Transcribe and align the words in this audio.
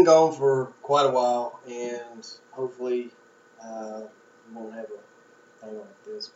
Been 0.00 0.06
gone 0.06 0.32
for 0.32 0.72
quite 0.80 1.04
a 1.04 1.10
while, 1.10 1.60
and 1.68 2.26
hopefully 2.52 3.10
uh, 3.62 4.00
we 4.48 4.56
won't 4.56 4.74
have 4.74 4.86
a 4.86 5.66
thing 5.66 5.76
like 5.76 6.04
this. 6.06 6.30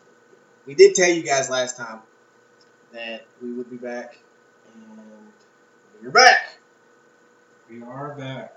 We 0.67 0.75
did 0.75 0.95
tell 0.95 1.09
you 1.09 1.23
guys 1.23 1.49
last 1.49 1.79
time 1.79 2.01
that 2.93 3.25
we 3.41 3.55
would 3.55 3.71
be 3.71 3.79
back, 3.79 4.19
and 4.75 5.01
we're 6.03 6.11
back. 6.11 6.59
We 7.71 7.83
are 7.83 8.15
back. 8.15 8.55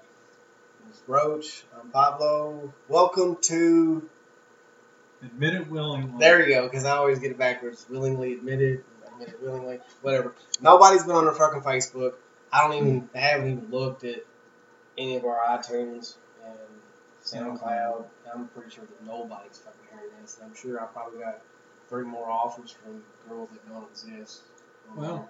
It's 0.90 1.02
Roach. 1.08 1.64
I'm 1.80 1.90
Pablo. 1.90 2.74
Welcome 2.90 3.38
to. 3.44 4.10
Admit 5.24 5.54
it 5.54 5.72
willingly. 5.72 6.20
There 6.20 6.46
you 6.46 6.54
go, 6.54 6.64
because 6.64 6.84
I 6.84 6.98
always 6.98 7.20
get 7.20 7.32
it 7.32 7.38
backwards. 7.38 7.86
Willingly 7.90 8.34
admitted, 8.34 8.84
admit 9.08 9.30
it 9.30 9.42
willingly, 9.42 9.80
whatever. 10.02 10.34
Nobody's 10.62 11.04
been 11.04 11.16
on 11.16 11.28
our 11.28 11.34
fucking 11.34 11.62
Facebook. 11.62 12.16
I 12.52 12.68
don't 12.68 12.74
even, 12.74 13.10
I 13.16 13.20
haven't 13.20 13.52
even 13.52 13.72
looked 13.72 14.04
at 14.04 14.27
any 14.98 15.16
of 15.16 15.26
our 15.26 15.38
iTunes 15.58 16.16
and 16.46 16.58
SoundCloud. 17.24 18.06
I'm 18.34 18.48
pretty 18.50 18.72
sure 18.72 18.86
that 18.86 19.06
nobody's 19.06 19.60
fucking 19.60 19.80
hearing 19.92 20.12
this. 20.22 20.38
And 20.42 20.50
I'm 20.50 20.56
sure 20.56 20.82
I 20.82 20.86
probably 20.86 21.20
got 21.20 21.42
three 21.90 22.04
more 22.04 22.30
offers 22.30 22.72
from 22.72 23.04
girls 23.28 23.50
that 23.52 23.68
don't 23.70 23.90
exist. 23.90 24.42
Well, 24.96 25.30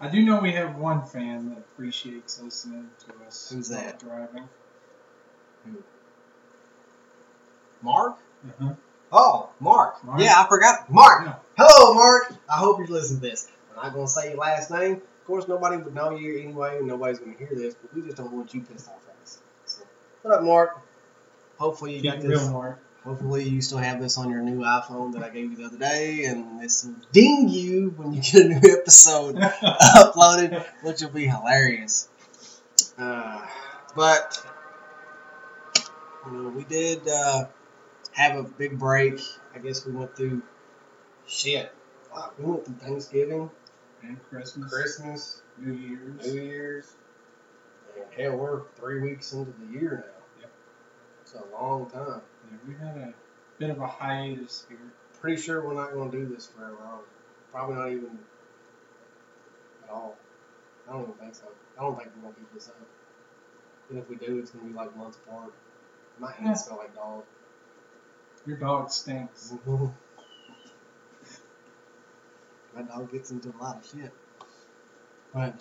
I 0.00 0.08
do 0.08 0.22
know 0.22 0.40
we 0.40 0.52
have 0.52 0.76
one 0.76 1.04
fan 1.04 1.50
that 1.50 1.58
appreciates 1.58 2.40
listening 2.40 2.90
to 3.06 3.26
us. 3.26 3.50
Who's 3.52 3.68
that? 3.68 3.98
Driving. 4.00 4.48
Mark? 7.82 8.16
Uh-huh. 8.46 8.72
Oh, 9.12 9.50
Mark. 9.60 10.02
Mark? 10.04 10.20
Yeah, 10.20 10.34
I 10.36 10.48
forgot. 10.48 10.90
Mark. 10.90 11.40
Hello, 11.56 11.94
Mark. 11.94 12.32
I 12.50 12.56
hope 12.56 12.78
you're 12.78 12.88
listening 12.88 13.20
to 13.20 13.28
this. 13.28 13.48
I'm 13.70 13.84
not 13.84 13.94
going 13.94 14.06
to 14.06 14.12
say 14.12 14.30
your 14.30 14.38
last 14.38 14.70
name. 14.70 15.00
Of 15.26 15.28
course, 15.28 15.48
nobody 15.48 15.76
would 15.78 15.92
know 15.92 16.12
you 16.12 16.38
anyway, 16.38 16.78
and 16.78 16.86
nobody's 16.86 17.18
going 17.18 17.32
to 17.32 17.38
hear 17.38 17.50
this, 17.52 17.74
but 17.74 17.92
we 17.92 18.02
just 18.02 18.16
don't 18.16 18.30
want 18.30 18.54
you 18.54 18.60
pissed 18.60 18.86
off 18.86 19.02
at 19.08 19.20
us. 19.24 19.40
So, 19.64 19.82
what 20.22 20.34
up, 20.34 20.44
Mark? 20.44 20.78
Hopefully 21.58 21.96
you 21.96 22.02
Keep 22.02 22.12
got 22.12 22.20
this. 22.20 22.42
real, 22.42 22.52
Mark. 22.52 22.78
Hopefully 23.02 23.42
you 23.42 23.60
still 23.60 23.78
have 23.78 24.00
this 24.00 24.18
on 24.18 24.30
your 24.30 24.40
new 24.40 24.60
iPhone 24.60 25.14
that 25.14 25.24
I 25.24 25.30
gave 25.30 25.50
you 25.50 25.56
the 25.56 25.64
other 25.64 25.78
day, 25.78 26.26
and 26.26 26.60
this 26.60 26.84
will 26.84 26.94
ding 27.10 27.48
you 27.48 27.92
when 27.96 28.12
you 28.12 28.22
get 28.22 28.34
a 28.36 28.48
new 28.50 28.76
episode 28.78 29.34
uploaded, 29.96 30.64
which 30.84 31.00
will 31.02 31.08
be 31.10 31.26
hilarious. 31.26 32.08
Uh, 32.96 33.44
but 33.96 34.40
you 36.24 36.32
know, 36.34 36.48
we 36.50 36.62
did 36.62 37.08
uh, 37.08 37.46
have 38.12 38.36
a 38.36 38.44
big 38.44 38.78
break. 38.78 39.18
I 39.56 39.58
guess 39.58 39.84
we 39.84 39.90
went 39.90 40.16
through 40.16 40.42
shit. 41.26 41.72
Wow, 42.14 42.30
we 42.38 42.44
went 42.44 42.64
through 42.64 42.76
Thanksgiving, 42.76 43.50
and 44.08 44.22
Christmas. 44.30 44.72
Christmas, 44.72 45.42
New 45.58 45.72
Year's. 45.74 46.26
New 46.34 46.40
Year's, 46.42 46.92
and 47.96 48.04
hell, 48.16 48.36
we're 48.36 48.62
three 48.76 49.00
weeks 49.00 49.32
into 49.32 49.52
the 49.58 49.78
year 49.78 50.04
now. 50.06 50.40
Yep. 50.42 50.50
It's 51.22 51.34
a 51.34 51.44
long 51.54 51.90
time. 51.90 52.20
Yeah, 52.50 52.58
we 52.68 52.74
had 52.74 52.96
a 52.96 53.14
bit 53.58 53.70
of 53.70 53.80
a 53.80 53.86
hiatus 53.86 54.64
here. 54.68 54.78
Pretty 55.20 55.40
sure 55.40 55.66
we're 55.66 55.74
not 55.74 55.92
going 55.92 56.10
to 56.10 56.16
do 56.18 56.26
this 56.34 56.46
forever. 56.46 56.76
I 56.84 56.90
don't- 56.90 57.04
Probably 57.52 57.76
not 57.76 57.88
even 57.88 58.18
at 59.84 59.90
all. 59.90 60.14
I 60.86 60.92
don't 60.92 61.02
even 61.04 61.14
think 61.14 61.34
so. 61.34 61.44
I 61.78 61.82
don't 61.82 61.96
think 61.96 62.10
we're 62.16 62.22
going 62.22 62.34
to 62.34 62.40
keep 62.40 62.52
this 62.52 62.68
up. 62.68 62.76
And 63.88 63.98
if 63.98 64.10
we 64.10 64.16
do, 64.16 64.38
it's 64.38 64.50
going 64.50 64.66
to 64.66 64.70
be 64.72 64.76
like 64.76 64.94
months 64.94 65.16
apart. 65.16 65.54
My 66.18 66.32
hands 66.32 66.64
smell 66.64 66.78
like 66.78 66.94
dog. 66.94 67.22
Your 68.46 68.58
dog 68.58 68.90
stinks. 68.90 69.54
Mm-hmm. 69.54 69.86
My 72.76 72.82
dog 72.82 73.10
gets 73.10 73.30
into 73.30 73.48
a 73.48 73.56
lot 73.62 73.78
of 73.78 73.86
shit. 73.90 74.12
But, 75.32 75.54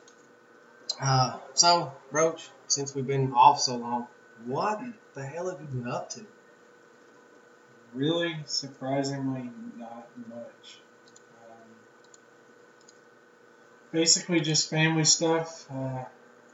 uh, 1.01 1.39
so, 1.53 1.93
Roach, 2.11 2.49
since 2.67 2.93
we've 2.93 3.07
been 3.07 3.31
off 3.31 3.61
so 3.61 3.77
long, 3.77 4.07
what 4.45 4.81
the 5.13 5.25
hell 5.25 5.49
have 5.49 5.61
you 5.61 5.67
been 5.67 5.87
up 5.87 6.09
to? 6.11 6.25
Really, 7.93 8.35
surprisingly, 8.45 9.49
not 9.77 10.09
much. 10.27 10.79
Um, 11.41 11.69
basically, 13.93 14.41
just 14.41 14.69
family 14.69 15.05
stuff. 15.05 15.65
Uh, 15.71 16.03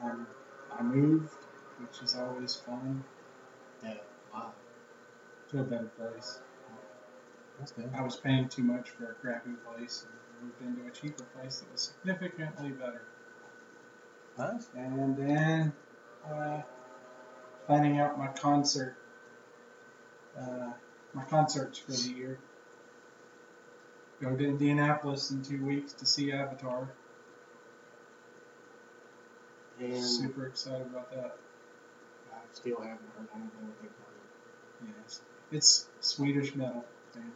I 0.03 0.83
moved, 0.83 1.33
which 1.79 2.03
is 2.03 2.16
always 2.16 2.55
fun, 2.55 3.03
Yeah, 3.83 3.95
wow. 4.31 4.51
to 5.49 5.61
a 5.61 5.63
better 5.63 5.91
place. 5.97 6.39
That's 7.57 7.72
good. 7.72 7.91
I 7.95 8.01
was 8.01 8.16
paying 8.16 8.47
too 8.49 8.63
much 8.63 8.89
for 8.91 9.11
a 9.11 9.13
crappy 9.16 9.51
place 9.66 10.05
and 10.07 10.20
moved 10.41 10.62
into 10.62 10.88
a 10.88 10.91
cheaper 10.91 11.24
place 11.24 11.59
that 11.59 11.72
was 11.72 11.94
significantly 11.94 12.69
better. 12.69 13.03
Nice. 14.38 14.68
And 14.75 15.18
then 15.18 15.74
uh, 16.29 16.62
planning 17.68 18.00
out 18.00 18.18
my 18.18 18.28
concert, 18.28 18.96
uh, 20.40 20.72
my 21.13 21.24
concerts 21.25 21.79
for 21.79 21.91
the 21.91 22.18
year. 22.18 22.40
Go 24.22 24.35
to 24.35 24.47
Indianapolis 24.47 25.31
in 25.31 25.44
two 25.44 25.63
weeks 25.66 25.94
to 25.94 26.06
see 26.06 26.31
Avatar. 26.31 26.88
And 29.79 30.03
Super 30.03 30.46
excited 30.46 30.85
about 30.85 31.09
that. 31.12 31.38
I 32.31 32.38
still 32.53 32.78
haven't 32.78 33.00
heard 33.18 33.28
anything 33.34 33.68
with 33.68 33.84
it. 33.84 33.91
Yes, 34.85 35.22
it's 35.52 35.88
Swedish 36.02 36.56
metal. 36.56 36.85
man. 37.16 37.31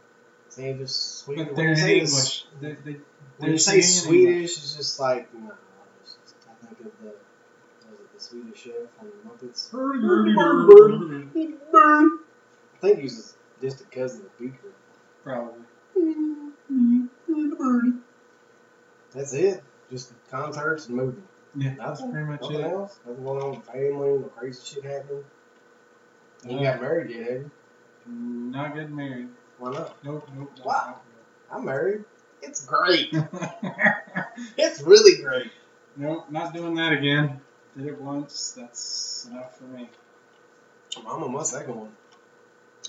Say 0.56 0.72
just 0.72 1.18
Swedish. 1.18 1.48
But 1.54 1.62
you 1.62 1.68
English. 1.68 2.46
They, 2.62 2.72
they, 2.82 2.96
When 3.36 3.50
you 3.52 3.58
say. 3.58 3.82
Swedish, 3.82 4.56
it's 4.56 4.74
just 4.74 4.98
like 4.98 5.28
it's 6.02 6.16
just- 6.24 6.34
I 6.48 6.64
think 6.64 6.80
of 6.80 6.92
the 7.02 7.08
was 7.08 8.00
it 8.00 8.14
the 8.14 8.20
Swedish 8.20 8.62
chef 8.62 8.72
from 8.98 9.08
the 9.08 9.28
Muppets? 9.28 9.68
I 12.74 12.78
think 12.80 12.98
he's 13.00 13.36
just 13.60 13.82
a 13.82 13.84
cousin 13.84 14.22
of 14.22 14.38
Beaker. 14.38 14.72
Probably. 15.22 15.60
That's 19.12 19.32
it. 19.34 19.62
Just 19.90 20.12
concerts 20.30 20.86
and 20.86 20.96
movies. 20.96 21.22
Yeah, 21.54 21.74
that's 21.78 22.00
pretty 22.00 22.24
much 22.26 22.40
Nothing 22.42 22.60
it. 22.60 22.64
else. 22.72 22.98
Nothing 23.06 23.24
going 23.24 23.42
on 23.42 23.50
with 23.56 23.66
family. 23.66 23.90
No 24.18 24.30
crazy 24.36 24.62
shit 24.64 24.84
happening. 24.84 25.24
You 26.48 26.58
Uh, 26.58 26.62
got 26.62 26.80
married 26.80 27.10
yet, 27.10 27.20
have 27.30 27.40
you? 27.42 27.50
Not 28.06 28.74
getting 28.74 28.94
married. 28.96 29.28
Why 29.58 29.72
not? 29.72 29.96
Nope, 30.04 30.28
nope. 30.34 30.50
nope, 30.56 30.66
Wow. 30.66 31.00
I'm 31.50 31.64
married. 31.64 32.04
It's 32.42 32.64
great. 32.66 33.12
It's 34.58 34.82
really 34.82 35.22
great. 35.22 35.50
nope, 35.96 36.26
not 36.30 36.52
doing 36.52 36.74
that 36.74 36.92
again. 36.92 37.40
Did 37.76 37.86
it 37.86 38.00
once. 38.00 38.52
That's 38.56 39.26
enough 39.30 39.56
for 39.56 39.64
me. 39.64 39.88
I'm 40.98 41.06
on 41.22 41.32
my 41.32 41.42
second 41.42 41.74
one. 41.74 41.92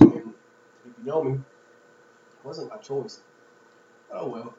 I 0.01 0.05
mean, 0.05 0.33
if 0.85 0.93
you 0.99 1.05
know 1.05 1.23
me, 1.23 1.33
it 1.33 2.45
wasn't 2.45 2.69
my 2.69 2.77
choice. 2.77 3.21
Oh 4.11 4.27
well. 4.27 4.53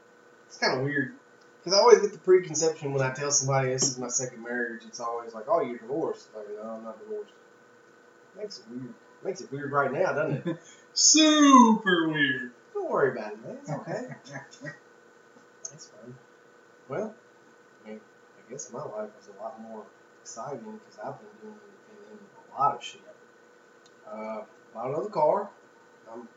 It's 0.47 0.57
kind 0.57 0.79
of 0.79 0.85
weird. 0.85 1.15
Because 1.63 1.79
I 1.79 1.83
always 1.83 1.99
get 2.01 2.13
the 2.13 2.19
preconception 2.19 2.93
when 2.93 3.03
I 3.03 3.13
tell 3.13 3.31
somebody 3.31 3.69
this 3.69 3.83
is 3.83 3.99
my 3.99 4.09
second 4.09 4.43
marriage, 4.43 4.83
it's 4.87 5.01
always 5.01 5.35
like, 5.35 5.45
oh, 5.49 5.61
you're 5.61 5.77
divorced. 5.79 6.29
Like, 6.35 6.47
no, 6.63 6.71
I'm 6.71 6.85
not 6.85 6.99
divorced. 7.01 7.33
Makes 8.37 8.59
it 8.61 8.65
weird. 8.71 8.95
Makes 9.25 9.41
it 9.43 9.53
weird 9.53 9.73
right 9.73 9.93
now, 9.93 10.13
doesn't 10.13 10.47
it? 10.47 10.57
Super 10.98 12.09
weird. 12.09 12.50
Don't 12.75 12.91
worry 12.91 13.12
about 13.16 13.34
it, 13.34 13.44
man. 13.44 13.56
It's 13.60 13.70
okay. 13.70 14.09
That's 15.70 15.86
fine. 15.86 16.14
Well, 16.88 17.14
I 17.84 17.88
mean, 17.88 18.00
I 18.36 18.50
guess 18.50 18.72
my 18.72 18.81
life 18.81 19.10
was 19.16 19.28
a 19.28 19.41
lot 19.41 19.62
more 19.62 19.84
exciting 20.20 20.59
because 20.59 20.98
I've 20.98 21.16
been 21.20 21.28
doing 21.41 21.54
been 21.54 22.19
in 22.19 22.19
a 22.53 22.60
lot 22.60 22.74
of 22.74 22.83
shit. 22.83 23.00
Uh, 24.10 24.41
bought 24.74 24.89
another 24.89 25.09
car. 25.09 25.48
I'm 26.12 26.28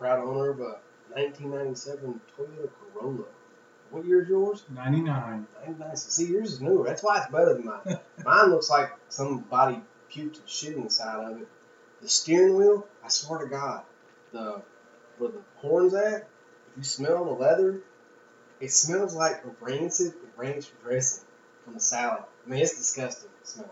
proud 0.00 0.18
owner 0.18 0.50
of 0.50 0.58
a 0.58 0.80
1997 1.14 2.20
Toyota 2.36 2.70
Corolla. 2.92 3.24
What 3.92 4.04
year 4.04 4.22
is 4.22 4.28
yours? 4.28 4.64
99. 4.68 5.46
99. 5.64 5.96
See, 5.96 6.26
yours 6.26 6.54
is 6.54 6.60
newer. 6.60 6.84
That's 6.84 7.04
why 7.04 7.18
it's 7.18 7.30
better 7.30 7.54
than 7.54 7.66
mine. 7.66 8.00
mine 8.24 8.50
looks 8.50 8.68
like 8.68 8.90
somebody 9.08 9.80
puked 10.12 10.40
and 10.40 10.48
shit 10.48 10.76
inside 10.76 11.24
of 11.24 11.40
it. 11.40 11.48
The 12.02 12.08
steering 12.08 12.56
wheel, 12.56 12.84
I 13.04 13.08
swear 13.10 13.38
to 13.38 13.46
God, 13.46 13.84
the 14.38 14.62
where 15.18 15.30
the 15.30 15.40
horns 15.56 15.94
at, 15.94 16.28
if 16.70 16.76
you 16.76 16.82
smell 16.82 17.24
the 17.24 17.32
leather, 17.32 17.80
it 18.60 18.70
smells 18.70 19.14
like 19.14 19.44
a 19.44 19.50
rancid 19.64 20.14
ranch 20.36 20.70
dressing 20.82 21.24
from 21.64 21.76
a 21.76 21.80
salad. 21.80 22.22
I 22.46 22.50
mean, 22.50 22.60
it's 22.60 22.76
disgusting 22.76 23.30
smell. 23.42 23.70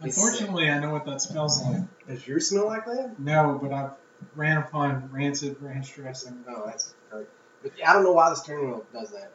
Unfortunately, 0.00 0.64
sick. 0.64 0.74
I 0.74 0.78
know 0.78 0.90
what 0.90 1.06
that 1.06 1.20
smells 1.20 1.62
like. 1.64 1.82
Does 2.06 2.26
yours 2.26 2.48
smell 2.48 2.66
like 2.66 2.84
that? 2.86 3.18
No, 3.18 3.58
but 3.60 3.72
I've 3.72 3.92
ran 4.34 4.58
upon 4.58 5.10
rancid 5.10 5.56
ranch 5.60 5.94
dressing. 5.94 6.44
Oh, 6.48 6.64
that's 6.66 6.94
great. 7.10 7.26
But 7.62 7.72
I 7.84 7.92
don't 7.92 8.04
know 8.04 8.12
why 8.12 8.30
the 8.30 8.36
steering 8.36 8.68
wheel 8.68 8.86
does 8.92 9.10
that. 9.12 9.32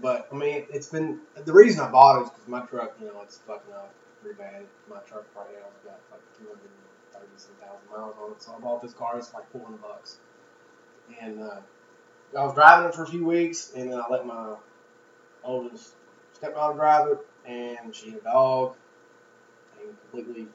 But 0.00 0.28
I 0.32 0.36
mean, 0.36 0.66
it's 0.70 0.88
been 0.88 1.20
the 1.44 1.52
reason 1.52 1.84
I 1.84 1.90
bought 1.90 2.20
it 2.20 2.24
is 2.24 2.30
because 2.30 2.48
my 2.48 2.60
truck, 2.66 2.96
you 3.00 3.06
know, 3.06 3.20
it's 3.22 3.38
fucking 3.38 3.72
up, 3.72 3.92
pretty 4.22 4.38
bad. 4.38 4.64
My 4.88 4.98
truck 5.08 5.26
right 5.36 5.46
now 5.52 5.66
has 5.66 5.84
got 5.84 6.00
like 6.10 6.22
200 6.38 6.58
thousand 7.44 7.90
miles 7.90 8.14
on 8.22 8.32
it. 8.32 8.42
So 8.42 8.54
I 8.56 8.60
bought 8.60 8.82
this 8.82 8.92
car. 8.92 9.18
It's 9.18 9.32
like 9.34 9.50
four 9.50 9.64
hundred 9.64 9.82
bucks. 9.82 10.18
And 11.20 11.40
uh, 11.42 11.60
I 12.36 12.44
was 12.44 12.54
driving 12.54 12.88
it 12.88 12.94
for 12.94 13.04
a 13.04 13.06
few 13.06 13.24
weeks, 13.24 13.72
and 13.74 13.90
then 13.90 13.98
I 13.98 14.04
let 14.10 14.26
my 14.26 14.54
oldest 15.42 15.94
stepdaughter 16.34 16.74
drive 16.74 17.08
it, 17.08 17.18
and 17.46 17.94
she 17.94 18.10
had 18.10 18.20
a 18.20 18.24
dog 18.24 18.74
named 19.78 19.96
completely 20.10 20.46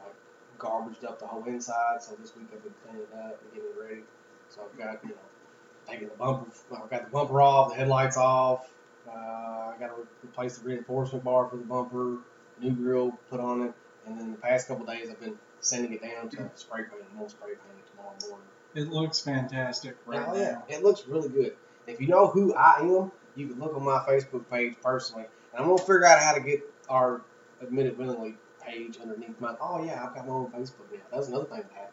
like 0.00 0.14
garbaged 0.58 1.04
up 1.04 1.18
the 1.18 1.26
whole 1.26 1.44
inside. 1.44 2.02
So 2.02 2.14
this 2.20 2.34
week 2.36 2.46
I've 2.52 2.62
been 2.62 2.74
cleaning 2.84 3.02
it 3.02 3.14
up 3.16 3.40
and 3.42 3.52
getting 3.52 3.70
it 3.70 3.80
ready. 3.80 4.02
So 4.48 4.62
I've 4.62 4.78
got 4.78 5.04
you 5.04 5.10
know 5.10 5.16
taking 5.88 6.08
the 6.08 6.14
bumper, 6.14 6.50
I've 6.72 6.90
got 6.90 7.04
the 7.04 7.10
bumper 7.10 7.40
off, 7.40 7.70
the 7.70 7.76
headlights 7.76 8.16
off. 8.16 8.70
Uh, 9.08 9.12
I 9.12 9.74
got 9.78 9.88
to 9.88 10.06
replace 10.24 10.58
the 10.58 10.68
reinforcement 10.68 11.24
bar 11.24 11.48
for 11.48 11.56
the 11.56 11.62
bumper, 11.62 12.18
new 12.60 12.72
grill 12.72 13.12
put 13.30 13.38
on 13.38 13.62
it, 13.62 13.72
and 14.04 14.18
then 14.18 14.32
the 14.32 14.38
past 14.38 14.66
couple 14.66 14.84
days 14.84 15.08
I've 15.10 15.20
been 15.20 15.38
sending 15.66 15.92
it 15.92 16.02
down 16.02 16.28
to 16.30 16.50
spray 16.54 16.82
paint. 16.82 17.16
Gonna 17.16 17.28
spray 17.28 17.48
paint 17.48 17.78
it 17.78 17.90
tomorrow 17.90 18.14
morning. 18.28 18.46
It 18.74 18.88
looks 18.88 19.20
fantastic 19.20 19.96
right 20.06 20.24
oh 20.26 20.32
now. 20.32 20.38
yeah, 20.38 20.60
it 20.68 20.82
looks 20.82 21.06
really 21.06 21.28
good. 21.28 21.56
If 21.86 22.00
you 22.00 22.08
know 22.08 22.26
who 22.26 22.54
I 22.54 22.80
am, 22.80 23.10
you 23.34 23.48
can 23.48 23.58
look 23.58 23.74
on 23.74 23.84
my 23.84 23.98
Facebook 24.08 24.48
page 24.50 24.74
personally, 24.82 25.24
and 25.52 25.62
I'm 25.62 25.68
gonna 25.68 25.78
figure 25.78 26.06
out 26.06 26.20
how 26.20 26.34
to 26.34 26.40
get 26.40 26.60
our 26.88 27.22
admitted 27.60 27.98
willingly 27.98 28.36
page 28.64 28.98
underneath 29.00 29.40
mine. 29.40 29.56
Oh 29.60 29.84
yeah, 29.84 30.04
I've 30.04 30.14
got 30.14 30.26
my 30.26 30.32
own 30.32 30.50
Facebook 30.50 30.90
now. 30.92 30.98
That 31.10 31.16
was 31.16 31.28
another 31.28 31.46
thing 31.46 31.62
that 31.62 31.72
happened. 31.72 31.92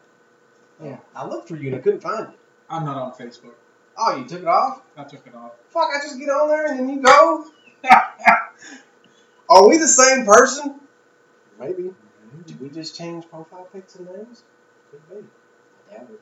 Oh. 0.82 0.86
Yeah, 0.86 0.98
I 1.16 1.28
looked 1.28 1.48
for 1.48 1.56
you 1.56 1.68
and 1.68 1.76
I 1.76 1.80
couldn't 1.80 2.02
find 2.02 2.28
you. 2.32 2.38
I'm 2.70 2.86
not 2.86 2.98
on 2.98 3.12
Facebook. 3.14 3.54
Oh, 3.98 4.16
you 4.18 4.26
took 4.26 4.42
it 4.42 4.48
off? 4.48 4.82
I 4.98 5.04
took 5.04 5.26
it 5.28 5.36
off. 5.36 5.52
Fuck, 5.70 5.90
I 5.96 6.02
just 6.02 6.18
get 6.18 6.30
on 6.30 6.50
there 6.50 6.68
and 6.68 6.80
then 6.80 6.90
you 6.90 7.02
go. 7.02 7.46
Are 9.50 9.68
we 9.68 9.78
the 9.78 9.88
same 9.88 10.26
person? 10.26 10.80
Maybe. 12.64 12.70
Did 12.70 12.78
we 12.78 12.82
just 12.82 12.98
change 12.98 13.30
profile 13.30 13.68
pics 13.72 13.96
and 13.96 14.08
names? 14.08 14.44
Could 14.92 15.10
be. 15.10 15.16
I 15.92 15.98
doubt 15.98 16.10
it. 16.10 16.22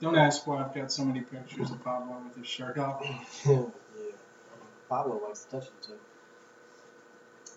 Don't 0.00 0.16
ask 0.16 0.46
why 0.46 0.62
I've 0.62 0.74
got 0.74 0.90
so 0.90 1.04
many 1.04 1.20
pictures 1.20 1.70
of 1.70 1.82
Pablo 1.84 2.22
with 2.24 2.36
his 2.36 2.46
shirt 2.46 2.78
off. 2.78 3.04
yeah. 3.46 3.62
Pablo 4.88 5.20
likes 5.26 5.44
to 5.44 5.60
touch 5.60 5.68
it 5.68 5.82
too. 5.82 5.98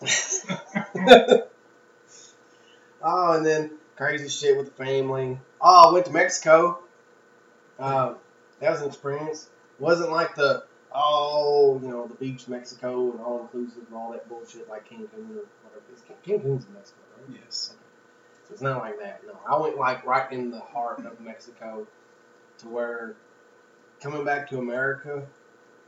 oh, 3.02 3.32
and 3.34 3.46
then 3.46 3.72
crazy 3.96 4.30
shit 4.30 4.58
with 4.58 4.76
the 4.76 4.84
family. 4.84 5.40
Oh, 5.62 5.90
I 5.90 5.94
went 5.94 6.06
to 6.08 6.12
Mexico. 6.12 6.80
Um, 7.80 8.18
that 8.60 8.72
was 8.72 8.82
an 8.82 8.88
experience. 8.88 9.50
Wasn't 9.80 10.12
like 10.12 10.36
the 10.36 10.64
oh, 10.96 11.80
you 11.82 11.90
know, 11.90 12.08
the 12.08 12.16
beach 12.16 12.48
Mexico 12.48 13.12
and 13.12 13.20
all 13.20 13.42
inclusive 13.42 13.84
and 13.88 13.96
all 13.96 14.12
that 14.12 14.28
bullshit 14.30 14.70
like 14.70 14.90
Cancun 14.90 15.36
or 15.36 15.46
whatever. 15.64 15.84
It's 15.92 16.02
Cancun's 16.02 16.66
in 16.66 16.74
Mexico, 16.74 17.02
right? 17.18 17.40
Yes. 17.42 17.76
So 18.48 18.54
it's 18.54 18.62
not 18.62 18.80
like 18.80 19.00
that. 19.00 19.22
No, 19.26 19.38
I 19.48 19.60
went 19.60 19.78
like 19.78 20.06
right 20.06 20.32
in 20.32 20.52
the 20.52 20.60
heart 20.60 21.06
of 21.06 21.20
Mexico, 21.20 21.88
to 22.60 22.70
where 22.70 23.16
coming 24.02 24.24
back 24.24 24.50
to 24.50 24.60
America 24.60 25.24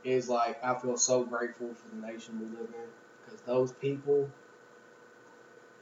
is 0.04 0.28
like 0.28 0.62
I 0.62 0.74
feel 0.78 0.96
so 0.96 1.24
grateful 1.24 1.72
for 1.74 1.94
the 1.94 2.06
nation 2.06 2.38
we 2.40 2.46
live 2.46 2.68
in 2.68 2.88
because 3.24 3.40
those 3.42 3.72
people 3.72 4.28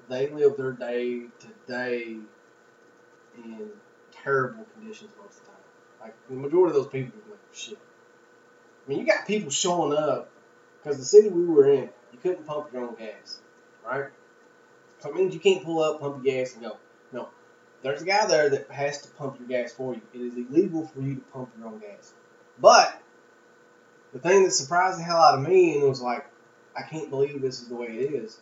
they 0.08 0.28
live 0.28 0.56
their 0.56 0.73
day 0.73 1.23
to 1.40 1.49
day 1.67 2.17
in 3.37 3.69
terrible 4.12 4.67
conditions 4.75 5.11
most 5.20 5.38
of 5.38 5.46
the 5.46 5.50
time. 5.50 5.61
Like 6.00 6.28
the 6.28 6.34
majority 6.34 6.76
of 6.76 6.82
those 6.82 6.93
people 6.93 7.19
are 7.26 7.31
like 7.32 7.40
shit. 7.52 7.78
I 8.87 8.91
mean, 8.91 9.00
you 9.00 9.06
got 9.06 9.27
people 9.27 9.50
showing 9.50 9.97
up 9.97 10.31
because 10.83 10.99
the 10.99 11.05
city 11.05 11.29
we 11.29 11.44
were 11.44 11.73
in, 11.73 11.91
you 12.12 12.19
couldn't 12.23 12.47
pump 12.47 12.69
your 12.73 12.85
own 12.85 12.94
gas, 12.94 13.41
right? 13.85 14.06
So 15.00 15.11
it 15.11 15.17
means 15.17 15.35
you 15.35 15.41
can't 15.41 15.65
pull 15.65 15.83
up, 15.83 16.00
pump 16.00 16.25
your 16.25 16.35
gas, 16.35 16.55
and 16.55 16.62
go. 16.62 16.77
No. 17.12 17.29
There's 17.83 18.03
a 18.03 18.06
guy 18.06 18.27
there 18.27 18.49
that 18.50 18.71
has 18.71 19.03
to 19.03 19.09
pump 19.11 19.38
your 19.38 19.49
gas 19.49 19.73
for 19.73 19.94
you. 19.94 20.03
It 20.15 20.21
is 20.21 20.35
illegal 20.37 20.87
for 20.87 21.00
you 21.00 21.17
to 21.17 21.21
pump 21.33 21.50
your 21.59 21.69
own 21.69 21.79
gas. 21.81 22.15
But 22.61 23.00
the 24.12 24.19
thing 24.19 24.44
that 24.44 24.53
surprised 24.53 24.99
the 24.99 25.03
hell 25.03 25.19
out 25.19 25.38
of 25.38 25.47
me 25.47 25.79
and 25.79 25.88
was 25.88 26.00
like, 26.00 26.27
I 26.77 26.83
can't 26.83 27.11
believe 27.11 27.43
this 27.43 27.61
is 27.61 27.69
the 27.69 27.75
way 27.75 27.88
it 27.88 28.15
is, 28.15 28.38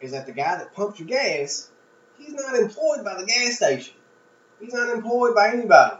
is 0.00 0.12
that 0.12 0.26
the 0.26 0.32
guy 0.32 0.56
that 0.56 0.72
pumps 0.74 0.98
your 0.98 1.08
gas, 1.08 1.70
he's 2.18 2.32
not 2.32 2.54
employed 2.54 3.04
by 3.04 3.20
the 3.20 3.26
gas 3.26 3.56
station. 3.56 3.94
He's 4.60 4.72
not 4.72 4.88
employed 4.88 5.34
by 5.34 5.48
anybody. 5.48 5.96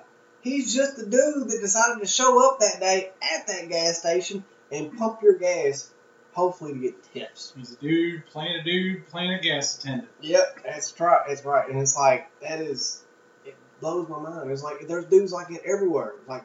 He's 0.46 0.72
just 0.72 0.96
the 0.96 1.02
dude 1.02 1.48
that 1.48 1.58
decided 1.60 1.98
to 2.00 2.06
show 2.06 2.48
up 2.48 2.60
that 2.60 2.78
day 2.78 3.10
at 3.20 3.48
that 3.48 3.68
gas 3.68 3.98
station 3.98 4.44
and 4.70 4.96
pump 4.96 5.20
your 5.20 5.34
gas, 5.34 5.92
hopefully 6.34 6.72
to 6.72 6.78
get 6.78 7.12
tips. 7.12 7.52
He's 7.56 7.72
a 7.72 7.76
dude 7.76 8.26
playing 8.26 8.60
a 8.60 8.62
dude 8.62 9.08
playing 9.08 9.32
a 9.32 9.40
gas 9.40 9.76
attendant. 9.76 10.08
Yep, 10.20 10.60
that's 10.64 11.00
right. 11.00 11.24
That's 11.26 11.44
right. 11.44 11.68
And 11.68 11.80
it's 11.80 11.96
like 11.96 12.30
that 12.42 12.60
is 12.60 13.02
it 13.44 13.56
blows 13.80 14.08
my 14.08 14.20
mind. 14.20 14.48
It's 14.52 14.62
like 14.62 14.86
there's 14.86 15.06
dudes 15.06 15.32
like 15.32 15.50
it 15.50 15.62
everywhere. 15.66 16.12
Like 16.28 16.44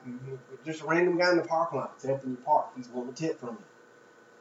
just 0.65 0.81
a 0.81 0.85
random 0.85 1.19
guy 1.19 1.29
in 1.29 1.37
the 1.37 1.43
parking 1.43 1.77
lot 1.77 1.91
that's 1.91 2.05
helping 2.05 2.31
you 2.31 2.37
park. 2.37 2.69
He's 2.75 2.89
wanting 2.89 3.13
a 3.13 3.15
tip 3.15 3.39
from 3.39 3.49
you. 3.49 3.57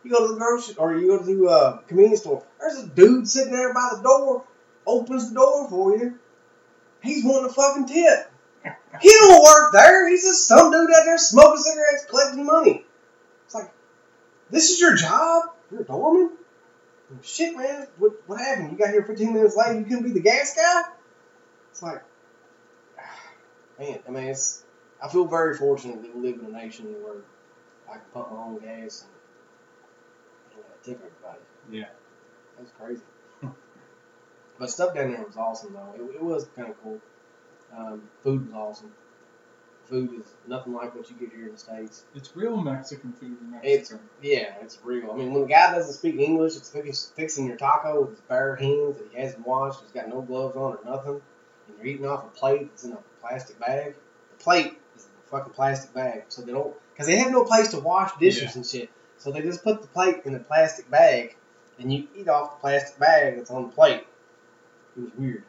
You 0.05 0.11
go 0.11 0.27
to 0.27 0.33
the 0.33 0.39
grocery 0.39 0.77
or 0.77 0.97
you 0.97 1.07
go 1.09 1.19
to 1.19 1.25
the 1.25 1.45
uh, 1.45 1.77
convenience 1.87 2.21
store. 2.21 2.43
There's 2.59 2.79
a 2.79 2.87
dude 2.87 3.29
sitting 3.29 3.53
there 3.53 3.75
by 3.75 3.91
the 3.95 4.03
door, 4.03 4.45
opens 4.87 5.29
the 5.29 5.35
door 5.35 5.69
for 5.69 5.99
you. 5.99 6.19
He's 7.03 7.27
wanting 7.27 7.51
a 7.51 7.53
fucking 7.53 7.89
tip. 7.89 8.30
He 9.01 9.09
don't 9.09 9.43
work 9.43 9.73
there. 9.73 10.09
He's 10.09 10.25
just 10.25 10.47
some 10.47 10.71
dude 10.71 10.91
out 10.91 11.05
there 11.05 11.19
smoking 11.19 11.63
cigarettes, 11.63 12.07
collecting 12.09 12.45
money. 12.45 12.85
It's 13.47 13.55
like, 13.55 13.71
this 14.51 14.71
is 14.71 14.81
your 14.81 14.95
job? 14.95 15.45
You're 15.71 15.83
a 15.83 15.85
doorman? 15.85 16.37
Shit, 17.23 17.57
man. 17.57 17.87
What, 17.99 18.13
what 18.27 18.41
happened? 18.41 18.73
You 18.73 18.79
got 18.79 18.91
here 18.91 19.03
15 19.03 19.33
minutes 19.33 19.57
late. 19.57 19.79
You 19.79 19.85
couldn't 19.85 20.05
be 20.05 20.13
the 20.13 20.21
gas 20.21 20.55
guy? 20.55 20.83
It's 21.71 21.83
like, 21.83 22.03
man. 23.79 23.99
I 24.07 24.11
mean, 24.11 24.25
it's. 24.25 24.65
I 25.03 25.09
feel 25.09 25.25
very 25.25 25.57
fortunate 25.57 26.03
that 26.03 26.15
we 26.15 26.29
live 26.29 26.41
in 26.41 26.47
a 26.47 26.51
nation 26.51 26.87
where 27.03 27.23
I 27.89 27.95
can 27.95 28.03
pump 28.13 28.33
my 28.33 28.37
own 28.37 28.59
gas 28.59 29.07
and 29.07 29.11
I 30.51 30.55
don't 30.55 30.67
have 30.69 30.83
to 30.83 30.91
tip 30.91 30.99
everybody. 30.99 31.41
Yeah. 31.71 31.89
That's 32.59 32.71
crazy. 32.79 33.03
but 34.59 34.71
stuff 34.71 34.95
down 34.95 35.13
there 35.13 35.25
was 35.25 35.39
awesome, 35.39 35.73
though. 35.73 35.95
It, 35.97 36.17
it 36.17 36.23
was 36.23 36.47
kind 36.55 36.69
of 36.69 36.83
cool. 36.83 37.01
Um, 37.77 38.03
food 38.23 38.47
was 38.47 38.55
awesome. 38.55 38.93
Food 39.87 40.21
is 40.21 40.27
nothing 40.47 40.73
like 40.73 40.95
what 40.95 41.11
you 41.11 41.17
get 41.17 41.31
here 41.35 41.47
in 41.47 41.53
the 41.53 41.59
States. 41.59 42.05
It's 42.15 42.37
real 42.37 42.57
Mexican 42.57 43.13
food 43.13 43.37
in 43.41 43.55
It's 43.63 43.91
Mexico. 43.91 44.01
yeah, 44.23 44.55
it's 44.61 44.79
real. 44.85 45.11
I 45.13 45.17
mean, 45.17 45.33
when 45.33 45.43
the 45.43 45.49
guy 45.49 45.73
doesn't 45.75 45.95
speak 45.95 46.17
English, 46.21 46.57
it's 46.57 46.71
fix, 46.71 47.13
fixing 47.17 47.47
your 47.47 47.57
taco 47.57 48.03
with 48.03 48.11
his 48.11 48.21
bare 48.21 48.55
hands 48.57 48.99
that 48.99 49.09
he 49.13 49.19
hasn't 49.21 49.45
washed. 49.47 49.81
He's 49.81 49.91
got 49.91 50.09
no 50.09 50.23
gloves 50.23 50.55
on 50.57 50.77
or 50.77 50.79
nothing, 50.85 51.21
and 51.69 51.77
you're 51.77 51.87
eating 51.87 52.07
off 52.07 52.25
a 52.25 52.29
plate 52.29 52.69
that's 52.71 52.85
in 52.85 52.93
a 52.93 52.99
plastic 53.21 53.59
bag. 53.59 53.95
The 54.39 54.45
plate 54.45 54.79
is 54.97 55.05
in 55.05 55.11
a 55.27 55.31
fucking 55.31 55.55
plastic 55.55 55.93
bag, 55.93 56.25
so 56.29 56.43
they 56.43 56.53
don't 56.53 56.75
because 56.93 57.07
they 57.09 57.17
have 57.17 57.33
no 57.33 57.45
place 57.45 57.69
to 57.71 57.81
wash 57.81 58.17
dishes 58.21 58.43
Yeah. 58.43 58.51
and 58.55 58.67
shit. 58.67 58.91
So 59.19 59.33
they 59.33 59.43
just 59.43 59.65
put 59.65 59.83
the 59.83 59.89
plate 59.89 60.23
in 60.25 60.37
a 60.37 60.39
plastic 60.41 60.89
bag, 60.89 61.35
and 61.81 61.93
you 61.93 62.07
eat 62.17 62.29
off 62.29 62.57
the 62.57 62.61
plastic 62.61 62.99
bag 63.01 63.37
that's 63.37 63.51
on 63.51 63.63
the 63.63 63.69
plate. 63.71 64.05
It 64.97 65.01
was 65.01 65.11
weird, 65.19 65.43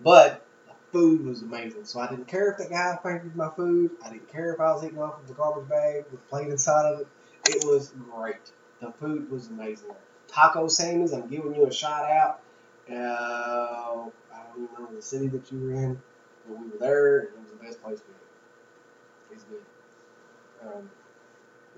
but 0.00 0.32
the 0.32 0.45
food 0.92 1.24
was 1.24 1.42
amazing. 1.42 1.84
So 1.84 2.00
I 2.00 2.08
didn't 2.08 2.28
care 2.28 2.50
if 2.52 2.58
that 2.58 2.70
guy 2.70 2.98
fingered 3.02 3.36
my 3.36 3.50
food. 3.50 3.92
I 4.04 4.10
didn't 4.10 4.28
care 4.28 4.54
if 4.54 4.60
I 4.60 4.72
was 4.72 4.84
eating 4.84 4.98
off 4.98 5.20
of 5.20 5.28
the 5.28 5.34
garbage 5.34 5.68
bag 5.68 6.04
with 6.10 6.26
plate 6.28 6.48
inside 6.48 6.92
of 6.92 7.00
it. 7.00 7.08
It 7.48 7.64
was 7.64 7.90
great. 7.90 8.52
The 8.80 8.92
food 8.92 9.30
was 9.30 9.48
amazing. 9.48 9.90
Taco 10.28 10.68
Sammy's, 10.68 11.12
I'm 11.12 11.28
giving 11.28 11.54
you 11.54 11.66
a 11.66 11.72
shout 11.72 12.10
out. 12.10 12.40
Uh, 12.90 12.94
I 12.94 14.42
don't 14.48 14.62
even 14.64 14.68
remember 14.74 14.96
the 14.96 15.02
city 15.02 15.28
that 15.28 15.50
you 15.50 15.58
were 15.60 15.72
in, 15.72 16.02
but 16.46 16.58
we 16.58 16.68
were 16.68 16.78
there, 16.78 17.18
and 17.20 17.28
it 17.28 17.40
was 17.40 17.50
the 17.50 17.56
best 17.64 17.82
place 17.82 18.00
we 18.06 18.14
had. 18.14 19.34
It's 19.36 19.44
good. 19.44 19.62
Um, 20.62 20.90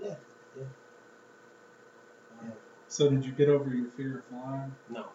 yeah, 0.03 0.15
yeah. 0.57 0.65
Uh, 2.41 2.51
So 2.89 3.11
did 3.11 3.25
you 3.25 3.33
get 3.33 3.49
over 3.49 3.71
your 3.75 3.91
fear 3.97 4.19
of 4.19 4.25
flying? 4.27 4.75
no. 4.91 5.07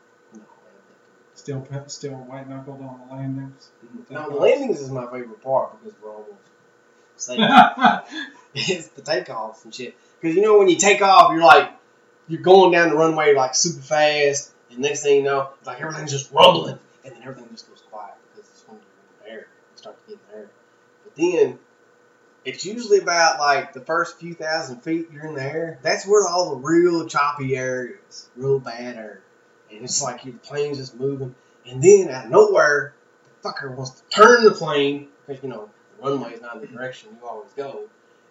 Still, 1.43 1.67
still 1.87 2.13
white 2.13 2.47
knuckled 2.47 2.79
on 2.79 3.01
the 3.05 3.13
landings. 3.13 3.69
No, 4.09 4.29
the 4.29 4.37
landings 4.37 4.79
is 4.79 4.89
my 4.89 5.03
favorite 5.07 5.43
part 5.43 5.77
because 5.83 5.93
we're 6.01 6.09
almost 6.09 6.31
safe. 7.17 7.37
it's 8.55 8.87
the 8.87 9.01
takeoffs 9.01 9.65
and 9.65 9.75
shit. 9.75 9.97
Because 10.21 10.37
you 10.37 10.41
know 10.41 10.57
when 10.57 10.69
you 10.69 10.77
take 10.77 11.01
off, 11.01 11.33
you're 11.33 11.43
like 11.43 11.69
you're 12.29 12.39
going 12.39 12.71
down 12.71 12.91
the 12.91 12.95
runway 12.95 13.35
like 13.35 13.55
super 13.55 13.81
fast, 13.81 14.53
and 14.71 14.79
next 14.79 15.03
thing 15.03 15.17
you 15.17 15.23
know, 15.23 15.49
it's 15.57 15.67
like 15.67 15.81
everything's 15.81 16.11
just 16.11 16.31
rumbling, 16.31 16.79
and 17.03 17.13
then 17.13 17.21
everything 17.23 17.49
just 17.51 17.67
goes 17.67 17.83
quiet 17.91 18.13
because 18.33 18.49
it's 18.49 18.63
in 18.69 18.77
the 19.25 19.29
air, 19.29 19.39
you 19.39 19.77
start 19.77 19.97
to 19.97 20.11
get 20.13 20.19
in 20.21 20.31
the 20.31 20.37
air. 20.37 20.49
But 21.03 21.15
then 21.17 21.59
it's 22.45 22.65
usually 22.65 22.99
about 22.99 23.37
like 23.39 23.73
the 23.73 23.81
first 23.81 24.17
few 24.17 24.33
thousand 24.33 24.79
feet 24.79 25.09
you're 25.11 25.27
in 25.27 25.35
the 25.35 25.43
air. 25.43 25.79
That's 25.81 26.07
where 26.07 26.25
all 26.25 26.51
the 26.51 26.61
real 26.61 27.05
choppy 27.05 27.57
areas, 27.57 28.29
real 28.37 28.59
bad 28.59 28.95
air, 28.95 29.22
and 29.75 29.83
it's 29.83 30.01
like 30.01 30.25
your 30.25 30.35
plane's 30.35 30.77
just 30.77 30.99
moving, 30.99 31.35
and 31.67 31.81
then 31.81 32.09
out 32.09 32.25
of 32.25 32.31
nowhere, 32.31 32.93
the 33.41 33.49
fucker 33.49 33.75
wants 33.75 33.91
to 33.91 34.09
turn 34.09 34.43
the 34.43 34.51
plane 34.51 35.07
because 35.25 35.43
you 35.43 35.49
know 35.49 35.69
the 35.97 36.09
runway 36.09 36.33
is 36.33 36.41
not 36.41 36.61
the 36.61 36.67
direction 36.67 37.09
you 37.19 37.27
always 37.27 37.51
go. 37.53 37.85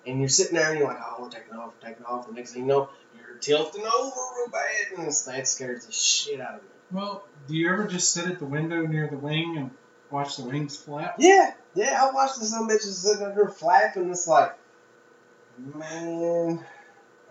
And 0.04 0.18
you're 0.18 0.28
sitting 0.28 0.54
there 0.56 0.70
and 0.70 0.80
you're 0.80 0.88
like, 0.88 0.98
oh, 1.00 1.22
we're 1.22 1.28
taking 1.28 1.54
off, 1.54 1.72
we're 1.80 1.88
taking 1.88 2.04
off. 2.04 2.26
The 2.26 2.34
next 2.34 2.52
thing 2.52 2.62
you 2.62 2.68
know, 2.68 2.88
you're 3.16 3.36
tilting 3.38 3.84
over 3.84 4.20
real 4.36 4.48
bad, 4.50 4.98
and 4.98 5.06
it's, 5.06 5.22
that 5.26 5.46
scares 5.46 5.86
the 5.86 5.92
shit 5.92 6.40
out 6.40 6.56
of 6.56 6.62
me. 6.62 6.68
well, 6.90 7.24
do 7.46 7.54
you 7.54 7.70
ever 7.70 7.86
just 7.86 8.12
sit 8.12 8.26
at 8.26 8.40
the 8.40 8.44
window 8.44 8.84
near 8.84 9.06
the 9.06 9.16
wing 9.16 9.56
and 9.58 9.70
watch 10.10 10.36
the 10.36 10.44
wings 10.44 10.76
flap? 10.76 11.16
Yeah, 11.18 11.54
yeah, 11.74 12.00
I 12.02 12.12
watched 12.12 12.34
some 12.34 12.68
bitches 12.68 12.94
sitting 12.94 13.20
there 13.20 13.48
flapping. 13.48 14.10
It's 14.10 14.26
like, 14.26 14.56
man, 15.56 16.64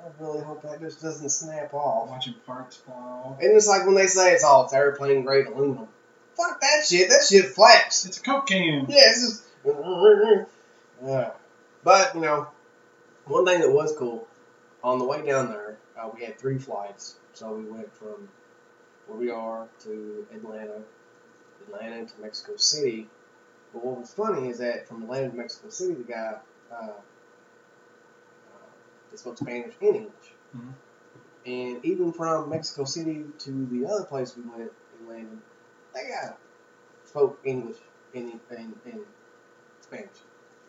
I 0.03 0.23
really 0.23 0.43
hope 0.43 0.63
that 0.63 0.79
just 0.79 1.01
doesn't 1.01 1.29
snap 1.29 1.73
off. 1.73 2.09
Watching 2.09 2.33
parts 2.45 2.77
fall 2.77 3.35
off. 3.37 3.41
And 3.41 3.55
it's 3.55 3.67
like 3.67 3.85
when 3.85 3.95
they 3.95 4.07
say 4.07 4.33
it's 4.33 4.43
all 4.43 4.65
it's 4.65 4.73
airplane 4.73 5.23
grade 5.23 5.45
aluminum. 5.45 5.87
Fuck 6.35 6.59
that 6.61 6.85
shit. 6.87 7.09
That 7.09 7.23
shit 7.27 7.45
flaps. 7.45 8.05
It's 8.05 8.17
a 8.17 8.21
Coke 8.21 8.47
can. 8.47 8.87
Yeah, 8.89 8.95
it's 8.97 9.21
just. 9.21 9.43
Yeah. 11.05 11.31
But, 11.83 12.15
you 12.15 12.21
know, 12.21 12.47
one 13.25 13.45
thing 13.45 13.61
that 13.61 13.71
was 13.71 13.93
cool, 13.97 14.27
on 14.83 14.97
the 14.97 15.05
way 15.05 15.25
down 15.25 15.49
there, 15.49 15.77
uh, 15.99 16.09
we 16.13 16.23
had 16.25 16.39
three 16.39 16.57
flights. 16.57 17.15
So 17.33 17.53
we 17.53 17.65
went 17.65 17.93
from 17.95 18.29
where 19.07 19.19
we 19.19 19.29
are 19.29 19.67
to 19.83 20.25
Atlanta, 20.33 20.81
Atlanta 21.67 22.05
to 22.05 22.21
Mexico 22.21 22.55
City. 22.57 23.07
But 23.73 23.85
what 23.85 23.99
was 23.99 24.13
funny 24.13 24.49
is 24.49 24.57
that 24.59 24.87
from 24.87 25.03
Atlanta 25.03 25.29
to 25.29 25.35
Mexico 25.35 25.69
City, 25.69 25.93
the 25.93 26.03
guy 26.03 26.35
uh, 26.71 26.93
they 29.11 29.17
spoke 29.17 29.37
Spanish 29.37 29.75
and 29.81 29.95
English. 29.95 30.33
Mhm. 30.55 30.73
And 31.45 31.85
even 31.85 32.13
from 32.13 32.49
Mexico 32.49 32.85
City 32.85 33.25
to 33.39 33.65
the 33.67 33.85
other 33.85 34.05
place 34.05 34.35
we 34.37 34.43
went 34.43 34.71
and 34.99 35.07
landed, 35.07 35.39
that 35.93 36.03
guy 36.07 36.33
spoke 37.05 37.39
English 37.43 37.77
and, 38.13 38.39
and, 38.49 38.73
and 38.85 39.01
Spanish, 39.81 40.19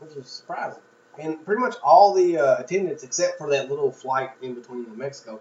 which 0.00 0.14
was 0.14 0.28
surprising. 0.28 0.82
And 1.18 1.44
pretty 1.44 1.60
much 1.60 1.76
all 1.82 2.14
the 2.14 2.38
uh, 2.38 2.56
attendants, 2.58 3.04
except 3.04 3.36
for 3.38 3.50
that 3.50 3.68
little 3.68 3.92
flight 3.92 4.30
in 4.40 4.54
between 4.54 4.84
New 4.84 4.96
Mexico, 4.96 5.40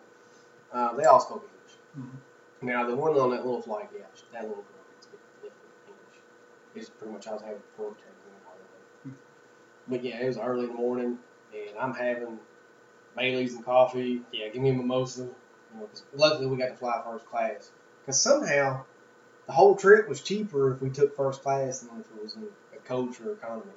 uh, 0.73 0.93
they 0.95 1.05
all 1.05 1.19
spoke 1.19 1.43
English. 1.43 1.77
Mhm. 1.97 2.19
Now, 2.63 2.85
the 2.87 2.95
one 2.95 3.17
on 3.17 3.31
that 3.31 3.45
little 3.45 3.61
flight, 3.61 3.89
yeah, 3.95 4.05
that 4.33 4.43
little 4.43 4.57
girl 4.57 4.83
can 4.93 5.01
speak 5.01 5.19
English. 5.41 5.55
It's 6.75 6.89
pretty 6.89 7.13
much 7.13 7.27
I 7.27 7.33
was 7.33 7.41
having 7.41 7.57
a 7.57 7.77
four 7.77 7.95
Hmm. 9.03 9.11
But 9.87 10.03
yeah, 10.03 10.19
it 10.19 10.27
was 10.27 10.37
early 10.37 10.65
in 10.65 10.71
the 10.71 10.75
morning, 10.75 11.17
and 11.53 11.77
I'm 11.79 11.93
having 11.93 12.39
Bailey's 13.15 13.55
and 13.55 13.65
coffee. 13.65 14.21
Yeah, 14.31 14.49
give 14.49 14.61
me 14.61 14.69
a 14.69 14.73
mimosa. 14.73 15.23
You 15.23 15.79
know, 15.79 15.85
'cause 15.87 16.03
luckily, 16.13 16.47
we 16.47 16.57
got 16.57 16.69
to 16.69 16.75
fly 16.75 17.01
first 17.05 17.25
class. 17.27 17.71
Because 18.01 18.19
somehow, 18.19 18.83
the 19.47 19.53
whole 19.53 19.75
trip 19.75 20.07
was 20.07 20.21
cheaper 20.21 20.73
if 20.73 20.81
we 20.81 20.89
took 20.89 21.15
first 21.15 21.41
class 21.41 21.79
than 21.79 21.99
if 21.99 22.05
it 22.15 22.23
was 22.23 22.35
in 22.35 22.47
a 22.73 22.77
coach 22.87 23.19
or 23.21 23.33
economy. 23.33 23.71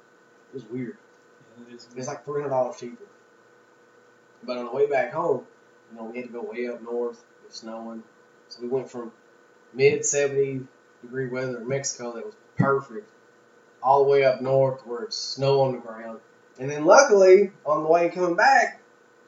It 0.51 0.55
was 0.55 0.65
weird. 0.65 0.97
Yeah, 1.57 1.67
it 1.67 1.75
is. 1.75 1.87
It's 1.95 2.07
like 2.07 2.25
three 2.25 2.41
hundred 2.41 2.49
dollars 2.51 2.77
cheaper. 2.79 3.03
But 4.43 4.57
on 4.57 4.65
the 4.65 4.71
way 4.71 4.87
back 4.87 5.11
home, 5.11 5.45
you 5.91 5.97
know, 5.97 6.05
we 6.05 6.17
had 6.17 6.27
to 6.27 6.33
go 6.33 6.41
way 6.41 6.67
up 6.67 6.81
north. 6.81 7.23
It 7.43 7.47
was 7.47 7.55
snowing, 7.55 8.03
so 8.49 8.61
we 8.61 8.67
went 8.67 8.89
from 8.89 9.11
mid 9.73 10.05
seventy 10.05 10.61
degree 11.01 11.27
weather 11.27 11.57
in 11.57 11.67
Mexico 11.67 12.13
that 12.13 12.25
was 12.25 12.35
perfect, 12.57 13.09
all 13.81 14.03
the 14.03 14.09
way 14.09 14.23
up 14.23 14.41
north 14.41 14.85
where 14.85 15.03
it's 15.03 15.17
snow 15.17 15.61
on 15.61 15.73
the 15.73 15.79
ground. 15.79 16.19
And 16.59 16.69
then 16.69 16.85
luckily, 16.85 17.51
on 17.65 17.83
the 17.83 17.89
way 17.89 18.09
coming 18.09 18.35
back, 18.35 18.79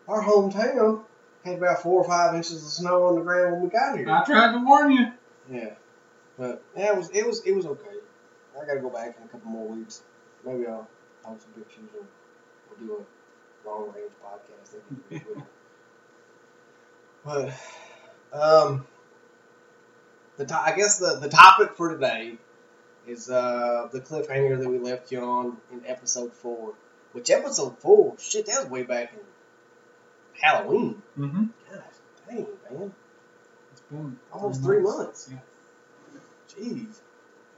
our 0.07 0.23
hometown 0.23 1.03
had 1.43 1.57
about 1.57 1.81
four 1.81 2.01
or 2.01 2.07
five 2.07 2.35
inches 2.35 2.63
of 2.63 2.69
snow 2.69 3.07
on 3.07 3.15
the 3.15 3.21
ground 3.21 3.53
when 3.53 3.61
we 3.63 3.69
got 3.69 3.97
here. 3.97 4.09
I 4.09 4.23
tried 4.25 4.51
to 4.53 4.63
warn 4.65 4.91
you. 4.91 5.07
Yeah, 5.51 5.73
but 6.37 6.61
yeah, 6.75 6.91
it 6.91 6.97
was 6.97 7.09
it 7.11 7.25
was 7.25 7.41
it 7.45 7.53
was 7.55 7.65
okay. 7.65 7.89
I 8.59 8.65
gotta 8.65 8.79
go 8.79 8.89
back 8.89 9.15
in 9.17 9.23
a 9.23 9.27
couple 9.27 9.49
more 9.51 9.67
weeks. 9.67 10.01
Maybe 10.45 10.65
I'll 10.67 10.87
post 11.23 11.43
some 11.43 11.51
pictures 11.51 11.89
and 11.97 12.07
we'll 12.69 12.87
do 12.87 13.05
a 13.65 13.69
long 13.69 13.91
range 13.93 14.11
podcast. 14.23 14.71
That'd 14.71 14.89
be 14.89 15.19
pretty 15.19 15.25
cool. 15.33 15.47
But 17.25 17.53
um, 18.31 18.87
the 20.37 20.45
to- 20.45 20.55
I 20.61 20.73
guess 20.75 20.97
the 20.99 21.15
the 21.19 21.27
topic 21.29 21.75
for 21.75 21.91
today 21.93 22.37
is 23.05 23.29
uh 23.29 23.89
the 23.91 23.99
cliffhanger 23.99 24.59
that 24.59 24.69
we 24.69 24.77
left 24.79 25.11
you 25.11 25.19
on 25.21 25.57
in 25.71 25.81
episode 25.85 26.33
four. 26.33 26.73
Which 27.11 27.29
episode 27.29 27.79
four? 27.79 28.15
Shit, 28.19 28.45
that 28.45 28.61
was 28.63 28.69
way 28.69 28.83
back 28.83 29.11
in 29.13 29.19
Halloween. 30.41 31.01
Mm-hmm. 31.17 31.43
Gosh, 31.69 31.81
dang 32.29 32.47
man, 32.69 32.91
It's 33.71 33.81
been 33.81 34.19
almost 34.31 34.63
three 34.63 34.81
months. 34.81 35.29
Yeah. 35.31 35.39
Jeez, 36.49 36.99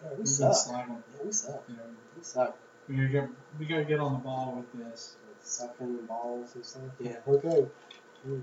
yeah, 0.03 0.09
we 0.11 0.17
We've 0.17 0.27
suck. 0.27 0.55
Yeah, 0.69 0.95
we 1.23 1.31
suck. 1.31 1.69
Know, 1.69 1.75
We 2.17 2.23
suck. 2.23 2.57
we 2.87 2.95
gotta 2.95 3.07
get 3.09 3.29
we 3.59 3.65
gotta 3.65 3.85
get 3.85 3.99
on 3.99 4.13
the 4.13 4.19
ball 4.19 4.55
with 4.57 4.85
this. 4.85 5.15
With 5.27 5.45
Sucking 5.47 6.05
balls 6.05 6.55
and 6.55 6.65
stuff. 6.65 6.83
Yeah. 6.99 7.17
Okay. 7.27 7.65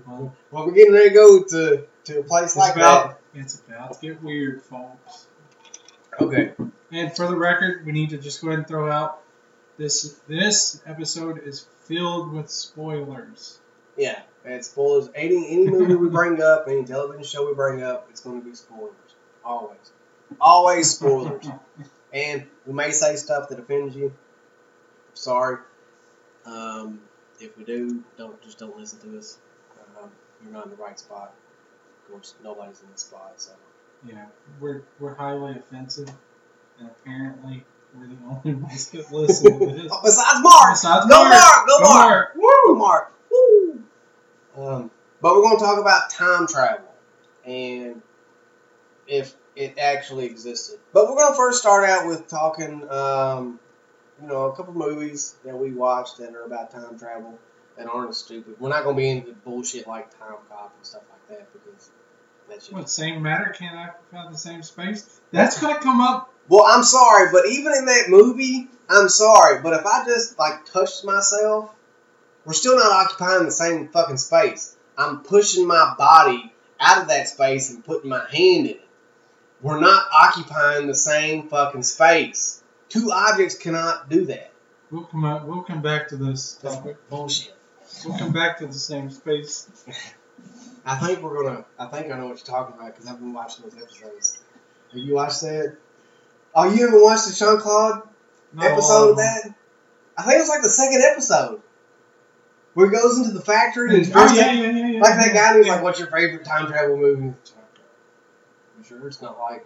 Well, 0.05 0.35
Well, 0.51 0.65
we're 0.65 0.71
getting 0.71 0.93
ready 0.93 1.09
to 1.09 1.13
go 1.13 1.43
to, 1.43 1.85
to 2.05 2.19
a 2.19 2.23
place 2.23 2.55
like 2.55 2.75
about 2.75 3.19
it's 3.35 3.59
about 3.59 3.93
to 3.93 4.07
get 4.07 4.23
weird, 4.23 4.63
folks. 4.63 5.27
Okay. 6.19 6.53
And 6.91 7.15
for 7.15 7.27
the 7.27 7.35
record, 7.35 7.85
we 7.85 7.91
need 7.91 8.09
to 8.11 8.17
just 8.17 8.41
go 8.41 8.47
ahead 8.47 8.59
and 8.59 8.67
throw 8.67 8.89
out 8.91 9.19
this 9.77 10.19
this 10.27 10.81
episode 10.87 11.43
is 11.45 11.65
filled 11.83 12.33
with 12.33 12.49
spoilers. 12.49 13.59
Yeah. 13.97 14.21
And 14.45 14.63
spoilers. 14.63 15.09
Any 15.15 15.35
any 15.51 15.67
movie 15.69 15.95
we 15.95 16.09
bring 16.09 16.41
up, 16.41 16.65
any 16.67 16.85
television 16.85 17.23
show 17.23 17.47
we 17.47 17.53
bring 17.53 17.83
up, 17.83 18.07
it's 18.09 18.21
going 18.21 18.41
to 18.41 18.47
be 18.47 18.55
spoilers. 18.55 18.93
Always. 19.43 19.77
Always 20.39 20.89
spoilers. 20.91 21.45
and 22.13 22.45
we 22.65 22.73
may 22.73 22.91
say 22.91 23.15
stuff 23.15 23.49
that 23.49 23.59
offends 23.59 23.95
you. 23.95 24.13
Sorry. 25.13 25.57
Um, 26.45 27.01
if 27.39 27.57
we 27.57 27.63
do, 27.65 28.03
don't 28.17 28.41
just 28.41 28.57
don't 28.59 28.77
listen 28.77 28.99
to 28.99 29.17
us. 29.17 29.37
Um, 30.01 30.09
you're 30.43 30.53
not 30.53 30.65
in 30.65 30.71
the 30.71 30.77
right 30.77 30.97
spot. 30.97 31.33
Of 32.05 32.11
course, 32.11 32.35
nobody's 32.43 32.81
in 32.81 32.91
the 32.91 32.97
spot, 32.97 33.33
so. 33.37 33.51
yeah, 34.07 34.25
we're 34.61 34.83
we're 34.99 35.15
highly 35.15 35.57
offensive, 35.57 36.09
and 36.79 36.89
apparently 36.89 37.65
we're 37.93 38.07
the 38.07 38.15
only 38.29 38.53
ones 38.61 38.89
that 38.91 39.11
listen 39.11 39.59
to 39.59 39.65
this. 39.73 39.91
Oh, 39.91 39.99
besides 40.03 40.39
Mark, 40.41 40.69
Besides 40.73 41.05
go 41.07 41.23
Mark. 41.23 41.31
Mark, 41.33 41.67
go 41.67 41.77
Go 41.79 41.83
Mark, 41.83 42.07
Mark. 42.09 42.35
woo, 42.67 42.75
Mark. 42.75 43.13
Um, 44.57 44.91
but 45.21 45.35
we're 45.35 45.43
going 45.43 45.57
to 45.57 45.63
talk 45.63 45.79
about 45.79 46.09
time 46.09 46.47
travel 46.47 46.89
and 47.45 48.01
if 49.07 49.35
it 49.55 49.77
actually 49.77 50.25
existed. 50.25 50.79
But 50.93 51.07
we're 51.07 51.15
going 51.15 51.31
to 51.31 51.37
first 51.37 51.59
start 51.59 51.87
out 51.87 52.07
with 52.07 52.27
talking, 52.27 52.89
um, 52.89 53.59
you 54.21 54.27
know, 54.27 54.45
a 54.45 54.55
couple 54.55 54.73
movies 54.73 55.35
that 55.45 55.57
we 55.57 55.71
watched 55.71 56.17
that 56.17 56.33
are 56.33 56.43
about 56.43 56.71
time 56.71 56.97
travel 56.97 57.37
that 57.77 57.87
aren't 57.87 58.15
stupid. 58.15 58.55
We're 58.59 58.69
not 58.69 58.83
going 58.83 58.95
to 58.95 59.01
be 59.01 59.09
into 59.09 59.33
bullshit 59.33 59.87
like 59.87 60.17
Time 60.17 60.35
Cop 60.49 60.73
and 60.75 60.85
stuff 60.85 61.03
like 61.11 61.39
that 61.39 61.53
because 61.53 61.89
that's 62.49 62.71
What 62.71 62.89
same 62.89 63.21
matter 63.21 63.53
can't 63.57 63.75
occupy 63.75 64.31
the 64.31 64.37
same 64.37 64.63
space? 64.63 65.19
That's 65.31 65.59
gonna 65.59 65.79
come 65.79 65.99
up. 66.01 66.33
Well, 66.47 66.63
I'm 66.65 66.83
sorry, 66.83 67.29
but 67.31 67.45
even 67.47 67.73
in 67.73 67.85
that 67.85 68.05
movie, 68.07 68.69
I'm 68.89 69.09
sorry, 69.09 69.61
but 69.61 69.73
if 69.73 69.85
I 69.85 70.05
just 70.05 70.39
like 70.39 70.65
touched 70.65 71.03
myself, 71.03 71.73
we're 72.47 72.53
still 72.53 72.77
not 72.77 72.89
occupying 72.89 73.43
the 73.43 73.51
same 73.51 73.89
fucking 73.89 74.15
space. 74.15 74.73
I'm 74.97 75.19
pushing 75.19 75.67
my 75.67 75.95
body 75.97 76.53
out 76.79 77.01
of 77.01 77.09
that 77.09 77.27
space 77.27 77.69
and 77.69 77.83
putting 77.83 78.09
my 78.09 78.19
hand 78.19 78.67
in 78.67 78.67
it. 78.67 78.81
We're 79.61 79.81
not 79.81 80.05
occupying 80.13 80.87
the 80.87 80.95
same 80.95 81.49
fucking 81.49 81.83
space. 81.83 82.63
Two 82.87 83.11
objects 83.11 83.57
cannot 83.57 84.09
do 84.09 84.27
that. 84.27 84.53
We'll 84.89 85.03
come 85.03 85.25
out. 85.25 85.45
We'll 85.45 85.63
come 85.63 85.81
back 85.81 86.07
to 86.09 86.15
this 86.15 86.53
topic. 86.53 86.95
bullshit. 87.09 87.53
We'll 88.05 88.17
come 88.17 88.31
back 88.31 88.59
to 88.59 88.67
the 88.67 88.73
same 88.73 89.11
space. 89.11 89.69
I 90.85 90.95
think 90.95 91.21
we're 91.21 91.43
gonna. 91.43 91.65
I 91.77 91.87
think 91.87 92.13
I 92.13 92.17
know 92.17 92.27
what 92.27 92.37
you're 92.37 92.55
talking 92.55 92.75
about 92.75 92.95
because 92.95 93.11
I've 93.11 93.19
been 93.19 93.33
watching 93.33 93.65
those 93.65 93.75
episodes. 93.75 94.39
Have 94.93 95.01
you 95.01 95.15
watched 95.15 95.41
that? 95.41 95.75
Oh, 96.55 96.63
you 96.63 96.85
haven't 96.85 97.03
watched 97.03 97.27
the 97.27 97.35
Jean 97.35 97.59
Claude 97.59 98.07
No, 98.53 98.65
episode 98.65 99.09
of 99.11 99.17
that? 99.17 99.53
I 100.17 100.23
think 100.23 100.35
it 100.35 100.39
was 100.39 100.49
like 100.49 100.61
the 100.61 100.69
second 100.69 101.01
episode 101.01 101.61
where 102.77 102.91
he 102.91 102.95
goes 102.95 103.17
into 103.17 103.31
the 103.31 103.41
factory 103.41 103.95
and 103.95 104.11
Oh, 104.13 104.35
yeah, 104.35 104.51
yeah, 104.51 104.69
yeah, 104.69 104.87
yeah, 104.87 104.99
like 105.01 105.15
that 105.15 105.33
guy. 105.33 105.53
who's 105.53 105.67
like, 105.67 105.81
"What's 105.81 105.97
your 105.97 106.09
favorite 106.09 106.45
time 106.45 106.67
travel 106.67 106.95
movie?" 106.95 107.23
You 107.25 108.83
sure 108.83 109.07
it's 109.07 109.19
not 109.19 109.39
like 109.39 109.65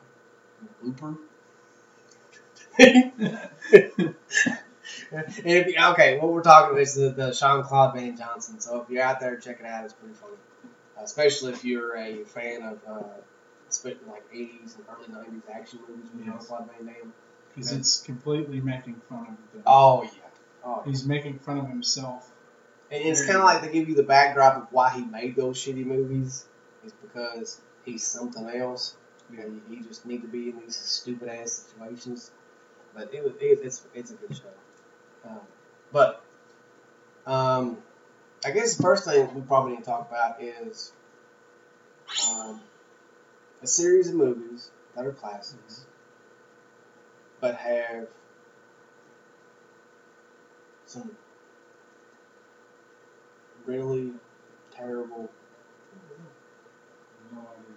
Looper? 0.82 1.16
and 2.80 4.16
if 5.12 5.68
you, 5.68 5.76
okay, 5.92 6.20
what 6.20 6.32
we're 6.32 6.42
talking 6.42 6.72
about 6.72 6.82
is 6.82 6.94
the, 6.96 7.10
the 7.10 7.32
Jean 7.34 7.64
Claude 7.64 7.96
Van 7.96 8.16
Johnson. 8.16 8.62
So 8.62 8.80
if 8.82 8.90
you're 8.90 9.04
out 9.04 9.20
there, 9.20 9.36
check 9.36 9.60
it 9.60 9.66
out. 9.66 9.84
It's 9.84 9.94
pretty 9.94 10.16
funny, 10.16 10.36
uh, 10.98 11.04
especially 11.04 11.52
if 11.52 11.66
you're 11.66 11.98
a 11.98 12.24
fan 12.24 12.64
of 12.64 12.80
uh, 12.88 13.04
like 14.08 14.24
80s 14.34 14.78
and 14.78 14.86
early 14.90 15.08
90s 15.26 15.42
action 15.54 15.80
movies 15.86 16.06
with 16.16 16.24
Jean 16.24 16.34
Yes. 16.34 16.48
Claude 16.48 16.70
Van 16.78 16.86
Damme. 16.86 17.14
Because 17.54 17.74
it's 17.74 18.02
completely 18.04 18.62
making 18.62 19.02
fun 19.10 19.20
of 19.20 19.26
them. 19.52 19.64
Oh 19.66 20.04
yeah, 20.04 20.10
oh. 20.64 20.82
He's 20.86 21.06
making 21.06 21.40
fun 21.40 21.58
of 21.58 21.68
himself. 21.68 22.31
And 22.92 23.06
it's 23.06 23.26
kind 23.26 23.38
of 23.38 23.46
like 23.46 23.62
they 23.62 23.72
give 23.72 23.88
you 23.88 23.96
the 23.96 24.04
backdrop 24.04 24.58
of 24.58 24.68
why 24.72 24.90
he 24.90 25.06
made 25.06 25.36
those 25.36 25.58
shitty 25.58 25.86
movies. 25.86 26.46
Is 26.84 26.94
because 26.94 27.62
he's 27.86 28.04
something 28.04 28.50
else. 28.50 28.96
You 29.32 29.38
know, 29.38 29.82
just 29.88 30.06
need 30.06 30.22
to 30.24 30.28
be 30.28 30.50
in 30.50 30.60
these 30.60 30.76
stupid 30.76 31.30
ass 31.30 31.70
situations. 31.70 32.32
But 32.94 33.14
it 33.14 33.24
was 33.24 33.34
it, 33.40 33.60
it's 33.64 33.82
it's 33.94 34.12
a 34.12 34.16
good 34.16 34.36
show. 34.36 35.30
Um, 35.30 35.40
but 35.94 36.24
um, 37.26 37.78
I 38.46 38.52
guess 38.52 38.76
the 38.76 38.84
first 38.84 39.06
thing 39.06 39.34
we 39.34 39.42
probably 39.42 39.74
need 39.74 39.80
to 39.80 39.86
talk 39.86 40.10
about 40.10 40.42
is 40.42 40.92
um, 42.30 42.60
a 43.62 43.68
series 43.68 44.10
of 44.10 44.16
movies 44.16 44.70
that 44.96 45.06
are 45.06 45.14
classics, 45.14 45.86
but 47.40 47.56
have 47.56 48.08
some 50.88 51.12
really 53.66 54.12
terrible. 54.76 55.30
No 57.34 57.40
idea. 57.40 57.76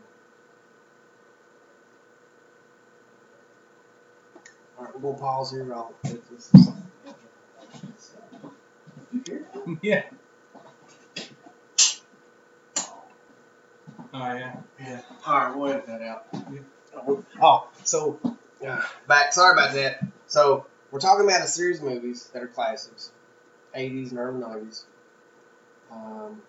All 4.79 4.85
right, 4.85 5.01
we'll 5.01 5.15
pause 5.15 5.51
here. 5.53 5.73
I'll 5.73 5.95
take 6.05 6.23
this. 6.31 6.51
yeah. 9.83 10.03
Oh 14.13 14.33
yeah. 14.33 14.57
Yeah. 14.81 15.01
All 15.27 15.39
right, 15.39 15.57
we'll 15.57 15.73
edit 15.73 15.87
that 15.87 16.03
out. 16.03 16.27
Oh, 17.43 17.69
so 17.83 18.19
uh, 18.67 18.83
back. 19.09 19.33
Sorry 19.33 19.53
about 19.53 19.75
that. 19.75 20.05
So 20.27 20.67
we're 20.91 21.01
talking 21.01 21.27
about 21.27 21.43
a 21.43 21.49
series 21.49 21.79
of 21.79 21.85
movies 21.85 22.31
that 22.33 22.43
are 22.43 22.47
classics, 22.47 23.11
80s 23.77 24.11
and 24.11 24.19
early 24.19 24.41
90s. 24.41 24.85
Um, 25.95 26.43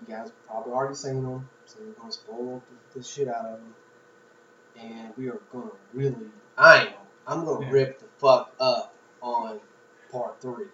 you 0.00 0.14
guys 0.14 0.32
probably 0.46 0.72
already 0.72 0.94
seen 0.94 1.22
them, 1.22 1.48
so 1.66 1.78
we're 1.86 1.92
gonna 1.92 2.12
spoil 2.12 2.62
the, 2.92 2.98
the 2.98 3.04
shit 3.04 3.28
out 3.28 3.44
of 3.44 3.58
them, 3.60 3.74
and 4.78 5.12
we 5.16 5.28
are 5.28 5.40
gonna 5.52 5.70
really. 5.94 6.16
I 6.58 6.86
am. 6.86 6.92
I'm 7.26 7.44
gonna 7.44 7.66
Yeah. 7.66 7.72
rip 7.72 7.98
the 8.00 8.06
fuck 8.18 8.52
up 8.58 8.94
on 9.22 9.60
part 10.10 10.40
three 10.40 10.66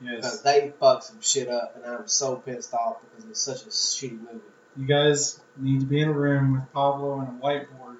because 0.00 0.42
they 0.42 0.72
fucked 0.78 1.04
some 1.04 1.20
shit 1.20 1.48
up, 1.48 1.74
and 1.76 1.84
I'm 1.84 2.06
so 2.06 2.36
pissed 2.36 2.72
off 2.74 2.98
because 3.02 3.28
it's 3.28 3.40
such 3.40 3.62
a 3.62 3.68
shitty 3.70 4.20
movie. 4.20 4.40
You 4.76 4.86
guys 4.86 5.40
need 5.56 5.80
to 5.80 5.86
be 5.86 6.00
in 6.00 6.08
a 6.10 6.12
room 6.12 6.52
with 6.52 6.72
Pablo 6.72 7.18
and 7.20 7.28
a 7.28 7.44
whiteboard 7.44 7.96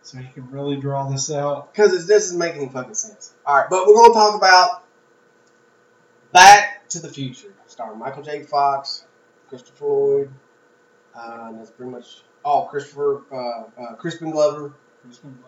so 0.00 0.16
he 0.18 0.32
can 0.32 0.50
really 0.50 0.76
draw 0.76 1.08
this 1.10 1.30
out. 1.30 1.74
Because 1.74 2.06
this 2.06 2.24
is 2.26 2.34
making 2.34 2.70
fucking 2.70 2.94
sense. 2.94 3.34
All 3.44 3.54
right, 3.56 3.66
but 3.68 3.86
we're 3.86 3.94
going 3.94 4.12
to 4.12 4.14
talk 4.14 4.34
about 4.34 4.84
Back 6.32 6.88
to 6.90 7.00
the 7.00 7.08
Future, 7.10 7.52
starring 7.72 7.98
Michael 7.98 8.22
J. 8.22 8.42
Fox, 8.42 9.04
Christopher 9.48 9.86
Lloyd, 9.86 10.30
uh, 11.14 11.46
and 11.48 11.58
that's 11.58 11.70
pretty 11.70 11.90
much 11.90 12.22
oh 12.44 12.66
Christopher 12.70 13.22
uh, 13.32 13.62
uh, 13.80 13.94
Crispin 13.96 14.30
Glover. 14.30 14.74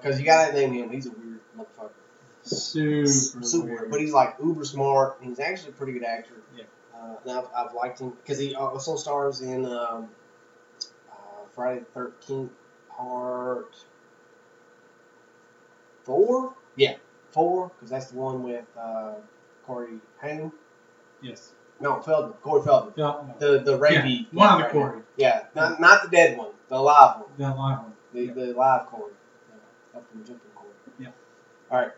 Because 0.01 0.19
you 0.19 0.27
gotta 0.27 0.53
name 0.53 0.73
him. 0.73 0.91
He's 0.91 1.07
a 1.07 1.11
weird 1.13 1.39
motherfucker. 1.57 1.91
super, 2.43 3.45
Super, 3.45 3.67
weird. 3.67 3.91
but 3.91 4.01
he's 4.01 4.13
like 4.13 4.35
uber 4.43 4.65
smart. 4.65 5.21
And 5.21 5.29
he's 5.29 5.39
actually 5.39 5.71
a 5.71 5.73
pretty 5.75 5.93
good 5.93 6.03
actor. 6.05 6.35
Yeah. 6.57 6.65
Uh, 6.93 7.15
and 7.23 7.31
I've, 7.39 7.47
I've 7.55 7.75
liked 7.75 8.01
him 8.01 8.11
because 8.11 8.39
he 8.39 8.55
also 8.57 8.97
stars 8.97 9.41
in 9.43 9.65
um, 9.67 10.09
uh, 11.13 11.47
Friday 11.55 11.81
the 11.81 11.85
Thirteenth 11.87 12.51
Part 12.91 13.77
Four. 16.03 16.55
Yeah, 16.77 16.97
four 17.31 17.71
because 17.77 17.91
that's 17.91 18.07
the 18.11 18.17
one 18.19 18.43
with 18.43 18.65
uh, 18.79 19.15
Corey 19.67 19.99
Haim. 20.21 20.51
yes. 21.23 21.53
No, 21.81 22.01
Feldman. 22.01 22.35
Corey 22.43 22.63
Feldman. 22.63 22.95
Yeah, 22.97 23.05
no. 23.05 23.35
The 23.39 23.59
the 23.61 23.79
rapey. 23.79 24.27
one 24.33 24.63
of 24.63 24.67
the? 24.67 24.73
Corey. 24.73 25.01
Yeah, 25.17 25.45
not 25.55 25.81
not 25.81 26.03
the 26.05 26.09
dead 26.09 26.39
one, 26.39 26.51
the 26.69 26.79
live 26.81 27.21
one. 27.21 27.29
The 27.37 27.45
live 27.49 27.57
one. 27.79 27.93
The, 28.13 28.21
Yeah. 28.23 28.33
the 28.33 28.53
live 28.53 28.87
Corey. 28.87 29.13
Uh, 29.53 29.99
up 29.99 30.11
from 30.11 30.25
jumping 30.25 30.51
Corey. 30.55 30.71
Yeah. 30.99 31.09
All 31.71 31.79
right. 31.79 31.93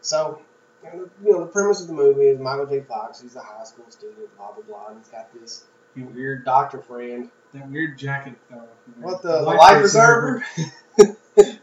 So, 0.00 0.40
you 0.82 1.08
know, 1.22 1.40
the 1.44 1.46
premise 1.46 1.80
of 1.80 1.86
the 1.86 1.92
movie 1.94 2.22
is 2.26 2.40
Michael 2.40 2.66
J. 2.66 2.80
Fox. 2.80 3.20
He's 3.20 3.36
a 3.36 3.40
high 3.40 3.64
school 3.64 3.84
student. 3.88 4.36
Blah 4.36 4.52
blah 4.52 4.64
blah. 4.64 4.86
And 4.88 4.98
he's 4.98 5.08
got 5.08 5.32
this 5.32 5.64
weird 5.96 6.44
doctor 6.44 6.80
friend. 6.80 7.30
That 7.54 7.70
weird 7.70 7.96
jacket 7.98 8.34
though. 8.50 8.64
What 9.00 9.22
the, 9.22 9.28
the 9.38 9.42
life 9.42 9.58
life 9.58 9.80
preserver? 9.80 10.44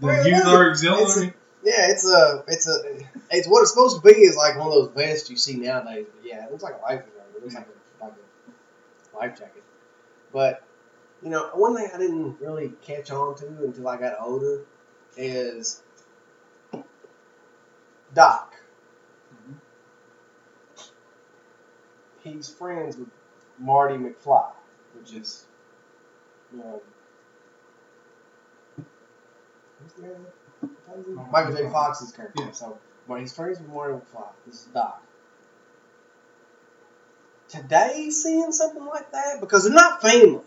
The 0.00 0.28
youth 0.28 0.46
are 0.46 0.70
auxiliary. 0.70 1.34
Yeah, 1.68 1.90
it's 1.90 2.08
a, 2.08 2.44
it's 2.48 2.68
a, 2.68 2.82
it's 3.30 3.48
what 3.48 3.62
it's 3.62 3.72
supposed 3.72 3.96
to 3.96 4.02
be. 4.02 4.12
Is 4.20 4.36
like 4.36 4.56
one 4.58 4.68
of 4.68 4.72
those 4.74 4.92
vests 4.94 5.30
you 5.30 5.36
see 5.36 5.56
nowadays. 5.56 6.06
But 6.14 6.24
yeah, 6.24 6.46
it 6.46 6.50
looks 6.50 6.62
like 6.62 6.74
a 6.78 6.82
life 6.82 7.02
preserver. 7.04 7.36
It 7.36 7.42
looks 7.42 7.54
like 7.54 7.68
a, 7.68 8.04
like 8.04 8.14
a 9.12 9.16
life 9.16 9.38
jacket. 9.38 9.64
But 10.32 10.62
you 11.22 11.30
know, 11.30 11.50
one 11.54 11.76
thing 11.76 11.90
I 11.94 11.98
didn't 11.98 12.40
really 12.40 12.70
catch 12.82 13.10
on 13.12 13.36
to 13.38 13.46
until 13.64 13.88
I 13.88 13.98
got 13.98 14.16
older 14.20 14.64
is 15.16 15.82
Doc. 18.12 18.54
Mhm. 19.32 19.60
He's 22.22 22.48
friends 22.50 22.98
with 22.98 23.08
Marty 23.58 23.96
McFly, 23.96 24.52
which 24.92 25.14
is, 25.14 25.46
you 26.52 26.58
know, 26.58 26.82
who's 29.78 29.92
the 29.94 30.02
guy? 30.02 30.37
Michael 31.30 31.54
J. 31.54 31.68
Fox's 31.70 32.12
character. 32.12 32.44
Yeah. 32.44 32.50
So, 32.52 32.78
but 33.06 33.20
he's 33.20 33.34
friends 33.34 33.58
with 33.58 33.68
Marty 33.68 33.94
McFly. 33.94 34.28
This 34.46 34.54
is 34.56 34.68
Doc. 34.74 35.02
Today, 37.48 38.10
seeing 38.10 38.52
something 38.52 38.84
like 38.84 39.10
that 39.12 39.40
because 39.40 39.64
they're 39.64 39.72
not 39.72 40.02
family. 40.02 40.40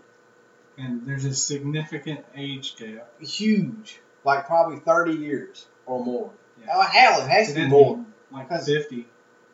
And 0.78 1.06
there's 1.06 1.26
a 1.26 1.34
significant 1.34 2.26
age 2.36 2.76
gap. 2.76 3.10
Huge, 3.22 4.00
like 4.24 4.46
probably 4.46 4.80
thirty 4.80 5.14
years 5.14 5.66
or 5.86 6.04
more. 6.04 6.32
Yeah. 6.60 6.74
Oh 6.74 6.82
hell, 6.82 7.22
it 7.22 7.30
has 7.30 7.50
to 7.50 7.56
be 7.56 7.68
more. 7.68 8.06
Like 8.32 8.50
50. 8.50 9.08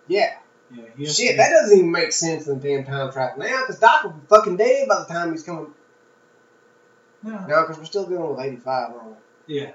Yeah. 0.07 0.37
Yeah, 0.69 1.09
Shit, 1.09 1.37
that 1.37 1.49
doesn't 1.49 1.77
even 1.77 1.91
make 1.91 2.11
sense 2.11 2.45
in 2.47 2.59
the 2.59 2.67
damn 2.67 2.83
time 2.83 3.11
travel 3.11 3.39
now 3.39 3.61
because 3.61 3.79
Doc 3.79 4.03
will 4.03 4.11
be 4.11 4.27
fucking 4.27 4.57
dead 4.57 4.87
by 4.87 4.99
the 4.99 5.05
time 5.05 5.31
he's 5.31 5.43
coming. 5.43 5.73
No. 7.23 7.45
No, 7.47 7.61
because 7.61 7.77
we're 7.77 7.85
still 7.85 8.05
dealing 8.05 8.29
with 8.29 8.39
85, 8.39 8.91
aren't 8.91 9.05
we? 9.05 9.59
Yeah. 9.59 9.71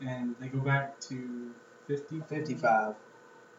And 0.00 0.34
they 0.40 0.48
go 0.48 0.58
back 0.58 1.00
to 1.00 1.50
50. 1.88 2.22
55. 2.28 2.94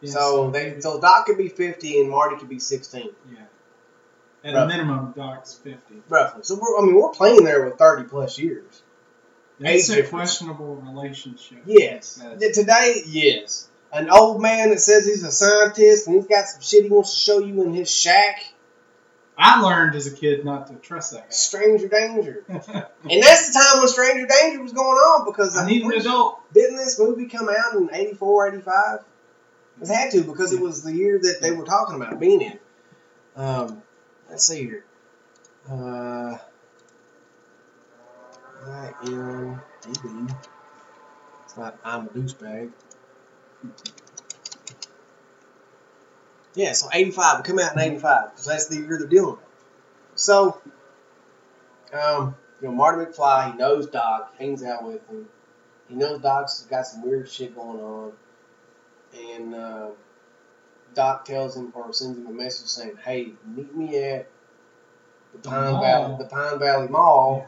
Yeah, 0.00 0.10
so 0.12 0.50
they 0.50 0.80
so 0.80 1.00
Doc 1.00 1.26
could 1.26 1.38
be 1.38 1.48
50 1.48 2.00
and 2.00 2.10
Marty 2.10 2.36
could 2.36 2.48
be 2.48 2.60
16, 2.60 3.10
Yeah. 3.32 3.38
At 4.44 4.54
Roughly. 4.54 4.74
a 4.74 4.78
minimum, 4.78 5.12
Doc's 5.16 5.54
50. 5.54 6.02
roughly. 6.08 6.42
So 6.44 6.54
we're, 6.54 6.78
I 6.80 6.86
mean, 6.86 6.94
we're 6.94 7.10
playing 7.10 7.42
there 7.44 7.64
with 7.64 7.76
30 7.78 8.04
plus 8.08 8.38
years. 8.38 8.82
That's 9.58 9.90
Age 9.90 9.98
a 9.98 10.02
difference. 10.02 10.10
questionable 10.38 10.76
relationship. 10.76 11.58
Yes. 11.66 12.14
That's- 12.22 12.56
Today, 12.56 13.02
yes. 13.06 13.68
An 13.92 14.08
old 14.10 14.40
man 14.40 14.70
that 14.70 14.78
says 14.80 15.04
he's 15.06 15.24
a 15.24 15.32
scientist 15.32 16.06
and 16.06 16.14
he's 16.16 16.26
got 16.26 16.46
some 16.46 16.60
shit 16.60 16.84
he 16.84 16.90
wants 16.90 17.12
to 17.14 17.18
show 17.18 17.38
you 17.40 17.60
in 17.62 17.72
his 17.74 17.90
shack. 17.90 18.44
I 19.40 19.60
learned 19.62 19.94
as 19.94 20.08
a 20.08 20.14
kid 20.14 20.44
not 20.44 20.66
to 20.66 20.74
trust 20.74 21.12
that 21.12 21.26
guy. 21.26 21.30
Stranger 21.30 21.88
danger. 21.88 22.44
And 23.10 23.22
that's 23.22 23.46
the 23.46 23.58
time 23.58 23.78
when 23.78 23.88
Stranger 23.88 24.26
Danger 24.26 24.60
was 24.60 24.72
going 24.72 24.98
on 24.98 25.24
because 25.24 25.56
I 25.56 25.64
need 25.66 25.82
an 25.82 25.92
adult. 25.92 26.40
Didn't 26.52 26.76
this 26.76 26.98
movie 26.98 27.26
come 27.26 27.48
out 27.48 27.74
in 27.74 27.88
84, 27.90 28.48
85? 28.48 28.98
It 29.80 29.88
had 29.88 30.10
to 30.10 30.24
because 30.24 30.52
it 30.52 30.60
was 30.60 30.82
the 30.82 30.92
year 30.92 31.18
that 31.18 31.38
they 31.40 31.52
were 31.52 31.64
talking 31.64 31.96
about 31.96 32.18
being 32.20 32.42
in. 32.42 32.58
Um, 33.36 33.82
let's 34.28 34.46
see 34.46 34.64
here. 34.64 34.84
Uh, 35.70 36.36
IMDb. 38.66 40.34
It's 41.44 41.56
not 41.56 41.78
I'm 41.84 42.06
a 42.06 42.08
douchebag. 42.08 42.72
Yeah, 46.58 46.72
so 46.72 46.88
85. 46.92 47.38
It 47.38 47.44
come 47.44 47.60
out 47.60 47.74
in 47.74 47.78
85 47.78 48.30
because 48.32 48.46
that's 48.46 48.66
the 48.66 48.78
year 48.78 48.98
they're 48.98 49.06
dealing 49.06 49.36
with. 49.36 49.44
So, 50.16 50.60
um, 51.92 52.34
you 52.60 52.66
know, 52.66 52.74
Marty 52.74 53.04
McFly, 53.04 53.52
he 53.52 53.56
knows 53.56 53.86
Doc, 53.86 54.34
hangs 54.40 54.64
out 54.64 54.82
with 54.82 55.08
him. 55.08 55.28
He 55.88 55.94
knows 55.94 56.20
Doc's 56.20 56.62
got 56.64 56.84
some 56.84 57.02
weird 57.06 57.30
shit 57.30 57.54
going 57.54 57.78
on. 57.78 58.12
And 59.16 59.54
uh, 59.54 59.90
Doc 60.94 61.26
tells 61.26 61.56
him 61.56 61.72
or 61.76 61.92
sends 61.92 62.18
him 62.18 62.26
a 62.26 62.32
message 62.32 62.66
saying, 62.66 62.98
"Hey, 63.04 63.34
meet 63.46 63.72
me 63.76 63.96
at 64.02 64.28
the 65.32 65.38
The 65.38 65.48
Pine 65.48 65.72
mall. 65.74 65.80
Valley, 65.80 66.16
the 66.18 66.24
Pine 66.24 66.58
Valley 66.58 66.88
Mall 66.88 67.46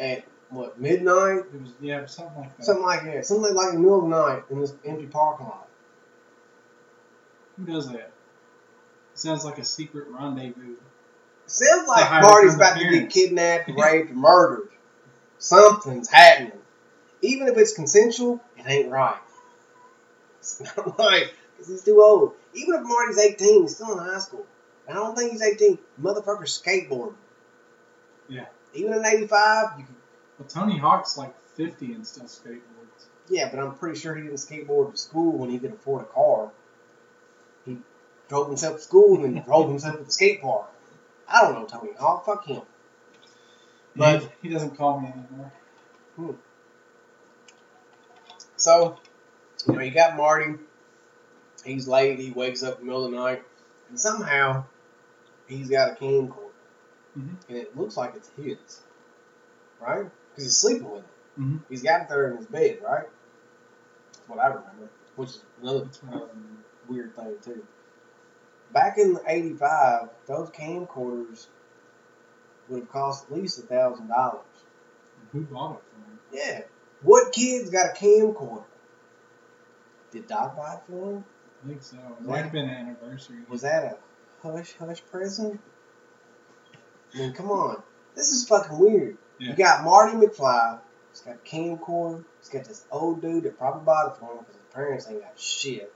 at 0.00 0.24
what 0.50 0.80
midnight, 0.80 1.44
It 1.54 1.62
was 1.62 1.70
yeah, 1.80 2.06
something 2.06 2.40
like 2.40 2.56
that. 2.56 2.64
something 2.64 2.84
like 2.84 3.04
that, 3.04 3.24
something 3.24 3.54
like 3.54 3.68
in 3.68 3.74
the 3.76 3.80
middle 3.82 4.04
of 4.04 4.10
the 4.10 4.32
night 4.32 4.42
in 4.50 4.60
this 4.60 4.74
empty 4.84 5.06
parking 5.06 5.46
lot." 5.46 5.65
Who 7.56 7.64
does 7.64 7.90
that? 7.90 8.12
Sounds 9.14 9.44
like 9.44 9.58
a 9.58 9.64
secret 9.64 10.08
rendezvous. 10.08 10.76
Sounds 11.46 11.88
like 11.88 12.22
Marty's 12.22 12.54
about 12.54 12.78
to 12.78 12.90
get 12.90 13.10
kidnapped, 13.10 13.70
raped, 13.78 14.10
murdered. 14.12 14.68
Something's 15.38 16.08
happening. 16.08 16.52
Even 17.22 17.48
if 17.48 17.56
it's 17.56 17.72
consensual, 17.72 18.40
it 18.58 18.68
ain't 18.68 18.90
right. 18.90 19.16
It's 20.40 20.60
not 20.76 20.98
right 20.98 21.28
because 21.52 21.68
he's 21.70 21.82
too 21.82 22.02
old. 22.02 22.34
Even 22.54 22.74
if 22.74 22.80
Marty's 22.82 23.18
18, 23.18 23.62
he's 23.62 23.74
still 23.74 23.92
in 23.92 23.98
high 23.98 24.18
school. 24.18 24.44
I 24.88 24.92
don't 24.92 25.16
think 25.16 25.32
he's 25.32 25.42
18. 25.42 25.78
Motherfucker's 26.00 26.60
skateboarding. 26.62 27.14
Yeah. 28.28 28.46
Even 28.74 28.92
in 28.92 29.04
85, 29.04 29.78
you 29.78 29.84
can, 29.84 29.96
Well, 30.38 30.48
Tony 30.48 30.78
Hawk's 30.78 31.16
like 31.16 31.34
50 31.54 31.92
and 31.94 32.06
still 32.06 32.24
skateboards. 32.24 32.60
yeah, 33.28 33.48
but 33.50 33.58
I'm 33.60 33.74
pretty 33.74 33.98
sure 33.98 34.14
he 34.14 34.22
didn't 34.22 34.36
skateboard 34.36 34.92
to 34.92 34.96
school 34.96 35.32
when 35.38 35.48
he 35.50 35.58
could 35.58 35.72
afford 35.72 36.02
a 36.02 36.06
car. 36.06 36.50
Drove 38.28 38.48
himself 38.48 38.76
to 38.76 38.82
school 38.82 39.24
and 39.24 39.36
then 39.36 39.44
drove 39.44 39.68
himself 39.68 39.98
to 39.98 40.04
the 40.04 40.10
skate 40.10 40.42
park. 40.42 40.66
I 41.28 41.42
don't 41.42 41.54
know 41.54 41.66
Tony 41.66 41.92
Hawk. 41.98 42.24
Fuck 42.26 42.46
him. 42.46 42.62
But- 43.94 44.22
he, 44.22 44.28
he 44.42 44.48
doesn't 44.48 44.76
call 44.76 45.00
me 45.00 45.08
anymore. 45.08 45.52
So, 48.56 48.98
you 49.66 49.74
know, 49.74 49.80
you 49.80 49.90
got 49.92 50.16
Marty. 50.16 50.54
He's 51.64 51.86
late. 51.88 52.18
He 52.18 52.30
wakes 52.30 52.62
up 52.62 52.74
in 52.74 52.80
the 52.80 52.86
middle 52.86 53.04
of 53.04 53.10
the 53.10 53.16
night, 53.16 53.42
and 53.90 53.98
somehow 53.98 54.64
he's 55.46 55.68
got 55.68 55.92
a 55.92 55.94
camcorder. 55.94 56.42
Mhm. 57.18 57.36
and 57.48 57.56
it 57.56 57.74
looks 57.76 57.96
like 57.96 58.14
it's 58.14 58.30
his, 58.36 58.58
right? 59.80 60.04
Because 60.30 60.44
he's 60.44 60.56
sleeping 60.58 60.90
with 60.90 61.02
it. 61.04 61.40
Mhm. 61.40 61.60
He's 61.68 61.82
got 61.82 62.02
it 62.02 62.08
there 62.10 62.30
in 62.30 62.36
his 62.36 62.46
bed, 62.46 62.80
right? 62.82 63.08
That's 64.12 64.28
what 64.28 64.38
I 64.38 64.48
remember, 64.48 64.90
which 65.16 65.30
is 65.30 65.40
another 65.62 65.84
That's 65.86 66.02
what 66.02 66.12
I 66.12 66.18
remember. 66.18 66.62
weird 66.88 67.16
thing 67.16 67.36
too. 67.42 67.66
Back 68.72 68.98
in 68.98 69.18
'85, 69.26 70.08
those 70.26 70.50
camcorders 70.50 71.46
would 72.68 72.80
have 72.80 72.90
cost 72.90 73.26
at 73.30 73.36
least 73.36 73.58
a 73.58 73.62
thousand 73.62 74.08
dollars. 74.08 74.44
Who 75.32 75.42
bought 75.42 75.76
it 75.76 75.82
for 75.90 76.10
him? 76.10 76.18
Yeah. 76.32 76.62
What 77.02 77.32
kid's 77.32 77.70
got 77.70 77.90
a 77.90 77.98
camcorder? 77.98 78.64
Did 80.10 80.26
Doc 80.26 80.56
buy 80.56 80.74
it 80.74 80.80
for 80.88 81.12
him? 81.12 81.24
I 81.64 81.68
think 81.68 81.82
so. 81.82 81.96
It 81.96 82.26
might 82.26 82.42
have 82.42 82.52
been 82.52 82.68
an 82.68 82.74
anniversary. 82.74 83.38
Was 83.48 83.62
that 83.62 83.84
a 83.84 83.98
hush 84.42 84.74
hush 84.78 85.02
present? 85.10 85.60
I 87.14 87.18
mean, 87.18 87.32
come 87.32 87.50
on. 87.50 87.82
This 88.14 88.32
is 88.32 88.48
fucking 88.48 88.78
weird. 88.78 89.16
Yeah. 89.38 89.50
You 89.50 89.56
got 89.56 89.84
Marty 89.84 90.16
McFly. 90.16 90.80
He's 91.12 91.20
got 91.20 91.36
a 91.36 91.48
camcorder. 91.48 92.24
He's 92.40 92.48
got 92.48 92.64
this 92.64 92.84
old 92.90 93.22
dude 93.22 93.44
that 93.44 93.58
probably 93.58 93.84
bought 93.84 94.12
it 94.12 94.18
for 94.18 94.32
him 94.32 94.38
because 94.38 94.54
his 94.54 94.74
parents 94.74 95.08
ain't 95.08 95.22
got 95.22 95.38
shit. 95.38 95.92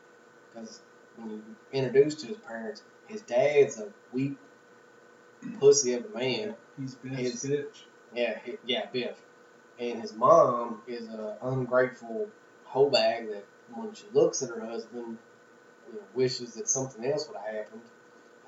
Because 0.53 0.81
when 1.21 1.31
you 1.31 1.43
introduced 1.73 2.21
to 2.21 2.27
his 2.29 2.37
parents, 2.39 2.83
his 3.07 3.23
dad's 3.23 3.79
a 3.79 3.89
weak 4.13 4.37
pussy 5.59 5.95
of 5.95 6.05
a 6.07 6.19
man. 6.19 6.55
He's 6.79 6.97
His- 7.03 7.45
bitch. 7.45 7.83
Yeah, 8.15 8.39
he, 8.45 8.57
yeah, 8.67 8.87
Biff. 8.93 9.17
And 9.79 10.01
his 10.01 10.13
mom 10.13 10.83
is 10.87 11.09
a 11.09 11.37
ungrateful 11.43 12.29
hoe 12.65 12.91
bag 12.91 13.31
that 13.31 13.45
when 13.75 13.95
she 13.95 14.05
looks 14.13 14.43
at 14.43 14.51
her 14.51 14.61
husband, 14.61 15.17
you 15.89 15.95
know, 15.95 16.05
wishes 16.15 16.55
that 16.55 16.69
something 16.69 17.05
else 17.05 17.29
would 17.29 17.37
have 17.37 17.55
happened. 17.55 17.83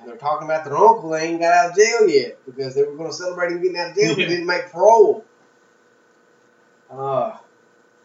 And 0.00 0.08
they're 0.08 0.16
talking 0.16 0.46
about 0.48 0.64
their 0.64 0.76
uncle 0.76 1.11
they 1.11 1.28
ain't 1.28 1.40
got 1.40 1.52
out 1.54 1.70
of 1.70 1.76
jail 1.76 2.08
yet 2.08 2.38
because 2.44 2.74
they 2.74 2.82
were 2.82 2.96
going 2.96 3.11
to 3.11 3.16
celebrate 3.16 3.52
him 3.52 3.62
getting 3.62 3.78
out 3.78 3.90
of 3.90 3.96
jail, 3.96 4.16
but 4.16 4.16
didn't 4.28 4.46
make 4.46 4.70
parole. 4.70 5.24
Uh, 6.90 7.37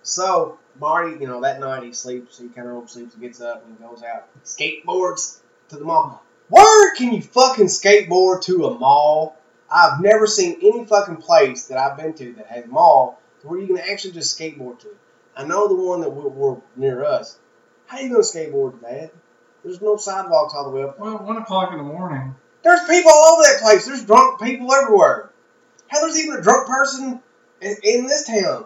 so 0.03 0.59
Marty, 0.79 1.19
you 1.19 1.27
know, 1.27 1.41
that 1.41 1.59
night 1.59 1.83
he 1.83 1.93
sleeps, 1.93 2.39
he 2.39 2.47
kind 2.49 2.67
of 2.67 2.75
oversleeps 2.75 3.13
and 3.13 3.21
gets 3.21 3.41
up 3.41 3.65
and 3.65 3.79
goes 3.79 4.03
out, 4.03 4.27
skateboards 4.43 5.39
to 5.69 5.77
the 5.77 5.85
mall. 5.85 6.23
Where 6.49 6.95
can 6.95 7.13
you 7.13 7.21
fucking 7.21 7.65
skateboard 7.65 8.43
to 8.43 8.65
a 8.65 8.77
mall? 8.77 9.37
I've 9.69 10.01
never 10.01 10.27
seen 10.27 10.59
any 10.61 10.85
fucking 10.85 11.17
place 11.17 11.65
that 11.65 11.77
I've 11.77 11.97
been 11.97 12.13
to 12.13 12.33
that 12.33 12.47
has 12.47 12.65
a 12.65 12.67
mall 12.67 13.19
where 13.43 13.59
you 13.59 13.67
can 13.67 13.79
actually 13.79 14.13
just 14.13 14.37
skateboard 14.39 14.79
to. 14.79 14.95
I 15.35 15.45
know 15.45 15.67
the 15.67 15.75
one 15.75 16.01
that 16.01 16.09
we're, 16.09 16.29
we're 16.29 16.57
near 16.75 17.03
us. 17.03 17.37
How 17.85 17.99
you 17.99 18.09
gonna 18.09 18.21
skateboard 18.21 18.79
to 18.79 18.85
that? 18.85 19.11
There's 19.63 19.81
no 19.81 19.97
sidewalks 19.97 20.53
all 20.55 20.65
the 20.65 20.75
way 20.75 20.83
up. 20.83 20.97
there. 20.97 21.05
Well, 21.05 21.25
one 21.25 21.37
o'clock 21.37 21.71
in 21.71 21.77
the 21.77 21.83
morning. 21.83 22.35
There's 22.63 22.81
people 22.87 23.11
all 23.11 23.33
over 23.33 23.43
that 23.43 23.61
place. 23.61 23.85
There's 23.85 24.05
drunk 24.05 24.41
people 24.41 24.73
everywhere. 24.73 25.31
Hell, 25.87 26.01
there's 26.01 26.19
even 26.19 26.37
a 26.37 26.41
drunk 26.41 26.67
person 26.67 27.21
in, 27.61 27.75
in 27.83 28.07
this 28.07 28.25
town. 28.25 28.65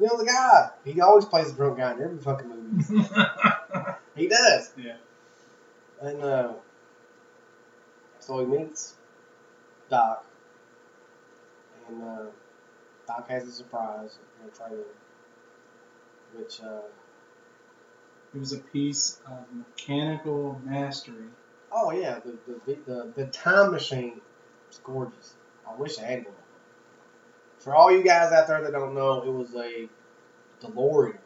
You 0.00 0.06
know 0.06 0.16
the 0.16 0.26
guy. 0.26 0.70
He 0.84 1.00
always 1.00 1.24
plays 1.24 1.50
the 1.50 1.56
drunk 1.56 1.78
guy 1.78 1.92
in 1.94 2.02
every 2.02 2.18
fucking 2.18 2.48
movie. 2.48 2.84
he 4.16 4.28
does. 4.28 4.72
Yeah. 4.76 4.96
And 6.00 6.22
uh, 6.22 6.52
so 8.20 8.38
he 8.40 8.46
meets 8.46 8.94
Doc, 9.90 10.24
and 11.88 12.02
uh, 12.02 12.26
Doc 13.08 13.28
has 13.28 13.48
a 13.48 13.52
surprise 13.52 14.18
in 14.40 14.48
a 14.48 14.50
trailer, 14.52 14.84
which 16.36 16.60
uh, 16.60 16.82
It 18.34 18.38
was 18.38 18.52
a 18.52 18.58
piece 18.58 19.18
of 19.26 19.38
mechanical 19.52 20.60
mastery. 20.64 21.24
oh 21.72 21.90
yeah, 21.90 22.20
the 22.24 22.38
the, 22.46 22.76
the 22.86 23.12
the 23.16 23.26
time 23.26 23.72
machine 23.72 24.20
is 24.70 24.78
gorgeous. 24.84 25.34
I 25.68 25.74
wish 25.74 25.98
I 25.98 26.04
had 26.04 26.24
one. 26.24 26.34
For 27.58 27.74
all 27.74 27.90
you 27.90 28.02
guys 28.02 28.32
out 28.32 28.46
there 28.46 28.62
that 28.62 28.72
don't 28.72 28.94
know, 28.94 29.22
it 29.22 29.30
was 29.32 29.54
a 29.54 29.88
DeLorean. 30.62 31.18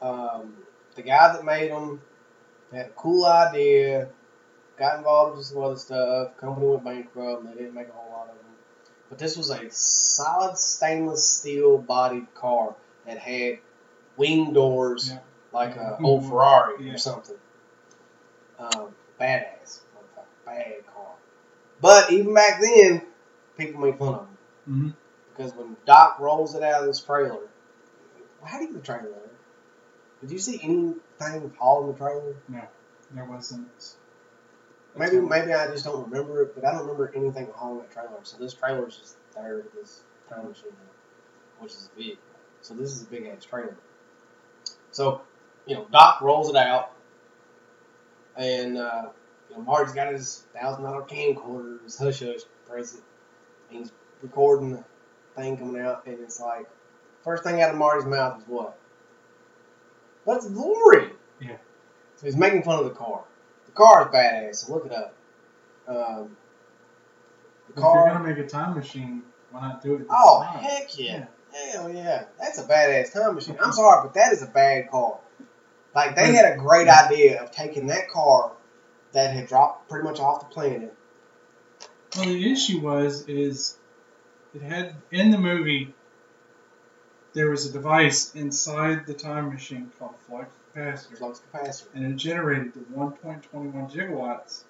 Um, 0.00 0.54
the 0.94 1.02
guy 1.02 1.32
that 1.32 1.44
made 1.44 1.70
them 1.70 2.00
had 2.72 2.86
a 2.86 2.90
cool 2.90 3.24
idea, 3.26 4.08
got 4.78 4.98
involved 4.98 5.36
with 5.36 5.46
some 5.46 5.62
other 5.62 5.76
stuff. 5.76 6.36
Company 6.38 6.66
went 6.66 6.84
bankrupt, 6.84 7.44
and 7.44 7.52
they 7.52 7.58
didn't 7.58 7.74
make 7.74 7.88
a 7.88 7.92
whole 7.92 8.10
lot 8.10 8.28
of 8.28 8.36
them. 8.36 8.52
But 9.08 9.18
this 9.18 9.36
was 9.36 9.50
a 9.50 9.70
solid 9.70 10.56
stainless 10.58 11.24
steel 11.26 11.78
bodied 11.78 12.34
car 12.34 12.74
that 13.06 13.18
had 13.18 13.58
wing 14.16 14.52
doors 14.52 15.10
Yeah. 15.10 15.18
like 15.52 15.76
a 15.76 15.98
Mhm. 16.00 16.04
old 16.04 16.26
Ferrari 16.28 16.84
Yeah. 16.84 16.94
or 16.94 16.98
something. 16.98 17.36
Um, 18.58 18.94
badass, 19.20 19.80
bad 20.44 20.86
car. 20.94 21.12
But 21.80 22.10
even 22.10 22.32
back 22.34 22.60
then, 22.60 23.02
people 23.56 23.80
made 23.80 23.98
fun 23.98 24.14
of 24.14 24.20
him 24.20 24.35
Mm-hmm. 24.68 24.90
because 25.30 25.54
when 25.54 25.76
Doc 25.86 26.18
rolls 26.18 26.54
it 26.56 26.62
out 26.62 26.80
of 26.80 26.86
this 26.88 27.00
trailer, 27.00 27.48
how 28.44 28.58
do 28.58 28.64
you 28.64 28.72
get 28.72 28.82
the 28.82 28.86
trailer? 28.86 29.14
Did 30.20 30.32
you 30.32 30.38
see 30.38 30.58
anything 30.62 31.52
hauling 31.58 31.92
the 31.92 31.98
trailer? 31.98 32.34
No, 32.48 32.62
there 33.12 33.24
wasn't. 33.24 33.68
Maybe 34.96 35.20
maybe 35.20 35.52
I 35.52 35.66
just 35.68 35.84
don't 35.84 36.10
remember 36.10 36.42
it, 36.42 36.54
but 36.54 36.64
I 36.64 36.72
don't 36.72 36.80
remember 36.80 37.12
anything 37.14 37.48
hauling 37.54 37.78
that 37.78 37.92
trailer. 37.92 38.18
So 38.22 38.38
this 38.38 38.54
trailer 38.54 38.88
is 38.88 38.96
just 38.96 39.16
there 39.34 39.62
this 39.78 40.02
time 40.28 40.48
machine, 40.48 40.72
which 41.60 41.72
is 41.72 41.90
big. 41.96 42.18
So 42.62 42.74
this 42.74 42.92
is 42.92 43.02
a 43.02 43.06
big 43.06 43.26
ass 43.26 43.44
trailer. 43.44 43.76
So, 44.90 45.20
you 45.66 45.74
know, 45.76 45.86
Doc 45.92 46.22
rolls 46.22 46.48
it 46.48 46.56
out, 46.56 46.92
and 48.36 48.78
uh, 48.78 49.10
you 49.50 49.56
know, 49.56 49.62
Marty's 49.62 49.92
got 49.94 50.12
his 50.12 50.44
thousand 50.54 50.84
dollar 50.84 51.02
camcorder, 51.02 51.84
his 51.84 51.98
hush 51.98 52.20
hush 52.20 52.40
present, 52.66 53.02
and 53.70 53.80
he's 53.80 53.92
recording 54.22 54.72
the 54.72 54.84
thing 55.36 55.56
coming 55.56 55.80
out, 55.80 56.06
and 56.06 56.18
it's 56.20 56.40
like 56.40 56.68
first 57.22 57.44
thing 57.44 57.60
out 57.60 57.70
of 57.70 57.76
Marty's 57.76 58.06
mouth 58.06 58.40
is 58.40 58.48
what? 58.48 58.78
That's 60.26 60.48
glory. 60.48 61.10
Yeah. 61.40 61.56
So 62.16 62.26
he's 62.26 62.36
making 62.36 62.62
fun 62.62 62.78
of 62.78 62.84
the 62.84 62.90
car. 62.90 63.24
The 63.66 63.72
car 63.72 64.02
is 64.02 64.14
badass. 64.14 64.54
So 64.66 64.74
look 64.74 64.86
it 64.86 64.92
up. 64.92 65.14
Um, 65.86 66.36
the 67.74 67.80
If 67.80 67.82
you're 67.82 68.08
gonna 68.08 68.26
make 68.26 68.38
a 68.38 68.46
time 68.46 68.74
machine, 68.74 69.22
why 69.50 69.60
not 69.60 69.82
do 69.82 69.94
it? 69.96 70.06
Oh 70.10 70.42
time? 70.42 70.62
heck 70.62 70.98
yeah. 70.98 71.26
Hell 71.52 71.90
yeah. 71.90 72.24
That's 72.40 72.58
a 72.58 72.64
badass 72.64 73.12
time 73.12 73.34
machine. 73.34 73.56
I'm 73.62 73.72
sorry, 73.72 74.02
but 74.04 74.14
that 74.14 74.32
is 74.32 74.42
a 74.42 74.46
bad 74.46 74.90
car. 74.90 75.18
Like 75.94 76.16
they 76.16 76.34
had 76.34 76.52
a 76.52 76.56
great 76.56 76.88
idea 76.88 77.42
of 77.42 77.50
taking 77.50 77.86
that 77.86 78.10
car 78.10 78.52
that 79.12 79.32
had 79.32 79.46
dropped 79.48 79.88
pretty 79.88 80.04
much 80.04 80.20
off 80.20 80.40
the 80.40 80.54
planet. 80.54 80.94
Well, 82.16 82.26
the 82.26 82.52
issue 82.52 82.80
was 82.80 83.26
is 83.28 83.78
it 84.56 84.62
had 84.62 84.94
in 85.10 85.30
the 85.30 85.38
movie 85.38 85.94
there 87.34 87.50
was 87.50 87.66
a 87.66 87.72
device 87.72 88.34
inside 88.34 89.06
the 89.06 89.14
time 89.14 89.50
machine 89.52 89.90
called 89.98 90.14
flux 90.26 90.48
capacitor, 90.74 91.18
Flux 91.18 91.42
capacitor. 91.52 91.86
and 91.94 92.06
it 92.06 92.16
generated 92.16 92.72
the 92.74 92.80
1.21 92.96 93.90
gigawatts. 93.92 94.64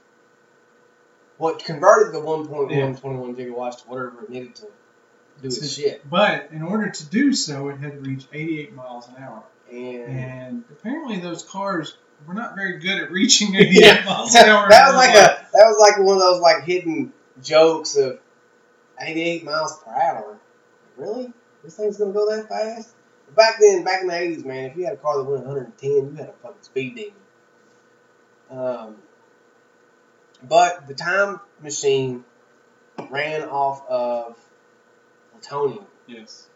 What 1.38 1.64
converted 1.64 2.12
the 2.14 2.20
1.121 2.20 2.70
Yeah. 2.70 3.44
gigawatts 3.44 3.82
to 3.82 3.88
whatever 3.88 4.22
it 4.24 4.30
needed 4.30 4.54
to 4.56 4.62
do 4.62 5.46
its 5.48 5.58
To- 5.58 5.66
shit. 5.66 6.08
But 6.08 6.48
in 6.50 6.62
order 6.62 6.88
to 6.90 7.06
do 7.06 7.32
so, 7.34 7.68
it 7.68 7.78
had 7.78 7.92
to 7.92 8.00
reach 8.00 8.26
88 8.32 8.74
miles 8.74 9.06
an 9.08 9.22
hour, 9.22 9.42
And 9.70 10.02
and 10.18 10.64
apparently 10.70 11.18
those 11.18 11.42
cars 11.42 11.96
were 12.26 12.34
not 12.34 12.54
very 12.56 12.78
good 12.78 12.98
at 13.02 13.10
reaching 13.12 13.54
88 13.56 13.84
Yeah. 13.84 14.04
miles 14.04 14.34
an 14.34 14.48
hour. 14.48 14.68
that 14.70 14.88
in 14.88 14.94
was 14.94 15.06
like 15.06 15.14
life. 15.14 15.24
a 15.24 15.46
that 15.52 15.64
was 15.66 15.78
like 15.78 15.98
one 16.04 16.16
of 16.16 16.22
those 16.22 16.40
like 16.40 16.64
hidden 16.64 17.12
jokes 17.42 17.96
of 17.96 18.18
88 19.00 19.44
miles 19.44 19.78
per 19.82 19.90
hour. 19.92 20.38
Really? 20.96 21.32
This 21.62 21.76
thing's 21.76 21.96
gonna 21.98 22.12
go 22.12 22.30
that 22.34 22.48
fast? 22.48 22.94
Back 23.34 23.58
then, 23.60 23.82
back 23.84 24.02
in 24.02 24.06
the 24.08 24.14
80s, 24.14 24.44
man, 24.44 24.70
if 24.70 24.76
you 24.76 24.84
had 24.84 24.94
a 24.94 24.96
car 24.96 25.16
that 25.18 25.24
went 25.24 25.44
110, 25.44 25.90
you 25.90 26.14
had 26.16 26.28
a 26.28 26.32
fucking 26.34 26.62
speed 26.62 26.94
demon. 26.94 27.14
Um, 28.50 28.96
but 30.42 30.86
the 30.86 30.94
time 30.94 31.40
machine 31.60 32.24
ran 33.10 33.42
off 33.42 33.86
of 33.88 34.38
plutonium. 35.32 35.86
yes. 36.06 36.48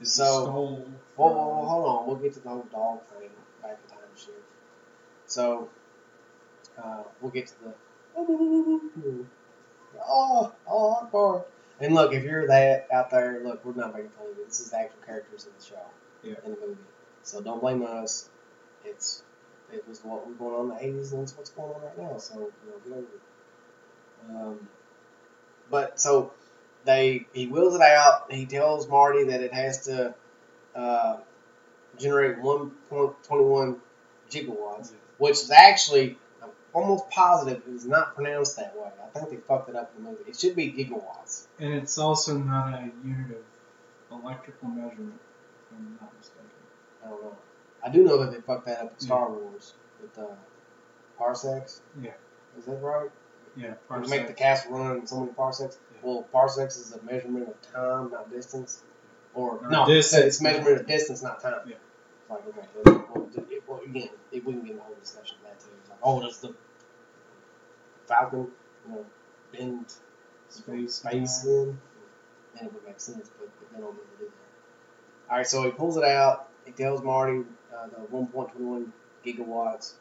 It 0.00 0.06
So- 0.06 0.50
whoa, 0.50 0.84
whoa, 1.16 1.66
hold 1.66 1.86
on. 1.86 2.06
We'll 2.06 2.16
get 2.16 2.34
to 2.34 2.40
the 2.40 2.48
whole 2.48 2.66
dog 2.70 3.02
thing 3.06 3.30
back 3.62 3.78
in 3.84 3.90
time 3.90 4.10
machine. 4.12 4.34
So, 5.26 5.68
uh, 6.76 7.02
we'll 7.20 7.30
get 7.32 7.48
to 7.48 7.54
the. 7.62 7.74
Oh, 10.06 10.52
oh, 10.66 11.08
car. 11.10 11.44
And 11.80 11.94
look, 11.94 12.12
if 12.12 12.24
you're 12.24 12.46
that 12.48 12.88
out 12.92 13.10
there, 13.10 13.40
look, 13.44 13.64
we're 13.64 13.74
not 13.74 13.94
making 13.94 14.10
fun 14.10 14.26
of 14.30 14.36
you. 14.38 14.44
This 14.44 14.60
is 14.60 14.70
the 14.70 14.78
actual 14.78 15.00
characters 15.06 15.46
in 15.46 15.52
the 15.58 15.64
show, 15.64 15.80
Yeah. 16.22 16.34
in 16.44 16.52
the 16.52 16.60
movie. 16.60 16.76
So 17.22 17.40
don't 17.40 17.60
blame 17.60 17.84
us. 17.86 18.28
It's 18.84 19.22
it 19.72 19.86
was 19.86 20.02
what 20.02 20.26
was 20.26 20.34
going 20.36 20.54
on 20.54 20.78
in 20.82 20.92
the 20.94 21.00
'80s, 21.00 21.12
and 21.12 21.22
it's 21.22 21.36
what's 21.36 21.50
going 21.50 21.72
on 21.74 21.82
right 21.82 21.98
now. 21.98 22.18
So 22.18 22.34
you 22.34 22.70
know, 22.70 22.78
get 22.84 22.92
over 22.92 23.00
it. 23.02 23.20
Um, 24.30 24.68
but 25.70 26.00
so 26.00 26.32
they 26.84 27.26
he 27.32 27.46
wheels 27.46 27.74
it 27.74 27.82
out. 27.82 28.32
He 28.32 28.46
tells 28.46 28.88
Marty 28.88 29.24
that 29.24 29.40
it 29.42 29.52
has 29.52 29.84
to 29.86 30.14
uh, 30.74 31.18
generate 31.98 32.38
1.21 32.38 33.76
gigawatts, 34.30 34.92
which 35.18 35.32
is 35.32 35.50
actually 35.50 36.18
almost 36.72 37.08
positive 37.10 37.62
it 37.66 37.72
is 37.74 37.86
not 37.86 38.14
pronounced 38.14 38.56
that 38.56 38.76
way. 38.76 38.88
I 39.04 39.18
think 39.18 39.30
they 39.30 39.36
fucked 39.36 39.68
it 39.70 39.76
up 39.76 39.92
in 39.96 40.04
the 40.04 40.10
movie. 40.10 40.22
It 40.28 40.38
should 40.38 40.54
be 40.56 40.70
gigawatts. 40.72 41.46
And 41.58 41.72
it's 41.74 41.98
also 41.98 42.36
not 42.38 42.74
a 42.74 42.90
unit 43.04 43.42
of 44.10 44.22
electrical 44.22 44.68
measurement, 44.68 45.14
if 45.70 45.76
I'm 45.76 45.98
not 46.00 46.12
mistaken. 46.18 46.44
I 47.04 47.08
don't 47.08 47.22
know. 47.22 47.36
I 47.84 47.88
do 47.90 48.04
know 48.04 48.18
that 48.24 48.32
they 48.32 48.40
fucked 48.40 48.66
that 48.66 48.80
up 48.82 48.92
in 48.92 48.98
Star 49.00 49.30
Wars 49.30 49.74
with 50.02 50.18
uh, 50.18 50.26
parsecs. 51.16 51.80
Yeah. 52.02 52.10
Is 52.58 52.64
that 52.66 52.76
right? 52.82 53.08
Yeah, 53.56 53.74
They 53.90 54.06
make 54.08 54.26
the 54.28 54.34
Kessel 54.34 54.72
run 54.78 54.98
in 54.98 55.06
so 55.06 55.20
many 55.20 55.32
parsecs. 55.32 55.78
Yeah. 55.92 55.98
Well, 56.02 56.22
parsecs 56.32 56.76
is 56.76 56.92
a 56.94 57.02
measurement 57.02 57.48
of 57.48 57.60
time, 57.72 58.10
not 58.10 58.30
distance. 58.30 58.82
Or, 59.34 59.58
Or 59.58 59.68
no, 59.70 59.86
distance. 59.86 60.24
it's 60.24 60.40
measurement 60.40 60.80
of 60.80 60.86
distance, 60.86 61.22
not 61.22 61.40
time. 61.42 61.60
Yeah. 61.66 61.74
It's 62.20 62.30
like 62.30 62.46
okay, 62.48 62.68
well, 62.84 63.06
well, 63.14 63.28
it- 63.36 63.62
well, 63.68 63.80
again, 63.84 64.08
it, 64.32 64.44
we 64.44 64.52
can 64.52 64.62
get 64.62 64.72
in 64.72 64.78
a 64.78 64.82
whole 64.82 64.94
discussion 65.00 65.36
oh, 66.02 66.20
does 66.20 66.40
the 66.40 66.54
Falcon, 68.06 68.48
you 68.86 68.92
know, 68.94 69.04
bend 69.52 69.86
Space. 70.48 70.94
space 70.94 71.44
in? 71.44 71.78
Then 72.54 72.66
it 72.66 72.72
would 72.72 72.84
make 72.86 72.98
sense, 73.00 73.30
but, 73.38 73.48
but 73.60 73.72
they 73.72 73.80
don't 73.80 73.94
really 73.94 74.06
do 74.18 74.24
that. 74.24 75.30
All 75.30 75.36
right, 75.36 75.46
so 75.46 75.62
he 75.64 75.70
pulls 75.70 75.96
it 75.98 76.04
out. 76.04 76.48
He 76.64 76.72
tells 76.72 77.02
Marty 77.02 77.42
uh, 77.74 77.86
the 77.88 78.06
1.21 78.16 78.86
gigawatts, 79.24 79.92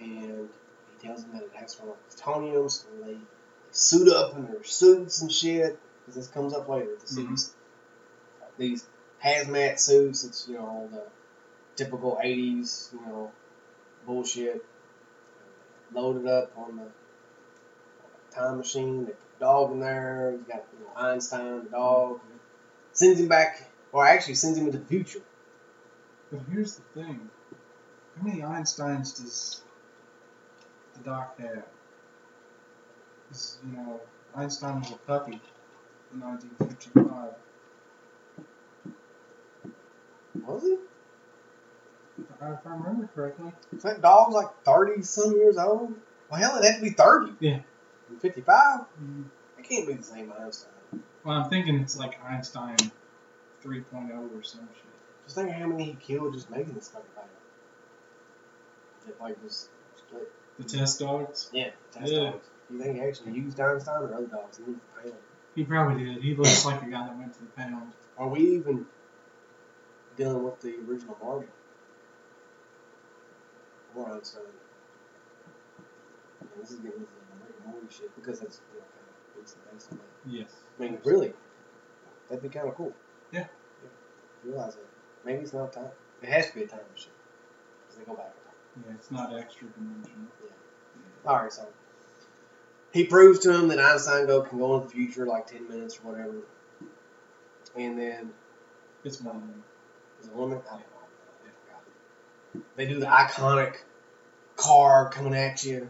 and 0.00 0.48
he 0.48 1.06
tells 1.06 1.24
him 1.24 1.32
that 1.32 1.42
it 1.42 1.50
has 1.54 1.78
on 1.80 1.92
plutonium, 2.08 2.68
so 2.68 2.86
they, 3.04 3.12
they 3.14 3.18
suit 3.72 4.08
up 4.12 4.36
in 4.36 4.46
their 4.46 4.62
suits 4.62 5.22
and 5.22 5.32
shit. 5.32 5.78
Because 6.06 6.14
this 6.26 6.28
comes 6.28 6.54
up 6.54 6.68
later. 6.68 6.96
Mhm. 7.04 7.28
these, 7.28 7.54
these 8.56 8.86
hazmat 9.24 9.78
suits. 9.78 10.24
It's 10.24 10.48
you 10.48 10.54
know 10.54 10.60
all 10.66 10.88
the 10.90 11.02
typical 11.76 12.18
80s, 12.24 12.92
you 12.92 13.00
know, 13.00 13.32
bullshit. 14.06 14.64
Loaded 15.92 16.26
up 16.26 16.52
on 16.56 16.76
the 16.76 18.34
time 18.34 18.58
machine. 18.58 19.06
The 19.06 19.14
dog 19.40 19.72
in 19.72 19.80
there. 19.80 20.32
He's 20.36 20.46
got 20.46 20.64
you 20.72 20.84
know 20.84 20.92
Einstein, 20.96 21.64
the 21.64 21.70
dog. 21.70 22.20
Sends 22.92 23.20
him 23.20 23.28
back, 23.28 23.70
or 23.92 24.04
actually 24.04 24.34
sends 24.34 24.58
him 24.58 24.66
into 24.66 24.78
the 24.78 24.84
future. 24.84 25.22
But 26.30 26.40
here's 26.50 26.76
the 26.76 26.82
thing: 27.00 27.30
how 28.16 28.24
many 28.24 28.40
Einsteins 28.42 29.18
does 29.18 29.62
the 30.94 31.00
Doc 31.04 31.38
have? 31.38 31.64
'Cause, 33.28 33.58
you 33.64 33.76
know, 33.76 34.00
Einstein 34.34 34.80
was 34.80 34.90
a 34.92 34.96
puppy 34.96 35.40
in 36.12 36.20
1955. 36.20 37.34
Was 40.46 40.62
he? 40.62 40.78
If 42.40 42.66
I 42.66 42.70
remember 42.70 43.08
correctly. 43.14 43.52
That 43.72 44.00
dog's 44.00 44.34
like 44.34 44.48
30 44.64 45.02
some 45.02 45.32
years 45.32 45.58
old? 45.58 45.94
Well, 46.30 46.40
hell, 46.40 46.56
it 46.56 46.64
had 46.64 46.76
to 46.76 46.82
be 46.82 46.90
30. 46.90 47.32
Yeah. 47.40 47.60
And 48.08 48.20
55? 48.20 48.80
Mm. 49.02 49.24
It 49.58 49.68
can't 49.68 49.86
be 49.86 49.94
the 49.94 50.02
same 50.02 50.32
Einstein. 50.40 50.70
Well, 51.24 51.36
I'm 51.36 51.50
thinking 51.50 51.76
it's 51.80 51.98
like 51.98 52.18
Einstein 52.24 52.76
3.0 53.64 54.38
or 54.38 54.42
some 54.42 54.68
shit. 54.72 54.84
Just 55.24 55.36
think 55.36 55.50
of 55.50 55.56
how 55.56 55.66
many 55.66 55.84
he 55.84 55.94
killed 55.94 56.32
just 56.34 56.48
making 56.50 56.74
this 56.74 56.88
fucking 56.88 57.10
thing. 57.14 57.24
It 59.08 59.20
like 59.20 59.36
split. 59.48 60.32
The 60.58 60.64
test 60.64 61.00
dogs. 61.00 61.50
Yeah, 61.52 61.70
test 61.92 62.12
Yeah. 62.12 62.30
dogs. 62.30 62.46
You 62.70 62.78
think 62.78 62.96
he 62.96 63.02
actually 63.02 63.32
used 63.32 63.58
Einstein 63.58 64.02
or 64.02 64.14
other 64.14 64.26
dogs? 64.26 64.58
He. 64.58 64.74
He 65.54 65.64
probably 65.64 66.04
did. 66.04 66.22
He 66.22 66.34
looks 66.34 66.64
like 66.64 66.82
a 66.82 66.86
guy 66.86 67.06
that 67.06 67.18
went 67.18 67.32
to 67.34 67.40
the 67.40 67.46
pound. 67.46 67.92
Are 68.16 68.28
we 68.28 68.40
even 68.40 68.86
dealing 70.16 70.44
with 70.44 70.60
the 70.60 70.76
original 70.88 71.16
Marty? 71.22 71.48
Or 73.94 74.12
Einstein? 74.12 74.42
Man, 76.40 76.48
this 76.60 76.70
is 76.70 76.76
getting 76.76 77.00
into 77.00 77.06
the 77.64 77.68
Morty 77.70 77.86
shit 77.90 78.14
because 78.14 78.40
that's 78.40 78.60
you 78.72 78.80
know, 78.80 78.86
kind 78.86 79.08
of 79.36 79.42
it's 79.42 79.56
based 79.72 79.92
on 79.92 79.98
that. 79.98 80.30
Yes. 80.30 80.50
I 80.78 80.82
mean, 80.82 80.98
really, 81.04 81.32
that'd 82.28 82.42
be 82.42 82.48
kind 82.48 82.68
of 82.68 82.74
cool. 82.74 82.92
Yeah. 83.32 83.40
yeah. 83.40 83.88
Realize 84.50 84.74
that. 84.74 84.84
Maybe 85.24 85.42
it's 85.42 85.52
not 85.52 85.72
time. 85.72 85.90
It 86.22 86.28
has 86.28 86.48
to 86.50 86.54
be 86.54 86.62
a 86.62 86.66
time 86.66 86.80
machine. 86.92 87.12
Because 87.86 87.98
they 87.98 88.04
go 88.04 88.14
back. 88.14 88.32
in 88.76 88.82
time. 88.82 88.90
Yeah, 88.90 88.94
it's 88.96 89.10
not 89.10 89.34
extra 89.36 89.66
dimensional. 89.68 90.28
Yeah. 90.44 91.30
Alright, 91.30 91.52
so. 91.52 91.66
He 92.92 93.04
proves 93.04 93.40
to 93.40 93.52
him 93.52 93.68
that 93.68 93.78
Einstein 93.78 94.26
go 94.26 94.40
can 94.42 94.58
go 94.58 94.76
into 94.76 94.88
the 94.88 94.92
future 94.94 95.26
like 95.26 95.46
10 95.46 95.68
minutes 95.68 95.98
or 96.02 96.12
whatever. 96.12 96.36
And 97.76 97.98
then, 97.98 98.30
It's 99.04 99.18
them. 99.18 99.62
is 100.20 100.28
it 100.28 100.32
a 100.32 100.36
woman? 100.36 100.58
I 100.66 100.70
don't 100.70 100.80
know. 100.80 100.97
They 102.76 102.86
do 102.86 103.00
the 103.00 103.06
iconic 103.06 103.76
car 104.56 105.10
coming 105.10 105.34
at 105.34 105.64
you. 105.64 105.88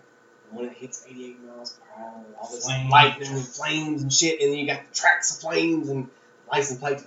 And 0.50 0.58
when 0.58 0.66
it 0.66 0.76
hits 0.76 1.04
88 1.08 1.44
miles 1.44 1.72
per 1.72 2.02
hour, 2.02 2.24
all 2.40 2.48
this 2.50 2.64
Flames. 2.64 2.90
lightning 2.90 3.28
and 3.32 3.46
flames 3.46 4.02
and 4.02 4.12
shit, 4.12 4.40
and 4.40 4.52
then 4.52 4.58
you 4.58 4.66
got 4.66 4.80
the 4.88 4.94
tracks 4.94 5.34
of 5.34 5.40
flames 5.40 5.88
and 5.88 6.08
license 6.50 6.80
plates. 6.80 7.06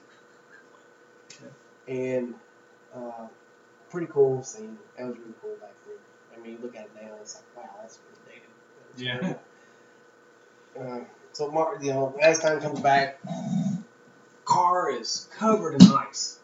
And 1.88 2.36
uh, 2.95 3.28
pretty 3.89 4.08
cool 4.08 4.43
scene. 4.43 4.78
That 4.97 5.08
was 5.08 5.17
really 5.17 5.34
cool 5.41 5.56
back 5.60 5.74
then. 5.86 5.95
I 6.36 6.41
mean, 6.41 6.54
you 6.54 6.60
look 6.62 6.76
at 6.76 6.86
it 6.86 6.91
now, 6.95 7.10
it's 7.21 7.36
like, 7.36 7.65
wow, 7.65 7.71
that's 7.82 7.97
pretty 7.97 8.41
dated. 8.97 9.38
Yeah. 10.76 10.82
Uh, 10.82 11.00
so, 11.34 11.52
Mark, 11.52 11.82
you 11.84 11.91
know, 11.91 12.15
as 12.21 12.39
time 12.39 12.62
comes 12.62 12.80
back, 12.80 13.19
car 14.45 14.91
is 14.91 15.28
covered 15.38 15.82
in 15.82 15.91
ice. 15.91 16.39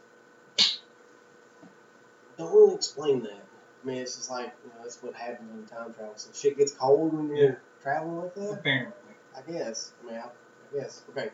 Don't 2.37 2.53
really 2.53 2.75
explain 2.75 3.23
that. 3.23 3.31
I 3.83 3.87
mean, 3.87 3.97
it's 3.97 4.15
just 4.15 4.29
like, 4.29 4.53
you 4.63 4.69
know, 4.69 4.75
that's 4.83 5.01
what 5.01 5.13
happens 5.15 5.49
when 5.51 5.65
time 5.65 5.93
travel. 5.93 6.13
So 6.15 6.29
shit 6.33 6.57
gets 6.57 6.71
cold 6.73 7.13
when 7.13 7.29
you're 7.29 7.49
Yeah. 7.49 7.55
traveling 7.81 8.17
like 8.21 8.35
that? 8.35 8.51
Apparently. 8.53 8.93
I 9.35 9.51
guess. 9.51 9.93
I 10.03 10.05
mean, 10.11 10.19
I, 10.19 10.25
I 10.25 10.79
guess. 10.81 11.03
Okay. 11.11 11.29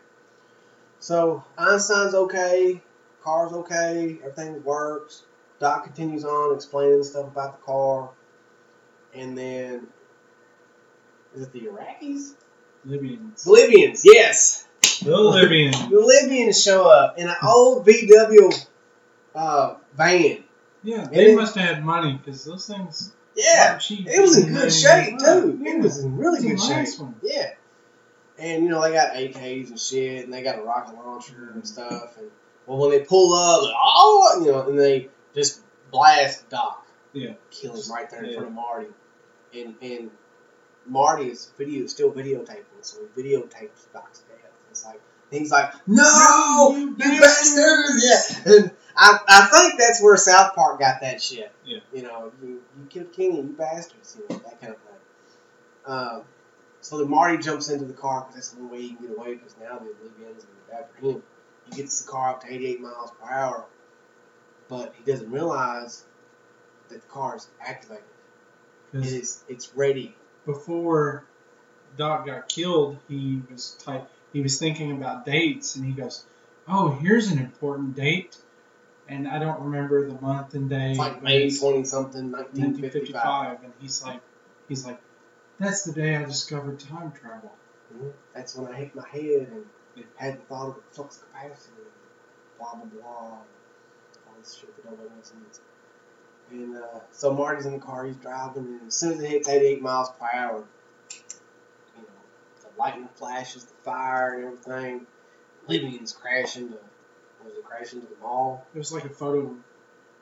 So 1.00 1.42
Einstein's 1.58 2.14
okay. 2.14 2.80
Car's 3.22 3.52
okay. 3.52 4.18
Everything 4.22 4.62
works. 4.64 5.22
Doc 5.58 5.84
continues 5.84 6.24
on 6.24 6.54
explaining 6.54 7.02
stuff 7.04 7.26
about 7.28 7.58
the 7.60 7.64
car, 7.64 8.10
and 9.14 9.36
then 9.38 9.86
is 11.34 11.42
it 11.42 11.52
the 11.52 11.60
Iraqis? 11.62 12.34
Libyans. 12.84 13.46
Libyans. 13.46 14.02
Yes, 14.04 14.66
The 15.02 15.16
Libyans. 15.16 15.88
the 15.88 15.96
Libyans 16.00 16.62
show 16.62 16.86
up 16.86 17.18
in 17.18 17.28
an 17.28 17.36
old 17.42 17.86
VW 17.86 18.66
uh, 19.34 19.74
van. 19.96 20.43
Yeah, 20.84 21.02
And 21.04 21.12
they 21.12 21.32
it- 21.32 21.36
must 21.36 21.56
have 21.56 21.76
had 21.76 21.84
money 21.84 22.12
because 22.22 22.44
those 22.44 22.66
things. 22.66 23.12
Yeah, 23.36 23.80
it 23.90 24.20
was 24.22 24.38
in 24.38 24.52
good 24.54 24.72
shape 24.72 25.18
too. 25.18 25.58
Yeah. 25.60 25.72
It 25.78 25.82
was 25.82 25.98
in 26.04 26.16
really 26.16 26.40
good 26.48 26.60
shape. 26.60 26.86
one. 27.00 27.16
Yeah. 27.22 27.50
And 28.38 28.62
you 28.62 28.68
know 28.70 28.80
they 28.82 28.92
got 28.92 29.14
AKs 29.14 29.70
and 29.70 29.80
shit, 29.80 30.24
and 30.24 30.32
they 30.32 30.42
got 30.42 30.58
a 30.58 30.62
rocket 30.62 30.94
launcher 30.94 31.50
and 31.52 31.66
stuff. 31.66 32.16
And 32.18 32.30
well, 32.66 32.78
when 32.78 32.90
they 32.90 33.00
pull 33.00 33.32
up, 33.34 33.62
like, 33.64 33.74
oh, 33.76 34.40
you 34.44 34.52
know, 34.52 34.68
and 34.68 34.78
they 34.78 35.08
just 35.34 35.62
blast 35.90 36.48
Doc, 36.48 36.86
Yeah. 37.12 37.32
kill 37.50 37.74
him 37.74 37.90
right 37.92 38.08
there 38.08 38.22
in 38.22 38.30
Yeah. 38.30 38.36
front 38.36 38.48
of 38.48 38.54
Marty. 38.54 38.88
And 39.52 39.74
and 39.82 40.10
Marty 40.86 41.28
is 41.30 41.50
video 41.58 41.86
still 41.88 42.12
videotaping, 42.12 42.82
so 42.82 42.98
he 43.16 43.22
videotapes 43.22 43.90
Doc's 43.92 44.20
death. 44.20 44.50
It's 44.70 44.84
like 44.84 45.00
he's 45.30 45.50
like, 45.50 45.72
no, 45.88 46.02
No, 46.04 46.76
you 46.76 46.86
you 46.90 47.20
bastards! 47.20 48.04
Yeah, 48.46 48.52
and 48.52 48.70
I, 48.96 49.18
I 49.28 49.46
think 49.46 49.78
that's 49.78 50.02
where 50.02 50.16
South 50.16 50.54
Park 50.54 50.78
got 50.78 51.00
that 51.00 51.20
shit. 51.20 51.52
Yeah. 51.64 51.78
You 51.92 52.02
know, 52.02 52.32
you, 52.42 52.62
you 52.78 52.86
killed 52.88 53.12
Kenny, 53.12 53.36
you 53.36 53.54
bastards, 53.58 54.16
you 54.18 54.24
know, 54.28 54.40
that 54.42 54.60
kind 54.60 54.74
of 54.74 54.78
thing. 54.78 54.94
Um, 55.86 56.22
so 56.80 56.98
then 56.98 57.10
Marty 57.10 57.38
jumps 57.38 57.70
into 57.70 57.86
the 57.86 57.92
car 57.92 58.20
because 58.20 58.34
that's 58.34 58.50
the 58.50 58.60
only 58.60 58.72
way 58.72 58.82
he 58.82 58.94
can 58.94 59.06
get 59.06 59.16
away 59.16 59.34
because 59.34 59.54
now 59.60 59.78
the 59.78 59.86
Libyans 60.04 60.44
are 60.72 60.80
after 60.80 61.06
him. 61.06 61.22
He 61.66 61.76
gets 61.76 62.02
the 62.02 62.10
car 62.10 62.30
up 62.30 62.42
to 62.42 62.52
88 62.52 62.80
miles 62.80 63.10
per 63.20 63.30
hour, 63.30 63.64
but 64.68 64.94
he 64.96 65.10
doesn't 65.10 65.30
realize 65.30 66.04
that 66.90 67.00
the 67.00 67.08
car 67.08 67.36
is 67.36 67.48
activated. 67.60 68.04
It 68.92 69.06
is, 69.06 69.42
it's 69.48 69.74
ready. 69.74 70.14
before 70.46 71.24
Doc 71.96 72.26
got 72.26 72.48
killed, 72.48 72.98
he 73.08 73.42
was 73.50 73.76
type, 73.84 74.08
he 74.32 74.40
was 74.40 74.58
thinking 74.58 74.92
about 74.92 75.24
dates, 75.24 75.76
and 75.76 75.84
he 75.84 75.92
goes, 75.92 76.24
"Oh, 76.68 76.90
here's 76.90 77.30
an 77.30 77.38
important 77.38 77.96
date," 77.96 78.36
and 79.08 79.28
I 79.28 79.38
don't 79.38 79.60
remember 79.60 80.08
the 80.08 80.20
month 80.20 80.54
and 80.54 80.68
day. 80.68 80.90
It's 80.90 80.98
like 80.98 81.22
May 81.22 81.50
20 81.50 81.84
something, 81.84 82.30
1955. 82.30 83.14
1955, 83.14 83.64
and 83.64 83.72
he's 83.80 84.02
like, 84.02 84.20
he's 84.68 84.86
like, 84.86 85.00
"That's 85.58 85.84
the 85.84 85.92
day 85.92 86.16
I 86.16 86.24
discovered 86.24 86.80
time 86.80 87.12
travel." 87.12 87.52
Mhm. 87.94 88.12
That's 88.34 88.56
when 88.56 88.72
I 88.72 88.76
hit 88.76 88.94
my 88.94 89.06
head 89.08 89.48
and 89.52 89.64
hadn't 90.16 90.48
thought 90.48 90.68
of 90.68 90.74
the 90.76 90.82
flux 90.94 91.18
capacity 91.18 91.76
and 91.78 92.58
blah 92.58 92.74
blah 92.74 92.84
blah. 92.84 93.02
All 93.06 93.44
this 94.38 94.54
shit 94.54 94.74
that 94.76 94.84
don't 94.84 94.98
make 94.98 95.10
no 95.10 95.22
sense. 95.22 95.60
And 96.50 96.76
uh, 96.76 97.00
so 97.10 97.32
Marty's 97.34 97.66
in 97.66 97.72
the 97.72 97.78
car, 97.78 98.06
he's 98.06 98.16
driving, 98.16 98.66
and 98.66 98.86
as 98.88 98.94
soon 98.94 99.12
as 99.14 99.20
it 99.20 99.30
hits 99.30 99.48
88 99.48 99.80
miles 99.82 100.10
per 100.18 100.26
hour, 100.32 100.64
you 101.96 102.02
know, 102.02 102.08
the 102.60 102.68
lightning 102.78 103.08
flashes, 103.14 103.64
the 103.64 103.74
fire, 103.82 104.34
and 104.34 104.44
everything. 104.44 105.06
Libyans 105.66 106.12
crash 106.12 106.56
into, 106.58 106.78
was 107.44 107.54
it 107.54 107.64
crash 107.64 107.92
into 107.92 108.06
the 108.06 108.16
mall? 108.20 108.66
It 108.74 108.78
was 108.78 108.92
like 108.92 109.04
a 109.04 109.10
photo 109.10 109.54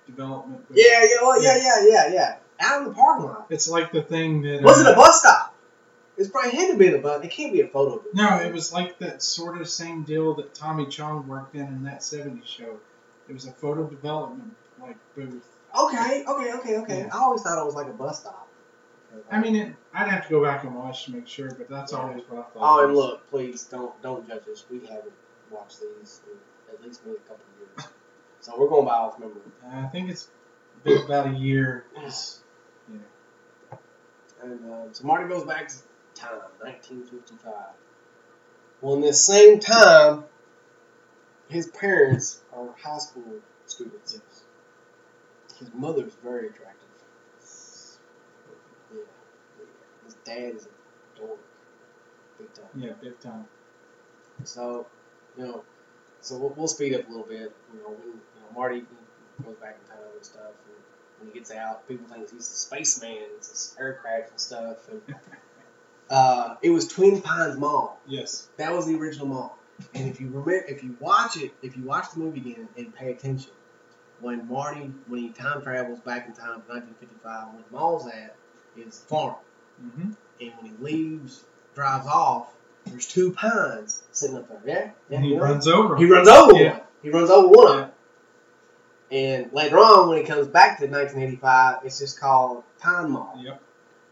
development. 0.06 0.68
booth. 0.68 0.78
Yeah, 0.80 1.02
yeah, 1.02 1.22
well, 1.22 1.42
yeah, 1.42 1.56
yeah, 1.56 1.86
yeah, 1.88 2.12
yeah. 2.12 2.36
out 2.60 2.82
in 2.82 2.88
the 2.88 2.94
parking 2.94 3.26
lot. 3.26 3.46
It's 3.50 3.68
like 3.68 3.92
the 3.92 4.02
thing 4.02 4.42
that. 4.42 4.62
Was 4.62 4.80
it 4.80 4.86
uh, 4.86 4.92
a 4.92 4.96
bus 4.96 5.20
stop? 5.20 5.54
It's 6.16 6.28
probably 6.28 6.52
had 6.52 6.72
to 6.72 6.76
be 6.76 6.88
in 6.88 6.94
a 6.94 6.98
bus. 6.98 7.24
It 7.24 7.30
can't 7.30 7.52
be 7.52 7.62
a 7.62 7.68
photo 7.68 7.96
booth. 7.96 8.14
No, 8.14 8.38
it 8.38 8.52
was 8.52 8.72
like 8.72 8.98
that 8.98 9.22
sort 9.22 9.60
of 9.60 9.68
same 9.68 10.02
deal 10.02 10.34
that 10.34 10.54
Tommy 10.54 10.86
Chong 10.86 11.26
worked 11.26 11.54
in 11.54 11.66
in 11.66 11.84
that 11.84 12.00
'70s 12.00 12.44
show. 12.44 12.78
It 13.28 13.32
was 13.32 13.46
a 13.46 13.52
photo 13.52 13.88
development 13.88 14.54
like 14.80 14.96
booth. 15.14 15.46
Okay, 15.78 16.24
okay, 16.28 16.52
okay, 16.54 16.76
okay. 16.78 16.98
Yeah. 16.98 17.10
I 17.12 17.18
always 17.18 17.42
thought 17.42 17.60
it 17.60 17.64
was 17.64 17.74
like 17.74 17.86
a 17.86 17.92
bus 17.92 18.20
stop. 18.20 18.48
I 19.30 19.40
mean, 19.40 19.56
it, 19.56 19.74
I'd 19.92 20.08
have 20.08 20.24
to 20.24 20.30
go 20.30 20.42
back 20.42 20.64
and 20.64 20.74
watch 20.74 21.04
to 21.04 21.12
make 21.12 21.28
sure, 21.28 21.50
but 21.54 21.68
that's 21.68 21.92
always 21.92 22.22
what 22.28 22.40
I 22.40 22.42
thought. 22.50 22.80
Oh, 22.80 22.84
and 22.84 22.94
look, 22.94 23.28
please 23.30 23.64
don't 23.64 24.00
don't 24.02 24.26
judge 24.26 24.42
us. 24.50 24.64
We 24.70 24.80
haven't 24.80 25.12
watched 25.50 25.80
these 25.80 26.20
in 26.26 26.38
at 26.82 26.88
least 26.88 27.00
maybe 27.06 27.16
a 27.16 27.28
couple 27.28 27.44
of 27.54 27.60
years, 27.60 27.92
so 28.40 28.54
we're 28.58 28.68
going 28.68 28.84
by 28.86 28.92
off 28.94 29.18
memory. 29.18 29.36
I 29.70 29.86
think 29.86 30.10
it's 30.10 30.28
been 30.84 31.04
about 31.04 31.28
a 31.28 31.38
year. 31.38 31.86
It's- 31.96 32.40
And 34.42 34.72
uh, 34.72 34.92
so 34.92 35.04
Marty 35.06 35.28
goes 35.28 35.44
back 35.44 35.68
to 35.68 35.74
time, 36.16 36.40
1955. 36.58 37.52
Well, 38.80 38.94
in 38.94 39.00
this 39.00 39.24
same 39.24 39.60
time, 39.60 40.24
his 41.48 41.68
parents 41.68 42.40
are 42.52 42.74
high 42.76 42.98
school 42.98 43.36
students. 43.66 44.18
His 45.60 45.68
mother's 45.72 46.14
very 46.24 46.48
attractive. 46.48 46.88
Yeah. 48.92 48.98
yeah. 49.60 49.64
His 50.04 50.14
dad 50.24 50.56
is 50.56 50.66
a 50.66 51.20
dork. 51.20 51.38
Big 52.38 52.52
time. 52.52 52.64
yeah, 52.74 52.92
big 53.00 53.20
time. 53.20 53.44
So, 54.42 54.86
you 55.38 55.44
know, 55.44 55.64
so 56.22 56.38
we'll, 56.38 56.54
we'll 56.56 56.68
speed 56.68 56.94
up 56.94 57.06
a 57.06 57.10
little 57.10 57.26
bit. 57.26 57.54
You 57.74 57.80
know, 57.80 57.90
when 57.90 58.08
you 58.08 58.14
know, 58.14 58.54
Marty 58.54 58.80
goes 59.44 59.56
back 59.56 59.76
in 59.82 59.88
time 59.88 60.04
and 60.14 60.24
stuff, 60.24 60.40
and 60.66 60.76
when 61.20 61.32
he 61.32 61.38
gets 61.38 61.50
out, 61.52 61.86
people 61.88 62.06
think 62.06 62.30
he's 62.30 62.40
a 62.48 62.54
spaceman, 62.54 63.18
it's 63.36 63.48
this 63.48 63.76
aircraft 63.78 64.30
and 64.30 64.40
stuff. 64.40 64.88
And 64.90 65.02
uh, 66.10 66.56
it 66.62 66.70
was 66.70 66.88
Twin 66.88 67.20
Pines 67.20 67.58
Mall. 67.58 67.98
Yes. 68.06 68.48
That 68.56 68.72
was 68.72 68.86
the 68.86 68.96
original 68.98 69.26
mall. 69.26 69.58
And 69.94 70.08
if 70.08 70.20
you 70.20 70.28
remember, 70.28 70.52
if 70.52 70.82
you 70.82 70.96
watch 71.00 71.36
it, 71.36 71.52
if 71.62 71.76
you 71.76 71.82
watch 71.82 72.12
the 72.12 72.20
movie 72.20 72.40
again 72.40 72.68
and 72.76 72.94
pay 72.94 73.10
attention, 73.10 73.50
when 74.20 74.46
Marty, 74.48 74.92
when 75.08 75.20
he 75.20 75.28
time 75.30 75.62
travels 75.62 75.98
back 76.00 76.28
in 76.28 76.32
time 76.34 76.62
to 76.62 76.68
1955, 76.68 77.48
when 77.54 77.64
the 77.68 77.76
mall's 77.76 78.06
at 78.06 78.36
is 78.76 78.98
farm, 79.00 79.34
Mm-hmm. 79.82 80.10
and 80.40 80.52
when 80.60 80.66
he 80.66 80.72
leaves, 80.84 81.42
drives 81.74 82.06
off, 82.06 82.52
there's 82.86 83.06
two 83.06 83.32
pines 83.32 84.02
sitting 84.12 84.36
up 84.36 84.48
there. 84.48 84.60
Yeah, 84.66 84.90
yeah. 85.08 85.16
And 85.16 85.24
he 85.24 85.30
you 85.32 85.36
know? 85.36 85.42
runs 85.42 85.66
over. 85.68 85.96
He 85.96 86.04
runs 86.06 86.28
over 86.28 86.56
Yeah. 86.58 86.72
one. 86.72 86.80
He 87.02 87.10
runs 87.10 87.30
over 87.30 87.48
one 87.48 87.72
of 87.72 87.76
them. 87.78 87.90
And 89.10 89.52
later 89.52 89.78
on, 89.78 90.08
when 90.08 90.18
he 90.18 90.24
comes 90.24 90.46
back 90.48 90.78
to 90.78 90.86
1985, 90.86 91.80
it's 91.84 91.98
just 91.98 92.18
called 92.18 92.64
Pine 92.78 93.10
Mall 93.10 93.38
Yep. 93.42 93.60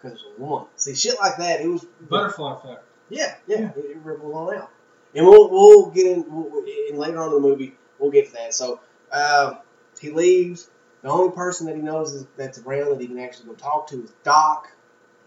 because 0.02 0.18
it 0.20 0.26
was 0.38 0.50
one. 0.50 0.66
See, 0.76 0.94
shit 0.94 1.18
like 1.18 1.36
that, 1.38 1.60
it 1.62 1.68
was 1.68 1.84
Butterfly 2.08 2.54
effect. 2.56 2.84
yeah, 3.08 3.34
yeah, 3.46 3.70
it, 3.76 3.78
it 3.78 3.96
ripples 4.04 4.34
on 4.34 4.56
out. 4.58 4.70
And 5.14 5.26
we'll 5.26 5.50
we'll 5.50 5.86
get 5.90 6.06
in, 6.06 6.24
we'll, 6.28 6.64
in 6.90 6.96
later 6.96 7.18
on 7.18 7.28
in 7.28 7.34
the 7.34 7.40
movie. 7.40 7.74
We'll 7.98 8.10
get 8.10 8.26
to 8.28 8.32
that. 8.34 8.54
So 8.54 8.80
uh, 9.10 9.54
he 10.00 10.10
leaves. 10.10 10.68
The 11.02 11.08
only 11.08 11.34
person 11.34 11.66
that 11.66 11.76
he 11.76 11.82
knows 11.82 12.12
is, 12.12 12.26
that's 12.36 12.58
around 12.58 12.90
that 12.90 13.00
he 13.00 13.06
can 13.08 13.18
actually 13.18 13.46
go 13.46 13.54
talk 13.54 13.86
to 13.88 14.04
is 14.04 14.12
Doc. 14.22 14.70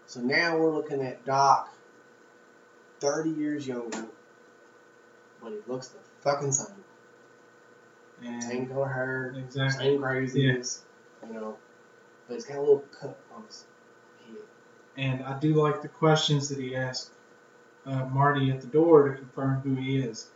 So 0.06 0.20
now 0.22 0.56
we're 0.58 0.72
looking 0.72 1.02
at 1.02 1.26
Doc, 1.26 1.73
thirty 3.04 3.32
years 3.32 3.68
younger, 3.68 4.06
but 5.42 5.52
he 5.52 5.60
looks 5.68 5.90
the 5.90 6.00
fucking 6.22 6.52
same. 6.52 6.68
Same 8.42 8.62
And 8.62 8.72
color 8.72 8.88
hair, 8.88 9.36
exactly. 9.38 9.86
same 9.86 10.02
craziness, 10.02 10.84
you 11.28 11.34
know. 11.34 11.58
But 12.28 12.36
he's 12.36 12.46
got 12.46 12.58
a 12.58 12.62
little 12.62 12.84
cut 13.00 13.20
on 13.36 13.44
his 13.46 13.66
head. 14.26 14.38
And 14.96 15.24
I 15.24 15.38
do 15.40 15.56
like 15.56 15.82
the 15.82 15.90
questions 15.90 16.48
that 16.50 16.60
he 16.60 16.76
asked 16.76 17.12
uh, 17.86 18.06
Marty 18.06 18.50
at 18.52 18.62
the 18.62 18.68
door 18.68 19.10
to 19.10 19.16
confirm 19.18 19.60
who 19.60 19.76
he 19.76 19.98
is. 19.98 20.30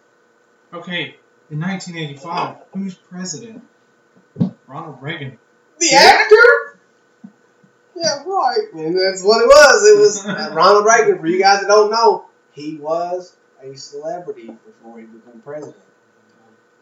Okay, 0.73 1.15
in 1.49 1.61
1985, 1.61 2.57
who's 2.73 2.95
president? 2.95 3.63
Ronald 4.67 5.01
Reagan. 5.01 5.37
The 5.79 5.93
actor? 5.93 6.79
Yeah, 7.95 8.23
right. 8.25 8.67
And 8.73 8.99
that's 8.99 9.23
what 9.23 9.41
it 9.41 9.47
was. 9.47 9.91
It 9.91 9.99
was 9.99 10.25
uh, 10.25 10.51
Ronald 10.55 10.85
Reagan. 10.85 11.19
For 11.19 11.27
you 11.27 11.39
guys 11.39 11.61
that 11.61 11.67
don't 11.67 11.89
know, 11.89 12.25
he 12.57 12.75
was 12.77 13.37
a 13.61 13.75
celebrity 13.75 14.47
before 14.65 14.97
he 14.97 15.05
became 15.05 15.39
president. 15.41 15.77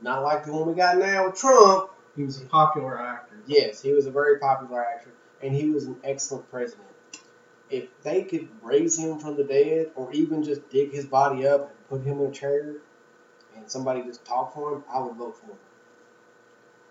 Not 0.02 0.24
like 0.24 0.46
the 0.46 0.54
one 0.54 0.70
we 0.70 0.74
got 0.74 0.98
now 0.98 1.26
with 1.26 1.36
Trump. 1.36 1.90
He 2.16 2.24
was 2.24 2.42
a 2.42 2.46
popular 2.46 2.98
actor. 2.98 3.36
Yes, 3.46 3.82
he 3.82 3.92
was 3.92 4.06
a 4.06 4.12
very 4.12 4.40
popular 4.40 4.86
actor, 4.86 5.12
and 5.44 5.54
he 5.54 5.70
was 5.70 5.84
an 5.84 5.98
excellent 6.04 6.50
president. 6.50 6.88
If 7.70 7.90
they 8.04 8.24
could 8.24 8.48
raise 8.62 8.98
him 8.98 9.20
from 9.20 9.36
the 9.36 9.44
dead, 9.44 9.92
or 9.96 10.14
even 10.14 10.44
just 10.44 10.70
dig 10.70 10.94
his 10.94 11.06
body 11.06 11.46
up 11.46 11.70
and 11.70 11.90
put 11.90 12.08
him 12.08 12.22
in 12.22 12.28
a 12.28 12.32
chair, 12.32 12.76
and 13.58 13.70
somebody 13.70 14.02
just 14.04 14.24
talk 14.24 14.54
for 14.54 14.76
him, 14.76 14.84
I 14.90 15.00
would 15.00 15.16
vote 15.16 15.38
for 15.38 15.48
him. 15.48 15.58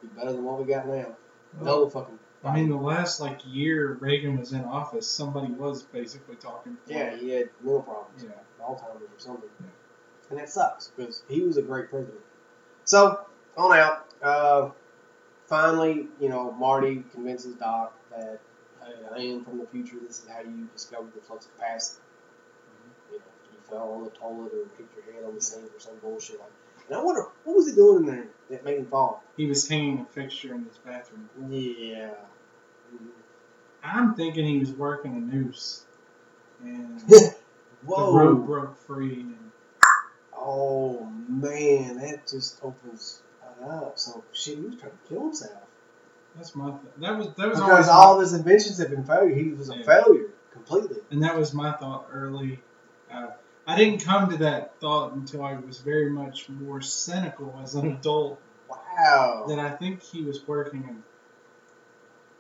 Be 0.03 0.09
better 0.09 0.33
than 0.33 0.45
what 0.45 0.59
we 0.59 0.67
got 0.71 0.87
now. 0.87 1.17
No 1.59 1.89
fucking. 1.89 2.19
I 2.45 2.55
mean, 2.55 2.69
the 2.69 2.77
last 2.77 3.21
like 3.21 3.41
year 3.47 3.95
Reagan 4.01 4.39
was 4.39 4.53
in 4.53 4.65
office, 4.65 5.07
somebody 5.07 5.53
was 5.53 5.83
basically 5.83 6.37
talking. 6.37 6.77
For 6.87 6.93
Yeah, 6.93 7.11
him. 7.11 7.19
he 7.21 7.31
had 7.31 7.49
mental 7.63 7.83
problems. 7.83 8.23
Yeah. 8.25 8.65
Alzheimer's 8.65 9.03
or 9.03 9.19
something. 9.19 9.49
And 10.31 10.39
that 10.39 10.49
sucks 10.49 10.91
because 10.97 11.23
he 11.29 11.41
was 11.43 11.57
a 11.57 11.63
great 11.63 11.91
president. 11.91 12.21
So, 12.85 13.21
on 13.57 13.77
out. 13.77 14.07
Uh, 14.23 14.71
finally, 15.47 16.07
you 16.21 16.29
know, 16.29 16.53
Marty 16.53 17.05
convinces 17.13 17.55
Doc 17.57 17.95
that, 18.11 18.41
hey, 18.83 18.93
I 19.15 19.19
am 19.19 19.45
from 19.45 19.59
the 19.59 19.67
future. 19.67 19.97
This 20.07 20.21
is 20.23 20.29
how 20.29 20.41
you 20.41 20.69
discovered 20.73 21.15
the 21.15 21.21
flux 21.21 21.47
capacitor. 21.59 21.99
You 23.13 23.19
know, 23.19 23.25
you 23.53 23.59
fell 23.69 23.93
on 23.93 24.05
the 24.05 24.11
toilet 24.11 24.53
or 24.53 24.67
hit 24.77 24.87
your 24.97 25.15
head 25.15 25.25
on 25.27 25.35
the 25.35 25.41
sink 25.41 25.65
or 25.75 25.79
some 25.81 25.95
bullshit 26.03 26.41
like 26.41 26.51
And 26.89 26.97
I 26.99 27.03
wonder, 27.03 27.27
what 27.45 27.57
was 27.57 27.69
he 27.69 27.75
doing 27.75 28.05
in 28.05 28.07
there 28.07 28.27
that 28.51 28.65
made 28.65 28.79
him 28.79 28.87
fall? 28.87 29.23
He 29.37 29.47
was 29.47 29.69
hanging 29.69 30.01
a 30.01 30.05
fixture 30.07 30.55
in 30.55 30.65
his 30.65 30.79
bathroom. 30.79 31.29
Yeah. 31.51 32.11
I'm 33.83 34.15
thinking 34.15 34.47
he 34.47 34.59
was 34.59 34.73
working 34.73 35.15
a 35.17 35.21
noose, 35.21 35.85
and 36.63 37.01
the 37.09 37.35
rope 37.87 38.47
broke 38.47 38.79
free. 38.87 39.21
And 39.21 39.51
Oh 40.37 41.05
man, 41.29 41.97
that 41.99 42.27
just 42.29 42.59
opens 42.63 43.21
up. 43.63 43.99
So 43.99 44.25
shit, 44.33 44.59
he 44.59 44.65
was 44.65 44.77
trying 44.77 44.93
to 44.93 44.99
kill 45.09 45.23
himself. 45.23 45.53
that's 46.37 46.55
my 46.55 46.71
th- 46.71 46.81
that 46.99 47.17
was 47.19 47.29
that 47.37 47.49
was 47.49 47.59
Because 47.61 47.89
all 47.89 48.21
his 48.21 48.33
inventions 48.33 48.79
have 48.79 48.91
been 48.91 49.05
failure. 49.05 49.35
He 49.35 49.51
was 49.51 49.71
a 49.71 49.77
Yeah. 49.77 49.85
failure 49.85 50.31
completely. 50.53 50.99
and 51.11 51.23
that 51.23 51.37
was 51.37 51.53
my 51.55 51.73
thought 51.73 52.07
early. 52.13 52.61
Uh, 53.13 53.29
I 53.67 53.77
didn't 53.77 54.01
come 54.05 54.31
to 54.31 54.37
that 54.39 54.79
thought 54.81 55.13
until 55.15 55.43
I 55.43 55.55
was 55.57 55.79
very 55.79 56.11
much 56.11 56.49
more 56.51 56.81
cynical 56.83 57.59
as 57.63 57.75
an 57.75 57.93
adult. 57.93 58.41
Wow. 58.69 59.45
That 59.49 59.59
I 59.59 59.71
think 59.71 60.03
he 60.03 60.23
was 60.23 60.47
working 60.47 61.03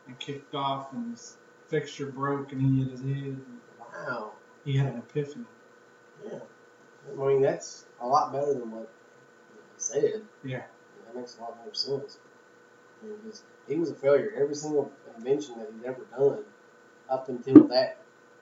and 0.07 0.19
kicked 0.19 0.55
off, 0.55 0.93
and 0.93 1.12
his 1.12 1.37
fixture 1.69 2.07
broke, 2.07 2.53
and 2.53 2.61
he 2.61 2.83
hit 2.83 2.90
his 2.93 3.01
head. 3.01 3.37
Wow. 3.81 4.33
he 4.64 4.77
had 4.77 4.87
an 4.88 4.99
epiphany. 4.99 5.45
Yeah. 6.25 6.40
I 7.12 7.27
mean, 7.27 7.43
that's 7.43 7.85
a 8.01 8.07
lot 8.07 8.33
better 8.33 8.55
than 8.55 8.71
what 8.71 8.90
he 9.53 9.59
said. 9.77 10.23
Yeah. 10.43 10.62
That 11.07 11.17
makes 11.17 11.37
a 11.38 11.43
lot 11.43 11.57
more 11.64 11.75
sense. 11.75 12.19
I 13.03 13.07
mean, 13.07 13.19
he 13.69 13.77
was 13.77 13.90
a 13.90 13.95
failure. 13.95 14.33
Every 14.37 14.55
single 14.55 14.90
invention 15.17 15.59
that 15.59 15.69
he's 15.75 15.85
ever 15.85 16.07
done 16.17 16.45
up 17.11 17.29
until 17.29 17.69
that 17.69 17.99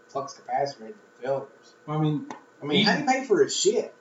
flux 0.09 0.35
capacitor 0.41 0.87
had 0.87 0.95
failures. 1.21 1.75
Well, 1.87 1.99
I 1.99 2.01
mean, 2.01 2.27
I 2.63 2.67
mean, 2.67 2.79
He- 2.79 2.85
how 2.85 2.95
do 2.97 3.01
you 3.03 3.07
pay 3.07 3.25
for 3.25 3.43
his 3.43 3.55
shit? 3.57 3.95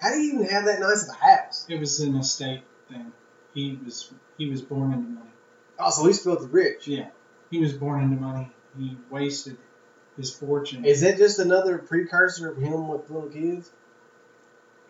How 0.00 0.10
do 0.10 0.18
you 0.18 0.34
even 0.34 0.46
have 0.46 0.64
that 0.66 0.80
nice 0.80 1.04
of 1.04 1.10
a 1.10 1.24
house? 1.24 1.66
it 1.68 1.78
was 1.78 2.00
an 2.00 2.16
estate 2.16 2.62
thing. 2.88 3.12
He 3.54 3.78
was 3.84 4.12
he 4.38 4.48
was 4.50 4.60
born 4.62 4.92
into 4.92 5.08
money. 5.08 5.30
Oh, 5.78 5.90
so 5.90 6.06
he's 6.06 6.22
filthy 6.22 6.46
rich. 6.46 6.88
Yeah, 6.88 7.08
he 7.50 7.58
was 7.60 7.72
born 7.72 8.02
into 8.02 8.16
money. 8.20 8.50
He 8.78 8.96
wasted 9.10 9.56
his 10.16 10.32
fortune. 10.34 10.84
Is 10.84 11.02
that 11.02 11.18
just 11.18 11.38
another 11.38 11.78
precursor 11.78 12.50
of 12.50 12.56
him 12.58 12.88
with 12.88 13.10
little 13.10 13.28
kids? 13.28 13.70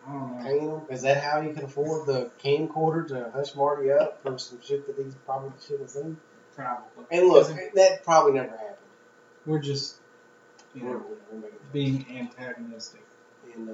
I 0.07 0.11
don't 0.13 0.61
know. 0.63 0.87
Is 0.89 1.01
that 1.01 1.21
how 1.21 1.41
he 1.41 1.51
can 1.51 1.65
afford 1.65 2.07
the 2.07 2.31
camcorder 2.41 3.07
to 3.09 3.29
hush 3.33 3.53
Marty 3.55 3.91
up 3.91 4.21
for 4.23 4.37
some 4.39 4.59
shit 4.63 4.87
that 4.87 5.03
he's 5.03 5.15
probably 5.25 5.51
shouldn't 5.61 5.81
have 5.81 5.89
seen? 5.89 6.17
Probably. 6.55 7.05
And 7.11 7.27
look, 7.27 7.47
Because 7.49 7.73
that 7.75 8.03
probably 8.05 8.33
never 8.33 8.51
happened. 8.51 8.77
we're 9.45 9.59
just 9.59 9.97
you 10.73 10.83
We're- 10.85 10.93
know 10.99 11.05
we're 11.33 11.49
being 11.73 12.05
antagonistic. 12.09 13.01
And 13.53 13.69
uh, 13.69 13.73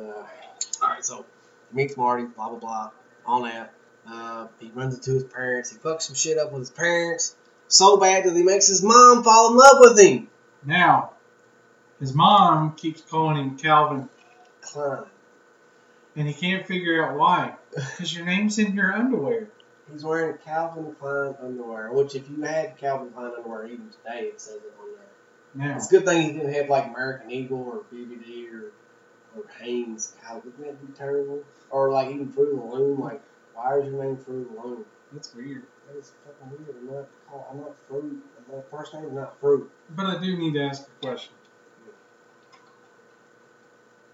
all 0.82 0.90
right, 0.90 1.06
so 1.06 1.26
he 1.70 1.76
meets 1.78 1.96
Marty, 1.98 2.24
blah 2.26 2.50
blah 2.50 2.60
blah, 2.60 2.92
all 3.28 3.44
that. 3.44 3.74
Uh, 4.08 4.48
he 4.60 4.70
runs 4.72 4.96
into 4.96 5.12
his 5.12 5.24
parents. 5.24 5.72
He 5.72 5.78
fucks 5.78 6.04
some 6.04 6.16
shit 6.16 6.38
up 6.38 6.52
with 6.52 6.62
his 6.62 6.70
parents 6.72 7.36
so 7.68 7.98
bad 7.98 8.26
that 8.26 8.36
he 8.36 8.44
makes 8.44 8.68
his 8.68 8.84
mom 8.84 9.24
fall 9.24 9.52
in 9.52 9.58
love 9.58 9.78
with 9.80 10.00
him. 10.00 10.28
Now, 10.66 11.12
his 12.00 12.14
mom 12.14 12.76
keeps 12.76 13.02
calling 13.02 13.38
him 13.38 13.58
Calvin, 13.58 14.10
Klein. 14.62 15.06
and 16.16 16.28
he 16.28 16.34
can't 16.34 16.66
figure 16.68 17.06
out 17.06 17.18
why. 17.18 17.56
Because 17.72 18.16
your 18.16 18.26
name's 18.26 18.60
in 18.60 18.74
your 18.76 18.94
underwear. 18.94 19.48
He's 19.92 20.04
wearing 20.04 20.38
Calvin 20.46 20.96
Klein 21.00 21.36
underwear, 21.42 21.92
which 21.92 22.16
if 22.16 22.30
you 22.30 22.42
had 22.44 22.78
Calvin 22.78 23.12
Klein 23.12 23.32
underwear 23.38 23.66
even 23.66 23.90
today, 23.90 24.28
it 24.28 24.40
says 24.42 24.56
it 24.56 24.74
on 24.80 24.88
there. 24.96 25.68
Now, 25.68 25.76
It's 25.76 25.88
a 25.88 25.92
good 25.92 26.06
thing 26.06 26.22
he 26.22 26.34
didn't 26.34 26.54
have 26.54 26.70
like 26.70 26.88
American 26.88 27.32
Eagle 27.32 27.62
or 27.62 27.84
BVD 27.96 28.52
or 28.54 28.72
or 29.36 29.44
Hanes. 29.60 30.14
God, 30.22 30.44
wouldn't 30.46 30.64
that 30.64 30.88
be 30.88 30.94
terrible? 30.94 31.42
Or 31.72 31.92
like 31.92 32.10
even 32.14 32.32
Fruit 32.32 32.54
of 32.54 32.60
the 32.60 32.76
Loom. 32.76 33.00
Like, 33.00 33.22
why 33.54 33.80
is 33.80 33.86
your 33.92 34.04
name 34.04 34.18
Fruit 34.18 34.48
of 34.50 34.56
the 34.56 34.62
Loom? 34.68 34.86
that's 35.12 35.34
weird. 35.36 35.64
That 35.88 36.00
is 36.00 36.12
fucking 36.26 36.58
weird. 36.66 36.76
I'm 36.80 36.88
not, 36.96 37.08
call- 37.30 37.48
I'm 37.52 37.60
not 37.60 37.76
fruit. 37.88 38.24
My 38.52 38.62
first 38.76 38.94
name 38.94 39.06
is 39.06 39.12
not 39.14 39.40
fruit. 39.40 39.70
But 39.96 40.06
I 40.08 40.20
do 40.22 40.36
need 40.38 40.54
to 40.56 40.64
ask 40.64 40.88
a 40.88 41.06
question. 41.06 41.34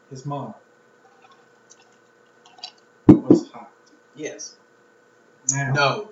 His 0.10 0.26
mom 0.26 0.54
was 3.08 3.50
hot. 3.52 3.70
Yes. 4.16 4.56
Now, 5.52 5.74
No. 5.74 6.10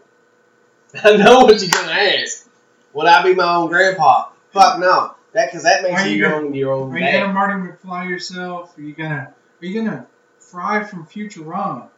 I 1.03 1.17
know 1.17 1.39
what 1.45 1.59
you're 1.61 1.69
gonna 1.69 1.91
ask. 1.91 2.47
Would 2.93 3.07
I 3.07 3.23
be 3.23 3.34
my 3.36 3.55
own 3.55 3.67
grandpa? 3.69 4.30
Fuck 4.51 4.80
no. 4.80 5.15
That 5.34 5.47
because 5.47 5.63
that 5.63 5.84
makes 5.84 6.01
Are 6.01 6.07
you 6.07 6.13
you 6.13 6.17
your 6.19 6.30
gonna- 6.32 6.45
own 6.47 6.53
your 6.53 6.73
own 6.73 6.93
are 6.93 6.97
you 6.97 7.03
dad. 7.05 7.19
gonna 7.21 7.34
Marty 7.34 7.53
McFly 7.71 8.09
yourself? 8.09 8.78
Are 8.78 8.82
you 8.82 8.93
gonna 8.93 9.34
are 9.61 9.65
you 9.65 9.82
gonna 9.84 10.07
fry 10.39 10.84
from 10.84 11.05
Futurama? 11.05 11.89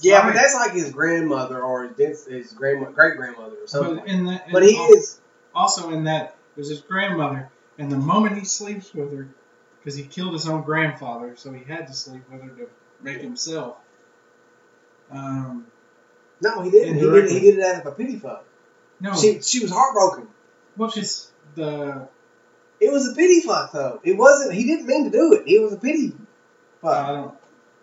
Yeah, 0.00 0.20
Fry- 0.20 0.30
but 0.30 0.34
that's 0.36 0.54
like 0.54 0.72
his 0.72 0.90
grandmother 0.92 1.60
or 1.62 1.88
his 1.88 2.26
his 2.26 2.52
grandma, 2.52 2.90
great 2.90 3.16
grandmother 3.16 3.56
or 3.62 3.66
something. 3.66 3.96
But 3.96 4.06
in 4.08 4.24
that. 4.26 4.48
But 4.52 4.62
he 4.64 4.76
al- 4.76 4.92
is. 4.92 5.20
also 5.54 5.90
in 5.90 6.04
that 6.04 6.36
was 6.56 6.68
his 6.70 6.80
grandmother, 6.80 7.50
and 7.78 7.90
the 7.90 7.96
moment 7.96 8.38
he 8.38 8.44
sleeps 8.44 8.92
with 8.94 9.12
her, 9.16 9.28
because 9.80 9.96
he 9.96 10.04
killed 10.04 10.32
his 10.32 10.48
own 10.48 10.62
grandfather, 10.62 11.34
so 11.36 11.52
he 11.52 11.64
had 11.64 11.86
to 11.88 11.92
sleep 11.92 12.22
with 12.30 12.42
her 12.42 12.48
to 12.50 12.68
make 13.02 13.20
himself. 13.20 13.76
Um, 15.10 15.66
No, 16.42 16.60
he 16.62 16.70
didn't. 16.70 16.94
He 16.96 17.00
did. 17.00 17.30
He 17.30 17.40
did 17.40 17.58
it 17.58 17.64
out 17.64 17.80
of 17.80 17.86
a 17.86 17.92
pity 17.92 18.18
fuck. 18.18 18.44
no, 19.00 19.14
She 19.14 19.40
she 19.40 19.60
was 19.60 19.70
heartbroken. 19.70 20.28
well, 20.76 20.90
because 20.90 21.30
the 21.54 22.08
It 22.80 22.92
was 22.92 23.08
a 23.10 23.14
pity 23.14 23.40
fuck 23.40 23.72
though. 23.72 24.00
It 24.04 24.16
wasn't. 24.16 24.54
He 24.54 24.64
didn't 24.64 24.86
mean 24.86 25.04
to 25.04 25.10
do 25.10 25.32
it. 25.34 25.48
It 25.50 25.60
was 25.62 25.72
a 25.72 25.76
pity 25.78 26.12
fuck. 26.82 26.94
I 26.96 27.12
don't. 27.12 27.34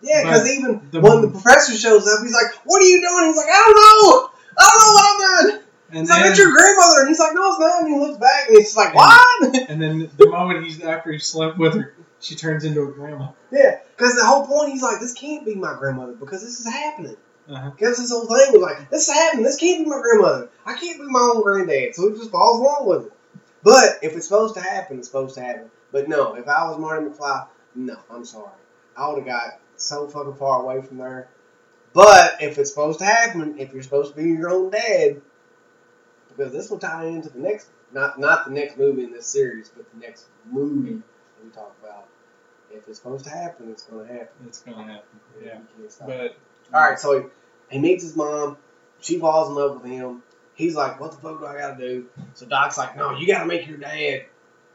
Yeah, 0.02 0.22
because 0.22 0.46
even 0.50 0.88
the- 0.90 1.00
when 1.00 1.22
the 1.22 1.28
professor 1.28 1.74
shows 1.74 2.06
up, 2.06 2.22
he's 2.22 2.34
like, 2.34 2.52
"What 2.64 2.82
are 2.82 2.84
you 2.86 3.00
doing?" 3.00 3.26
He's 3.26 3.36
like, 3.36 3.48
"I 3.48 3.62
don't 3.64 3.76
know. 3.76 4.30
I 4.58 4.70
don't 4.70 4.80
know 4.82 4.92
what 4.92 5.06
I'm 5.10 5.46
doing." 5.46 5.62
And 5.88 5.98
He's 6.00 6.10
like, 6.10 6.18
then, 6.18 6.26
"That's 6.28 6.38
your 6.38 6.52
grandmother," 6.52 7.00
and 7.00 7.08
he's 7.08 7.18
like, 7.20 7.34
"No, 7.34 7.48
it's 7.50 7.58
not." 7.60 7.82
And 7.82 7.88
he 7.94 7.98
looks 8.00 8.18
back, 8.18 8.48
and 8.48 8.56
it's 8.58 8.76
like, 8.76 8.94
"What?" 8.94 9.54
and 9.70 9.80
then 9.80 10.10
the 10.16 10.28
moment 10.28 10.64
he's 10.64 10.82
after 10.82 11.12
he 11.12 11.18
slept 11.18 11.58
with 11.58 11.74
her, 11.74 11.94
she 12.20 12.34
turns 12.34 12.64
into 12.64 12.82
a 12.82 12.90
grandma. 12.92 13.28
yeah, 13.52 13.78
because 13.96 14.14
the 14.16 14.24
whole 14.26 14.46
point, 14.46 14.72
he's 14.72 14.82
like, 14.82 15.00
"This 15.00 15.12
can't 15.14 15.44
be 15.46 15.54
my 15.54 15.74
grandmother 15.78 16.12
because 16.12 16.42
this 16.42 16.58
is 16.60 16.66
happening." 16.66 17.16
Uh-huh. 17.48 17.70
Because 17.70 17.98
this 17.98 18.10
whole 18.10 18.26
thing 18.26 18.52
was 18.52 18.62
like, 18.62 18.90
"This 18.90 19.08
is 19.08 19.14
happening. 19.14 19.44
This 19.44 19.56
can't 19.56 19.84
be 19.84 19.88
my 19.88 20.00
grandmother. 20.00 20.48
I 20.66 20.74
can't 20.74 20.98
be 20.98 21.06
my 21.06 21.20
own 21.34 21.42
granddad." 21.42 21.94
So 21.94 22.10
he 22.10 22.16
just 22.18 22.32
follows 22.32 22.58
along 22.60 22.86
with 22.88 23.06
it. 23.06 23.12
But 23.62 23.98
if 24.02 24.16
it's 24.16 24.26
supposed 24.26 24.54
to 24.54 24.60
happen, 24.60 24.98
it's 24.98 25.06
supposed 25.06 25.36
to 25.36 25.42
happen. 25.42 25.70
But 25.92 26.08
no, 26.08 26.34
if 26.34 26.48
I 26.48 26.68
was 26.68 26.78
Marty 26.78 27.06
McFly, 27.06 27.46
no, 27.76 27.96
I'm 28.10 28.24
sorry. 28.24 28.50
I 28.96 29.08
would 29.08 29.18
have 29.18 29.26
got 29.26 29.60
so 29.76 30.08
fucking 30.08 30.34
far 30.34 30.62
away 30.62 30.82
from 30.82 30.98
there. 30.98 31.28
But 31.92 32.42
if 32.42 32.58
it's 32.58 32.70
supposed 32.70 32.98
to 32.98 33.04
happen, 33.04 33.58
if 33.58 33.72
you're 33.72 33.82
supposed 33.82 34.14
to 34.14 34.22
be 34.22 34.28
your 34.30 34.50
own 34.50 34.70
dad, 34.70 35.20
because 36.28 36.52
this 36.52 36.68
will 36.70 36.78
tie 36.78 37.06
into 37.06 37.30
the 37.30 37.38
next, 37.38 37.68
not 37.92 38.18
not 38.18 38.44
the 38.46 38.50
next 38.50 38.76
movie 38.76 39.04
in 39.04 39.12
this 39.12 39.26
series, 39.26 39.70
but 39.70 39.86
the 39.92 40.00
next 40.00 40.26
movie 40.50 40.94
that 40.94 41.44
we 41.44 41.50
talk 41.50 41.74
about. 41.82 42.06
If 42.70 42.88
it's 42.88 42.98
supposed 42.98 43.24
to 43.24 43.30
happen, 43.30 43.70
it's 43.70 43.84
going 43.84 44.06
to 44.06 44.12
happen. 44.12 44.46
It's 44.46 44.60
gonna 44.60 44.82
happen. 44.84 45.20
Yeah, 45.42 45.54
You 45.54 45.60
can't 45.78 45.92
stop 45.92 46.08
it. 46.10 46.36
but 46.70 46.76
All 46.76 46.84
right, 46.84 46.98
so 46.98 47.18
he, 47.20 47.26
he 47.70 47.78
meets 47.78 48.02
his 48.02 48.16
mom. 48.16 48.58
She 49.00 49.18
falls 49.18 49.48
in 49.48 49.54
love 49.54 49.80
with 49.80 49.90
him. 49.90 50.22
He's 50.54 50.74
like, 50.74 51.00
"What 51.00 51.12
the 51.12 51.18
fuck 51.18 51.38
do 51.38 51.46
I 51.46 51.56
gotta 51.56 51.78
do?" 51.78 52.06
So 52.34 52.44
Doc's 52.46 52.76
like, 52.76 52.96
"No, 52.96 53.16
you 53.16 53.26
gotta 53.26 53.46
make 53.46 53.66
your 53.68 53.76
dad. 53.78 54.24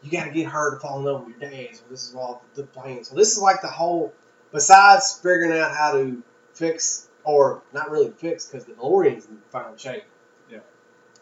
You 0.01 0.11
gotta 0.11 0.31
get 0.31 0.47
her 0.47 0.73
to 0.73 0.79
fall 0.79 0.99
in 0.99 1.05
love 1.05 1.25
with 1.25 1.37
your 1.37 1.49
dad." 1.49 1.75
So 1.75 1.83
this 1.89 2.07
is 2.07 2.15
all 2.15 2.43
the 2.55 2.63
plan. 2.63 3.03
So 3.03 3.15
this 3.15 3.35
is 3.35 3.41
like 3.41 3.61
the 3.61 3.67
whole. 3.67 4.13
Besides 4.51 5.19
figuring 5.21 5.57
out 5.57 5.75
how 5.75 5.93
to 5.93 6.21
fix, 6.53 7.07
or 7.23 7.61
not 7.73 7.89
really 7.89 8.11
fix, 8.11 8.45
because 8.47 8.65
the 8.65 8.73
DeLorean's 8.73 9.25
in 9.27 9.37
fine 9.49 9.77
shape. 9.77 10.03
Yeah. 10.49 10.59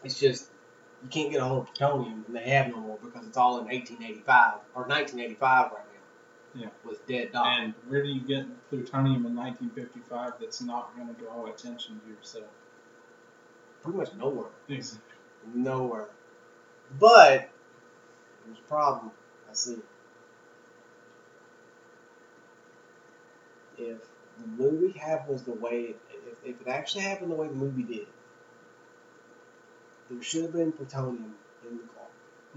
It's 0.02 0.18
just 0.18 0.48
you 1.02 1.08
can't 1.08 1.30
get 1.30 1.40
a 1.40 1.44
hold 1.44 1.68
of 1.68 1.74
plutonium, 1.74 2.24
and 2.26 2.36
they 2.36 2.48
have 2.50 2.68
no 2.68 2.80
more 2.80 2.98
because 3.02 3.26
it's 3.26 3.36
all 3.36 3.58
in 3.58 3.64
1885 3.66 4.54
or 4.74 4.82
1985 4.82 5.72
right 5.72 5.72
now. 5.72 6.60
Yeah. 6.62 6.68
With 6.84 7.06
dead 7.06 7.32
Doc. 7.32 7.46
and 7.46 7.74
where 7.88 8.02
do 8.02 8.08
you 8.08 8.20
get 8.20 8.46
plutonium 8.68 9.24
in 9.26 9.36
1955 9.36 10.32
that's 10.40 10.60
not 10.60 10.96
gonna 10.96 11.12
draw 11.14 11.46
attention 11.46 12.00
to 12.00 12.10
yourself? 12.10 12.50
Pretty 13.82 13.98
much 13.98 14.12
nowhere. 14.14 14.50
Exactly. 14.68 15.00
Nowhere. 15.54 16.08
But 16.98 17.50
there's 18.44 18.58
a 18.58 18.68
problem. 18.68 19.12
I 19.48 19.54
see. 19.54 19.78
If 23.80 23.98
the 24.38 24.46
movie 24.46 24.96
happens 24.98 25.42
the 25.42 25.52
way, 25.52 25.94
if, 26.10 26.34
if 26.44 26.60
it 26.60 26.68
actually 26.68 27.04
happened 27.04 27.30
the 27.30 27.34
way 27.34 27.48
the 27.48 27.54
movie 27.54 27.82
did, 27.82 28.06
there 30.10 30.22
should 30.22 30.42
have 30.42 30.52
been 30.52 30.72
plutonium 30.72 31.34
in 31.66 31.78
the 31.78 31.84
car. 31.84 32.06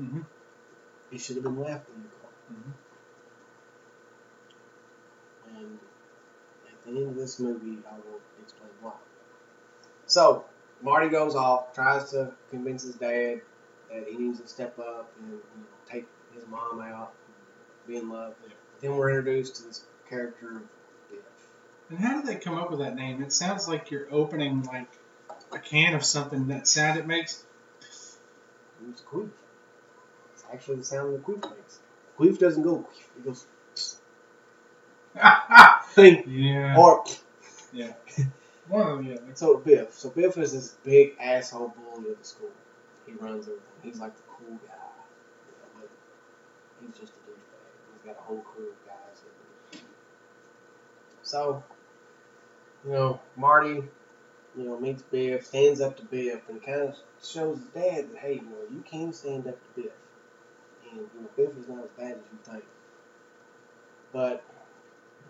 Mm-hmm. 0.01 0.21
It 1.13 1.21
should 1.21 1.37
have 1.37 1.43
been 1.43 1.59
left 1.59 1.87
in 1.89 2.03
the 2.03 2.09
car. 2.09 2.29
Mhm. 2.51 2.73
And 5.55 5.79
at 6.67 6.85
the 6.85 6.99
end 6.99 7.09
of 7.09 7.15
this 7.15 7.39
movie, 7.39 7.77
I 7.89 7.95
will 7.95 8.19
explain 8.41 8.71
why. 8.81 8.93
So, 10.07 10.45
Marty 10.81 11.09
goes 11.09 11.35
off, 11.35 11.73
tries 11.73 12.11
to 12.11 12.33
convince 12.49 12.83
his 12.83 12.95
dad 12.95 13.41
that 13.89 14.07
he 14.09 14.17
needs 14.17 14.41
to 14.41 14.47
step 14.47 14.77
up 14.79 15.11
and 15.19 15.31
you 15.31 15.37
know, 15.37 15.65
take 15.89 16.05
his 16.33 16.45
mom 16.47 16.81
out, 16.81 17.13
and 17.27 17.87
be 17.87 17.97
in 17.97 18.09
love. 18.09 18.33
Yeah. 18.45 18.53
Then 18.81 18.97
we're 18.97 19.09
introduced 19.09 19.55
to 19.57 19.63
this 19.63 19.85
character. 20.09 20.61
And 21.93 22.03
how 22.03 22.15
did 22.19 22.25
they 22.25 22.37
come 22.37 22.57
up 22.57 22.71
with 22.71 22.79
that 22.79 22.95
name? 22.95 23.21
It 23.21 23.31
sounds 23.31 23.67
like 23.67 23.91
you're 23.91 24.11
opening 24.11 24.63
like 24.63 24.87
a 25.51 25.59
can 25.59 25.93
of 25.93 26.03
something. 26.03 26.47
That 26.47 26.67
sound 26.67 26.97
it 26.97 27.05
makes. 27.05 27.45
It's 28.89 29.03
queef. 29.03 29.29
It's 30.33 30.43
actually 30.51 30.77
the 30.77 30.85
sound 30.85 31.13
the 31.13 31.19
queef 31.19 31.43
makes. 31.55 31.79
Queef 32.17 32.39
doesn't 32.39 32.63
go 32.63 32.79
queef, 32.79 33.17
it 33.17 33.25
goes 33.25 33.45
yeah. 36.25 36.75
or 36.75 37.05
or 38.71 39.03
the 39.03 39.13
other. 39.13 39.21
So 39.35 39.57
Biff. 39.57 39.93
So 39.93 40.09
Biff 40.09 40.35
is 40.39 40.53
this 40.53 40.69
big 40.83 41.15
asshole 41.19 41.75
bully 41.77 42.09
of 42.09 42.17
the 42.17 42.25
school. 42.25 42.49
He 43.05 43.13
runs 43.13 43.47
everything. 43.47 43.61
He's 43.83 43.99
like 43.99 44.15
the 44.15 44.23
cool 44.29 44.57
guy. 44.67 44.73
You 45.45 45.79
know, 45.79 46.87
he's 46.87 46.99
just 46.99 47.13
a 47.13 47.29
douchebag. 47.29 47.93
He's 47.93 48.03
got 48.03 48.19
a 48.19 48.23
whole 48.23 48.39
crew 48.39 48.69
of 48.69 48.87
guys. 48.87 49.81
So, 51.21 51.63
you 52.85 52.91
know, 52.91 53.19
Marty, 53.35 53.83
you 54.57 54.63
know, 54.63 54.79
meets 54.79 55.01
Biff, 55.03 55.45
stands 55.45 55.81
up 55.81 55.97
to 55.97 56.05
Biff, 56.05 56.41
and 56.49 56.61
kind 56.63 56.81
of 56.81 56.95
shows 57.23 57.57
his 57.57 57.67
dad 57.67 58.11
that, 58.11 58.19
hey, 58.19 58.35
you 58.35 58.41
know, 58.41 58.57
you 58.71 58.83
can 58.89 59.13
stand 59.13 59.47
up 59.47 59.55
to 59.55 59.81
Biff. 59.81 59.91
And, 60.91 60.99
you 60.99 61.21
know, 61.21 61.29
Biff 61.35 61.57
is 61.57 61.67
not 61.67 61.83
as 61.83 61.89
bad 61.97 62.11
as 62.11 62.17
you 62.31 62.51
think. 62.51 62.63
But, 64.11 64.43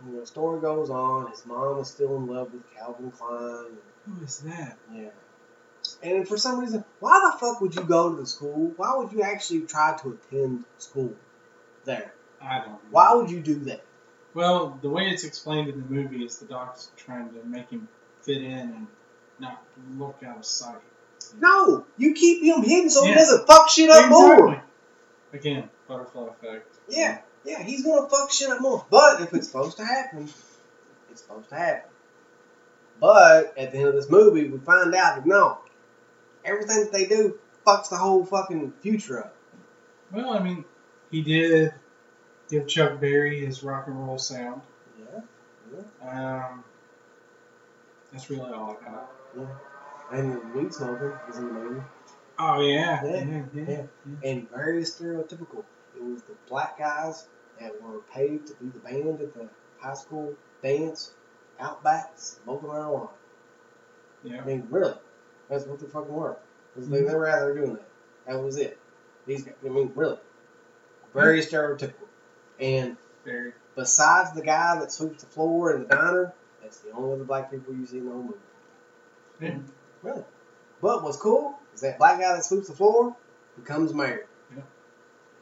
you 0.05 0.13
know, 0.13 0.19
the 0.21 0.27
story 0.27 0.59
goes 0.59 0.89
on. 0.89 1.31
His 1.31 1.45
mom 1.45 1.79
is 1.79 1.87
still 1.87 2.17
in 2.17 2.27
love 2.27 2.51
with 2.53 2.63
Calvin 2.75 3.11
Klein. 3.11 3.65
And, 4.05 4.17
Who 4.17 4.25
is 4.25 4.39
that? 4.39 4.77
yeah. 4.93 5.09
And 6.01 6.27
for 6.27 6.37
some 6.37 6.59
reason, 6.59 6.83
why 6.99 7.31
the 7.31 7.39
fuck 7.39 7.61
would 7.61 7.75
you 7.75 7.83
go 7.83 8.13
to 8.13 8.21
the 8.21 8.27
school? 8.27 8.73
Why 8.75 8.95
would 8.97 9.13
you 9.13 9.21
actually 9.21 9.61
try 9.61 9.97
to 10.01 10.17
attend 10.31 10.65
school 10.77 11.13
there? 11.85 12.13
I 12.41 12.59
don't 12.59 12.69
know. 12.69 12.79
Why 12.91 13.13
would 13.13 13.29
you 13.31 13.39
do 13.39 13.55
that? 13.65 13.83
Well, 14.33 14.79
the 14.81 14.89
way 14.89 15.03
it's 15.09 15.23
explained 15.23 15.69
in 15.69 15.79
the 15.81 15.87
movie 15.87 16.23
is 16.25 16.39
the 16.39 16.45
doc's 16.45 16.89
trying 16.97 17.29
to 17.29 17.43
make 17.45 17.69
him 17.69 17.87
fit 18.21 18.41
in 18.41 18.51
and 18.51 18.87
not 19.39 19.61
look 19.97 20.21
out 20.25 20.37
of 20.37 20.45
sight. 20.45 20.81
No, 21.39 21.85
you 21.97 22.13
keep 22.13 22.43
him 22.43 22.63
hidden 22.63 22.89
so 22.89 23.03
he 23.03 23.09
Yes. 23.09 23.29
doesn't 23.29 23.47
fuck 23.47 23.69
shit 23.69 23.89
up 23.89 24.09
more. 24.09 24.63
Again, 25.31 25.69
butterfly 25.87 26.27
effect. 26.27 26.75
Yeah, 26.87 27.19
yeah, 27.43 27.61
he's 27.63 27.83
gonna 27.83 28.07
fuck 28.09 28.31
shit 28.31 28.49
up 28.49 28.61
more. 28.61 28.85
But 28.89 29.21
if 29.21 29.33
it's 29.33 29.47
supposed 29.47 29.77
to 29.77 29.85
happen, 29.85 30.29
it's 31.11 31.21
supposed 31.21 31.49
to 31.49 31.55
happen. 31.55 31.89
But 32.99 33.57
at 33.57 33.71
the 33.71 33.79
end 33.79 33.87
of 33.89 33.95
this 33.95 34.09
movie, 34.09 34.47
we 34.49 34.57
find 34.59 34.93
out 34.95 35.15
that 35.15 35.25
no, 35.25 35.59
everything 36.45 36.83
that 36.83 36.91
they 36.91 37.05
do 37.05 37.39
fucks 37.65 37.89
the 37.89 37.97
whole 37.97 38.25
fucking 38.25 38.73
future 38.81 39.19
up. 39.25 39.35
Well, 40.11 40.31
I 40.33 40.39
mean, 40.39 40.65
he 41.09 41.21
did 41.21 41.73
give 42.49 42.67
Chuck 42.67 42.99
Berry 42.99 43.45
his 43.45 43.63
rock 43.63 43.87
and 43.87 43.97
roll 44.07 44.17
sound. 44.17 44.61
Yeah, 44.99 45.21
Um, 46.51 46.63
that's 48.11 48.29
really 48.29 48.51
all 48.51 48.77
I 48.79 48.85
got. 48.85 49.11
yeah. 49.37 49.45
And 50.11 50.33
the 50.33 50.39
weed 50.59 50.73
smoking 50.73 51.13
is 51.29 51.37
in 51.37 51.47
the 51.47 51.53
movie. 51.53 51.81
Oh 52.39 52.61
yeah, 52.61 53.03
Yeah, 53.05 53.23
yeah, 53.25 53.41
yeah. 53.53 53.63
yeah. 54.23 54.29
and 54.31 54.49
very 54.49 54.81
stereotypical. 54.83 55.63
It 55.95 56.03
was 56.03 56.21
the 56.23 56.33
black 56.49 56.77
guys 56.79 57.27
that 57.59 57.81
were 57.81 57.99
paid 58.13 58.45
to 58.47 58.53
be 58.55 58.69
the 58.69 58.79
band 58.79 59.21
at 59.21 59.33
the 59.33 59.47
high 59.79 59.93
school 59.93 60.33
dance, 60.61 61.13
outbacks, 61.59 62.39
smoking 62.43 62.69
marijuana. 62.69 63.09
yeah. 64.23 64.41
I 64.41 64.45
mean, 64.45 64.67
really, 64.69 64.93
that's 65.49 65.65
what 65.65 65.79
they 65.79 65.87
fucking 65.87 66.13
were. 66.13 66.37
'Cause 66.75 66.89
they, 66.89 67.01
Mhm. 67.01 67.07
they 67.07 67.15
were 67.15 67.27
out 67.27 67.39
there 67.41 67.53
doing 67.55 67.73
that. 67.75 67.87
That 68.25 68.41
was 68.41 68.57
it. 68.57 68.77
These, 69.27 69.43
guys, 69.43 69.53
I 69.63 69.69
mean, 69.69 69.91
really. 69.95 70.17
Very 71.13 71.39
stereotypical. 71.41 72.02
And 72.63 72.97
Very. 73.25 73.51
besides 73.75 74.33
the 74.33 74.41
guy 74.41 74.79
that 74.79 74.91
sweeps 74.91 75.23
the 75.23 75.29
floor 75.29 75.75
in 75.75 75.81
the 75.83 75.87
diner, 75.89 76.33
that's 76.61 76.79
the 76.79 76.91
only 76.91 77.13
other 77.13 77.25
black 77.25 77.51
people 77.51 77.73
you 77.73 77.85
see 77.85 77.97
in 77.97 78.05
the 78.05 78.11
whole 78.11 78.23
movie. 78.23 78.37
Yeah. 79.41 79.57
Really. 80.01 80.23
But 80.81 81.03
what's 81.03 81.17
cool 81.17 81.59
is 81.73 81.81
that 81.81 81.97
black 81.97 82.19
guy 82.19 82.33
that 82.35 82.45
sweeps 82.45 82.67
the 82.69 82.73
floor 82.75 83.15
becomes 83.57 83.93
mayor. 83.93 84.27
Yeah. 84.55 84.61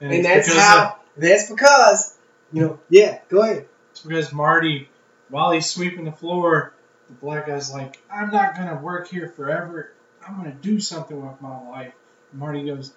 And, 0.01 0.13
it's 0.13 0.27
that's 0.27 0.55
how. 0.57 0.87
of- 0.87 0.95
that's 1.17 1.51
because, 1.51 2.17
you 2.53 2.61
know, 2.61 2.79
yeah, 2.89 3.19
go 3.29 3.41
ahead. 3.41 3.67
it's 3.91 4.01
because 4.01 4.31
Marty, 4.31 4.89
while 5.29 5.51
he's 5.51 5.69
sweeping 5.69 6.05
the 6.05 6.11
floor, 6.11 6.73
the 7.09 7.15
black 7.15 7.47
guy's 7.47 7.71
like, 7.71 7.99
"I'm 8.09 8.31
not 8.31 8.55
gonna 8.55 8.77
work 8.81 9.09
here 9.09 9.27
forever. 9.27 9.91
I'm 10.25 10.37
gonna 10.37 10.53
do 10.53 10.79
something 10.79 11.21
with 11.21 11.41
my 11.41 11.69
life." 11.69 11.93
And 12.31 12.39
Marty 12.39 12.63
goes, 12.65 12.93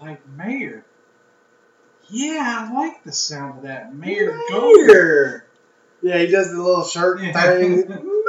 "Like 0.00 0.26
mayor." 0.28 0.84
Yeah, 2.10 2.68
I 2.70 2.74
like 2.74 3.04
the 3.04 3.12
sound 3.12 3.58
of 3.58 3.62
that. 3.64 3.94
Mayor. 3.94 4.38
Mayor. 4.50 5.44
Yeah, 6.02 6.18
he 6.18 6.28
does 6.28 6.50
the 6.50 6.62
little 6.62 6.84
shirt 6.84 7.20
Yeah. 7.20 7.32
thing. 7.32 7.86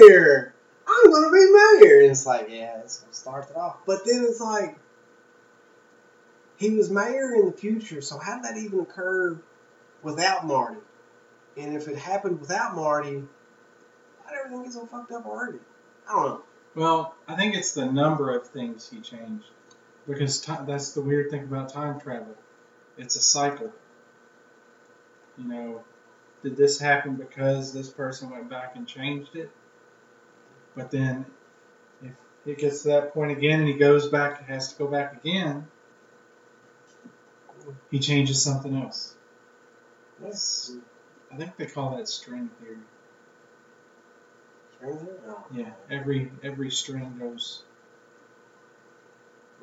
Mayor. 0.00 0.54
I'm 0.88 1.10
gonna 1.10 1.32
be 1.32 1.52
mayor. 1.52 2.00
And 2.02 2.10
it's 2.12 2.24
like, 2.26 2.48
yeah, 2.48 2.76
that's 2.76 3.02
what 3.02 3.14
starts 3.14 3.50
it 3.50 3.56
off. 3.56 3.78
But 3.86 4.04
then 4.06 4.24
it's 4.28 4.40
like, 4.40 4.78
he 6.58 6.70
was 6.70 6.90
mayor 6.90 7.34
in 7.34 7.46
the 7.46 7.52
future, 7.52 8.00
so 8.00 8.18
how 8.18 8.36
did 8.36 8.44
that 8.44 8.56
even 8.56 8.80
occur 8.80 9.36
without 10.02 10.46
Marty? 10.46 10.78
And 11.56 11.76
if 11.76 11.88
it 11.88 11.98
happened 11.98 12.40
without 12.40 12.76
Marty, 12.76 13.16
why 13.16 14.30
did 14.30 14.38
everything 14.44 14.62
get 14.64 14.72
so 14.72 14.86
fucked 14.86 15.10
up 15.12 15.26
already? 15.26 15.58
I 16.08 16.12
don't 16.12 16.24
know. 16.26 16.42
Well, 16.74 17.14
I 17.26 17.34
think 17.34 17.56
it's 17.56 17.72
the 17.72 17.86
number 17.86 18.34
of 18.36 18.46
things 18.48 18.88
he 18.88 19.00
changed. 19.00 19.46
Because 20.06 20.40
ti 20.40 20.52
that's 20.66 20.92
the 20.92 21.00
weird 21.00 21.30
thing 21.32 21.42
about 21.42 21.70
time 21.70 21.98
travel. 21.98 22.36
It's 22.96 23.16
a 23.16 23.20
cycle. 23.20 23.72
You 25.38 25.48
know, 25.48 25.84
did 26.42 26.56
this 26.56 26.78
happen 26.78 27.16
because 27.16 27.72
this 27.72 27.90
person 27.90 28.30
went 28.30 28.48
back 28.48 28.72
and 28.76 28.86
changed 28.86 29.36
it? 29.36 29.50
But 30.74 30.90
then, 30.90 31.26
if 32.02 32.12
it 32.46 32.58
gets 32.58 32.82
to 32.82 32.88
that 32.88 33.14
point 33.14 33.32
again 33.32 33.60
and 33.60 33.68
he 33.68 33.74
goes 33.74 34.08
back, 34.08 34.46
has 34.46 34.72
to 34.72 34.78
go 34.78 34.86
back 34.86 35.14
again, 35.14 35.66
he 37.90 37.98
changes 37.98 38.42
something 38.42 38.76
else. 38.76 39.14
Yes. 40.22 40.72
I 41.32 41.36
think 41.36 41.56
they 41.56 41.66
call 41.66 41.96
that 41.96 42.08
string 42.08 42.50
theory. 42.60 42.78
Stranger? 44.76 45.18
No. 45.26 45.44
Yeah, 45.52 45.72
every 45.90 46.30
every 46.42 46.70
string 46.70 47.16
goes 47.18 47.62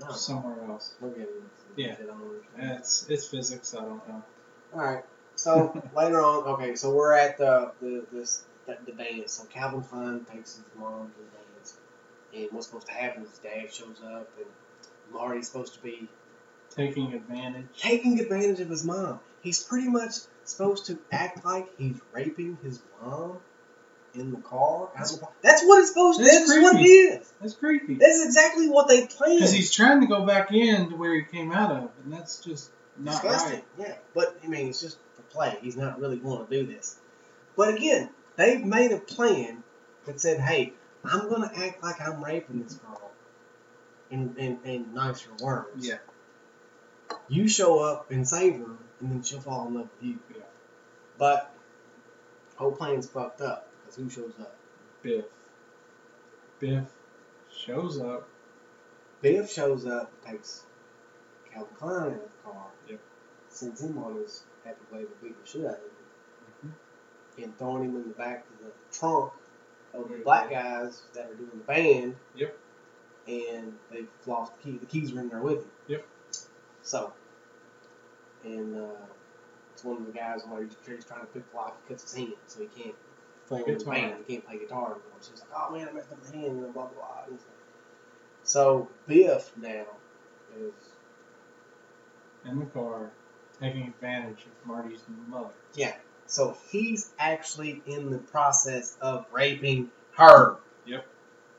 No. 0.02 0.12
somewhere 0.12 0.64
else. 0.70 0.96
We're 1.00 1.10
getting 1.10 1.50
Yeah. 1.76 1.94
it. 1.94 2.10
It's 2.58 3.08
it's 3.10 3.28
physics. 3.28 3.74
I 3.76 3.82
don't 3.82 4.08
know. 4.08 4.24
All 4.74 4.80
right. 4.80 5.04
So 5.36 5.82
later 5.96 6.22
on, 6.22 6.44
okay, 6.54 6.76
so 6.76 6.94
we're 6.94 7.14
at 7.14 7.38
the 7.38 7.72
the 7.82 8.06
this 8.12 8.44
the, 8.66 8.78
the 8.86 8.92
dance. 8.94 9.34
So 9.34 9.46
Calvin 9.46 9.82
Klein 9.82 10.26
takes 10.32 10.56
his 10.56 10.66
mom 10.78 11.12
to 11.12 11.18
the 11.20 11.38
dance, 11.38 11.78
and 12.34 12.48
what's 12.52 12.68
supposed 12.68 12.88
to 12.88 12.94
happen 12.94 13.24
is 13.24 13.38
Dad 13.40 13.72
shows 13.74 14.02
up, 14.04 14.30
and 14.38 14.48
Marty's 15.12 15.48
supposed 15.48 15.74
to 15.76 15.82
be 15.82 16.08
Taking 16.76 17.14
advantage. 17.14 17.68
taking 17.78 18.20
advantage 18.20 18.60
of 18.60 18.68
his 18.70 18.84
mom. 18.84 19.20
He's 19.44 19.62
pretty 19.62 19.90
much 19.90 20.14
supposed 20.44 20.88
to 20.88 20.98
act 21.12 21.46
like 21.46 21.68
he's 21.78 22.00
raping 22.12 22.58
his 22.64 22.82
mom 23.00 23.38
in 24.16 24.32
the 24.32 24.38
car. 24.38 24.90
That's, 24.96 25.20
that's 25.42 25.64
what 25.64 25.80
it's 25.80 25.90
supposed 25.90 26.20
to. 26.20 26.26
That's 26.26 26.48
That's 26.48 26.62
what 26.62 26.80
it 26.80 26.84
is. 26.84 27.34
That's 27.42 27.54
creepy. 27.56 27.96
That's 27.96 28.26
exactly 28.26 28.70
what 28.70 28.88
they 28.88 29.08
planned. 29.08 29.40
Because 29.40 29.52
he's 29.52 29.72
trying 29.72 30.02
to 30.02 30.08
go 30.08 30.26
back 30.26 30.52
in 30.52 30.90
to 30.90 30.96
where 30.96 31.16
he 31.16 31.24
came 31.24 31.52
out 31.52 31.72
of, 31.72 31.90
and 32.04 32.14
that's 32.14 32.40
just 32.40 32.72
not 32.98 33.22
disgusting. 33.22 33.54
right. 33.56 33.88
Yeah, 33.88 33.96
but 34.14 34.38
I 34.44 34.48
mean, 34.48 34.68
it's 34.68 34.82
just 34.82 34.98
for 35.16 35.24
play. 35.24 35.58
He's 35.62 35.78
not 35.78 36.00
really 36.00 36.18
going 36.18 36.46
to 36.46 36.50
do 36.50 36.66
this. 36.66 37.00
But 37.56 37.76
again, 37.76 38.10
they've 38.36 38.64
made 38.64 38.92
a 38.92 39.00
plan 39.00 39.64
that 40.06 40.20
said, 40.20 40.40
"Hey, 40.40 40.74
I'm 41.04 41.30
going 41.30 41.48
to 41.48 41.66
act 41.66 41.84
like 41.84 42.02
I'm 42.02 42.24
raping 42.24 42.64
this 42.64 42.76
girl 42.76 43.12
in 44.12 44.36
in, 44.38 44.60
in 44.64 44.94
nicer 44.94 45.30
words. 45.42 45.88
Yeah. 45.88 45.98
You 47.28 47.48
show 47.48 47.80
up 47.80 48.12
and 48.12 48.28
save 48.28 48.58
her, 48.60 48.78
and 49.00 49.12
then 49.12 49.24
she'll 49.24 49.40
fall 49.42 49.68
in 49.68 49.76
love 49.76 49.90
with 50.00 50.10
you. 50.10 50.20
Yeah. 50.36 50.44
But 51.18 51.54
whole 52.56 52.72
plan's 52.72 53.08
fucked 53.08 53.42
up 53.42 53.68
who 53.96 54.10
shows 54.10 54.34
up? 54.40 54.56
Biff. 55.02 55.26
Biff 56.60 56.86
shows 57.52 58.00
up. 58.00 58.28
Biff 59.22 59.52
shows 59.52 59.86
up, 59.86 60.12
takes 60.26 60.64
Calvin 61.52 61.74
Klein 61.78 61.96
out 61.96 62.08
of 62.08 62.14
the 62.14 62.30
car, 62.44 62.68
Yep. 62.90 63.00
sends 63.50 63.82
him 63.82 63.98
on 63.98 64.16
his 64.18 64.44
happy 64.66 64.82
way 64.92 65.02
to 65.04 65.10
beat 65.22 65.42
the 65.42 65.50
shit 65.50 65.66
out 65.66 65.72
of 65.76 65.80
him. 65.82 65.90
Mm-hmm. 66.66 67.44
and 67.44 67.58
throwing 67.58 67.86
him 67.86 67.96
in 67.96 68.08
the 68.10 68.14
back 68.16 68.46
of 68.52 68.66
the 68.66 68.98
trunk 68.98 69.32
of 69.94 70.10
the 70.10 70.18
black 70.24 70.50
guys 70.50 71.04
that 71.14 71.30
are 71.30 71.36
doing 71.36 71.52
the 71.54 71.64
band. 71.64 72.16
Yep. 72.36 72.58
And 73.28 73.74
they've 73.92 74.08
lost 74.26 74.52
the 74.58 74.72
key. 74.72 74.78
The 74.78 74.86
keys 74.86 75.14
are 75.16 75.20
in 75.22 75.30
there 75.30 75.40
with 75.42 75.60
him. 75.60 75.72
Yep. 75.88 76.06
So, 76.82 77.14
and 78.44 78.76
uh, 78.78 79.06
it's 79.72 79.84
one 79.86 79.98
of 79.98 80.06
the 80.06 80.12
guys 80.12 80.42
where 80.48 80.64
he's, 80.64 80.76
he's 80.86 81.06
trying 81.06 81.22
to 81.22 81.28
pick 81.28 81.50
the 81.50 81.58
lock. 81.58 81.78
He 81.88 81.94
cuts 81.94 82.04
his 82.04 82.14
hand, 82.16 82.34
so 82.48 82.60
he 82.62 82.84
can't 82.84 82.96
play 83.62 83.72
in 83.74 83.78
the 83.78 83.80
Guitar. 83.80 83.94
band. 83.94 84.24
He 84.28 84.34
can't 84.34 84.46
play 84.46 84.58
guitar 84.60 84.86
anymore. 84.86 85.02
So 85.20 85.32
he's 85.32 85.40
like, 85.42 85.50
"Oh 85.56 85.72
man, 85.72 85.88
I 85.90 85.92
messed 85.94 86.12
up 86.12 86.20
my 86.24 86.38
hand," 86.38 86.64
and 86.64 86.74
blah 86.74 86.86
blah 86.86 86.94
blah. 86.94 87.24
And 87.28 87.40
so 88.44 88.90
Biff 89.08 89.52
now 89.58 89.86
is 90.58 90.74
in 92.46 92.60
the 92.60 92.66
car, 92.66 93.12
taking 93.60 93.88
advantage 93.88 94.46
of 94.46 94.68
Marty's 94.68 95.02
mother. 95.28 95.50
Yeah. 95.76 95.96
So 96.26 96.58
he's 96.70 97.12
actually 97.20 97.82
in 97.86 98.10
the 98.10 98.18
process 98.18 98.98
of 99.02 99.26
raping 99.32 99.92
her. 100.18 100.58
Yep. 100.86 101.06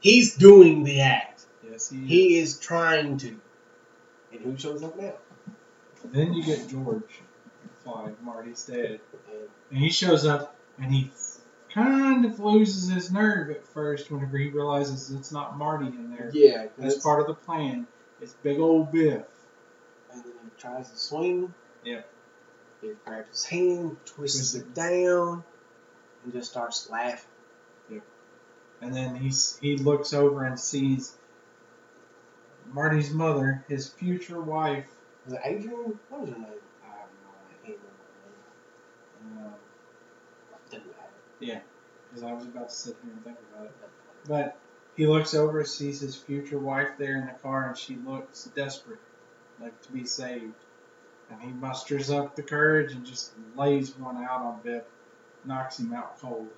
He's 0.01 0.37
doing 0.37 0.85
the 0.85 1.01
act. 1.01 1.47
Yes, 1.69 1.89
he. 1.91 1.99
He 2.05 2.39
is 2.39 2.59
trying 2.59 3.19
to. 3.19 3.41
And 4.33 4.41
who 4.43 4.57
shows 4.59 4.83
up 4.83 4.99
now? 4.99 5.15
Then 6.05 6.35
you 6.35 6.43
get 6.45 6.69
George 6.69 7.21
McFly, 7.87 8.15
Marty's 8.23 8.65
dad, 8.65 9.01
And 9.13 9.49
and 9.71 9.79
he 9.79 9.91
shows 9.91 10.27
up 10.27 10.57
and 10.79 10.93
he 10.93 11.11
kind 11.75 12.25
of 12.25 12.39
loses 12.39 12.89
his 12.89 13.11
nerve 13.12 13.51
at 13.51 13.66
first 13.66 14.11
whenever 14.11 14.39
he 14.39 14.49
realizes 14.49 15.11
it's 15.11 15.33
not 15.33 15.59
Marty 15.59 15.87
in 15.87 16.11
there. 16.16 16.31
yeah, 16.33 16.66
That's 16.79 16.99
part 17.03 17.20
of 17.20 17.27
the 17.27 17.35
plan. 17.35 17.87
It's 18.20 18.33
big 18.43 18.61
old 18.61 18.93
Biff. 18.93 19.25
And 20.12 20.22
then 20.25 20.33
he 20.45 20.51
tries 20.61 20.91
to 20.91 20.97
swing. 20.97 21.53
Yep. 21.85 22.09
He 22.81 22.91
grabs 23.05 23.29
his 23.31 23.45
hand, 23.45 23.97
twists 24.05 24.53
Twists 24.53 24.55
it 24.55 24.75
down, 24.75 25.43
and 26.22 26.33
just 26.33 26.51
starts 26.53 26.89
laughing. 26.91 27.31
Yeah. 27.91 27.99
And 28.81 28.95
then 28.95 29.16
he's 29.16 29.59
he 29.61 29.77
looks 29.77 30.12
over 30.14 30.45
and 30.45 30.59
sees 30.59 31.16
Marty's 32.72 33.11
mother, 33.11 33.64
his 33.68 33.89
future 33.89 34.41
wife. 34.41 34.87
Was 35.25 35.35
it 35.35 35.41
Adrian? 35.45 35.99
What 36.09 36.20
was 36.20 36.31
her 36.31 36.37
name? 36.37 36.47
I 36.85 36.87
have 36.87 37.09
I 37.51 37.66
can't 37.66 37.79
remember 37.79 39.35
no 39.35 39.41
idea. 39.41 39.51
her 40.70 40.79
name. 40.81 40.95
Didn't. 41.41 41.62
Because 42.11 42.22
I 42.24 42.32
was 42.32 42.45
about 42.45 42.68
to 42.68 42.74
sit 42.74 42.97
here 43.03 43.12
and 43.12 43.24
think 43.24 43.37
about 43.53 43.66
it. 43.66 43.72
But 44.28 44.57
he 44.97 45.07
looks 45.07 45.35
over, 45.35 45.64
sees 45.64 46.01
his 46.01 46.14
future 46.16 46.59
wife 46.59 46.91
there 46.99 47.16
in 47.16 47.26
the 47.26 47.32
car, 47.43 47.68
and 47.68 47.76
she 47.76 47.97
looks 47.97 48.45
desperate, 48.55 49.01
like 49.61 49.80
to 49.82 49.93
be 49.93 50.05
saved. 50.05 50.55
And 51.30 51.41
he 51.43 51.49
musters 51.49 52.11
up 52.11 52.37
the 52.37 52.43
courage 52.43 52.93
and 52.93 53.05
just 53.05 53.32
lays 53.57 53.97
one 53.97 54.16
out 54.18 54.43
on 54.43 54.61
Biff, 54.62 54.85
knocks 55.45 55.78
him 55.80 55.93
out 55.93 56.20
cold. 56.20 56.49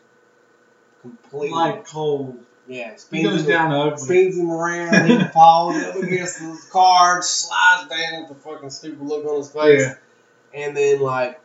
Completely. 1.02 1.50
Like 1.50 1.86
cold. 1.86 2.38
yeah, 2.66 2.92
He 2.92 2.98
spins 2.98 3.24
goes 3.28 3.40
him- 3.42 3.46
down 3.48 3.72
ugly. 3.72 3.98
spins 4.04 4.36
him 4.38 4.50
around, 4.50 5.08
he 5.08 5.24
falls 5.32 5.76
up 5.82 5.96
against 5.96 6.38
the 6.40 6.60
car, 6.70 7.22
slides 7.22 7.88
down 7.88 8.22
with 8.28 8.32
a 8.32 8.40
fucking 8.40 8.70
stupid 8.70 9.00
look 9.02 9.24
on 9.24 9.38
his 9.38 9.50
face. 9.50 9.80
Yeah. 9.82 9.94
And 10.54 10.76
then, 10.76 11.00
like, 11.00 11.40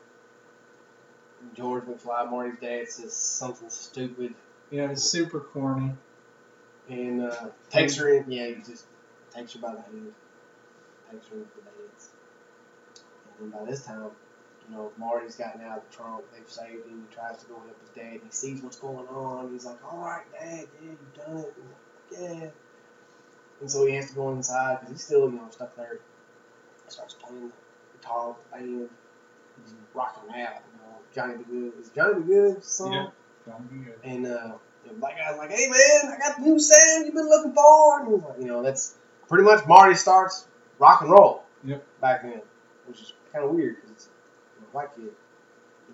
George 1.56 1.84
McFly, 1.86 2.30
Marty's 2.30 2.60
dad, 2.62 2.88
says 2.90 3.14
something 3.14 3.70
stupid 3.70 4.34
Yeah, 4.70 4.92
it's 4.92 5.04
super 5.04 5.40
corny. 5.40 5.92
and 6.90 7.22
uh, 7.24 7.48
takes 7.70 7.96
her 7.98 8.10
in. 8.14 8.32
Yeah, 8.32 8.48
he 8.48 8.56
just 8.56 8.86
takes 9.34 9.54
her 9.54 9.60
by 9.60 9.74
the 9.76 9.82
hand, 9.82 10.14
takes 11.12 11.28
her 11.28 11.36
into 11.36 11.50
the 11.56 11.62
dance. 11.64 12.10
And 13.40 13.52
then 13.54 13.60
by 13.60 13.70
this 13.70 13.84
time, 13.86 14.06
you 14.70 14.76
know, 14.76 14.92
Marty's 14.98 15.36
gotten 15.36 15.62
out 15.62 15.80
of 15.80 15.84
the 15.90 15.96
trunk. 15.98 16.24
They've 16.34 16.50
saved 16.50 16.86
him. 16.88 17.06
He 17.10 17.16
tries 17.16 17.38
to 17.42 17.46
go 17.48 17.56
help 17.56 17.80
his 17.82 17.90
dad. 17.90 18.22
He 18.24 18.32
sees 18.32 18.62
what's 18.62 18.78
going 18.78 19.08
on. 19.08 19.52
He's 19.52 19.66
like, 19.66 19.80
"All 19.92 20.00
right, 20.00 20.24
Dad, 20.32 20.68
yeah, 20.82 20.90
you've 20.90 21.14
done 21.26 21.38
it." 21.38 21.54
Yeah. 22.12 22.50
And 23.60 23.70
so 23.70 23.86
he 23.86 23.96
has 23.96 24.10
to 24.10 24.16
go 24.16 24.32
inside 24.32 24.80
because 24.80 24.94
he's 24.94 25.04
still, 25.04 25.30
you 25.30 25.36
know, 25.38 25.48
stuck 25.52 25.76
there. 25.76 26.00
He 26.86 26.92
starts 26.92 27.14
playing 27.16 27.48
the 27.50 27.98
guitar 27.98 28.36
band. 28.52 28.90
He's 29.64 29.74
rocking 29.94 30.30
out. 30.42 30.62
Johnny 31.14 31.38
B. 31.38 31.44
Goode. 31.50 31.74
Is 31.80 31.90
Johnny 31.90 32.22
B. 32.22 32.28
Goode 32.34 32.64
song? 32.64 32.94
Yeah. 32.94 33.08
Good. 33.48 33.96
And 34.04 34.26
uh, 34.28 34.54
the 34.88 34.94
black 34.94 35.18
guy's 35.18 35.38
like, 35.38 35.50
"Hey 35.52 35.68
man, 35.68 36.14
I 36.14 36.18
got 36.20 36.38
the 36.38 36.44
new 36.44 36.60
sound 36.60 37.06
you've 37.06 37.16
been 37.16 37.28
looking 37.28 37.54
for." 37.54 38.00
And 38.02 38.14
he's 38.14 38.24
like, 38.24 38.40
you 38.40 38.46
know, 38.48 38.62
that's 38.64 38.96
pretty 39.28 39.44
much 39.44 39.66
Marty 39.68 39.96
starts 39.96 40.48
rock 40.80 41.02
and 41.02 41.12
roll. 41.12 41.44
Yep. 41.64 41.84
Back 42.00 42.22
then, 42.24 42.42
which 42.88 43.02
is 43.02 43.14
kind 43.34 43.44
of 43.46 43.52
weird 43.52 43.76
because 43.78 43.92
it's 43.92 44.10
you 44.56 44.62
know, 44.62 44.68
a 44.72 44.76
white 44.76 44.96
kid. 44.96 45.10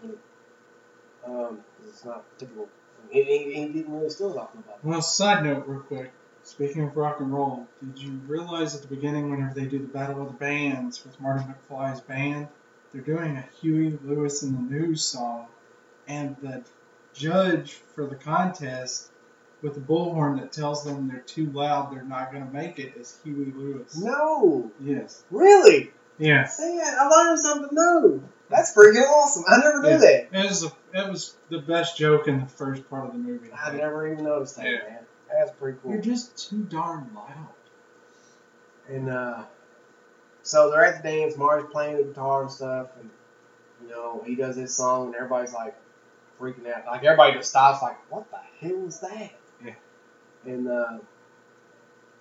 doing 0.01 0.13
it. 0.13 0.20
Um, 1.26 1.57
'cause 1.78 1.88
it's 1.89 2.05
not 2.05 2.24
typical. 2.38 2.68
He, 3.09 3.24
he, 3.24 3.53
he 3.53 3.68
didn't 3.68 3.93
really 3.93 4.09
still 4.09 4.34
talking 4.34 4.59
about. 4.59 4.78
nobody. 4.84 4.89
Well, 4.89 5.01
side 5.01 5.43
note, 5.45 5.63
real 5.68 5.80
quick. 5.82 6.11
Speaking 6.43 6.84
of 6.84 6.95
rock 6.95 7.20
and 7.20 7.34
roll, 7.34 7.68
did 7.84 8.01
you 8.01 8.20
realize 8.28 8.74
at 8.76 8.82
the 8.82 8.88
beginning, 8.88 9.30
whenever 9.30 9.53
they 9.53 9.65
do 9.65 9.80
the 9.80 9.88
Battle 9.88 10.22
of 10.22 10.28
the 10.30 10.34
Bands 10.38 11.03
with 11.05 11.20
Marty 11.20 11.43
McFly's 11.43 11.99
band, 12.01 12.47
they're 12.91 13.01
doing 13.01 13.38
a 13.38 13.45
Huey 13.61 13.97
Lewis 14.03 14.43
and 14.43 14.55
the 14.69 14.73
News 14.75 15.03
song, 15.03 15.47
and 16.07 16.35
the 16.41 16.63
judge 17.13 17.73
for 17.95 18.05
the 18.07 18.15
contest 18.15 19.09
with 19.61 19.73
the 19.73 19.81
bullhorn 19.81 20.39
that 20.39 20.51
tells 20.51 20.83
them 20.83 21.07
they're 21.07 21.19
too 21.21 21.49
loud, 21.51 21.91
they're 21.91 22.03
not 22.03 22.31
going 22.31 22.45
to 22.45 22.53
make 22.53 22.77
it, 22.79 22.93
is 22.95 23.17
Huey 23.23 23.51
Lewis. 23.55 23.97
No, 23.97 24.71
Yes. 24.79 25.23
really? 25.31 25.91
Yes. 26.19 26.57
See, 26.57 26.79
I 26.79 26.95
I 26.99 27.07
learned 27.07 27.39
something 27.39 27.69
new. 27.71 28.23
That's 28.49 28.73
freaking 28.75 29.03
awesome. 29.03 29.43
I 29.47 29.57
never 29.57 29.81
knew 29.81 29.89
Yeah. 29.89 29.97
that. 29.97 30.27
It 30.31 30.47
was, 30.47 30.63
a, 30.63 30.71
it 30.93 31.09
was 31.09 31.35
the 31.49 31.59
best 31.59 31.97
joke 31.97 32.27
in 32.27 32.39
the 32.39 32.45
first 32.47 32.88
part 32.89 33.05
of 33.07 33.13
the 33.13 33.19
movie. 33.19 33.49
I 33.51 33.75
never 33.75 34.11
even 34.11 34.23
noticed 34.23 34.55
that, 34.57 34.65
Yeah. 34.65 34.77
man. 34.88 34.99
That's 35.31 35.51
pretty 35.51 35.77
cool. 35.81 35.91
You're 35.91 36.01
just 36.01 36.49
too 36.49 36.63
darn 36.63 37.09
loud. 37.13 37.49
And 38.88 39.09
uh, 39.09 39.43
so 40.48 40.70
they're 40.72 40.86
at 40.86 41.04
the 41.04 41.10
dance. 41.10 41.38
Marty's 41.38 41.70
playing 41.72 41.98
the 41.98 42.04
guitar 42.04 42.41
and 42.43 42.52
stuff, 42.52 42.88
and 43.00 43.10
you 43.84 43.89
know 43.89 44.24
he 44.26 44.36
does 44.36 44.56
his 44.56 44.74
song, 44.74 45.08
and 45.08 45.16
everybody's 45.16 45.54
like 45.54 45.76
freaking 46.39 46.72
out. 46.72 46.86
Like 46.86 47.04
everybody 47.04 47.34
just 47.34 47.50
stops, 47.50 47.82
like, 47.82 47.98
"What 48.12 48.26
the 48.32 48.38
hell 48.66 48.78
was 48.78 49.00
that?" 49.02 49.32
Yeah. 49.64 49.74
And 50.45 50.68
uh, 50.68 51.00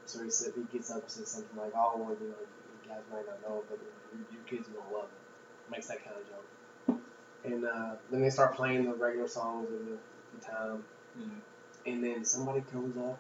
so 0.06 0.22
he 0.24 0.30
said 0.30 0.52
he 0.56 0.62
gets 0.76 0.90
up 0.90 1.02
and 1.02 1.10
says 1.10 1.28
something 1.28 1.56
like, 1.56 1.72
"Oh, 1.76 1.94
well, 1.96 2.16
you 2.20 2.28
know, 2.28 2.34
you 2.82 2.88
guys 2.88 3.02
might 3.12 3.26
not 3.26 3.40
know, 3.42 3.62
but 3.68 3.78
your, 3.78 4.20
your 4.32 4.42
kids 4.46 4.68
are 4.68 4.72
gonna 4.72 4.94
love 4.94 5.04
it." 5.06 5.70
Makes 5.70 5.88
that 5.88 6.04
kind 6.04 6.16
of 6.16 6.28
joke. 6.28 7.00
And 7.44 7.64
uh, 7.64 7.94
then 8.10 8.22
they 8.22 8.30
start 8.30 8.54
playing 8.56 8.84
the 8.84 8.94
regular 8.94 9.28
songs 9.28 9.68
of 9.70 9.78
the, 9.86 9.96
the 10.38 10.44
time, 10.44 10.82
Yeah. 11.18 11.92
and 11.92 12.02
then 12.02 12.24
somebody 12.24 12.62
comes 12.72 12.96
up. 12.96 13.18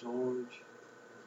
George, 0.00 0.60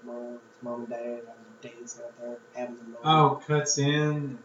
mom, 0.03 0.33
his 0.33 0.63
mom 0.63 0.79
and 0.81 0.89
dad, 0.89 1.21
like 1.25 1.61
dancing 1.73 2.03
out 2.03 2.19
there, 2.19 2.37
having 2.55 2.75
the 2.77 2.83
moment. 2.83 2.99
Oh, 3.03 3.41
cuts 3.47 3.77
in, 3.77 4.37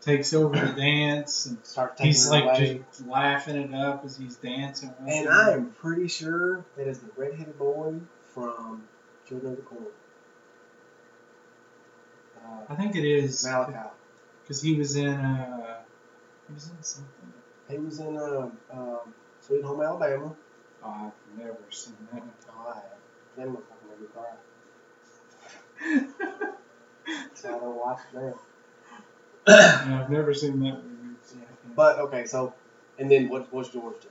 takes 0.00 0.32
over 0.34 0.54
the 0.58 0.72
dance, 0.72 1.46
and 1.46 1.58
start 1.64 1.96
taking 1.96 2.06
he's 2.12 2.28
like 2.28 2.44
away. 2.44 2.82
just 2.88 3.06
laughing 3.06 3.56
it 3.56 3.74
up 3.74 4.04
as 4.04 4.16
he's 4.16 4.36
dancing. 4.36 4.92
And 5.06 5.26
them. 5.26 5.32
I 5.32 5.50
am 5.52 5.70
pretty 5.80 6.08
sure 6.08 6.64
that 6.76 6.86
is 6.86 6.98
the 7.00 7.08
redheaded 7.16 7.58
boy 7.58 7.94
from 8.34 8.84
Children 9.28 9.52
of 9.52 9.56
the 9.58 9.62
Corn. 9.64 9.84
I 12.68 12.72
Uh, 12.72 12.76
think 12.76 12.96
it 12.96 13.04
is 13.04 13.44
Malachi. 13.44 13.72
because 14.42 14.62
he 14.62 14.74
was 14.74 14.96
in 14.96 15.08
uh, 15.08 15.78
he 16.46 16.54
was 16.54 16.68
in 16.70 16.82
something. 16.82 17.32
He 17.68 17.78
was 17.78 17.98
in 17.98 18.16
um, 18.16 18.52
um, 18.72 19.14
Sweet 19.42 19.62
Home 19.64 19.82
Alabama. 19.82 20.34
Oh, 20.82 20.88
I've 21.12 21.38
never 21.38 21.56
seen 21.70 21.96
that. 22.12 22.22
Oh, 22.50 22.68
I 22.70 22.74
have. 22.76 23.48
Motherfucker 23.48 23.88
made 23.90 24.00
me 24.00 24.06
cry. 24.14 24.24
So 27.34 27.48
I 27.48 27.58
don't 27.58 27.76
watch 27.76 28.00
it 28.12 28.16
now. 28.16 28.34
No, 29.86 30.02
I've 30.02 30.10
never 30.10 30.34
seen 30.34 30.60
that 30.60 30.82
movie. 30.84 31.16
so 31.24 31.36
But 31.74 31.98
okay, 32.00 32.26
so 32.26 32.52
and 32.98 33.10
then 33.10 33.28
what? 33.28 33.52
What's 33.52 33.70
George 33.70 34.00
do? 34.02 34.08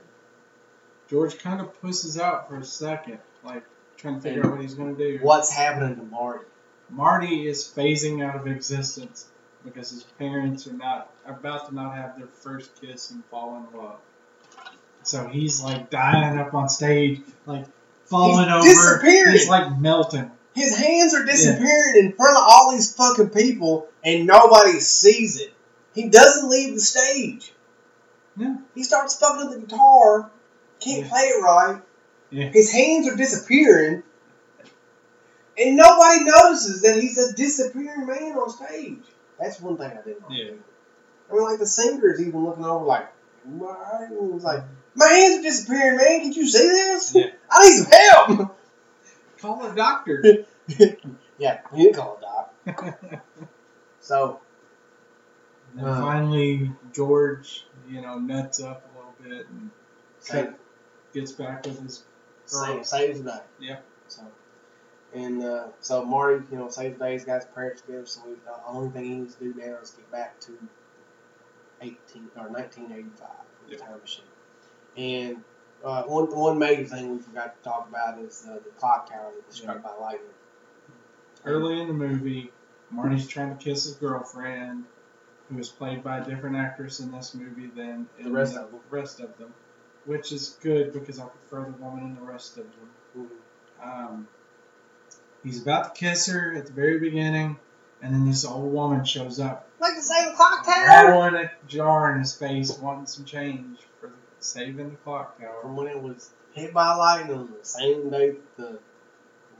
George 1.08 1.38
kind 1.38 1.60
of 1.60 1.80
pusses 1.80 2.18
out 2.18 2.48
for 2.48 2.56
a 2.56 2.64
second, 2.64 3.18
like 3.44 3.64
trying 3.96 4.16
to 4.16 4.20
figure 4.20 4.44
out 4.44 4.52
what 4.52 4.60
he's 4.60 4.74
gonna 4.74 4.94
do. 4.94 5.18
What's 5.22 5.50
happening 5.50 5.96
to 5.96 6.02
Marty? 6.02 6.44
Marty 6.90 7.46
is 7.46 7.64
phasing 7.64 8.24
out 8.24 8.36
of 8.36 8.46
existence 8.46 9.26
because 9.64 9.90
his 9.90 10.04
parents 10.04 10.66
are 10.66 10.72
not 10.72 11.10
are 11.26 11.34
about 11.34 11.68
to 11.68 11.74
not 11.74 11.94
have 11.94 12.18
their 12.18 12.28
first 12.28 12.80
kiss 12.80 13.10
and 13.10 13.24
fall 13.26 13.56
in 13.56 13.78
love. 13.78 13.98
So 15.02 15.26
he's 15.28 15.62
like 15.62 15.90
dying 15.90 16.38
up 16.38 16.54
on 16.54 16.68
stage, 16.68 17.20
like 17.46 17.66
falling 18.06 18.48
He's 18.62 18.78
over. 18.78 19.02
He's 19.04 19.48
like 19.48 19.78
melting. 19.78 20.30
His 20.58 20.76
hands 20.76 21.14
are 21.14 21.24
disappearing 21.24 21.94
in 22.04 22.12
front 22.14 22.36
of 22.36 22.42
all 22.44 22.72
these 22.72 22.92
fucking 22.94 23.30
people, 23.30 23.86
and 24.02 24.26
nobody 24.26 24.80
sees 24.80 25.40
it. 25.40 25.52
He 25.94 26.08
doesn't 26.08 26.50
leave 26.50 26.74
the 26.74 26.80
stage. 26.80 27.52
Yeah. 28.36 28.56
He 28.74 28.82
starts 28.82 29.16
fucking 29.16 29.50
the 29.50 29.60
guitar, 29.66 30.30
can't 30.80 31.04
Yeah. 31.04 31.08
play 31.08 31.20
it 31.22 31.42
right. 31.42 31.82
Yeah. 32.30 32.48
His 32.48 32.72
hands 32.72 33.08
are 33.08 33.16
disappearing, 33.16 34.02
and 35.56 35.76
nobody 35.76 36.24
notices 36.24 36.82
that 36.82 36.96
he's 37.00 37.18
a 37.18 37.32
disappearing 37.34 38.06
man 38.06 38.32
on 38.36 38.50
stage. 38.50 39.04
That's 39.38 39.60
one 39.60 39.76
thing 39.76 39.86
I 39.92 40.02
didn't 40.04 40.22
like. 40.28 40.38
Yeah. 40.38 40.50
I 41.30 41.34
mean, 41.34 41.42
like 41.44 41.58
the 41.58 41.66
singer's 41.66 42.20
even 42.20 42.44
looking 42.44 42.64
over, 42.64 42.84
like, 42.84 43.08
and 43.44 44.32
he's 44.34 44.42
like, 44.44 44.62
"My 44.94 45.06
hands 45.06 45.38
are 45.38 45.42
disappearing, 45.42 45.96
man. 45.96 46.20
Can 46.22 46.32
you 46.32 46.46
see 46.48 46.58
this? 46.66 47.14
Yeah. 47.14 47.26
I 47.50 47.68
need 47.68 47.76
some 47.76 47.90
help." 48.36 48.54
Call 49.40 49.64
a 49.66 49.74
doctor. 49.74 50.44
yeah, 51.38 51.60
you 51.74 51.92
call 51.92 52.18
a 52.18 52.20
doc. 52.20 53.24
So 54.00 54.40
And 55.76 55.86
Uh. 55.86 56.00
finally, 56.00 56.72
George, 56.92 57.66
you 57.86 58.00
know, 58.00 58.18
nuts 58.18 58.60
up 58.60 58.84
a 58.84 58.96
little 58.98 59.14
bit 59.22 59.46
and 59.48 59.70
save, 60.20 60.54
gets 61.12 61.32
back 61.32 61.64
with 61.66 61.80
his 61.82 62.04
save, 62.46 62.74
girl. 62.76 62.84
saves 62.84 63.22
the 63.22 63.30
day. 63.32 63.40
Yeah. 63.58 63.76
So, 64.08 64.22
and 65.14 65.44
uh, 65.44 65.68
so 65.80 66.04
Marty, 66.04 66.44
you 66.50 66.58
know, 66.58 66.68
saves 66.70 66.98
the 66.98 67.04
day. 67.04 67.12
He's 67.12 67.24
got 67.24 67.42
his 67.42 67.50
parents 67.54 67.82
together. 67.82 68.06
So 68.06 68.22
we, 68.26 68.34
the 68.36 68.56
only 68.66 68.90
thing 68.90 69.04
he 69.04 69.14
needs 69.16 69.34
to 69.36 69.52
do 69.52 69.60
now 69.60 69.76
is 69.82 69.90
get 69.90 70.10
back 70.10 70.40
to 70.40 70.52
eighteen 71.80 72.28
or 72.36 72.48
nineteen 72.50 72.90
eighty 72.92 73.10
five 73.18 73.28
with 73.68 73.78
the 73.78 73.84
time 73.84 74.00
machine. 74.00 74.24
And 74.96 75.44
uh, 75.84 76.02
one 76.04 76.26
one 76.36 76.58
major 76.58 76.84
thing 76.84 77.12
we 77.16 77.18
forgot 77.22 77.56
to 77.56 77.68
talk 77.68 77.88
about 77.88 78.18
is 78.18 78.44
uh, 78.48 78.54
the 78.54 78.70
clock 78.78 79.10
tower 79.10 79.30
that 79.34 79.46
was 79.46 79.56
struck 79.56 79.82
by 79.82 79.90
lightning. 80.00 80.26
Early 81.44 81.80
in 81.80 81.86
the 81.88 81.94
movie, 81.94 82.52
Marty's 82.90 83.26
trying 83.28 83.56
to 83.56 83.62
kiss 83.62 83.84
his 83.84 83.94
girlfriend, 83.94 84.84
who 85.48 85.58
is 85.58 85.68
played 85.68 86.02
by 86.02 86.18
a 86.18 86.24
different 86.24 86.56
actress 86.56 87.00
in 87.00 87.12
this 87.12 87.34
movie 87.34 87.68
than 87.68 88.08
in 88.18 88.24
The 88.24 88.30
rest 88.30 88.56
of 88.56 88.70
them. 88.70 88.80
rest 88.90 89.20
of 89.20 89.36
them, 89.38 89.54
which 90.04 90.32
is 90.32 90.58
good 90.62 90.92
because 90.92 91.20
I 91.20 91.26
prefer 91.26 91.70
the 91.70 91.82
woman 91.82 92.04
in 92.04 92.14
the 92.16 92.22
rest 92.22 92.58
of 92.58 92.64
them. 92.64 93.30
Mhm. 93.80 93.86
Um, 94.10 94.28
he's 95.44 95.62
about 95.62 95.94
to 95.94 95.98
kiss 95.98 96.26
her 96.26 96.54
at 96.54 96.66
the 96.66 96.72
very 96.72 96.98
beginning, 96.98 97.58
and 98.02 98.12
then 98.12 98.26
this 98.26 98.44
old 98.44 98.72
woman 98.72 99.04
shows 99.04 99.38
up, 99.40 99.68
Like 99.78 99.94
the 99.94 100.02
same 100.02 100.34
clock 100.34 100.64
tower. 100.66 101.06
throwing 101.06 101.34
a 101.36 101.50
jar 101.68 102.12
in 102.12 102.18
his 102.18 102.34
face, 102.34 102.76
wanting 102.78 103.06
some 103.06 103.24
change 103.24 103.78
for 103.78 103.87
saving 104.40 104.90
the 104.90 104.96
clock 104.96 105.40
tower. 105.40 105.62
from 105.62 105.76
when 105.76 105.88
it 105.88 106.00
was 106.00 106.30
hit 106.52 106.72
by 106.72 106.94
lightning 106.94 107.36
on 107.36 107.52
the 107.58 107.64
same 107.64 108.10
day 108.10 108.34
the 108.56 108.78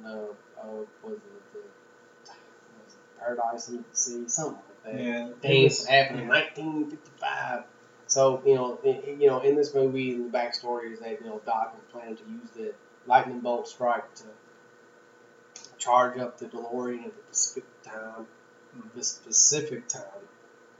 the 0.02 0.30
uh, 0.60 0.66
was 1.02 1.14
it 1.14 1.52
the 1.52 1.60
was 1.60 2.94
it 2.94 3.18
Paradise 3.18 3.68
in 3.68 3.76
the 3.76 3.96
Sea 3.96 4.28
something 4.28 4.62
like 4.84 4.94
that. 4.94 5.04
Yeah, 5.04 5.28
Dance 5.42 5.86
happened 5.86 6.20
in 6.20 6.28
1955. 6.28 7.64
So 8.06 8.42
you 8.46 8.54
know, 8.54 8.78
in, 8.84 9.20
you 9.20 9.28
know, 9.28 9.40
in 9.40 9.54
this 9.54 9.74
movie, 9.74 10.14
the 10.14 10.30
backstory 10.30 10.92
is 10.92 11.00
that 11.00 11.20
you 11.20 11.26
know 11.26 11.40
Doc 11.44 11.74
was 11.74 11.82
planning 11.92 12.16
to 12.16 12.22
use 12.24 12.50
the 12.56 12.74
lightning 13.06 13.40
bolt 13.40 13.68
strike 13.68 14.14
to 14.16 14.24
charge 15.78 16.18
up 16.18 16.38
the 16.38 16.46
DeLorean 16.46 17.04
at 17.04 17.12
the 17.14 17.22
specific 17.34 17.82
time, 17.82 18.26
the 18.94 19.02
specific 19.02 19.88
time 19.88 20.02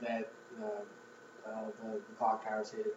that 0.01 0.29
uh, 0.61 1.49
uh, 1.49 1.65
the, 1.81 1.91
the 1.93 2.15
clock 2.17 2.45
towers 2.45 2.71
hit, 2.71 2.95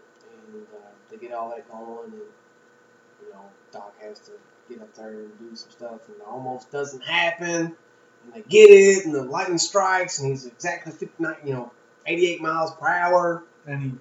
and 0.49 0.66
uh, 0.74 1.12
to 1.12 1.16
get 1.18 1.32
all 1.32 1.51
that 1.51 1.70
going, 1.70 2.12
and 2.12 2.14
you 2.14 3.32
know, 3.32 3.45
Doc 3.72 3.95
has 4.01 4.18
to 4.20 4.32
get 4.68 4.80
up 4.82 4.95
there 4.95 5.11
and 5.11 5.38
do 5.38 5.55
some 5.55 5.70
stuff, 5.70 6.01
and 6.09 6.16
it 6.16 6.22
almost 6.26 6.70
doesn't 6.70 7.03
happen. 7.05 7.76
And 8.24 8.34
they 8.34 8.43
get 8.43 8.70
it, 8.70 9.05
and 9.05 9.14
the 9.14 9.24
lightning 9.24 9.59
strikes, 9.59 10.20
and 10.20 10.30
he's 10.30 10.47
exactly 10.47 10.93
59, 10.93 11.36
you 11.45 11.55
know, 11.55 11.72
88 12.07 12.40
miles 12.40 12.72
per 12.74 12.88
hour. 12.88 13.45
and 13.66 13.82
he 13.82 13.93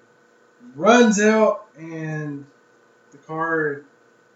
runs 0.74 1.20
out 1.20 1.66
and 1.76 2.46
the 3.10 3.18
car 3.18 3.82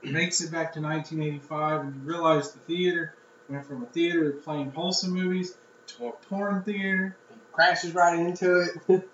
makes 0.03 0.41
it 0.41 0.51
back 0.51 0.73
to 0.75 0.81
1985 0.81 1.81
and 1.83 1.95
you 1.97 2.01
realize 2.03 2.53
the 2.53 2.59
theater 2.61 3.15
went 3.49 3.65
from 3.65 3.83
a 3.83 3.87
theater 3.87 4.33
playing 4.33 4.71
wholesome 4.73 5.13
movies 5.13 5.57
to 5.87 6.09
a 6.09 6.13
porn 6.13 6.63
theater 6.63 7.17
He 7.26 7.26
crashes 7.57 7.93
right 7.95 8.19
into 8.19 8.61
it. 8.89 9.09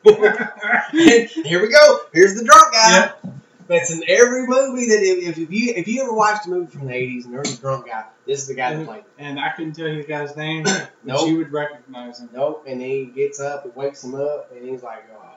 Here 1.46 1.62
we 1.62 1.68
go. 1.68 2.00
Here's 2.12 2.34
the 2.34 2.44
drunk 2.44 2.72
guy. 2.72 2.92
Yep. 2.92 3.24
That's 3.68 3.92
in 3.92 4.02
every 4.08 4.46
movie 4.46 4.88
that 4.88 4.98
if, 5.00 5.38
if 5.38 5.50
you 5.50 5.72
if 5.74 5.86
you 5.88 6.02
ever 6.02 6.12
watched 6.12 6.46
a 6.46 6.50
movie 6.50 6.70
from 6.70 6.88
the 6.88 6.92
80s 6.92 7.24
and 7.24 7.32
there's 7.32 7.56
a 7.56 7.60
drunk 7.60 7.86
guy, 7.86 8.04
this 8.26 8.40
is 8.42 8.48
the 8.48 8.54
guy 8.54 8.74
that 8.74 8.84
played. 8.84 8.98
It. 8.98 9.06
And 9.18 9.38
I 9.38 9.50
couldn't 9.50 9.74
tell 9.74 9.86
you 9.86 10.02
the 10.02 10.08
guy's 10.08 10.36
name 10.36 10.64
but 10.64 10.90
Nope. 11.04 11.28
you 11.28 11.38
would 11.38 11.52
recognize 11.52 12.18
him 12.18 12.28
Nope. 12.34 12.64
And 12.66 12.82
he 12.82 13.06
gets 13.06 13.40
up 13.40 13.64
and 13.64 13.74
wakes 13.76 14.02
him 14.02 14.16
up, 14.16 14.50
and 14.54 14.68
he's 14.68 14.82
like, 14.82 15.04
"Oh, 15.14 15.36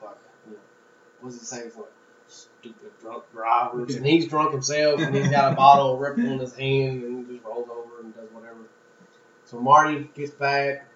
fuck." 0.00 0.18
What 1.20 1.30
does 1.30 1.38
he 1.38 1.44
say? 1.46 1.64
Like, 1.64 1.92
"Stupid 2.26 2.90
drunk 3.00 3.24
drivers." 3.32 3.94
And 3.94 4.06
he's 4.06 4.26
drunk 4.26 4.52
himself, 4.52 5.00
and 5.00 5.14
he's 5.14 5.28
got 5.28 5.52
a 5.52 5.56
bottle 5.56 5.94
of 5.94 6.00
Ripple 6.00 6.24
in 6.24 6.38
his 6.38 6.56
hand, 6.56 7.02
and 7.02 7.26
he 7.26 7.34
just 7.34 7.44
rolls 7.44 7.68
over 7.70 8.00
and 8.00 8.14
does 8.16 8.30
whatever. 8.32 8.56
So 9.44 9.60
Marty 9.60 10.08
gets 10.14 10.32
back. 10.32 10.86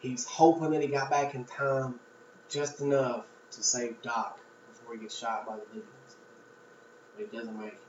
He's 0.00 0.24
hoping 0.24 0.70
that 0.70 0.82
he 0.82 0.88
got 0.88 1.10
back 1.10 1.34
in 1.34 1.44
time 1.44 2.00
just 2.48 2.80
enough 2.80 3.26
to 3.52 3.62
save 3.62 4.00
Doc 4.02 4.38
before 4.68 4.94
he 4.94 5.00
gets 5.02 5.18
shot 5.18 5.46
by 5.46 5.56
the 5.56 5.62
Libyans. 5.66 6.16
But 7.16 7.28
he 7.30 7.36
doesn't 7.36 7.58
make 7.58 7.74
it. 7.74 7.80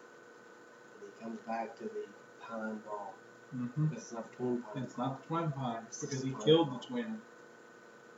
And 1.00 1.12
he 1.18 1.24
comes 1.24 1.40
back 1.48 1.78
to 1.78 1.86
the 1.86 2.06
Pine 2.42 2.82
Mall. 2.86 3.14
Mm-hmm. 3.56 3.88
It's 3.94 4.12
not 4.12 4.30
the 4.32 4.38
Twin 4.38 4.62
Pine. 4.62 4.84
It's 4.84 4.98
not 4.98 5.22
the 5.22 5.28
twin 5.28 5.52
pines 5.52 6.02
because 6.02 6.24
he 6.24 6.34
killed 6.44 6.74
the 6.74 6.86
twin. 6.86 7.22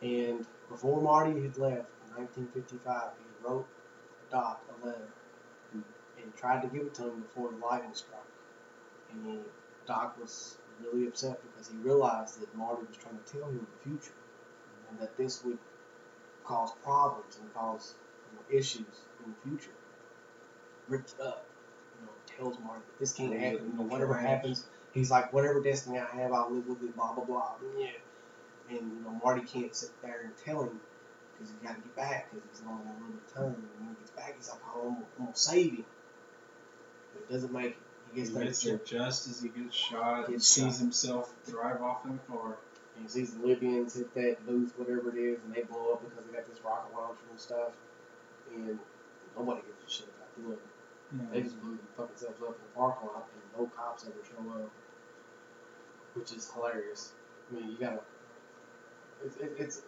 And 0.01 0.45
before 0.69 1.01
Marty 1.01 1.41
had 1.41 1.57
left 1.57 1.87
in 2.05 2.15
1955, 2.15 3.11
he 3.17 3.47
wrote 3.47 3.67
Doc 4.31 4.61
a 4.69 4.85
letter 4.85 5.07
and, 5.71 5.83
and 6.21 6.35
tried 6.35 6.61
to 6.61 6.67
give 6.67 6.87
it 6.87 6.93
to 6.95 7.03
him 7.03 7.21
before 7.21 7.51
the 7.51 7.57
lightning 7.57 7.93
struck. 7.93 8.25
And 9.11 9.39
Doc 9.87 10.17
was 10.19 10.57
really 10.81 11.07
upset 11.07 11.39
because 11.51 11.69
he 11.69 11.77
realized 11.77 12.41
that 12.41 12.55
Marty 12.55 12.83
was 12.87 12.97
trying 12.97 13.17
to 13.17 13.31
tell 13.31 13.47
him 13.49 13.65
the 13.83 13.89
future 13.89 14.13
and 14.89 14.99
that 14.99 15.15
this 15.17 15.43
would 15.43 15.57
cause 16.43 16.71
problems 16.83 17.37
and 17.41 17.53
cause 17.53 17.95
you 18.31 18.37
know, 18.37 18.59
issues 18.59 19.01
in 19.25 19.33
the 19.33 19.49
future. 19.49 19.75
Ripped 20.89 21.13
it 21.17 21.21
up, 21.25 21.45
you 21.99 22.05
know, 22.05 22.11
tells 22.37 22.59
Marty 22.63 22.81
that 22.85 22.99
this 22.99 23.13
can't 23.13 23.33
oh, 23.33 23.39
happen. 23.39 23.71
You 23.71 23.77
know, 23.77 23.89
whatever 23.89 24.13
happens, 24.13 24.65
he's 24.93 25.09
like, 25.09 25.31
whatever 25.31 25.61
destiny 25.61 25.99
I 25.99 26.05
have, 26.17 26.33
I'll 26.33 26.51
live 26.51 26.67
with 26.67 26.83
it. 26.83 26.95
Blah 26.95 27.13
blah 27.13 27.23
blah. 27.23 27.53
Yeah. 27.77 27.87
And 28.69 28.79
you 28.79 29.03
know, 29.03 29.19
Marty 29.23 29.41
can't 29.41 29.73
sit 29.75 29.89
there 30.01 30.21
and 30.23 30.31
tell 30.43 30.63
him 30.63 30.79
because 31.33 31.51
he's 31.53 31.67
got 31.67 31.75
to 31.75 31.81
get 31.81 31.95
back 31.95 32.31
because 32.33 32.59
he's 32.59 32.67
only 32.67 32.83
got 32.83 32.91
a 32.91 32.99
little 32.99 33.13
bit 33.13 33.23
of 33.27 33.33
time. 33.33 33.43
And 33.55 33.87
when 33.87 33.95
he 33.95 33.99
gets 34.01 34.11
back, 34.11 34.35
he's 34.37 34.49
like, 34.49 34.59
oh, 34.75 34.79
I'm, 34.81 34.93
gonna- 34.93 35.05
I'm 35.19 35.25
gonna 35.25 35.35
save 35.35 35.71
him. 35.71 35.85
But 37.13 37.23
he 37.27 37.33
doesn't 37.33 37.53
make 37.53 37.65
it. 37.71 37.82
He 38.13 38.21
gets 38.21 38.63
there, 38.63 38.77
just 38.85 39.27
as 39.27 39.41
he 39.41 39.49
gets 39.49 39.75
shot 39.75 40.29
Gets 40.29 40.45
sees 40.47 40.63
shot. 40.73 40.79
himself 40.79 41.33
drive 41.49 41.81
off 41.81 42.05
in 42.05 42.11
a 42.13 42.31
car. 42.31 42.57
and 42.95 43.03
he 43.05 43.09
sees 43.09 43.33
the 43.33 43.45
Libyans 43.45 43.95
hit 43.95 44.13
that 44.13 44.45
booth, 44.45 44.73
whatever 44.77 45.09
it 45.09 45.19
is, 45.19 45.39
and 45.43 45.53
they 45.53 45.61
blow 45.63 45.93
up 45.93 46.03
because 46.07 46.23
they 46.25 46.33
got 46.37 46.47
this 46.47 46.59
rocket 46.63 46.95
launcher 46.95 47.21
and 47.31 47.39
stuff. 47.39 47.71
And 48.55 48.77
nobody 49.35 49.61
gives 49.61 49.79
a 49.85 49.89
shit 49.89 50.07
about 50.15 50.49
them. 50.49 50.57
They 51.31 51.41
just 51.41 51.59
blew 51.61 51.77
themselves 51.97 52.41
up 52.41 52.49
in 52.49 52.61
the 52.63 52.73
parking 52.75 53.07
lot, 53.07 53.27
and 53.33 53.61
no 53.61 53.71
cops 53.75 54.05
ever 54.05 54.15
show 54.25 54.51
up, 54.51 54.69
which 56.15 56.31
is 56.33 56.49
hilarious. 56.51 57.11
I 57.51 57.55
mean, 57.55 57.71
you 57.71 57.77
gotta. 57.79 57.99
It's 59.25 59.37
it, 59.37 59.53
it's 59.57 59.81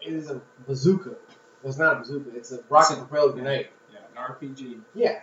it 0.00 0.12
is 0.12 0.30
a 0.30 0.40
bazooka. 0.66 1.10
Well, 1.10 1.70
it's 1.70 1.78
not 1.78 1.96
a 1.96 1.98
bazooka. 2.00 2.36
It's 2.36 2.52
a 2.52 2.60
rocket 2.68 2.98
propelled 2.98 3.34
grenade. 3.34 3.68
Yeah, 3.92 3.98
an 4.22 4.34
RPG. 4.34 4.80
Yeah. 4.94 5.20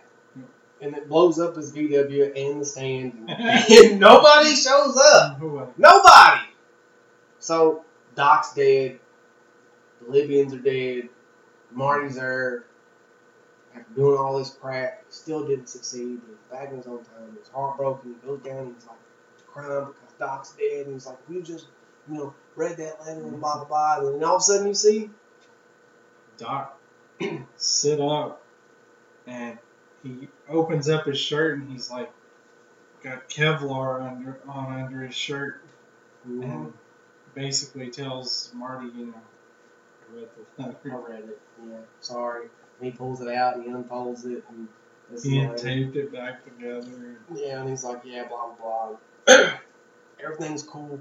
And 0.84 0.98
it 0.98 1.08
blows 1.08 1.40
up 1.40 1.56
his 1.56 1.72
VW 1.72 2.34
and 2.36 2.60
the 2.60 2.66
stand, 2.66 3.14
and, 3.30 4.00
nobody 4.02 4.54
shows 4.54 4.98
up. 5.14 5.40
Nobody. 5.42 5.72
Nobody. 5.78 6.42
So 7.40 7.86
Doc's 8.16 8.54
dead. 8.54 9.00
The 10.02 10.12
Libyans 10.12 10.54
are 10.54 10.60
dead. 10.60 11.08
Marty's 11.72 12.16
there. 12.16 12.66
After 13.74 13.94
doing 13.96 14.18
all 14.20 14.38
this 14.38 14.52
crap, 14.52 15.06
still 15.10 15.48
didn't 15.48 15.68
succeed. 15.68 16.02
He 16.02 16.32
was 16.32 16.38
back 16.52 16.70
in 16.70 16.78
his 16.78 16.86
own 16.86 16.98
time. 17.06 17.32
He 17.32 17.40
was 17.40 17.48
heartbroken. 17.48 18.16
He 18.22 18.28
goes 18.28 18.42
down. 18.42 18.76
He's 18.76 18.86
like 18.86 18.98
crying 19.48 19.86
because 19.86 20.14
Doc's 20.20 20.52
dead. 20.52 20.86
And 20.88 20.96
he's 20.96 21.08
like, 21.08 21.18
"We 21.30 21.42
just, 21.42 21.68
you 22.10 22.16
know, 22.16 22.34
read 22.58 22.76
that 22.78 23.00
letter 23.00 23.22
and 23.22 23.40
blah 23.40 23.56
blah 23.56 23.66
blah." 23.66 23.98
And 24.00 24.16
then 24.16 24.28
all 24.28 24.36
of 24.36 24.42
a 24.42 24.44
sudden, 24.44 24.68
you 24.68 24.74
see 24.74 25.10
Doc 26.38 26.78
sit 27.56 28.02
up 28.02 28.44
and 29.26 29.58
he 30.04 30.28
opens 30.50 30.90
up 30.90 31.06
his 31.06 31.20
shirt 31.20 31.58
and 31.58 31.72
he's 31.72 31.90
like 31.90 32.12
got 33.04 33.30
Kevlar 33.30 34.02
under 34.02 34.40
on 34.48 34.82
under 34.82 35.02
his 35.02 35.16
shirt 35.16 35.62
and 36.26 36.74
basically 37.34 37.90
tells 37.90 38.52
Marty, 38.54 38.88
you 38.96 39.08
know, 39.08 39.14
I 40.12 40.16
read 40.16 40.30
the 40.58 40.64
I 40.64 40.98
read 41.10 41.24
it. 41.24 41.42
Yeah, 41.68 41.78
sorry. 42.02 42.48
And 42.80 42.92
he 42.92 42.98
pulls 42.98 43.22
it 43.22 43.34
out. 43.34 43.62
He 43.62 43.70
unfolds 43.70 44.26
it. 44.26 44.44
And 44.50 44.68
He 45.22 45.38
had 45.38 45.58
taped 45.58 45.96
it 45.96 46.12
back 46.12 46.44
together. 46.44 47.18
Yeah, 47.34 47.62
and 47.62 47.70
he's 47.70 47.84
like, 47.84 48.02
yeah, 48.06 48.28
blah 48.28 48.52
blah 48.54 48.96
blah. 49.26 49.54
Everything's 50.24 50.64
cool. 50.64 51.00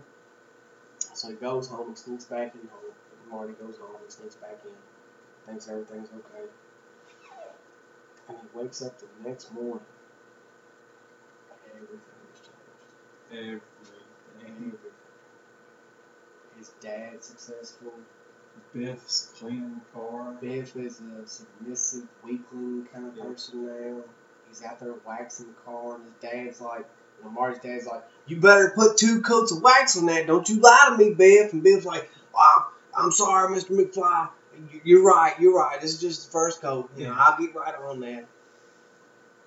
So 1.15 1.29
he 1.29 1.35
goes 1.35 1.69
home 1.69 1.89
and 1.89 1.99
sneaks 1.99 2.25
back 2.25 2.55
in 2.55 2.69
home. 2.69 2.93
Marty 3.31 3.53
goes 3.55 3.77
home 3.79 3.97
and 4.01 4.11
sneaks 4.11 4.35
back 4.37 4.59
in. 4.65 4.73
Thinks 5.47 5.69
everything's 5.69 6.09
okay. 6.09 6.49
And 8.29 8.37
he 8.39 8.59
wakes 8.59 8.83
up 8.83 8.99
the 8.99 9.07
next 9.29 9.53
morning. 9.53 9.85
Everything 11.75 12.01
has 12.31 12.41
changed. 12.41 13.63
Everything. 14.41 14.79
His 16.59 16.69
dad's 16.81 17.27
successful. 17.27 17.93
Biff's 18.75 19.33
cleaning 19.39 19.81
the 19.95 19.99
car. 19.99 20.33
Biff 20.41 20.77
is 20.77 21.01
a 21.01 21.27
submissive 21.27 22.07
weakling 22.23 22.87
kind 22.93 23.07
of 23.07 23.17
Yeah. 23.17 23.25
person 23.25 23.67
now. 23.67 24.03
He's 24.49 24.63
out 24.63 24.81
there 24.81 24.95
waxing 25.07 25.47
the 25.49 25.53
car, 25.71 25.95
and 25.97 26.05
his 26.05 26.15
dad's 26.21 26.61
like, 26.61 26.87
you 27.19 27.25
know, 27.25 27.31
Marty's 27.31 27.61
dad's 27.61 27.87
like, 27.87 28.05
you 28.27 28.41
better 28.41 28.73
put 28.75 28.97
two 28.99 29.23
coats 29.23 29.53
of 29.53 29.63
wax 29.63 29.97
on 29.97 30.07
that. 30.07 30.27
Don't 30.27 30.49
you 30.49 30.61
lie 30.61 30.87
to 30.91 30.97
me, 30.99 31.15
Biff. 31.15 31.53
And 31.53 31.63
Biff's 31.63 31.87
like, 31.87 32.11
oh, 32.35 32.73
I'm 32.97 33.11
sorry, 33.11 33.55
Mr. 33.55 33.71
McFly. 33.75 34.29
You- 34.73 34.81
You're 34.85 35.05
right. 35.05 35.39
You're 35.41 35.57
right. 35.57 35.81
This 35.81 35.93
is 35.95 36.01
just 36.01 36.27
the 36.27 36.33
first 36.33 36.61
coat. 36.61 36.91
You 36.97 37.07
know, 37.09 37.17
I'll 37.19 37.39
get 37.39 37.55
right 37.55 37.75
on 37.75 38.01
that. 38.01 38.27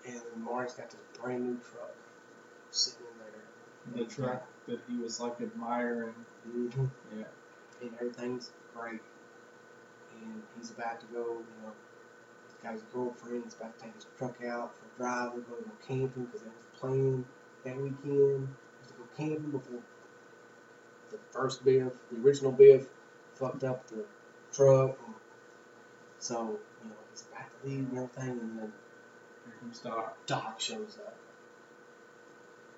And 0.07 0.21
Marty's 0.43 0.73
got 0.73 0.89
this 0.89 0.99
brand 1.19 1.43
new 1.45 1.57
truck 1.57 1.91
sitting 2.71 3.01
in 3.05 3.95
there. 3.97 4.05
The 4.05 4.13
truck 4.13 4.45
that 4.67 4.79
he 4.87 4.97
was 4.97 5.19
like 5.19 5.39
admiring. 5.41 6.13
Mm-hmm. 6.47 6.85
Yeah. 7.17 7.23
and 7.81 7.91
everything's 7.95 8.51
great. 8.75 9.01
And 10.21 10.43
he's 10.57 10.71
about 10.71 10.99
to 11.01 11.05
go, 11.07 11.19
you 11.39 11.63
know, 11.63 11.71
he's 12.45 12.55
got 12.63 12.73
his 12.73 12.83
girlfriend, 12.93 13.43
he's 13.43 13.55
about 13.55 13.77
to 13.77 13.83
take 13.85 13.95
his 13.95 14.05
truck 14.17 14.35
out 14.43 14.71
for 14.79 14.85
a 14.85 14.97
drive, 14.97 15.31
they're 15.33 15.41
going 15.41 15.63
to 15.63 15.69
go 15.69 15.75
camping 15.87 16.25
because 16.25 16.41
that 16.41 16.49
was 16.49 16.65
the 16.73 16.79
plan 16.79 17.25
that 17.63 17.75
weekend, 17.77 18.47
was 18.81 18.91
to 18.91 18.93
go 18.93 19.03
camping 19.17 19.51
before 19.51 19.79
the 21.11 21.17
first 21.31 21.65
Biff, 21.65 21.91
the 22.11 22.19
original 22.21 22.51
Biff, 22.51 22.85
fucked 23.33 23.63
up 23.63 23.87
the 23.87 24.05
truck. 24.55 24.97
And 25.05 25.15
so, 26.19 26.59
you 26.83 26.89
know, 26.89 26.95
he's 27.11 27.25
about 27.31 27.47
to 27.63 27.67
leave 27.69 27.79
and 27.89 27.97
everything, 27.97 28.29
and 28.29 28.59
then 28.59 28.73
Here 29.45 29.55
comes 29.59 29.79
Doc. 29.79 30.17
Doc 30.25 30.59
shows 30.59 30.97
up. 31.05 31.15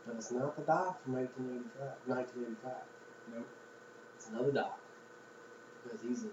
But 0.06 0.16
it's 0.16 0.32
not 0.32 0.56
the 0.56 0.64
Doc 0.64 1.04
from 1.04 1.14
1885, 1.14 1.98
1985. 2.06 2.74
Nope. 3.36 3.48
It's 4.16 4.28
another 4.30 4.52
Doc. 4.52 4.80
Because 5.84 6.02
he's 6.02 6.24
in 6.24 6.30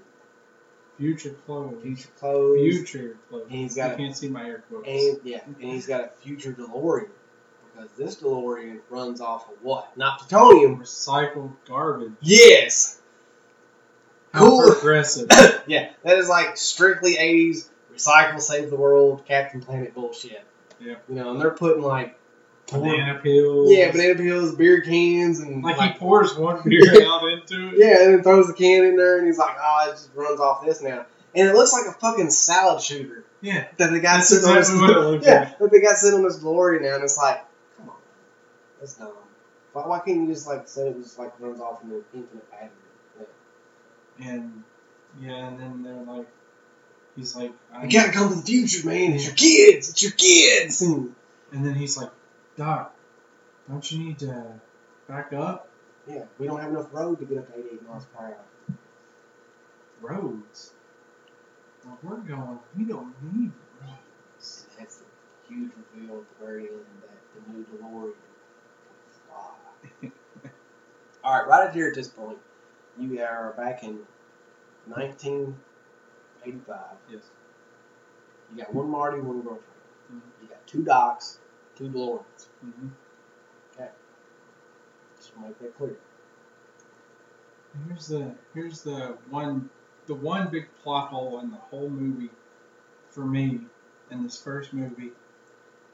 Future 0.97 1.31
clothes. 1.45 1.83
future 1.83 2.09
clothes. 2.21 2.61
Future 2.61 3.17
clothes. 3.29 3.43
And 3.51 3.51
he's 3.53 3.77
you 3.77 3.83
got 3.83 3.93
a, 3.95 3.97
can't 3.97 4.17
see 4.17 4.29
my 4.29 4.47
air 4.47 4.63
quotes. 4.69 4.89
and 4.89 5.19
yeah, 5.25 5.41
and 5.45 5.57
he's 5.61 5.87
got 5.89 6.05
a 6.05 6.09
future 6.09 6.53
DeLorean. 6.53 7.09
Because 7.75 7.91
this 7.99 8.17
DeLorean 8.23 8.79
runs 8.91 9.21
off 9.21 9.49
of 9.51 9.57
what? 9.61 9.97
Not 9.97 10.21
plutonium. 10.21 10.79
Recycled 10.81 11.51
garbage. 11.69 12.13
Yes. 12.21 13.01
Cool. 14.35 14.73
progressive. 14.73 15.29
Yeah, 15.67 15.91
that 16.03 16.19
is 16.19 16.29
like 16.29 16.57
strictly 16.59 17.15
80s 17.17 17.69
recycle, 17.95 18.41
save 18.41 18.69
the 18.71 18.77
world, 18.77 19.25
Captain 19.27 19.63
Planet 19.63 19.95
bullshit. 19.95 20.45
Yeah. 20.79 20.97
You 21.09 21.15
know, 21.15 21.31
and 21.31 21.41
they're 21.41 21.53
putting 21.53 21.83
like 21.83 22.19
Banana 22.71 23.19
peels. 23.23 23.71
yeah, 23.71 23.91
banana 23.93 24.15
peels, 24.17 24.55
beer 24.57 24.81
cans, 24.83 25.41
and 25.41 25.63
Like, 25.63 25.77
like 25.79 25.93
he 25.95 25.99
pours 25.99 26.37
one 26.37 26.61
beer 26.67 26.83
out 27.07 27.23
into 27.31 27.69
it. 27.69 27.75
Yeah, 27.79 28.03
and 28.05 28.15
then 28.15 28.23
throws 28.23 28.47
the 28.47 28.55
can 28.55 28.85
in 28.85 28.97
there, 28.97 29.19
and 29.19 29.27
he's 29.27 29.39
like, 29.39 29.57
"Oh, 29.59 29.87
it 29.89 29.93
just 29.93 30.11
runs 30.15 30.41
off 30.41 30.65
this 30.65 30.83
now." 30.83 31.07
And 31.35 31.49
it 31.49 31.55
looks 31.55 31.73
like 31.73 31.87
a 31.87 31.93
fucking 31.99 32.31
salad 32.31 32.81
shooter 32.83 33.25
Yeah. 33.43 33.67
that 33.79 33.91
they 33.91 34.01
got 34.01 34.23
sitting 34.25 34.49
on 34.49 34.59
exactly 34.59 34.87
this. 34.87 34.97
what 34.97 35.15
it 35.15 35.23
yeah, 35.27 35.39
like. 35.41 35.59
that 35.59 35.71
they 35.73 35.81
got 35.81 35.97
sitting 35.97 36.19
on 36.21 36.25
this 36.25 36.39
DeLorean 36.39 36.83
now, 36.83 36.95
and 36.97 37.05
it's 37.05 37.17
like, 37.19 37.43
come 37.79 37.89
on, 37.91 37.97
that's 38.81 38.95
dumb. 38.95 39.13
Why, 39.73 39.87
why 39.87 39.99
can't 40.01 40.21
you 40.23 40.27
just 40.29 40.47
like 40.47 40.67
say 40.69 40.89
it 40.89 40.97
just 41.03 41.19
like 41.19 41.33
runs 41.41 41.61
off 41.61 41.83
in 41.85 41.91
an 41.91 42.05
infinite 42.15 42.51
battery? 42.51 42.71
Yeah. 44.19 44.31
And 44.31 44.65
yeah, 45.21 45.49
and 45.49 45.59
then 45.59 45.83
they're 45.83 46.17
like, 46.17 46.29
he's 47.17 47.37
like, 47.37 47.53
I 47.73 47.87
gotta 47.87 48.13
come 48.13 48.31
to 48.31 48.35
the 48.37 48.43
future, 48.43 48.87
man. 48.87 49.13
It's 49.13 49.27
your 49.27 49.35
kids. 49.35 49.91
It's 49.91 50.03
your 50.03 50.13
kids. 50.13 50.83
And 50.83 51.15
and 51.53 51.65
then 51.65 51.75
he's 51.75 51.97
like, 51.97 52.11
Doc, 52.57 52.95
don't 53.69 53.91
you 53.91 53.99
need 54.05 54.19
to 54.21 54.61
back 55.09 55.33
up 55.33 55.69
yeah, 56.07 56.25
we 56.39 56.47
don't 56.47 56.61
have 56.61 56.71
enough 56.71 56.93
road 56.93 57.19
to 57.21 57.25
get 57.25 57.39
up 57.39 57.53
to 57.53 57.59
88 57.59 57.89
miles 57.89 58.05
per 58.15 58.25
hour. 58.27 58.45
roads? 60.01 60.73
Well, 61.85 61.99
we're 62.03 62.17
going. 62.17 62.59
We 62.77 62.85
don't 62.85 63.15
need 63.33 63.53
roads. 63.81 64.67
And 64.71 64.81
that's 64.87 64.97
the 64.97 65.05
huge 65.49 65.73
reveal 65.95 66.19
at 66.19 66.39
the 66.39 66.45
very 66.45 66.63
end 66.65 66.85
that 67.03 67.47
the 67.47 67.53
new 67.53 67.65
DeLorean 67.65 68.13
can 70.03 70.11
fly. 70.43 70.51
All 71.25 71.39
right, 71.39 71.49
right 71.49 71.73
here 71.73 71.89
at 71.89 71.95
this 71.95 72.09
point, 72.09 72.39
you 72.99 73.21
are 73.21 73.53
back 73.57 73.83
in 73.85 74.07
1985. 74.87 76.79
Yes. 77.11 77.23
You 78.51 78.59
got 78.59 78.75
one 78.75 78.89
Marty, 78.91 79.21
one 79.21 79.41
girlfriend. 79.43 79.63
Mhm. 80.13 80.21
You 80.43 80.49
got 80.49 80.67
two 80.67 80.83
Docs, 80.83 81.39
two 81.77 81.89
DeLoreans. 81.89 82.49
hmm 82.61 82.89
Just 85.17 85.33
to 85.33 85.41
make 85.41 85.59
that 85.61 85.77
clear. 85.77 85.97
Here's 87.89 88.07
the 88.07 88.35
here's 88.53 88.83
the 88.83 89.17
one 89.31 89.71
the 90.07 90.15
one 90.15 90.49
big 90.51 90.69
plot 90.83 91.09
hole 91.11 91.41
in 91.41 91.51
the 91.51 91.57
whole 91.57 91.89
movie 91.89 92.31
for 93.11 93.25
me 93.25 93.67
in 94.11 94.23
this 94.23 94.41
first 94.41 94.73
movie 94.73 95.13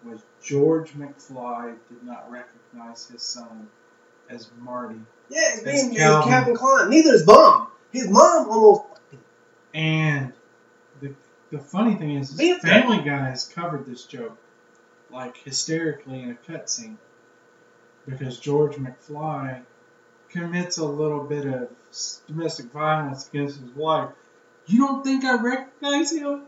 was 0.05 0.22
George 0.42 0.92
McFly 0.94 1.76
did 1.88 2.03
not 2.03 2.30
recognize 2.30 3.07
his 3.09 3.22
son 3.22 3.70
as 4.28 4.51
Marty. 4.59 5.01
Yeah, 5.31 5.41
it's 5.55 5.62
being 5.62 5.95
Calvin. 5.95 6.28
Calvin 6.28 6.57
Klein. 6.57 6.91
Neither 6.91 7.14
is 7.14 7.26
mom. 7.26 7.68
His 7.93 8.09
mom 8.09 8.49
almost. 8.49 8.83
Him 9.11 9.20
And 9.72 10.33
the 11.01 11.14
the 11.51 11.59
funny 11.59 11.95
thing 11.95 12.16
is, 12.16 12.39
is 12.39 12.59
Family 12.59 12.99
Guy 12.99 13.28
has 13.28 13.47
covered 13.49 13.87
this 13.87 14.05
joke 14.05 14.37
like 15.11 15.37
hysterically 15.39 16.22
in 16.22 16.31
a 16.31 16.51
cutscene 16.51 16.97
because 18.07 18.39
George 18.39 18.76
McFly 18.76 19.62
commits 20.31 20.78
a 20.78 20.85
little 20.85 21.24
bit 21.24 21.47
of 21.47 21.68
domestic 22.26 22.66
violence 22.72 23.28
against 23.28 23.61
his 23.61 23.70
wife. 23.70 24.11
You 24.66 24.87
don't 24.87 25.05
think 25.05 25.24
I 25.24 25.41
recognize 25.41 26.12
him? 26.12 26.43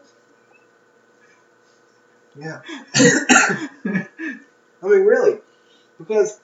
Yeah. 2.38 2.60
I 2.94 4.06
mean, 4.82 5.04
really, 5.04 5.38
because 5.98 6.40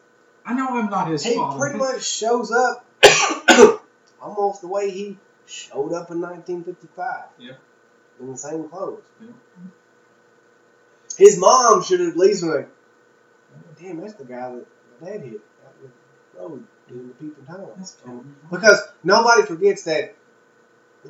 I 0.49 0.55
know 0.55 0.69
I'm 0.71 0.89
not 0.89 1.09
his 1.09 1.23
he 1.23 1.35
father. 1.35 1.59
pretty 1.59 1.79
much 1.79 2.03
shows 2.03 2.51
up 2.51 2.87
almost 4.23 4.63
the 4.63 4.69
way 4.69 4.91
he 4.91 5.19
showed 5.47 5.93
up 5.93 6.11
in 6.11 6.21
1955. 6.23 7.25
Yeah. 7.39 7.53
In 8.19 8.33
the 8.33 8.39
same 8.39 8.69
clothes. 8.69 9.05
Yeah. 9.21 9.29
His 11.19 11.39
mom 11.39 11.83
should 11.83 12.01
have 12.01 12.11
at 12.11 12.17
least 12.17 12.41
been 12.43 12.51
like, 12.51 12.69
damn, 13.81 14.01
that's 14.01 14.15
the 14.15 14.25
guy 14.25 14.51
that 14.55 14.67
my 15.01 15.07
dad 15.11 15.21
hit 15.23 15.41
out 15.67 15.75
in 15.83 15.91
the 16.35 16.41
road 16.41 16.65
doing 16.89 17.09
the 17.09 17.15
peeping 17.15 17.45
Tom. 17.45 17.67
Cool. 18.05 18.25
Because 18.51 18.81
nobody 19.05 19.43
forgets 19.43 19.83
that 19.83 20.15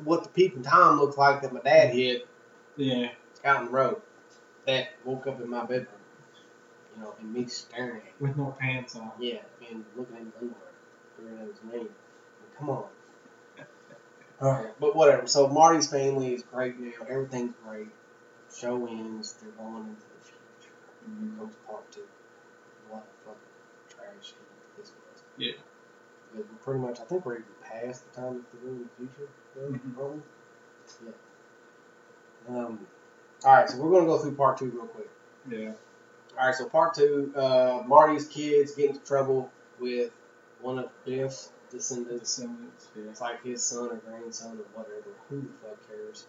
what 0.03 0.23
the 0.23 0.29
peeping 0.29 0.63
Tom 0.63 0.99
looked 0.99 1.17
like 1.17 1.41
that 1.43 1.53
my 1.53 1.61
dad 1.61 1.93
hit 1.93 2.27
Yeah. 2.75 3.09
out 3.45 3.61
in 3.61 3.65
the 3.67 3.71
road. 3.71 4.01
That 4.67 4.89
woke 5.05 5.25
up 5.27 5.39
in 5.41 5.49
my 5.49 5.61
bedroom. 5.61 5.87
You 6.99 7.05
know, 7.05 7.15
and 7.19 7.33
me 7.33 7.45
staring 7.47 8.01
at 8.01 8.03
him. 8.03 8.13
With 8.19 8.37
no 8.37 8.55
pants 8.59 8.95
on. 8.95 9.11
Yeah, 9.19 9.37
and 9.69 9.85
looking 9.95 10.17
at 10.17 10.23
his 10.23 10.33
underwear, 10.35 10.71
staring 11.15 11.39
at 11.41 11.47
his 11.47 11.63
name. 11.71 11.89
Come 12.57 12.69
on. 12.69 12.83
Alright, 14.41 14.79
but 14.79 14.95
whatever. 14.95 15.25
So 15.27 15.47
Marty's 15.47 15.89
family 15.89 16.33
is 16.33 16.43
great 16.43 16.77
now. 16.79 16.91
Everything's 17.09 17.53
great. 17.65 17.87
Show 18.53 18.85
ends. 18.87 19.33
They're 19.41 19.51
going 19.51 19.83
into 19.83 20.01
the 20.01 20.25
future. 20.25 20.75
Here 21.05 21.37
comes 21.37 21.55
part 21.67 21.89
two. 21.91 22.01
What 22.89 23.05
a 23.05 23.25
fucking 23.25 23.39
trash 23.89 24.33
this 24.77 24.91
was. 24.91 25.23
Yeah. 25.37 25.53
Because 26.31 26.47
we're 26.49 26.57
pretty 26.57 26.79
much, 26.79 26.99
I 26.99 27.03
think 27.03 27.25
we're 27.25 27.35
even 27.35 27.45
past 27.63 28.03
the 28.13 28.21
time 28.21 28.45
to 28.51 28.57
go 28.57 28.67
in 28.69 28.83
the 28.83 28.89
future. 28.97 29.29
Mhm. 29.57 29.95
probably. 29.95 30.21
Yeah. 31.05 31.11
Um. 32.57 32.87
All 33.45 33.53
right, 33.53 33.69
so 33.69 33.77
we're 33.77 33.91
gonna 33.91 34.05
go 34.05 34.17
through 34.17 34.35
part 34.35 34.57
two 34.57 34.65
real 34.69 34.87
quick. 34.87 35.09
Yeah. 35.49 35.73
All 36.37 36.45
right, 36.45 36.55
so 36.55 36.65
part 36.65 36.93
two, 36.93 37.33
uh, 37.35 37.83
Marty's 37.85 38.27
kids 38.27 38.73
get 38.75 38.91
into 38.91 39.01
trouble 39.05 39.51
with 39.79 40.11
one 40.61 40.79
of 40.79 40.89
Biff's 41.05 41.49
descendants. 41.69 42.35
Descendants. 42.37 42.87
Yeah. 42.95 43.03
It's 43.09 43.21
like 43.21 43.43
his 43.43 43.63
son 43.63 43.89
or 43.91 43.95
grandson 43.97 44.57
or 44.57 44.65
whatever. 44.81 45.09
Who 45.29 45.41
the 45.41 45.47
fuck 45.61 45.87
cares? 45.87 46.25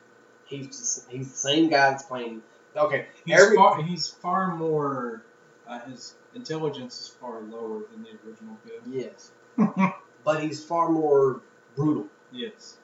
He's 0.47 0.67
just 0.67 1.09
he's 1.11 1.31
the 1.31 1.37
same 1.37 1.69
guy 1.71 1.91
that's 1.91 2.03
playing. 2.03 2.43
Okay, 2.77 3.07
He's 3.25 3.41
every 3.41 3.57
far, 3.57 3.83
he's 3.83 4.09
far 4.09 4.55
more. 4.57 5.23
Uh, 5.69 5.79
his 5.89 6.15
intelligence 6.35 7.01
is 7.01 7.09
far 7.09 7.41
lower 7.41 7.83
than 7.93 8.03
the 8.03 8.11
original 8.29 8.57
Biff. 8.65 8.83
yes, 8.87 9.31
but 10.25 10.43
he's 10.43 10.65
far 10.65 10.89
more 10.91 11.41
brutal. 11.77 12.07
yes. 12.33 12.79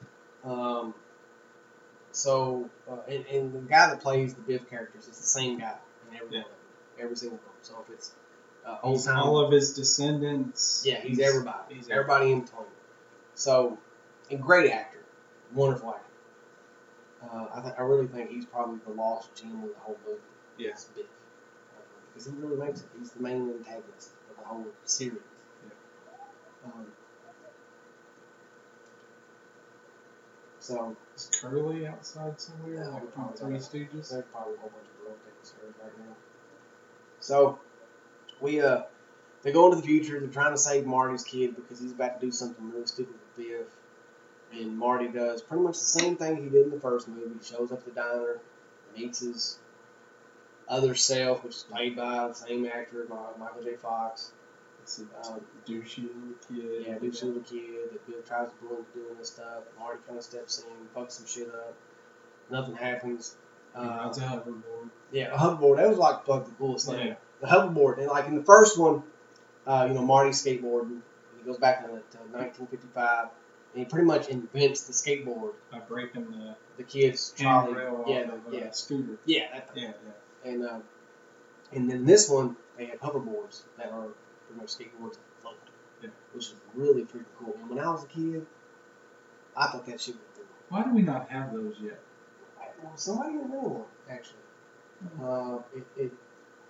Um, 0.45 0.93
so 2.11 2.69
uh, 2.89 2.97
and, 3.09 3.25
and 3.27 3.53
the 3.53 3.59
guy 3.59 3.87
that 3.89 3.99
plays 4.01 4.33
the 4.33 4.41
Biff 4.41 4.69
characters 4.69 5.07
is 5.07 5.17
the 5.17 5.23
same 5.23 5.59
guy 5.59 5.75
in 6.09 6.15
every 6.15 6.27
Yeah. 6.37 6.43
one 6.43 6.51
of 6.51 6.56
them, 6.56 6.56
every 6.99 7.15
single 7.15 7.37
one. 7.37 7.55
So 7.61 7.75
if 7.87 7.93
it's 7.93 8.11
uh, 8.65 8.77
old 8.83 9.03
time, 9.03 9.19
all 9.19 9.39
of 9.39 9.51
his 9.51 9.73
descendants. 9.73 10.83
Yeah, 10.85 10.99
he's 11.01 11.19
everybody. 11.19 11.75
He's 11.75 11.89
everybody 11.89 12.31
in 12.31 12.41
between. 12.41 12.65
So, 13.35 13.77
a 14.31 14.35
great 14.35 14.71
actor, 14.71 14.99
wonderful 15.53 15.91
actor. 15.91 16.03
Uh, 17.23 17.47
I, 17.53 17.61
th- 17.61 17.73
I 17.77 17.81
really 17.81 18.07
think 18.07 18.29
he's 18.29 18.45
probably 18.45 18.79
the 18.85 18.93
lost 18.93 19.33
gem 19.35 19.63
of 19.63 19.69
the 19.69 19.79
whole 19.79 19.97
movie. 20.05 20.19
Yeah. 20.57 20.71
Uh, 20.71 21.03
because 22.13 22.27
he 22.27 22.33
really 22.37 22.57
makes 22.57 22.81
it. 22.81 22.87
He's 22.99 23.11
the 23.11 23.21
main 23.21 23.49
antagonist 23.49 24.11
of 24.29 24.37
the 24.37 24.43
whole 24.43 24.65
series. 24.85 25.19
Um, 26.65 26.87
so 30.59 30.95
Is 31.15 31.29
Curly 31.41 31.87
outside 31.87 32.41
somewhere? 32.41 32.83
Yeah, 32.83 32.87
like 32.89 33.13
probably 33.13 33.59
Three. 33.59 33.85
Stooges? 33.85 34.09
there's 34.09 34.25
probably 34.33 34.55
a 34.55 34.59
whole 34.59 34.69
bunch 34.69 34.89
of 34.89 35.05
real 35.05 35.15
things 35.23 35.53
right 35.81 35.97
now. 35.99 36.15
So 37.27 37.59
we 38.39 38.61
uh 38.61 38.83
they 39.43 39.51
go 39.51 39.65
into 39.65 39.75
the 39.81 39.83
future. 39.85 40.17
They're 40.17 40.29
trying 40.29 40.53
to 40.53 40.57
save 40.57 40.85
Marty's 40.85 41.25
kid 41.25 41.57
because 41.57 41.79
he's 41.81 41.91
about 41.91 42.21
to 42.21 42.25
do 42.25 42.31
something 42.31 42.71
really 42.71 42.85
stupid 42.85 43.15
with 43.15 43.45
Biff. 43.45 43.67
And 44.53 44.77
Marty 44.77 45.09
does 45.09 45.41
pretty 45.41 45.61
much 45.63 45.73
the 45.73 45.99
same 45.99 46.15
thing 46.15 46.37
he 46.41 46.49
did 46.49 46.65
in 46.67 46.71
the 46.71 46.79
first 46.79 47.09
movie. 47.09 47.35
He 47.37 47.45
shows 47.45 47.69
up 47.73 47.79
at 47.79 47.85
the 47.85 47.91
diner, 47.91 48.39
meets 48.95 49.19
his 49.19 49.59
other 50.69 50.95
self, 50.95 51.43
which 51.43 51.55
is 51.55 51.63
played 51.63 51.97
by 51.97 52.29
the 52.29 52.33
same 52.33 52.65
actor, 52.65 53.05
Michael 53.37 53.61
J. 53.61 53.75
Fox. 53.75 54.31
It's 54.83 54.99
a 54.99 55.29
Um, 55.29 55.41
douchey 55.67 56.03
little 56.03 56.37
kid. 56.47 56.87
Yeah, 56.87 56.97
dude's 56.97 57.21
little 57.21 57.41
kid 57.41 57.91
that 57.91 58.07
Bill 58.07 58.21
tries 58.25 58.49
to 58.49 58.55
bully 58.65 58.83
doing 58.93 59.17
this 59.17 59.31
stuff. 59.31 59.63
Marty 59.77 59.99
kind 60.07 60.17
of 60.17 60.23
steps 60.23 60.63
in, 60.63 60.87
fucks 60.95 61.11
some 61.11 61.25
shit 61.25 61.53
up. 61.53 61.73
Nothing 62.49 62.75
happens. 62.75 63.35
He 63.73 63.79
Uh, 63.79 64.09
a 64.09 64.11
hoverboard. 64.11 64.89
yeah, 65.11 65.33
a 65.33 65.37
hoverboard. 65.37 65.77
That 65.77 65.89
was 65.89 65.97
like 65.97 66.25
fuck 66.25 66.45
the 66.45 66.51
coolest 66.51 66.87
thing. 66.87 67.07
Yeah. 67.07 67.15
The 67.41 67.47
hoverboard, 67.47 67.97
and 67.99 68.07
like 68.07 68.25
in 68.27 68.35
the 68.35 68.43
first 68.43 68.77
one, 68.79 69.03
uh, 69.67 69.85
you 69.87 69.93
know, 69.93 70.01
Marty's 70.01 70.43
skateboarding. 70.43 71.01
He 71.37 71.43
goes 71.45 71.57
back 71.57 71.81
to, 71.81 71.87
to 71.87 72.17
1955, 72.31 73.27
and 73.73 73.79
he 73.79 73.85
pretty 73.85 74.05
much 74.05 74.27
invents 74.29 74.83
the 74.83 74.93
skateboard. 74.93 75.53
By 75.71 75.79
breaking 75.79 76.31
the 76.31 76.55
The 76.77 76.83
kids 76.83 77.31
trolley, 77.37 77.73
yeah, 78.07 78.23
off 78.23 78.33
of 78.33 78.51
the- 78.51 78.57
a 78.57 78.59
yeah, 78.61 78.71
scooter. 78.71 79.17
yeah, 79.25 79.51
that 79.53 79.73
thing. 79.73 79.83
Yeah, 79.83 79.91
yeah. 80.43 80.51
And 80.51 80.65
uh, 80.65 80.79
and 81.73 81.89
then 81.89 82.05
this 82.05 82.29
one, 82.29 82.55
they 82.77 82.85
have 82.85 82.99
hoverboards 82.99 83.63
that 83.77 83.91
are 83.91 84.07
pretty 84.47 84.61
much 84.61 84.69
skateboards 84.77 85.13
that 85.13 85.41
float, 85.41 85.55
Yeah. 86.01 86.09
which 86.33 86.45
is 86.47 86.55
really 86.73 87.03
freaking 87.03 87.25
cool. 87.39 87.55
And 87.61 87.69
when 87.69 87.79
I 87.79 87.89
was 87.91 88.03
a 88.03 88.07
kid, 88.07 88.45
I 89.55 89.67
thought 89.67 89.85
that 89.85 89.99
shit 90.01 90.15
was 90.15 90.23
cool. 90.35 90.45
Why 90.69 90.83
do 90.83 90.93
we 90.93 91.01
not 91.03 91.29
have 91.29 91.53
those 91.53 91.75
yet? 91.81 91.99
Well, 92.83 92.95
somebody 92.95 93.29
in 93.35 93.49
the 93.49 93.57
one 93.57 93.83
actually. 94.09 94.39
Uh, 95.21 95.59
it, 95.75 95.85
it 95.95 96.11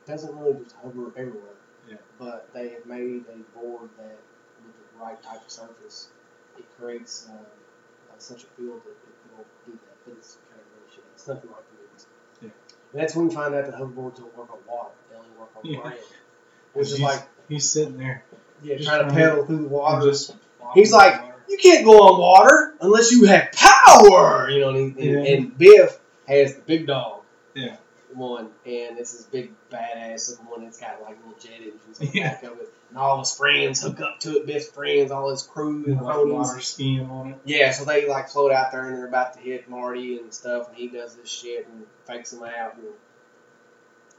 doesn't 0.05 0.36
really 0.38 0.62
just 0.64 0.76
hover 0.84 1.08
everywhere. 1.18 1.55
Yeah. 1.89 1.95
But 2.20 2.49
they 2.53 2.70
have 2.70 2.86
made 2.86 3.24
a 3.32 3.38
board 3.58 3.89
that, 3.97 4.18
with 4.66 4.76
the 4.76 5.03
right 5.03 5.22
type 5.24 5.45
of 5.45 5.49
surface, 5.51 6.10
it 6.58 6.66
creates 6.80 7.28
uh, 7.30 7.34
uh, 7.34 8.14
such 8.18 8.43
a 8.43 8.47
field 8.58 8.82
that 8.84 8.91
it 8.91 9.38
will 9.38 9.45
do 9.66 9.72
that. 9.72 9.95
But 10.05 10.16
it's 10.18 10.38
kind 10.49 10.60
of 10.60 10.68
really 10.76 10.93
shit. 10.93 11.03
It's 11.14 11.28
nothing 11.28 11.49
like 11.51 11.64
the 11.70 11.78
movies. 11.82 12.05
Yeah. 12.41 12.49
And 12.91 13.01
that's 13.01 13.16
when 13.16 13.30
you 13.30 13.36
find 13.36 13.55
out 13.55 13.66
that 13.66 13.76
hoverboards 13.76 14.18
don't 14.18 14.38
work 14.38 14.51
on 14.51 14.60
water. 14.68 14.89
They 15.10 15.16
only 15.18 15.30
work 15.39 15.49
on 15.55 15.62
Yeah. 15.64 15.80
ground. 15.82 15.95
Which 16.74 16.88
is 16.91 16.99
like, 17.01 17.22
He's 17.47 17.70
sitting 17.72 17.97
there. 17.97 18.26
yeah, 18.62 18.78
trying 18.80 19.08
to 19.08 19.14
pedal 19.14 19.45
through 19.45 19.60
the 19.64 19.68
water. 19.70 20.05
Just 20.10 20.36
He's 20.74 20.91
like, 20.91 21.22
water. 21.22 21.36
you 21.47 21.58
can't 21.58 21.86
go 21.86 21.91
on 21.93 22.20
water 22.20 22.74
unless 22.82 23.12
you 23.14 23.24
have 23.26 23.51
power. 23.53 24.49
You 24.49 24.60
know, 24.60 24.70
and, 24.72 24.97
and, 24.97 25.26
Yeah. 25.26 25.34
and 25.34 25.58
Biff 25.58 25.97
has 26.28 26.55
the 26.55 26.61
big 26.61 26.88
dog. 26.88 27.21
Yeah. 27.53 27.78
One, 28.13 28.45
and 28.65 28.97
it's 28.97 29.11
this 29.13 29.23
big 29.23 29.51
badass 29.69 30.39
one 30.49 30.63
that's 30.63 30.80
got 30.80 31.01
like 31.01 31.17
little 31.25 31.38
jet 31.39 31.55
engines 31.59 31.99
on 31.99 32.07
the 32.07 32.11
Yeah. 32.13 32.34
back 32.36 32.43
of 32.43 32.57
it, 32.59 32.73
and 32.89 32.97
all 32.97 33.19
his 33.19 33.36
friends 33.36 33.82
hook 33.82 33.99
up 33.99 34.19
to 34.21 34.38
it. 34.38 34.47
best 34.47 34.73
friends, 34.73 35.11
all 35.11 35.30
his 35.30 35.43
crew 35.43 35.84
and 35.86 36.01
like 36.01 36.25
water 36.25 36.61
skiing 36.61 37.09
on 37.09 37.32
it. 37.32 37.39
Yeah, 37.43 37.71
so 37.71 37.84
they 37.84 38.07
like 38.07 38.30
float 38.30 38.51
out 38.53 38.71
there 38.71 38.88
and 38.88 38.95
they're 38.97 39.07
about 39.07 39.34
to 39.34 39.39
hit 39.39 39.69
Marty 39.69 40.17
and 40.19 40.34
stuff, 40.34 40.69
and 40.69 40.78
he 40.78 40.88
does 40.88 41.15
this 41.17 41.30
shit 41.30 41.67
and 41.67 41.86
fakes 42.05 42.32
them 42.32 42.43
out, 42.43 42.75
and 42.75 42.86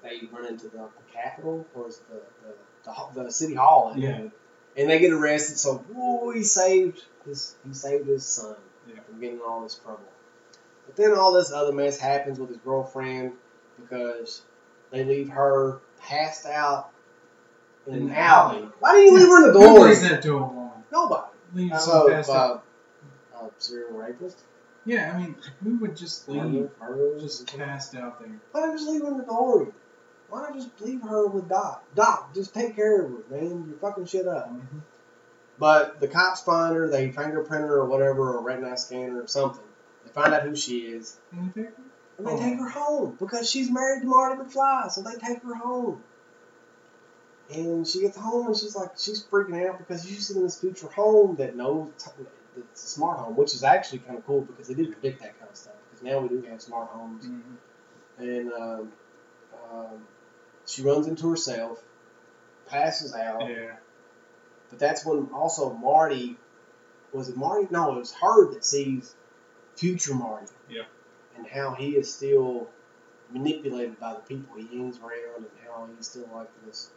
they 0.03 0.27
run 0.31 0.47
into 0.47 0.65
the, 0.69 0.77
the 0.79 1.13
Capitol 1.13 1.67
or 1.75 1.89
is 1.89 2.01
the 2.11 2.21
the, 2.85 2.93
the 3.15 3.25
the 3.25 3.33
city 3.33 3.55
hall, 3.55 3.93
think. 3.95 4.05
Yeah. 4.05 4.29
and 4.77 4.91
they 4.91 4.99
get 4.99 5.13
arrested. 5.13 5.57
So, 5.59 5.85
woo, 5.93 6.31
he 6.33 6.45
saved 6.45 7.03
his 7.25 7.57
he 7.67 7.73
saved 7.75 8.07
his 8.07 8.25
son 8.27 8.55
Yeah. 8.87 9.01
from 9.01 9.19
getting 9.19 9.37
in 9.37 9.43
all 9.43 9.63
this 9.63 9.77
trouble. 9.77 10.01
But 10.89 10.97
then 10.97 11.13
all 11.19 11.35
this 11.35 11.53
other 11.53 11.73
mess 11.73 12.01
happens 12.01 12.41
with 12.41 12.49
his 12.49 12.57
girlfriend 12.59 13.33
because 13.79 14.41
they 14.91 15.05
leave 15.05 15.29
her 15.29 15.81
passed 16.01 16.47
out 16.47 16.91
in, 17.87 17.95
an 17.95 18.11
alley. 18.13 18.57
alley. 18.59 18.69
Why 18.81 18.95
didn't 18.95 19.13
you 19.13 19.19
leave 19.21 19.29
her 19.29 19.47
in 19.47 19.53
the 19.53 19.59
door? 19.59 19.69
Who 19.69 19.77
door? 19.77 19.89
does 19.89 20.09
that 20.09 20.23
to 20.23 20.33
a 20.39 20.47
woman? 20.47 20.71
Nobody. 20.91 21.29
Leave 21.53 21.73
I 21.73 21.77
passed 21.77 22.31
uh, 22.31 22.33
out. 22.33 22.65
uh, 23.37 23.49
serial 23.59 23.99
rapist. 23.99 24.41
Yeah, 24.87 25.13
I 25.15 25.19
mean, 25.21 25.37
who 25.63 25.77
would 25.81 25.95
just 25.95 26.27
leave 26.27 26.71
murder, 26.81 27.21
just 27.21 27.47
cast 27.47 27.95
out 27.95 28.19
there? 28.21 28.41
Why 28.53 28.61
not 28.67 28.75
just 28.75 28.89
leave 28.89 29.03
her 29.03 29.09
in 29.09 29.19
the 29.19 29.25
door? 29.25 29.71
Why 30.31 30.43
not 30.43 30.55
just 30.55 30.71
leave 30.81 31.03
her 31.03 31.27
with 31.27 31.51
Doc? 31.51 31.85
Doc, 31.95 32.35
just 32.35 32.55
take 32.55 32.77
care 32.77 33.03
of 33.03 33.11
her, 33.11 33.19
man. 33.31 33.67
You're 33.69 33.79
fucking 33.79 34.07
shit 34.07 34.27
up. 34.27 34.51
Mhm. 34.51 34.81
But 35.59 36.01
the 36.01 36.09
cops 36.09 36.41
find 36.43 36.75
her, 36.75 36.89
they 36.89 37.11
fingerprint 37.11 37.65
her 37.65 37.81
or 37.81 37.87
whatever, 37.87 38.37
or 38.37 38.43
retina 38.43 38.79
scanner 38.79 39.23
or 39.23 39.27
something. 39.27 39.65
Find 40.23 40.35
out 40.35 40.43
who 40.43 40.57
she 40.57 40.79
is, 40.81 41.17
And 41.33 41.47
you 41.55 41.63
take 41.65 41.77
her? 41.77 41.83
and 42.19 42.27
they 42.27 42.33
Oh. 42.33 42.39
take 42.39 42.59
her 42.59 42.69
home 42.69 43.17
because 43.21 43.49
she's 43.49 43.71
married 43.71 44.03
to 44.03 44.09
Marty 44.09 44.43
McFly, 44.43 44.91
so 44.91 45.03
they 45.03 45.15
take 45.15 45.43
her 45.45 45.55
home. 45.55 46.03
And 47.55 47.87
she 47.87 48.01
gets 48.01 48.17
home 48.17 48.49
and 48.49 48.57
she's 48.57 48.75
like, 48.77 48.91
she's 48.99 49.23
freaking 49.25 49.67
out 49.69 49.79
because 49.79 50.05
she's 50.07 50.31
in 50.31 50.43
this 50.43 50.59
future 50.61 50.89
home 50.89 51.37
that 51.37 51.57
knows 51.57 51.89
it's 52.57 52.85
a 52.85 52.89
smart 52.89 53.19
home, 53.21 53.37
which 53.37 53.55
is 53.55 53.63
actually 53.63 54.01
kind 54.01 54.19
of 54.19 54.27
cool 54.27 54.43
because 54.43 54.67
they 54.69 54.75
did 54.75 54.93
predict 54.93 55.21
that 55.23 55.39
kind 55.39 55.51
of 55.51 55.57
stuff. 55.57 55.75
Because 55.91 56.05
now 56.05 56.19
we 56.19 56.29
do 56.29 56.43
have 56.43 56.61
smart 56.61 56.89
homes. 56.89 57.25
Mhm. 57.25 57.43
And 58.19 58.53
um, 58.53 58.93
um, 59.73 60.07
she 60.67 60.83
runs 60.83 61.07
into 61.07 61.31
herself, 61.31 61.83
passes 62.67 63.15
out. 63.15 63.49
Yeah. 63.49 63.77
But 64.69 64.79
that's 64.81 65.07
when 65.07 65.29
also 65.33 65.73
Marty 65.73 66.37
was 67.13 67.31
it 67.31 67.37
Marty? 67.37 67.67
No, 67.71 67.95
it 67.95 67.99
was 68.01 68.13
her 68.15 68.53
that 68.53 68.65
sees 68.65 69.15
future 69.79 70.15
Marty. 70.15 70.47
Yeah. 70.69 70.83
And 71.37 71.47
how 71.47 71.75
he 71.75 71.91
is 71.97 72.13
still 72.13 72.69
manipulated 73.33 73.99
by 74.01 74.15
the 74.15 74.21
people 74.21 74.57
he 74.57 74.67
hangs 74.79 74.99
around, 74.99 75.37
and 75.37 75.47
how 75.67 75.89
he's 75.97 76.09
still 76.09 76.29
like 76.35 76.49
this 76.67 76.91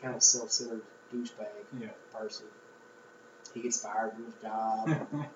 kind 0.00 0.14
of 0.14 0.22
self-centered 0.22 0.82
douchebag 1.12 1.46
Yeah. 1.80 1.88
person. 2.12 2.46
He 3.54 3.60
gets 3.62 3.80
fired 3.82 4.12
from 4.12 4.24
his 4.26 4.34
job, 4.42 4.88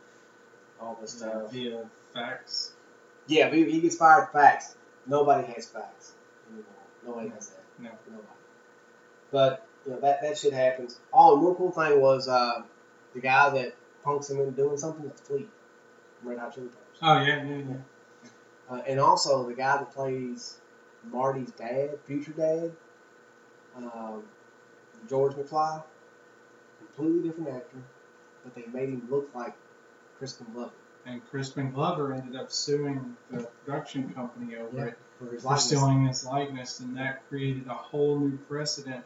all 0.80 0.98
this 1.00 1.12
stuff. 1.12 1.50
Via 1.52 1.84
fax. 2.14 2.72
Yeah, 3.26 3.50
he 3.50 3.80
gets 3.80 3.96
fired. 3.96 4.28
Facts. 4.32 4.76
Nobody 5.06 5.50
has 5.52 5.66
facts 5.66 6.12
anymore. 6.48 6.64
Nobody 7.04 7.28
has 7.30 7.48
that. 7.50 7.64
No. 7.78 7.90
Nobody. 8.08 8.28
But 9.30 9.66
you 9.86 9.92
know 9.92 10.00
that 10.00 10.22
that 10.22 10.38
shit 10.38 10.52
happens. 10.52 10.98
Oh, 11.12 11.34
and 11.34 11.42
one 11.44 11.54
cool 11.54 11.72
thing 11.72 12.00
was 12.00 12.28
uh, 12.28 12.62
the 13.14 13.20
guy 13.20 13.50
that 13.50 13.74
punks 14.04 14.30
him 14.30 14.38
into 14.38 14.52
doing 14.52 14.76
something. 14.76 15.04
That's 15.06 15.20
Flea. 15.22 15.46
Red 16.24 16.38
Hot 16.38 16.54
Chili 16.54 16.68
Peppers. 16.68 16.98
Oh 17.02 17.22
yeah, 17.22 17.44
yeah, 17.44 17.56
yeah. 17.68 17.76
Uh, 18.70 18.82
and 18.86 19.00
also 19.00 19.46
the 19.46 19.54
guy 19.54 19.76
that 19.76 19.92
plays 19.92 20.58
Marty's 21.10 21.50
dad, 21.52 21.90
future 22.06 22.32
dad, 22.32 22.72
um, 23.76 24.22
George 25.08 25.34
McFly, 25.34 25.82
completely 26.78 27.28
different 27.28 27.56
actor, 27.56 27.78
but 28.44 28.54
they 28.54 28.64
made 28.72 28.90
him 28.90 29.02
look 29.10 29.30
like 29.34 29.54
Crispin 30.18 30.46
Glover 30.54 30.72
And 31.04 31.20
Crispin 31.30 31.72
Glover 31.72 32.12
ended 32.12 32.36
up 32.36 32.52
suing 32.52 33.16
the 33.30 33.48
production 33.64 34.12
company 34.14 34.56
over 34.56 34.76
Yeah, 34.76 34.84
it 34.86 34.98
for 35.18 35.32
his 35.32 35.42
for 35.42 35.56
stealing 35.56 36.06
his 36.06 36.24
likeness, 36.24 36.80
and 36.80 36.96
that 36.96 37.28
created 37.28 37.66
a 37.66 37.74
whole 37.74 38.20
new 38.20 38.36
precedent 38.48 39.04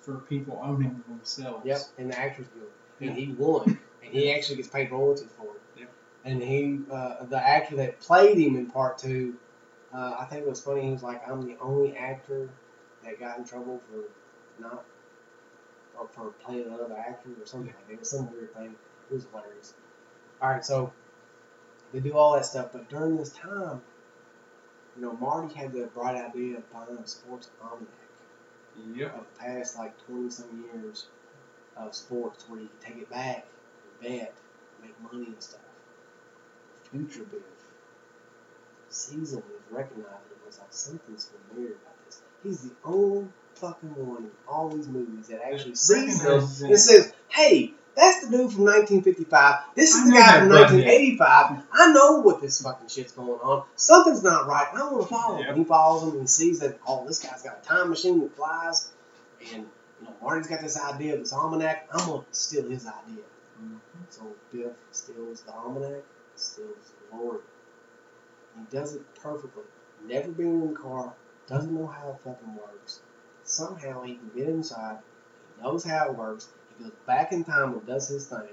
for 0.00 0.18
people 0.18 0.60
owning 0.62 1.02
themselves. 1.08 1.66
Yep, 1.66 1.80
in 1.98 2.08
the 2.08 2.18
Actors 2.18 2.46
Guild, 2.48 2.70
and 3.00 3.18
he 3.18 3.32
won, 3.32 3.78
and 4.02 4.12
he 4.12 4.32
actually 4.32 4.56
gets 4.56 4.68
paid 4.68 4.90
royalties 4.90 5.30
for 5.36 5.56
it. 5.56 5.61
And 6.24 6.42
he, 6.42 6.80
uh, 6.90 7.24
the 7.24 7.36
actor 7.38 7.76
that 7.76 8.00
played 8.00 8.38
him 8.38 8.56
in 8.56 8.66
part 8.66 8.98
two, 8.98 9.34
uh, 9.92 10.16
I 10.20 10.24
think 10.26 10.42
it 10.42 10.48
was 10.48 10.60
funny. 10.62 10.82
He 10.82 10.90
was 10.90 11.02
like, 11.02 11.26
"I'm 11.28 11.42
the 11.42 11.56
only 11.60 11.96
actor 11.96 12.48
that 13.02 13.18
got 13.18 13.38
in 13.38 13.44
trouble 13.44 13.80
for 13.90 14.62
not, 14.62 14.84
or 15.98 16.06
for 16.08 16.30
playing 16.44 16.66
another 16.66 16.96
actor 16.96 17.30
or 17.40 17.46
something 17.46 17.74
like 17.74 17.88
that. 17.88 17.92
It 17.94 17.98
was 17.98 18.10
some 18.10 18.30
weird 18.32 18.54
thing. 18.54 18.74
It 19.10 19.14
was 19.14 19.26
hilarious. 19.30 19.74
All 20.40 20.50
right, 20.50 20.64
so 20.64 20.92
they 21.92 22.00
do 22.00 22.16
all 22.16 22.34
that 22.34 22.46
stuff, 22.46 22.70
but 22.72 22.88
during 22.88 23.16
this 23.16 23.32
time, 23.32 23.82
you 24.96 25.02
know, 25.02 25.12
Marty 25.12 25.54
had 25.54 25.72
the 25.72 25.86
bright 25.86 26.16
idea 26.16 26.58
of 26.58 26.72
buying 26.72 26.98
a 26.98 27.06
sports 27.06 27.50
almanac 27.62 27.88
Yep. 28.94 29.14
of 29.14 29.26
the 29.26 29.38
past 29.40 29.78
like 29.78 29.92
20 30.06 30.30
some 30.30 30.64
years 30.72 31.06
of 31.76 31.94
sports 31.94 32.48
where 32.48 32.60
you 32.60 32.68
can 32.80 32.92
take 32.92 33.02
it 33.02 33.10
back 33.10 33.46
and 34.00 34.08
bet, 34.10 34.34
make 34.82 34.94
money 35.12 35.26
and 35.26 35.42
stuff. 35.42 35.60
Future 36.92 37.26
Cecil 38.90 39.40
was 39.40 39.62
recognized 39.70 40.30
it 40.30 40.46
was 40.46 40.58
like 40.58 40.72
something's 40.72 41.26
familiar 41.48 41.72
about 41.72 42.04
this. 42.06 42.20
He's 42.42 42.60
the 42.62 42.72
only 42.84 43.28
fucking 43.54 43.94
one 44.06 44.24
in 44.24 44.30
all 44.46 44.68
these 44.68 44.88
movies 44.88 45.28
that 45.28 45.40
actually 45.42 45.74
sees 45.74 46.22
them 46.22 46.40
and 46.40 46.78
says, 46.78 47.12
hey, 47.28 47.72
that's 47.94 48.20
the 48.26 48.30
dude 48.30 48.52
from 48.52 48.64
1955. 48.64 49.60
This 49.74 49.94
is 49.94 50.02
I 50.02 50.04
the 50.04 50.12
guy 50.12 50.38
from 50.40 50.48
butthead." 50.48 50.72
1985. 50.72 51.64
I 51.72 51.92
know 51.92 52.20
what 52.20 52.40
this 52.40 52.60
fucking 52.62 52.88
shit's 52.88 53.12
going 53.12 53.30
on. 53.30 53.64
Something's 53.76 54.22
not 54.22 54.46
right. 54.46 54.66
I 54.74 54.90
want 54.90 55.02
to 55.02 55.08
follow 55.08 55.36
him. 55.36 55.40
Yep. 55.40 55.48
And 55.48 55.58
he 55.58 55.64
follows 55.64 56.02
him 56.02 56.10
and 56.10 56.20
he 56.22 56.26
sees 56.26 56.60
that, 56.60 56.78
oh, 56.86 57.06
this 57.06 57.18
guy's 57.18 57.42
got 57.42 57.60
a 57.62 57.66
time 57.66 57.90
machine 57.90 58.20
that 58.20 58.36
flies. 58.36 58.90
And, 59.54 59.66
you 60.00 60.06
know, 60.06 60.14
Marty's 60.22 60.48
got 60.48 60.60
this 60.60 60.78
idea 60.78 61.14
of 61.14 61.20
this 61.20 61.32
almanac. 61.32 61.88
I'm 61.92 62.06
going 62.06 62.20
to 62.22 62.26
steal 62.34 62.68
his 62.68 62.86
idea. 62.86 63.24
Mhm. 63.62 63.78
So 64.10 64.22
Biff 64.52 64.72
steals 64.90 65.42
the 65.42 65.52
almanac, 65.52 66.02
the 66.50 67.16
Lord. 67.16 67.40
He 68.56 68.76
does 68.76 68.94
it 68.94 69.02
perfectly. 69.16 69.62
Never 70.06 70.30
been 70.30 70.62
in 70.62 70.72
the 70.72 70.78
car, 70.78 71.14
doesn't 71.46 71.74
know 71.74 71.86
how 71.86 72.10
it 72.10 72.20
fucking 72.24 72.54
works. 72.54 73.00
Somehow 73.44 74.02
he 74.02 74.14
can 74.14 74.30
get 74.34 74.48
inside, 74.48 74.98
he 75.56 75.62
knows 75.62 75.84
how 75.84 76.06
it 76.06 76.16
works, 76.16 76.48
he 76.76 76.84
goes 76.84 76.92
back 77.06 77.32
in 77.32 77.44
time 77.44 77.72
and 77.72 77.86
does 77.86 78.08
his 78.08 78.26
thing, 78.26 78.48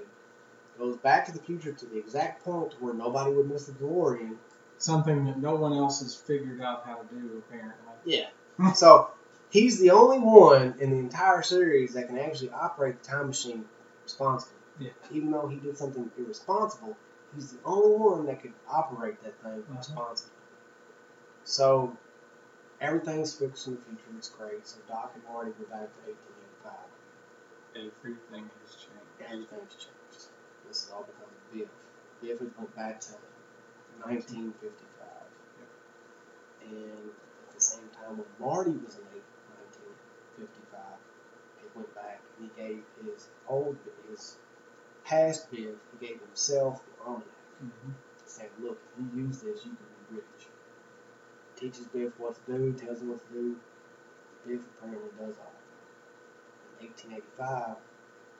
goes 0.78 0.96
back 0.98 1.26
to 1.26 1.32
the 1.32 1.38
future 1.38 1.72
to 1.72 1.86
the 1.86 1.98
exact 1.98 2.44
point 2.44 2.74
where 2.80 2.94
nobody 2.94 3.32
would 3.32 3.48
miss 3.48 3.66
the 3.66 3.72
DeLorean. 3.72 4.36
Something 4.78 5.26
that 5.26 5.38
no 5.38 5.56
one 5.56 5.74
else 5.74 6.00
has 6.00 6.14
figured 6.14 6.62
out 6.62 6.86
how 6.86 6.96
to 6.96 7.14
do, 7.14 7.42
apparently. 7.46 7.74
Yeah. 8.06 8.28
so 8.74 9.10
he's 9.50 9.78
the 9.78 9.90
only 9.90 10.18
one 10.18 10.74
in 10.80 10.90
the 10.90 10.96
entire 10.96 11.42
series 11.42 11.92
that 11.94 12.08
can 12.08 12.18
actually 12.18 12.50
operate 12.50 13.02
the 13.02 13.08
time 13.08 13.26
machine 13.26 13.66
responsibly. 14.02 14.56
Yeah. 14.78 14.90
Even 15.12 15.30
though 15.32 15.48
he 15.48 15.56
did 15.56 15.76
something 15.76 16.10
irresponsible, 16.16 16.96
he's 17.34 17.52
the 17.52 17.58
only 17.64 17.96
one 17.96 18.26
that 18.26 18.40
could 18.42 18.54
operate 18.68 19.22
that 19.22 19.40
thing 19.42 19.60
Uh-huh. 19.62 19.76
responsibly. 19.78 20.32
So 21.44 21.96
everything's 22.80 23.34
fixed 23.34 23.66
in 23.66 23.74
the 23.74 23.80
future. 23.82 24.16
It's 24.18 24.28
great. 24.30 24.66
So 24.66 24.78
Doc 24.88 25.12
and 25.14 25.24
Marty 25.24 25.50
go 25.52 25.64
back 25.64 25.88
to 25.88 26.00
1885. 26.64 26.74
Everything 27.76 28.50
has 28.62 28.74
changed. 28.74 29.20
Everything's 29.20 29.74
changed. 29.74 30.28
This 30.68 30.84
is 30.84 30.90
all 30.92 31.02
because 31.04 31.28
of 31.30 31.52
Biff. 31.52 31.68
Biff 32.20 32.38
has 32.40 32.50
went 32.58 32.74
back 32.76 33.00
to 33.00 33.12
1955. 34.02 35.06
And 36.62 37.10
at 37.48 37.54
the 37.54 37.60
same 37.60 37.88
time, 37.94 38.18
when 38.18 38.26
Marty 38.38 38.70
was 38.72 38.96
in 38.96 39.04
1955, 40.38 40.98
he 41.60 41.66
went 41.74 41.94
back 41.94 42.20
and 42.38 42.50
he 42.50 42.62
gave 42.62 42.82
his 43.04 43.28
old, 43.48 43.76
his 44.08 44.36
past 45.04 45.50
Biff, 45.50 45.74
he 45.92 46.06
gave 46.06 46.20
himself 46.20 46.82
almanac. 47.04 47.26
Mhm. 47.62 47.94
Saying, 48.26 48.50
look, 48.60 48.78
if 48.98 49.14
you 49.16 49.22
use 49.26 49.38
this, 49.40 49.64
you 49.64 49.72
can 49.72 49.86
be 50.10 50.16
rich. 50.16 50.48
Teaches 51.56 51.86
Biff 51.88 52.18
what 52.18 52.34
to 52.46 52.52
do, 52.58 52.72
tells 52.72 53.00
him 53.02 53.10
what 53.10 53.26
to 53.28 53.32
do. 53.34 53.56
Biff 54.46 54.60
apparently 54.78 55.10
does 55.18 55.36
all. 55.38 55.52
In 56.80 56.86
1885, 56.86 57.76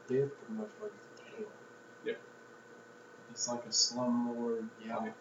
Biff 0.08 0.30
pretty 0.38 0.54
much 0.54 0.70
runs 0.80 0.92
the 1.16 1.22
town. 1.22 1.52
It's 3.30 3.48
like 3.48 3.64
a 3.64 3.68
slumlord. 3.68 4.68
Yeah. 4.84 4.96
type. 4.96 5.14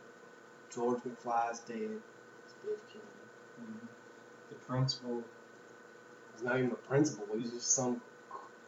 George 0.74 1.00
McFly's 1.04 1.60
dead. 1.60 2.02
It's 2.46 2.54
Biff 2.64 2.80
killed 2.92 3.04
him. 3.04 3.66
Mhm. 3.66 3.88
The 4.50 4.56
principal, 4.56 5.24
He's 6.34 6.44
not 6.44 6.58
even 6.58 6.72
a 6.72 6.76
principal. 6.76 7.26
He's 7.38 7.52
just 7.52 7.72
some 7.72 8.02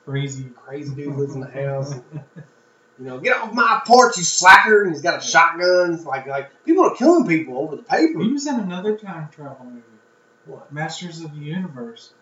crazy. 0.05 0.49
crazy 0.55 0.93
dude 0.93 1.15
lives 1.15 1.33
in 1.35 1.41
the 1.41 1.49
house. 1.49 1.93
You 3.01 3.07
know, 3.07 3.19
get 3.19 3.35
off 3.35 3.51
my 3.51 3.81
porch, 3.83 4.17
you 4.17 4.23
slacker! 4.23 4.83
And 4.83 4.91
he's 4.91 5.01
got 5.01 5.17
a 5.17 5.25
shotgun. 5.25 6.03
Like, 6.03 6.27
like 6.27 6.51
people 6.63 6.83
are 6.85 6.95
killing 6.95 7.25
people 7.27 7.57
over 7.57 7.75
the 7.75 7.81
paper. 7.81 8.21
He 8.21 8.31
was 8.31 8.45
in 8.45 8.59
another 8.59 8.95
time 8.95 9.29
travel 9.31 9.65
movie, 9.65 9.81
What? 10.45 10.71
Masters 10.71 11.21
of 11.21 11.33
the 11.33 11.41
Universe. 11.41 12.13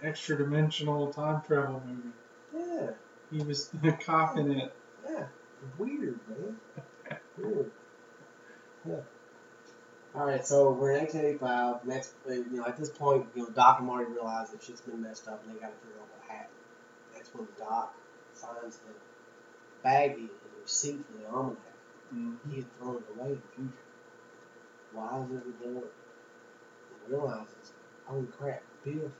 Extra 0.00 0.38
dimensional 0.38 1.12
time 1.12 1.42
travel 1.44 1.82
movie. 1.84 2.08
Yeah, 2.56 2.90
He 3.32 3.42
was 3.42 3.68
the 3.70 3.90
cop 3.92 4.36
in 4.38 4.52
it. 4.52 4.72
yeah. 5.10 5.24
Weird, 5.76 6.20
man. 6.28 6.56
Weird. 7.36 7.70
Yeah. 8.88 8.94
All 10.14 10.24
right, 10.26 10.46
so 10.46 10.70
we're 10.70 10.92
in 10.92 10.98
1985, 11.00 11.82
and 11.82 11.90
that's 11.90 12.14
uh, 12.28 12.32
you 12.34 12.46
know 12.52 12.64
at 12.66 12.76
this 12.76 12.90
point, 12.90 13.26
you 13.34 13.42
know 13.42 13.48
Doc 13.50 13.78
and 13.78 13.88
Marty 13.88 14.04
realize 14.12 14.50
that 14.50 14.62
shit's 14.62 14.82
been 14.82 15.02
messed 15.02 15.26
up, 15.26 15.42
and 15.44 15.52
they 15.56 15.58
got 15.58 15.72
to 15.72 15.78
figure 15.84 16.00
out 16.00 16.06
what 16.16 16.30
happened. 16.30 16.54
That's 17.12 17.34
when 17.34 17.48
Doc 17.58 17.92
finds 18.34 18.76
the 18.76 18.92
baggie, 19.84 20.28
the 20.28 20.60
receipt 20.62 21.04
for 21.06 21.12
the 21.18 21.26
almanac. 21.28 21.58
Mhm. 22.12 22.38
He 22.50 22.56
had 22.56 22.78
thrown 22.78 22.96
it 22.96 23.04
away 23.18 23.28
in 23.32 23.42
the 23.42 23.48
future. 23.54 23.84
Why 24.92 25.18
is 25.24 25.30
it 25.30 25.34
in 25.34 25.54
the 25.58 25.64
door? 25.80 25.88
He 27.06 27.12
realizes, 27.12 27.72
holy 28.06 28.26
crap, 28.38 28.62
Biff 28.84 29.12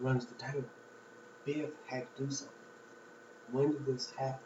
runs 0.00 0.26
the 0.26 0.34
town. 0.34 0.68
Biff 1.44 1.70
had 1.86 2.14
to 2.16 2.24
do 2.24 2.30
something. 2.30 2.54
When 3.50 3.72
did 3.72 3.86
this 3.86 4.10
happen? 4.10 4.40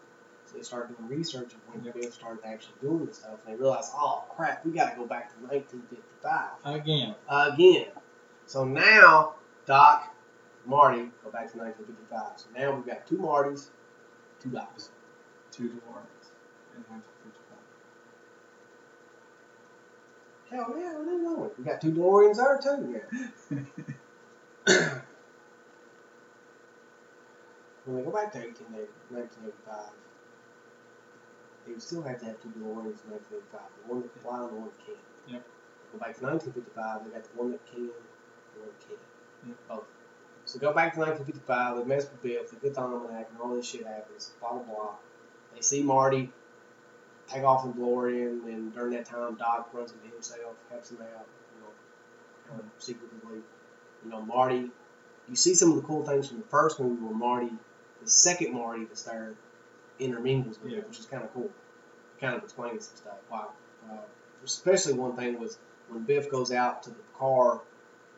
So 0.46 0.56
they 0.56 0.62
start 0.62 0.96
doing 0.96 1.08
research 1.08 1.54
of 1.54 1.60
when 1.72 1.84
Yep. 1.84 1.94
Biff 1.94 2.14
started 2.14 2.44
actually 2.44 2.74
doing 2.80 3.06
this 3.06 3.18
stuff, 3.18 3.38
and 3.46 3.54
they 3.54 3.60
realize, 3.60 3.90
oh 3.94 4.24
crap, 4.30 4.64
we 4.64 4.72
got 4.72 4.90
to 4.90 4.96
go 4.96 5.06
back 5.06 5.32
to 5.34 5.40
1955 5.46 6.50
Again. 6.64 7.14
again. 7.28 7.90
So 8.46 8.64
now 8.64 9.36
Doc, 9.66 10.12
Marty 10.66 11.10
go 11.24 11.30
back 11.30 11.50
to 11.52 11.58
1955. 11.58 12.38
So 12.38 12.46
now 12.54 12.74
we've 12.74 12.86
got 12.86 13.06
two 13.06 13.16
Martys, 13.16 13.68
two 14.40 14.50
docs. 14.50 14.90
Two 15.52 15.68
DeLoreans 15.68 16.32
in 16.74 16.82
1955. 16.88 17.58
Hell 20.50 20.74
yeah, 20.78 20.96
I 20.98 21.04
didn't 21.04 21.22
know 21.22 21.44
it. 21.44 21.52
We 21.58 21.64
got 21.64 21.80
two 21.80 21.92
DeLoreans 21.92 22.36
there 22.36 22.58
too. 22.58 22.96
Yeah. 22.96 23.04
when 27.84 27.96
we 27.96 28.02
go 28.02 28.10
back 28.10 28.32
to 28.32 28.38
1880 28.38 28.88
1985, 29.10 29.92
they 31.66 31.72
would 31.72 31.82
still 31.82 32.02
have 32.02 32.18
to 32.20 32.26
have 32.26 32.40
two 32.40 32.48
DeLoreans 32.56 33.04
in 33.04 33.12
1985. 33.12 33.60
The 33.60 33.92
one 33.92 34.00
that 34.02 34.12
can 34.12 34.22
fly 34.22 34.40
and 34.40 34.48
the 34.48 34.56
one 34.56 34.70
that 34.72 34.80
can't. 34.86 35.04
Yep. 35.28 35.44
Go 35.92 35.98
back 35.98 36.16
to 36.16 36.24
1955, 36.24 37.04
they 37.04 37.10
got 37.12 37.24
the 37.28 37.36
one 37.36 37.50
that 37.52 37.66
can 37.68 37.92
and 37.92 38.06
the 38.56 38.60
one 38.64 38.72
that 38.72 38.80
can't. 38.88 39.04
Yep. 39.46 39.58
Both. 39.68 39.88
So 40.44 40.58
go 40.58 40.72
back 40.72 40.94
to 40.94 41.00
1955, 41.00 41.76
they 41.76 41.84
mess 41.84 42.08
with 42.08 42.22
Biff, 42.22 42.50
they 42.50 42.58
get 42.62 42.74
the 42.74 42.80
almanac, 42.80 43.28
and 43.30 43.38
all 43.42 43.54
this 43.54 43.68
shit 43.68 43.86
happens. 43.86 44.32
Blah 44.40 44.58
blah 44.58 44.62
blah. 44.62 44.94
They 45.54 45.60
see 45.60 45.82
Marty 45.82 46.30
take 47.28 47.44
off 47.44 47.64
in 47.64 47.72
DeLorean, 47.74 48.44
and 48.46 48.74
during 48.74 48.92
that 48.92 49.04
time, 49.06 49.34
Doc 49.36 49.70
runs 49.72 49.92
into 49.92 50.08
himself, 50.12 50.54
helps 50.70 50.90
him 50.90 50.98
out, 51.00 51.26
you 51.54 51.60
know, 51.62 51.68
kind 52.48 52.60
of 52.60 52.66
secretly. 52.82 53.40
You 54.04 54.10
know, 54.10 54.20
Marty. 54.22 54.70
You 55.28 55.36
see 55.36 55.54
some 55.54 55.70
of 55.70 55.76
the 55.76 55.82
cool 55.82 56.04
things 56.04 56.28
from 56.28 56.38
the 56.38 56.46
first 56.46 56.80
movie 56.80 57.00
where 57.02 57.14
Marty, 57.14 57.50
the 58.02 58.08
second 58.08 58.52
Marty 58.52 58.84
that's 58.84 59.04
there, 59.04 59.34
intermingles 60.00 60.58
with 60.60 60.72
Yeah. 60.72 60.78
it, 60.78 60.88
which 60.88 60.98
is 60.98 61.06
kind 61.06 61.22
of 61.22 61.32
cool. 61.32 61.48
Kind 62.20 62.34
of 62.34 62.42
explains 62.42 62.86
some 62.88 62.96
stuff. 62.96 63.18
Wow. 63.30 63.52
Uh, 63.90 63.96
especially 64.44 64.94
one 64.94 65.16
thing 65.16 65.38
was 65.38 65.58
when 65.88 66.02
Biff 66.02 66.30
goes 66.30 66.50
out 66.52 66.82
to 66.84 66.90
the 66.90 66.96
car 67.16 67.60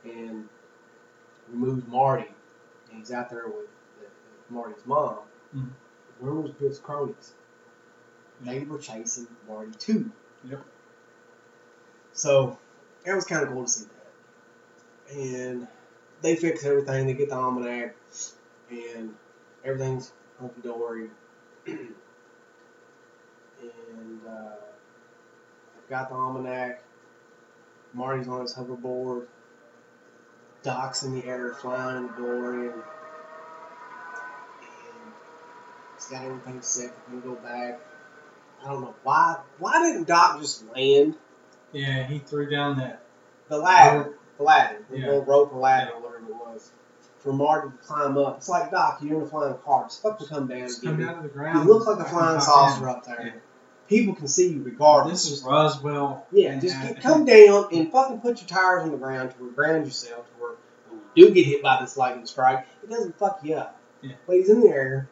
and 0.04 0.48
removes 1.50 1.86
Marty, 1.86 2.28
and 2.90 2.98
he's 2.98 3.12
out 3.12 3.28
there 3.30 3.46
with, 3.46 3.68
with 4.00 4.10
Marty's 4.50 4.84
mom. 4.86 5.18
Mhm. 5.54 5.68
Where 6.20 6.32
was 6.32 6.52
Biff's 6.52 6.78
cronies? 6.78 7.32
They 8.40 8.60
were 8.60 8.78
chasing 8.78 9.26
Marty 9.48 9.72
too. 9.78 10.10
Yep. 10.48 10.64
So 12.12 12.58
that 13.04 13.14
was 13.14 13.24
kind 13.24 13.42
of 13.42 13.50
cool 13.50 13.64
to 13.64 13.70
see 13.70 13.84
that. 13.84 15.16
And 15.16 15.66
they 16.22 16.36
fix 16.36 16.64
everything. 16.64 17.06
They 17.06 17.14
get 17.14 17.28
the 17.28 17.36
almanac, 17.36 17.94
and 18.70 19.14
everything's 19.64 20.12
hunky 20.40 20.60
dory. 20.62 21.10
and 21.66 21.90
uh, 24.26 24.56
they've 25.74 25.90
got 25.90 26.08
the 26.08 26.14
almanac. 26.14 26.82
Marty's 27.92 28.26
on 28.26 28.40
his 28.40 28.54
hoverboard. 28.54 29.26
Doc's 30.62 31.02
in 31.02 31.14
the 31.14 31.26
air, 31.26 31.52
flying 31.54 31.98
in 31.98 32.02
the 32.06 32.12
DeLorean. 32.12 32.72
And 32.72 32.82
he's 35.93 35.93
got 36.10 36.24
everything 36.24 36.60
set. 36.62 36.92
They're 37.08 37.20
gonna 37.20 37.34
go 37.36 37.40
back. 37.42 37.80
I 38.62 38.68
don't 38.68 38.80
know 38.82 38.94
why. 39.02 39.36
Why 39.58 39.82
didn't 39.82 40.06
Doc 40.08 40.40
just 40.40 40.64
land 40.74 41.16
Yeah, 41.72 42.04
he 42.06 42.18
threw 42.20 42.48
down 42.48 42.78
that. 42.78 43.02
the 43.48 43.58
ladder? 43.58 44.14
The 44.38 44.42
ladder, 44.42 44.84
the 44.90 44.98
Yeah. 44.98 45.06
little 45.06 45.24
rope 45.24 45.52
or 45.54 45.60
ladder, 45.60 45.92
or 45.92 46.00
whatever 46.00 46.24
it 46.28 46.34
was, 46.34 46.70
for 47.18 47.32
Marty 47.32 47.68
to 47.70 47.76
climb 47.86 48.16
up. 48.18 48.38
It's 48.38 48.48
like 48.48 48.70
Doc, 48.70 48.98
you're 49.02 49.16
in 49.18 49.22
a 49.22 49.26
flying 49.26 49.54
car. 49.64 49.84
Just 49.84 50.02
to 50.02 50.26
come 50.28 50.46
down. 50.48 50.60
Just 50.60 50.82
come 50.82 50.98
down 50.98 51.16
to 51.16 51.22
the 51.22 51.28
ground. 51.28 51.66
You 51.68 51.72
look 51.74 51.86
like 51.86 51.98
a 52.00 52.08
flying 52.08 52.40
saucer 52.40 52.88
up 52.88 53.04
there. 53.06 53.22
Yeah. 53.26 53.32
People 53.86 54.14
can 54.14 54.26
see 54.28 54.48
you 54.48 54.62
regardless. 54.62 55.24
This 55.24 55.38
is 55.40 55.44
Roswell. 55.44 56.26
yeah, 56.32 56.52
and 56.52 56.62
just 56.62 56.80
get, 56.80 57.00
come 57.02 57.26
down 57.26 57.68
and 57.70 57.92
fucking 57.92 58.20
put 58.22 58.40
your 58.40 58.48
tires 58.48 58.82
on 58.84 58.90
the 58.92 58.96
ground 58.96 59.30
to 59.32 59.36
where 59.36 59.52
ground 59.52 59.84
yourself 59.84 60.26
to 60.26 60.32
where 60.42 60.52
when 60.88 61.00
you 61.14 61.28
do 61.28 61.34
get 61.34 61.44
hit 61.44 61.62
by 61.62 61.78
this 61.82 61.96
lightning 61.96 62.24
strike, 62.26 62.66
it 62.82 62.88
doesn't 62.88 63.18
fuck 63.18 63.40
you 63.42 63.56
up. 63.56 63.78
Yeah. 64.00 64.12
But 64.26 64.36
he's 64.36 64.48
in 64.48 64.62
the 64.62 64.68
air, 64.68 65.08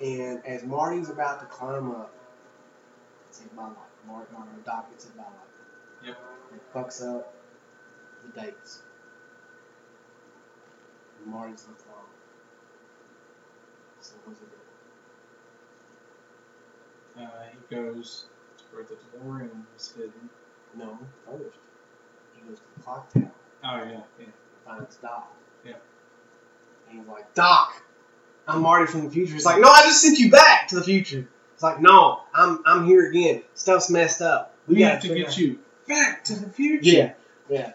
and 0.00 0.44
as 0.46 0.62
Marty's 0.64 1.08
about 1.10 1.40
to 1.40 1.46
climb 1.46 1.90
up, 1.90 2.12
it's 3.28 3.40
hit 3.40 3.54
by 3.56 3.62
lightning. 3.64 3.80
Marty, 4.06 4.26
or 4.34 4.44
Doc 4.64 4.90
gets 4.90 5.04
hit 5.04 5.16
by 5.16 5.22
lightning. 5.24 5.40
Yep. 6.06 6.16
It 6.54 6.74
fucks 6.74 7.02
up 7.02 7.34
the 8.24 8.40
dates. 8.40 8.82
And 11.22 11.32
Marty's 11.32 11.66
left 11.68 11.84
alone. 11.86 12.10
So 14.00 14.14
what's 14.24 14.40
he 14.40 14.46
do? 14.46 14.52
Uh, 17.24 17.28
he 17.52 17.74
goes 17.74 18.26
to 18.58 18.64
where 18.76 18.84
the 18.84 18.94
DeLorean 19.16 19.62
was 19.72 19.92
hidden. 19.96 20.28
No, 20.76 20.98
first. 21.24 21.56
He 22.34 22.40
goes 22.48 22.58
to 22.58 22.64
the 22.76 22.82
clock 22.82 23.12
tower 23.12 23.30
Oh 23.64 23.76
yeah, 23.76 23.90
yeah. 24.18 24.24
and 24.24 24.32
finds 24.66 24.96
Doc. 24.96 25.32
Yeah. 25.64 25.72
And 26.90 26.98
he's 26.98 27.08
like, 27.08 27.32
Doc, 27.34 27.82
I'm 28.46 28.62
Marty 28.62 28.90
from 28.90 29.04
the 29.04 29.10
future. 29.10 29.34
It's 29.36 29.44
like, 29.44 29.60
No, 29.60 29.68
I 29.68 29.82
just 29.84 30.02
sent 30.02 30.18
you 30.18 30.30
back 30.30 30.68
to 30.68 30.76
the 30.76 30.84
future. 30.84 31.28
It's 31.54 31.62
like, 31.62 31.80
No, 31.80 32.20
I'm 32.34 32.60
I'm 32.66 32.84
here 32.86 33.08
again. 33.08 33.42
Stuff's 33.54 33.90
messed 33.90 34.20
up. 34.22 34.54
We, 34.66 34.82
have 34.82 35.00
to 35.02 35.08
get 35.08 35.28
out-" 35.28 35.38
you 35.38 35.58
back 35.86 36.24
to 36.24 36.38
the 36.38 36.48
future. 36.48 36.90
Yeah, 36.90 37.12
yeah. 37.48 37.72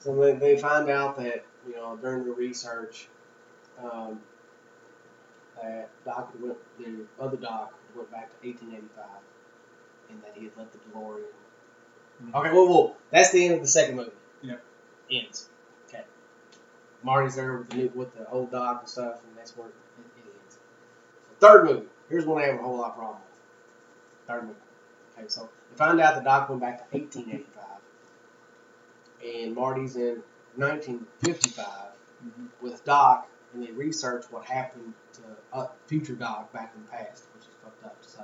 So 0.00 0.16
they, 0.16 0.32
they 0.34 0.58
find 0.58 0.90
out 0.90 1.16
that 1.18 1.44
you 1.66 1.74
know 1.76 1.96
during 1.96 2.24
the 2.24 2.32
research, 2.32 3.08
um, 3.82 4.20
that 5.62 5.88
Doc 6.04 6.32
went, 6.40 6.56
the 6.78 7.04
other 7.22 7.36
Doc 7.36 7.74
went 7.94 8.10
back 8.10 8.30
to 8.40 8.46
1885, 8.46 9.06
and 10.10 10.22
that 10.22 10.32
he 10.34 10.44
had 10.44 10.56
left 10.56 10.72
the 10.72 10.78
DeLorean. 10.78 11.22
Mhm. 12.24 12.34
Okay, 12.34 12.52
well, 12.52 12.68
well, 12.68 12.96
that's 13.10 13.30
the 13.30 13.44
end 13.44 13.54
of 13.54 13.60
the 13.60 13.68
second 13.68 13.96
movie. 13.96 14.10
Yep. 14.42 14.62
Ends. 15.10 15.48
Okay. 15.88 16.02
Marty's 17.02 17.36
there 17.36 17.56
with 17.58 17.70
the 17.70 17.76
new, 17.76 17.92
with 17.94 18.14
the 18.16 18.28
old 18.28 18.50
Doc 18.50 18.80
and 18.80 18.88
stuff, 18.88 19.20
and 19.26 19.36
that's 19.36 19.56
where 19.56 19.68
it, 19.68 19.74
it 19.98 20.22
ends. 20.24 20.58
The 21.30 21.31
third 21.42 21.64
movie. 21.66 21.86
Here's 22.08 22.24
one 22.24 22.40
I 22.42 22.46
have 22.46 22.60
a 22.60 22.62
whole 22.62 22.78
lot 22.78 22.90
of 22.90 22.96
problem 22.96 23.18
with. 23.20 24.28
Third 24.28 24.42
movie. 24.44 24.58
Okay, 25.18 25.28
so 25.28 25.48
they 25.70 25.76
find 25.76 26.00
out 26.00 26.14
the 26.14 26.22
Doc 26.22 26.48
went 26.48 26.60
back 26.62 26.78
to 26.90 26.96
1885, 26.96 27.64
and 29.24 29.54
Marty's 29.54 29.96
in 29.96 30.22
1955 30.56 31.66
Mhm. 32.24 32.48
with 32.60 32.84
Doc, 32.84 33.28
and 33.52 33.62
they 33.66 33.72
research 33.72 34.24
what 34.30 34.44
happened 34.44 34.94
to 35.14 35.22
uh, 35.52 35.66
future 35.86 36.14
Doc 36.14 36.52
back 36.52 36.72
in 36.76 36.84
the 36.84 36.88
past, 36.90 37.24
which 37.34 37.44
is 37.44 37.54
fucked 37.62 37.84
up 37.84 38.00
to 38.00 38.08
say. 38.08 38.22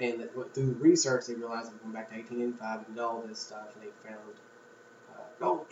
And 0.00 0.20
that, 0.20 0.32
through 0.54 0.66
the 0.66 0.74
research, 0.74 1.26
they 1.26 1.34
realized 1.34 1.70
they 1.72 1.76
went 1.82 1.94
back 1.94 2.08
to 2.10 2.14
1885 2.14 2.86
and 2.86 2.94
did 2.94 3.02
all 3.02 3.22
this 3.26 3.40
stuff, 3.40 3.74
and 3.74 3.82
they 3.84 4.08
found. 4.08 4.20
Uh, 5.10 5.44
oh, 5.44 5.66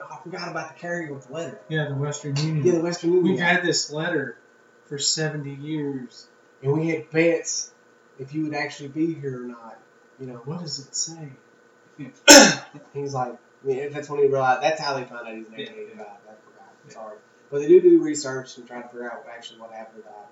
oh, 0.00 0.06
I 0.10 0.22
forgot 0.22 0.48
about 0.48 0.74
the 0.74 0.80
carrier 0.80 1.12
with 1.14 1.26
the 1.28 1.32
letter. 1.32 1.60
Yeah, 1.68 1.88
the 1.88 1.94
Western 1.94 2.36
Union. 2.36 2.66
Yeah, 2.66 2.72
the 2.74 2.80
Western 2.82 3.12
Union. 3.12 3.32
We've 3.32 3.40
had 3.40 3.62
this 3.64 3.90
letter 3.92 4.36
for 4.90 4.98
70 4.98 5.54
years. 5.54 6.26
and 6.62 6.72
we 6.74 6.88
had 6.90 7.10
bets 7.10 7.72
if 8.18 8.34
you 8.34 8.42
would 8.44 8.54
actually 8.54 8.88
be 8.88 9.14
here 9.14 9.42
or 9.42 9.46
not. 9.46 9.78
You 10.18 10.26
know, 10.26 10.34
What 10.44 10.60
does 10.60 10.78
it 10.78 10.94
say? 10.94 11.30
He's 12.94 13.14
like, 13.14 13.36
yeah, 13.64 13.88
that's 13.88 14.08
when 14.10 14.20
he 14.20 14.26
realized. 14.26 14.62
That's 14.62 14.80
how 14.80 14.94
they 14.94 15.04
found 15.04 15.26
out 15.26 15.34
he's 15.34 15.46
an 15.46 15.52
Yeah, 15.56 15.66
1885. 15.70 16.06
I 16.06 16.10
forgot. 16.28 16.72
Yeah. 16.86 16.92
Sorry, 16.94 17.16
but 17.50 17.58
they 17.60 17.68
do 17.68 17.80
do 17.80 18.02
research 18.02 18.56
and 18.58 18.66
try 18.66 18.82
to 18.82 18.88
figure 18.88 19.10
out 19.10 19.24
actually 19.34 19.60
what 19.60 19.72
happened 19.72 20.02
to 20.04 20.08
Doc. 20.10 20.30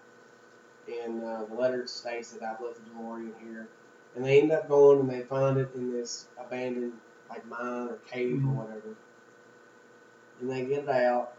And 1.05 1.23
uh, 1.25 1.45
the 1.45 1.55
letter 1.55 1.87
states 1.87 2.33
that 2.33 2.43
I've 2.43 2.61
left 2.63 2.77
the 2.83 2.91
DeLorean 2.91 3.33
here, 3.43 3.69
and 4.17 4.25
they 4.25 4.41
end 4.41 4.53
up 4.53 4.69
going 4.69 5.01
and 5.01 5.11
they 5.11 5.21
find 5.23 5.59
it 5.59 5.71
in 5.75 5.93
this 5.93 6.27
abandoned 6.39 6.95
like 7.29 7.47
mine 7.47 7.89
or 7.89 7.99
cave 8.11 8.37
Mhm. 8.37 8.49
or 8.49 8.65
whatever. 8.65 8.95
And 10.41 10.51
they 10.51 10.65
get 10.65 10.85
it 10.85 10.89
out, 10.89 11.35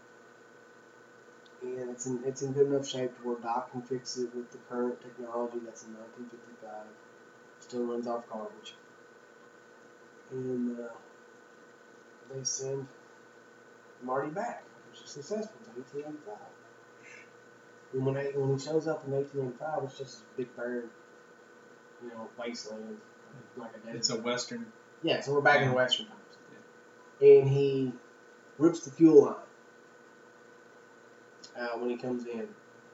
and 1.62 1.90
it's 1.90 2.06
in 2.06 2.20
it's 2.24 2.42
in 2.42 2.52
good 2.52 2.66
enough 2.68 2.86
shape 2.88 3.14
to 3.16 3.28
where 3.28 3.38
Doc 3.40 3.70
can 3.72 3.82
fix 3.82 4.16
it 4.18 4.34
with 4.34 4.50
the 4.52 4.58
current 4.68 5.00
technology 5.02 5.58
that's 5.64 5.82
in 5.84 5.94
1955. 5.94 6.70
Still 7.60 7.84
runs 7.84 8.06
off 8.06 8.28
garbage 8.30 8.74
and 10.32 10.78
uh, 10.78 10.84
they 12.32 12.42
send 12.44 12.86
Marty 14.02 14.30
back, 14.30 14.62
which 14.90 15.02
is 15.02 15.10
successful 15.10 15.56
to 15.64 15.70
1885. 15.80 16.36
And 17.92 18.06
when, 18.06 18.14
they, 18.14 18.30
when 18.38 18.56
he 18.56 18.64
shows 18.64 18.86
up 18.86 19.04
in 19.06 19.12
1885, 19.12 19.84
it's 19.84 19.98
just 19.98 20.20
a 20.20 20.36
big 20.36 20.56
barren, 20.56 20.84
you 22.02 22.08
know, 22.10 22.28
wasteland, 22.38 22.96
like 23.56 23.72
a. 23.86 23.96
It's 23.96 24.10
a 24.10 24.16
Western. 24.20 24.66
yeah, 25.02 25.20
so 25.20 25.34
we're 25.34 25.40
back 25.40 25.56
in 25.56 25.62
Yeah. 25.64 25.68
the 25.70 25.74
Western 25.76 26.06
times. 26.06 26.16
And 27.20 27.48
he 27.48 27.92
rips 28.58 28.80
the 28.84 28.92
fuel 28.92 29.24
line 29.24 29.34
uh, 31.60 31.78
when 31.78 31.90
he 31.90 31.96
comes 31.96 32.26
in, 32.26 32.48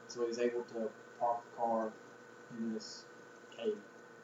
so 0.07 0.25
he's 0.27 0.39
able 0.39 0.61
to 0.63 0.89
park 1.19 1.39
the 1.51 1.57
car 1.57 1.91
in 2.57 2.73
this 2.73 3.05
cave, 3.55 3.77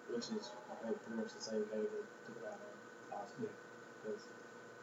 which 0.09 0.25
is, 0.25 0.51
I 0.71 0.85
think, 0.85 1.01
pretty 1.05 1.21
much 1.21 1.33
the 1.33 1.41
same 1.41 1.63
cave 1.71 1.87
that 1.91 2.25
took 2.27 2.37
it 2.37 2.47
out 2.47 2.53
of, 2.59 3.19
possibly. 3.19 3.49
'Cause- 4.03 4.27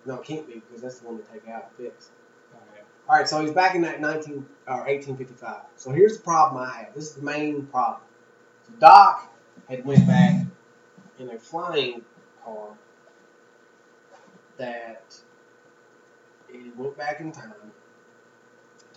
no, 0.06 0.14
it 0.20 0.24
can't 0.24 0.46
be 0.46 0.54
because 0.54 0.82
that's 0.82 1.00
the 1.00 1.06
one 1.06 1.18
to 1.18 1.24
take 1.24 1.46
out 1.48 1.66
and 1.68 1.76
fix. 1.76 2.10
Oh, 2.54 2.58
yeah. 2.74 2.82
All 3.08 3.16
right, 3.16 3.28
so 3.28 3.40
he's 3.42 3.52
back 3.52 3.74
in 3.74 3.82
that 3.82 4.00
19 4.00 4.46
or 4.66 4.88
1855. 4.88 5.62
So 5.76 5.90
here's 5.90 6.16
the 6.16 6.22
problem 6.24 6.62
I 6.62 6.70
have. 6.84 6.94
This 6.94 7.10
is 7.10 7.14
the 7.16 7.22
main 7.22 7.66
problem. 7.66 8.02
So 8.66 8.72
Doc 8.78 9.30
had 9.68 9.84
went 9.84 10.06
back 10.06 10.46
in 11.18 11.30
a 11.30 11.38
flying 11.38 12.04
car 12.44 12.76
that 14.56 15.20
he 16.48 16.70
went 16.76 16.96
back 16.96 17.20
in 17.20 17.32
time 17.32 17.72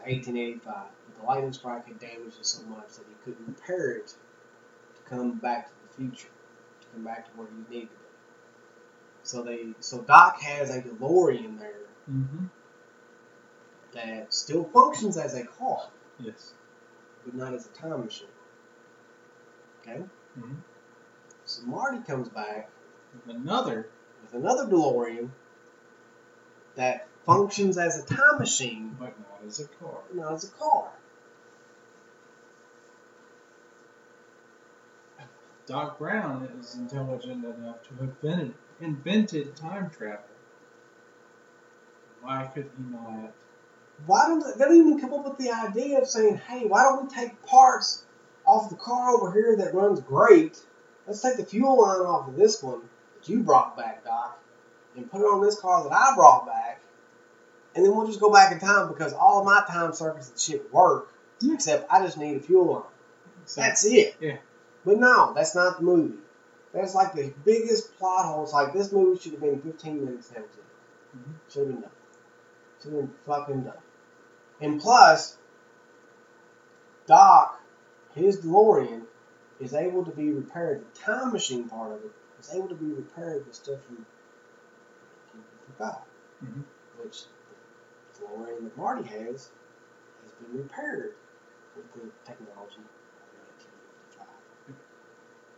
1885. 0.06 0.76
But 1.08 1.20
the 1.22 1.26
lightning 1.28 1.54
strike 1.54 1.88
had 1.88 2.00
damaged 2.00 2.40
it 2.40 2.46
so 2.46 2.64
much 2.64 2.88
that 2.98 3.06
he 3.08 3.16
couldn't 3.24 3.48
repair 3.48 3.92
it 3.92 4.08
to 4.08 5.02
come 5.10 5.34
back 5.40 5.68
to 5.68 5.74
the 5.88 5.94
future, 5.96 6.30
to 6.82 6.88
come 6.94 7.04
back 7.04 7.26
to 7.26 7.32
where 7.38 7.48
he 7.48 7.74
needed 7.76 7.90
to 7.90 7.96
be. 7.96 8.02
So 9.24 9.42
they, 9.44 9.68
so 9.80 10.02
Doc 10.02 10.42
has 10.42 10.70
a 10.76 10.82
DeLorean 10.82 11.58
there 11.60 11.74
Mm-hmm. 12.12 12.46
that 13.94 14.34
still 14.34 14.66
functions 14.66 15.16
as 15.18 15.36
a 15.36 15.46
car, 15.46 15.88
Yes. 16.20 16.52
but 17.24 17.34
not 17.34 17.54
as 17.54 17.66
a 17.66 17.70
time 17.70 18.04
machine. 18.04 18.28
Okay. 19.82 20.04
Mhm. 20.38 20.58
So 21.46 21.62
Marty 21.64 22.00
comes 22.04 22.28
back 22.28 22.70
With 23.26 23.36
another. 23.38 23.88
with 24.22 24.34
another 24.34 24.66
DeLorean 24.70 25.30
that 26.76 27.08
functions 27.26 27.78
as 27.78 28.04
a 28.04 28.06
time 28.06 28.40
machine, 28.40 28.96
But 29.00 29.14
not 29.20 29.48
as 29.48 29.60
a 29.60 29.68
car. 29.68 30.00
not 30.14 30.34
as 30.34 30.44
a 30.46 30.52
car. 30.52 30.92
Doc 35.66 35.98
Brown 35.98 36.50
is 36.60 36.76
intelligent 36.76 37.46
enough 37.46 37.82
to 37.84 37.96
have 37.96 38.16
invented, 38.22 38.54
invented 38.82 39.56
time 39.56 39.90
travel. 39.90 40.26
Why 42.22 42.50
could 42.54 42.70
he 42.78 42.84
not? 42.84 43.32
Why 44.06 44.28
don't 44.28 44.40
they, 44.40 44.52
they 44.58 44.66
don't 44.66 44.76
even 44.76 45.00
come 45.00 45.14
up 45.14 45.26
with 45.26 45.38
the 45.38 45.52
idea 45.52 46.00
of 46.02 46.08
saying, 46.08 46.38
hey, 46.38 46.66
why 46.66 46.84
don't 46.84 47.04
we 47.04 47.16
take 47.16 47.46
parts 47.46 48.04
off 48.46 48.70
the 48.70 48.76
car 48.76 49.12
over 49.12 49.32
here 49.32 49.56
that 49.58 49.74
runs 49.74 50.02
great? 50.02 50.60
Let's 51.08 51.22
take 51.22 51.38
the 51.38 51.46
fuel 51.46 51.82
line 51.82 52.02
off 52.02 52.28
of 52.28 52.36
this 52.36 52.62
one 52.62 52.82
that 53.16 53.30
you 53.30 53.42
brought 53.44 53.78
back, 53.78 54.04
Doc, 54.04 54.40
and 54.96 55.10
put 55.10 55.22
it 55.22 55.26
on 55.26 55.42
this 55.42 55.60
car 55.60 55.84
that 55.84 55.94
I 55.94 56.16
brought 56.16 56.46
back, 56.46 56.73
and 57.76 57.84
then 57.86 57.96
we'll 57.96 58.08
just 58.08 58.20
go 58.20 58.32
back 58.32 58.52
in 58.52 58.60
time 58.60 58.88
because 58.88 59.14
all 59.14 59.40
of 59.40 59.46
my 59.46 59.64
time 59.68 59.94
circuits 59.94 60.30
and 60.30 60.40
shit 60.40 60.74
work, 60.74 61.10
Yeah. 61.40 61.56
except 61.56 61.92
I 61.92 62.04
just 62.06 62.18
need 62.18 62.38
a 62.38 62.40
fuel 62.40 62.74
line. 62.74 62.84
So, 63.46 63.62
That's 63.62 63.84
it. 63.86 64.16
Yeah. 64.20 64.38
But 64.86 64.98
no, 65.00 65.34
that's 65.34 65.56
not 65.56 65.78
the 65.80 65.84
movie. 65.84 66.18
That's 66.74 66.96
like 66.96 67.14
the 67.14 67.34
biggest 67.46 67.98
plot 67.98 68.26
hole. 68.26 68.44
It's 68.44 68.54
like 68.54 68.74
this 68.74 68.92
movie 68.92 69.20
should 69.20 69.34
have 69.34 69.42
been 69.42 69.62
15 69.62 70.06
minutes. 70.06 70.30
That 70.30 70.42
was 70.42 70.50
it. 70.58 71.18
Mhm. 71.18 71.34
Should 71.52 71.60
have 71.60 71.68
been 71.74 71.82
done. 71.82 71.92
Should 72.82 72.94
have 72.94 73.02
been 73.02 73.14
fucking 73.26 73.64
done. 73.64 73.78
And 74.62 74.82
plus, 74.82 75.38
Doc, 77.06 77.60
his 78.16 78.40
DeLorean, 78.42 79.04
is 79.60 79.74
able 79.74 80.04
to 80.06 80.12
be 80.12 80.32
repaired. 80.32 80.84
The 80.94 81.00
time 81.00 81.32
machine 81.32 81.68
part 81.70 81.92
of 81.94 82.04
it 82.04 82.12
is 82.40 82.54
able 82.54 82.68
to 82.70 82.76
be 82.76 82.92
repaired 82.92 83.46
with 83.46 83.56
stuff 83.56 83.80
from 83.86 84.06
1955, 85.32 86.02
Mhm. 86.44 86.64
which 87.04 87.26
the 88.34 88.44
DeLorean 88.44 88.64
that 88.64 88.78
Marty 88.78 89.08
has 89.10 89.50
has 90.24 90.32
been 90.42 90.58
repaired 90.64 91.14
with 91.76 91.92
the 91.94 92.10
technology 92.26 92.82
of 92.82 94.18
1955. 94.18 94.26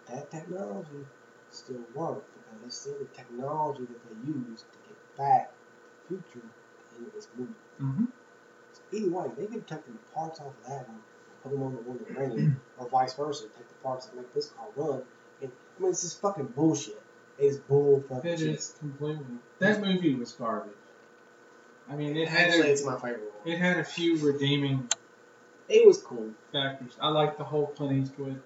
That 0.07 0.31
technology 0.31 1.06
still 1.52 1.81
works 1.93 2.30
because 2.31 2.65
it's 2.65 2.77
still 2.77 2.97
the 2.99 3.06
technology 3.15 3.85
that 3.85 4.02
they 4.10 4.27
use 4.27 4.61
to 4.64 4.77
get 4.88 5.18
back 5.18 5.52
the 6.10 6.18
future 6.18 6.45
into 6.97 7.11
this 7.11 7.27
movie. 7.38 7.53
Mhm. 7.80 8.07
So 8.73 8.81
either 8.91 9.11
way, 9.11 9.31
they 9.38 9.47
could 9.47 9.68
take 9.68 9.85
the 9.85 9.93
parts 10.14 10.39
off 10.39 10.47
of 10.47 10.64
that 10.68 10.88
one 10.88 10.97
and 11.02 11.41
put 11.43 11.52
them 11.52 11.64
on 11.64 11.76
the 11.76 11.81
one 11.81 11.97
that 11.97 12.18
ran, 12.18 12.61
or 12.77 12.88
vice 12.89 13.14
versa. 13.14 13.43
Take 13.49 13.68
the 13.68 13.73
parts 13.84 14.07
that 14.07 14.15
make 14.15 14.34
this 14.34 14.49
car 14.52 14.68
run. 14.76 15.03
And 15.41 15.52
I 15.77 15.81
mean, 15.81 15.91
it's 15.91 16.02
just 16.02 16.22
fucking 16.22 16.47
bullshit. 16.47 17.02
It's 17.38 17.57
bull 17.57 18.02
fucking 18.07 18.31
It 18.31 18.39
shit. 18.39 18.56
is 18.56 18.76
completely. 18.80 19.39
That 19.60 19.81
movie 19.81 20.15
was 20.15 20.31
garbage. 20.34 20.72
I 21.90 21.95
mean, 21.95 22.18
it 22.18 22.28
had 22.28 22.49
Actually, 22.49 22.70
a, 22.70 22.74
it's 22.74 22.86
my 22.86 22.95
favorite 22.95 23.32
it 23.45 23.57
had 23.60 23.78
a 23.78 23.84
few 23.84 24.18
redeeming 24.26 24.90
It 25.70 25.86
was 25.86 26.02
cool. 26.02 26.32
factors. 26.52 26.98
I 26.99 27.10
like 27.10 27.38
the 27.38 27.44
whole 27.44 27.68
Clint 27.68 27.94
Eastwood 27.94 28.41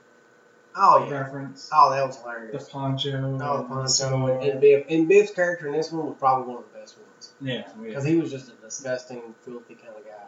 Oh 0.76 1.08
yeah. 1.10 1.20
reference. 1.20 1.70
Oh, 1.74 1.90
that 1.92 2.06
was 2.06 2.18
hilarious. 2.18 2.66
The 2.66 2.72
poncho. 2.72 3.40
Oh, 3.42 3.58
the 3.58 3.64
poncho 3.64 4.40
and 4.40 4.62
Biff. 4.62 4.86
And 4.90 5.08
Biff's 5.08 5.32
character 5.32 5.68
in 5.68 5.74
this 5.74 5.92
one 5.92 6.06
was 6.06 6.16
probably 6.20 6.54
one 6.54 6.64
of 6.64 6.72
the 6.72 6.80
best 6.80 6.98
ones 6.98 7.34
Yeah, 7.42 7.64
oh, 7.68 7.82
yeah. 7.82 7.88
because 7.90 8.06
he 8.06 8.16
was 8.18 8.32
just 8.32 8.50
a 8.50 8.54
disgusting, 8.54 9.36
filthy 9.42 9.76
kind 9.76 9.96
of 9.98 10.06
guy. 10.06 10.28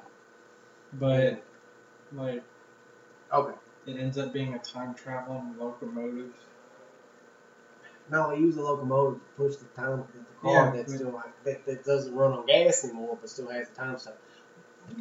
But 0.93 1.43
like, 2.11 2.43
Okay. 3.31 3.57
it 3.85 3.97
ends 3.97 4.17
up 4.17 4.33
being 4.33 4.53
a 4.53 4.59
time 4.59 4.93
traveling 4.93 5.55
locomotive. 5.57 6.33
No, 8.09 8.31
he 8.31 8.41
used 8.41 8.57
a 8.57 8.61
locomotive 8.61 9.19
to 9.21 9.25
push 9.37 9.55
the 9.57 9.65
time 9.67 9.99
the 9.99 10.19
car 10.41 10.51
Yeah, 10.53 10.71
that's 10.75 10.91
but- 10.91 10.99
still 10.99 11.11
like 11.11 11.43
that, 11.45 11.65
that 11.65 11.85
doesn't 11.85 12.15
run 12.15 12.33
on 12.33 12.45
gas 12.45 12.83
anymore, 12.83 13.17
but 13.19 13.29
still 13.29 13.47
has 13.49 13.69
the 13.69 13.75
time 13.75 13.97
stuff. 13.97 14.13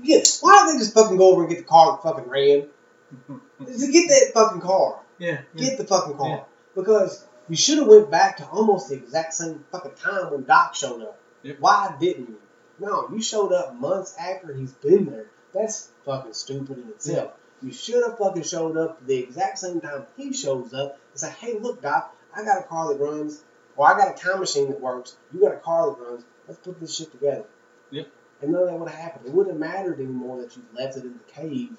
Yeah, 0.02 0.18
why 0.40 0.54
don't 0.56 0.74
they 0.74 0.78
just 0.78 0.94
fucking 0.94 1.16
go 1.16 1.32
over 1.32 1.42
and 1.42 1.50
get 1.50 1.58
the 1.58 1.64
car 1.64 1.92
that 1.92 2.02
fucking 2.02 2.28
ran? 2.30 2.68
Get 3.60 4.08
that 4.08 4.30
fucking 4.34 4.60
car. 4.60 5.00
yeah, 5.18 5.40
yeah. 5.54 5.68
Get 5.68 5.78
the 5.78 5.84
fucking 5.84 6.16
car. 6.16 6.28
Yeah. 6.28 6.42
Because 6.74 7.26
you 7.48 7.56
should 7.56 7.78
have 7.78 7.88
went 7.88 8.10
back 8.10 8.36
to 8.36 8.46
almost 8.46 8.88
the 8.88 8.94
exact 8.94 9.34
same 9.34 9.64
fucking 9.72 9.94
time 10.00 10.30
when 10.30 10.44
Doc 10.44 10.74
showed 10.76 11.02
up. 11.02 11.18
Yep. 11.42 11.56
Why 11.60 11.94
didn't 11.98 12.28
you? 12.28 12.38
No, 12.78 13.08
you 13.12 13.20
showed 13.20 13.52
up 13.52 13.74
months 13.74 14.14
after 14.18 14.54
he's 14.54 14.72
been 14.72 15.06
there. 15.06 15.26
That's 15.52 15.88
fucking 16.04 16.34
stupid 16.34 16.78
in 16.78 16.88
itself. 16.90 17.32
You 17.62 17.72
should 17.72 18.02
have 18.06 18.16
fucking 18.16 18.44
showed 18.44 18.76
up 18.76 19.04
the 19.04 19.16
exact 19.18 19.58
same 19.58 19.80
time 19.80 20.06
he 20.16 20.32
shows 20.32 20.72
up 20.72 20.98
and 21.12 21.20
say, 21.20 21.30
hey, 21.40 21.58
look, 21.58 21.82
Doc, 21.82 22.14
I 22.34 22.44
got 22.44 22.60
a 22.60 22.62
car 22.62 22.92
that 22.94 23.00
runs, 23.02 23.42
or 23.80 23.86
I 23.86 23.96
got 23.96 24.14
a 24.14 24.22
time 24.22 24.40
machine 24.40 24.68
that 24.68 24.78
works. 24.78 25.16
You 25.32 25.40
got 25.40 25.54
a 25.54 25.56
car 25.56 25.90
that 25.90 25.98
runs. 25.98 26.22
Let's 26.46 26.60
put 26.60 26.78
this 26.78 26.94
shit 26.94 27.10
together. 27.12 27.46
Yep. 27.90 28.08
And 28.42 28.52
none 28.52 28.64
of 28.64 28.68
that 28.68 28.78
would 28.78 28.90
have 28.90 29.00
happened. 29.00 29.26
It 29.26 29.32
wouldn't 29.32 29.54
have 29.54 29.72
mattered 29.74 30.00
anymore 30.00 30.42
that 30.42 30.54
you 30.54 30.62
left 30.74 30.98
it 30.98 31.04
in 31.04 31.14
the 31.14 31.32
cave 31.32 31.70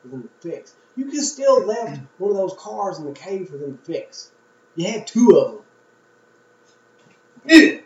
for 0.00 0.08
them 0.08 0.22
to 0.22 0.48
fix. 0.48 0.72
You 0.96 1.04
could 1.04 1.22
still 1.22 1.66
left 1.66 2.00
one 2.16 2.30
of 2.30 2.38
those 2.38 2.54
cars 2.58 2.98
in 2.98 3.04
the 3.04 3.12
cave 3.12 3.50
for 3.50 3.58
them 3.58 3.76
to 3.76 3.84
fix. 3.84 4.30
You 4.74 4.90
had 4.90 5.06
two 5.06 5.36
of 5.36 5.52
them. 7.44 7.84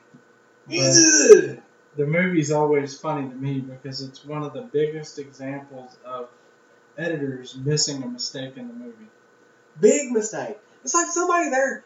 The 1.97 2.07
movie's 2.07 2.53
always 2.53 2.97
funny 2.97 3.29
to 3.29 3.35
me 3.35 3.59
because 3.59 4.03
it's 4.03 4.25
one 4.25 4.45
of 4.45 4.53
the 4.53 4.63
biggest 4.63 5.19
examples 5.19 5.97
of 6.05 6.29
editors 6.97 7.57
missing 7.57 8.05
a 8.05 8.07
mistake 8.07 8.57
in 8.57 8.69
the 8.69 8.75
movie. 8.75 9.09
Big 9.81 10.13
mistake. 10.13 10.59
It's 10.85 10.95
like 10.95 11.09
somebody 11.09 11.51
there 11.51 11.84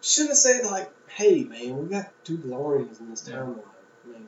should 0.00 0.28
have 0.28 0.36
said 0.36 0.64
like, 0.64 0.90
"Hey 1.08 1.44
man, 1.44 1.76
we 1.76 1.88
got 1.88 2.12
two 2.24 2.38
DeLoreans 2.38 3.00
in 3.00 3.10
this 3.10 3.28
Yeah. 3.28 3.36
timeline. 3.36 3.64
I 4.04 4.08
mean, 4.08 4.26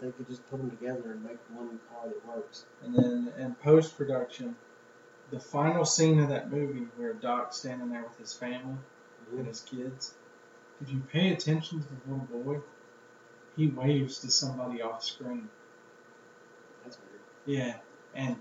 they 0.00 0.10
could 0.12 0.28
just 0.28 0.48
put 0.50 0.58
them 0.58 0.70
together 0.70 1.12
and 1.12 1.24
make 1.24 1.38
one 1.50 1.80
car 1.90 2.08
that 2.08 2.26
works." 2.26 2.64
And 2.82 2.94
then 2.94 3.32
in 3.38 3.54
post 3.56 3.96
production, 3.96 4.56
the 5.30 5.40
final 5.40 5.84
scene 5.84 6.20
of 6.20 6.28
that 6.28 6.50
movie 6.50 6.86
where 6.96 7.12
Doc's 7.14 7.58
standing 7.58 7.90
there 7.90 8.02
with 8.02 8.18
his 8.18 8.32
family 8.32 8.76
and 9.30 9.38
mm-hmm. 9.38 9.44
his 9.44 9.60
kids, 9.60 10.14
if 10.80 10.90
you 10.90 11.00
pay 11.12 11.32
attention 11.32 11.80
to 11.80 11.88
the 11.88 12.12
little 12.12 12.42
boy, 12.42 12.60
he 13.56 13.68
waves 13.68 14.18
to 14.20 14.30
somebody 14.30 14.82
off 14.82 15.02
screen. 15.02 15.48
That's 16.84 16.98
weird. 16.98 17.20
Yeah, 17.46 17.76
and 18.14 18.36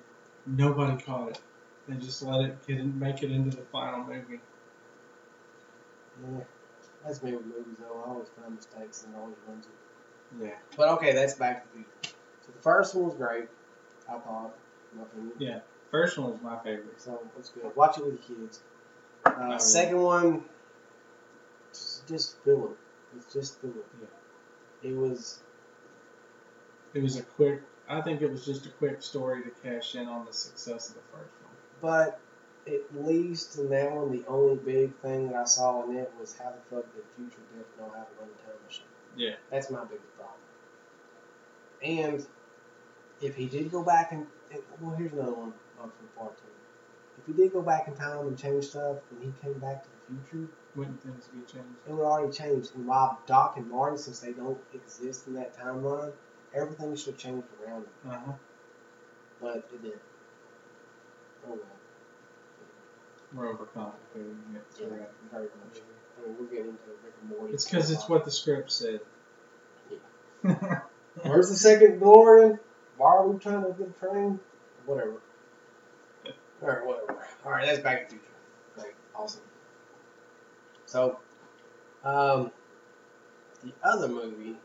nobody 0.45 1.01
caught 1.01 1.29
it. 1.31 1.41
They 1.87 1.95
just 1.95 2.21
let 2.23 2.41
it 2.41 2.67
get 2.67 2.79
in, 2.79 2.99
make 2.99 3.23
it 3.23 3.31
into 3.31 3.55
the 3.55 3.63
final 3.63 4.03
movie. 4.03 4.39
Yeah. 6.23 6.43
That's 7.05 7.21
me 7.21 7.33
with 7.33 7.45
movies 7.45 7.77
though. 7.79 8.03
I 8.05 8.09
always 8.09 8.27
find 8.29 8.55
mistakes 8.55 9.03
and 9.05 9.15
always 9.15 9.35
ruins 9.47 9.65
it. 9.67 10.43
Yeah. 10.45 10.55
But 10.75 10.89
okay, 10.89 11.13
that's 11.13 11.35
Back 11.35 11.63
to 11.63 11.77
the 11.77 11.83
Future. 11.83 12.15
So 12.45 12.51
the 12.51 12.61
first 12.61 12.95
one 12.95 13.05
was 13.05 13.15
great. 13.15 13.47
I 14.09 14.17
thought. 14.19 14.53
Yeah. 15.37 15.59
First 15.91 16.17
one 16.17 16.31
was 16.31 16.41
my 16.41 16.57
favorite. 16.59 16.99
So 16.99 17.19
it's 17.37 17.49
good. 17.49 17.75
Watch 17.75 17.97
it 17.97 18.05
with 18.05 18.19
your 18.27 18.39
kids. 18.39 18.61
Uh, 19.25 19.33
will. 19.49 19.59
second 19.59 20.01
one, 20.01 20.43
just, 21.71 22.07
just 22.07 22.37
filler. 22.43 22.71
It's 23.15 23.33
just 23.33 23.59
filler. 23.61 23.73
Yeah. 24.01 24.89
It 24.89 24.95
was 24.95 25.39
It 26.93 27.01
was 27.01 27.17
a 27.17 27.23
quick. 27.23 27.61
I 27.87 28.01
think 28.01 28.21
it 28.21 28.31
was 28.31 28.45
just 28.45 28.65
a 28.65 28.69
quick 28.69 29.01
story 29.01 29.43
to 29.43 29.51
cash 29.63 29.95
in 29.95 30.07
on 30.07 30.25
the 30.25 30.33
success 30.33 30.89
of 30.89 30.95
the 30.95 31.01
first 31.11 31.33
one. 31.43 31.53
But 31.81 32.19
at 32.67 33.05
least 33.05 33.57
in 33.59 33.69
that 33.69 33.91
one, 33.91 34.11
the 34.11 34.25
only 34.27 34.55
big 34.55 34.95
thing 34.97 35.27
that 35.27 35.35
I 35.35 35.45
saw 35.45 35.83
in 35.89 35.97
it 35.97 36.11
was 36.19 36.35
how 36.37 36.51
the 36.51 36.75
fuck 36.75 36.85
did 36.95 37.03
Future 37.15 37.41
Biff 37.55 37.65
know 37.77 37.85
how 37.93 38.03
to 38.03 38.09
run 38.19 38.29
a 38.29 38.45
time 38.45 38.55
machine? 38.65 38.85
Yeah. 39.15 39.35
That's 39.51 39.69
my 39.69 39.83
biggest 39.83 40.15
problem. 40.17 40.39
And 41.83 42.25
if 43.21 43.35
he 43.35 43.45
did 43.45 43.71
go 43.71 43.83
back 43.83 44.11
and, 44.11 44.25
and 44.51 44.61
well, 44.79 44.95
here's 44.95 45.13
another 45.13 45.33
one 45.33 45.53
for 45.77 46.19
part 46.19 46.37
two. 46.37 46.43
If 47.19 47.27
he 47.27 47.33
did 47.41 47.53
go 47.53 47.61
back 47.61 47.87
in 47.87 47.95
time 47.95 48.27
and 48.27 48.37
change 48.37 48.65
stuff, 48.65 48.97
and 49.11 49.21
he 49.23 49.31
came 49.41 49.59
back 49.59 49.83
to 49.83 49.89
the 49.89 50.19
future, 50.27 50.49
Wouldn't 50.75 51.01
things 51.01 51.27
be 51.27 51.39
changed? 51.41 51.69
it 51.87 51.93
would 51.93 52.03
already 52.03 52.33
change. 52.33 52.67
And 52.75 52.87
while 52.87 53.19
Doc 53.27 53.57
and 53.57 53.69
Marty, 53.69 53.97
since 53.97 54.19
they 54.19 54.31
don't 54.33 54.57
exist 54.73 55.27
in 55.27 55.33
that 55.35 55.57
timeline, 55.57 56.11
everything 56.53 56.95
should 56.95 57.13
have 57.13 57.17
changed 57.17 57.47
around 57.65 57.85
them. 58.03 58.11
Uh 58.11 58.17
huh. 58.25 58.33
But 59.41 59.57
it 59.57 59.81
didn't. 59.81 60.01
Oh 61.47 61.51
well. 61.51 61.59
We're 63.35 63.53
overcomplicating 63.53 64.55
it. 64.55 64.63
Yeah, 64.79 64.85
very 65.31 65.41
much. 65.43 65.81
I 66.17 66.27
mean, 66.27 66.35
we're 66.39 66.45
getting 66.45 66.67
into 66.67 66.89
Rick 67.03 67.13
and 67.21 67.29
Morty. 67.37 67.53
It's 67.53 67.65
because 67.65 67.91
it's 67.91 68.07
what 68.07 68.23
the 68.23 68.31
script 68.31 68.71
said. 68.71 69.01
Where's 71.21 71.49
the 71.49 71.57
second 71.57 71.99
DeLorean? 71.99 72.59
Why 72.97 73.15
are 73.17 73.27
we 73.27 73.37
trying 73.39 73.63
to 73.63 73.73
get 73.77 73.89
a 73.89 73.99
train? 73.99 74.39
whatever. 74.85 75.15
All 76.61 76.67
right, 76.69 76.85
whatever. 76.85 77.27
All 77.45 77.51
right, 77.51 77.65
that's 77.65 77.79
Back 77.79 78.09
to 78.09 78.15
the 78.15 78.21
Future. 78.21 78.33
Great, 78.75 78.93
awesome. 79.15 79.41
So, 80.85 81.19
um, 82.03 82.51
the 83.63 83.73
other 83.83 84.07
movie, 84.07 84.55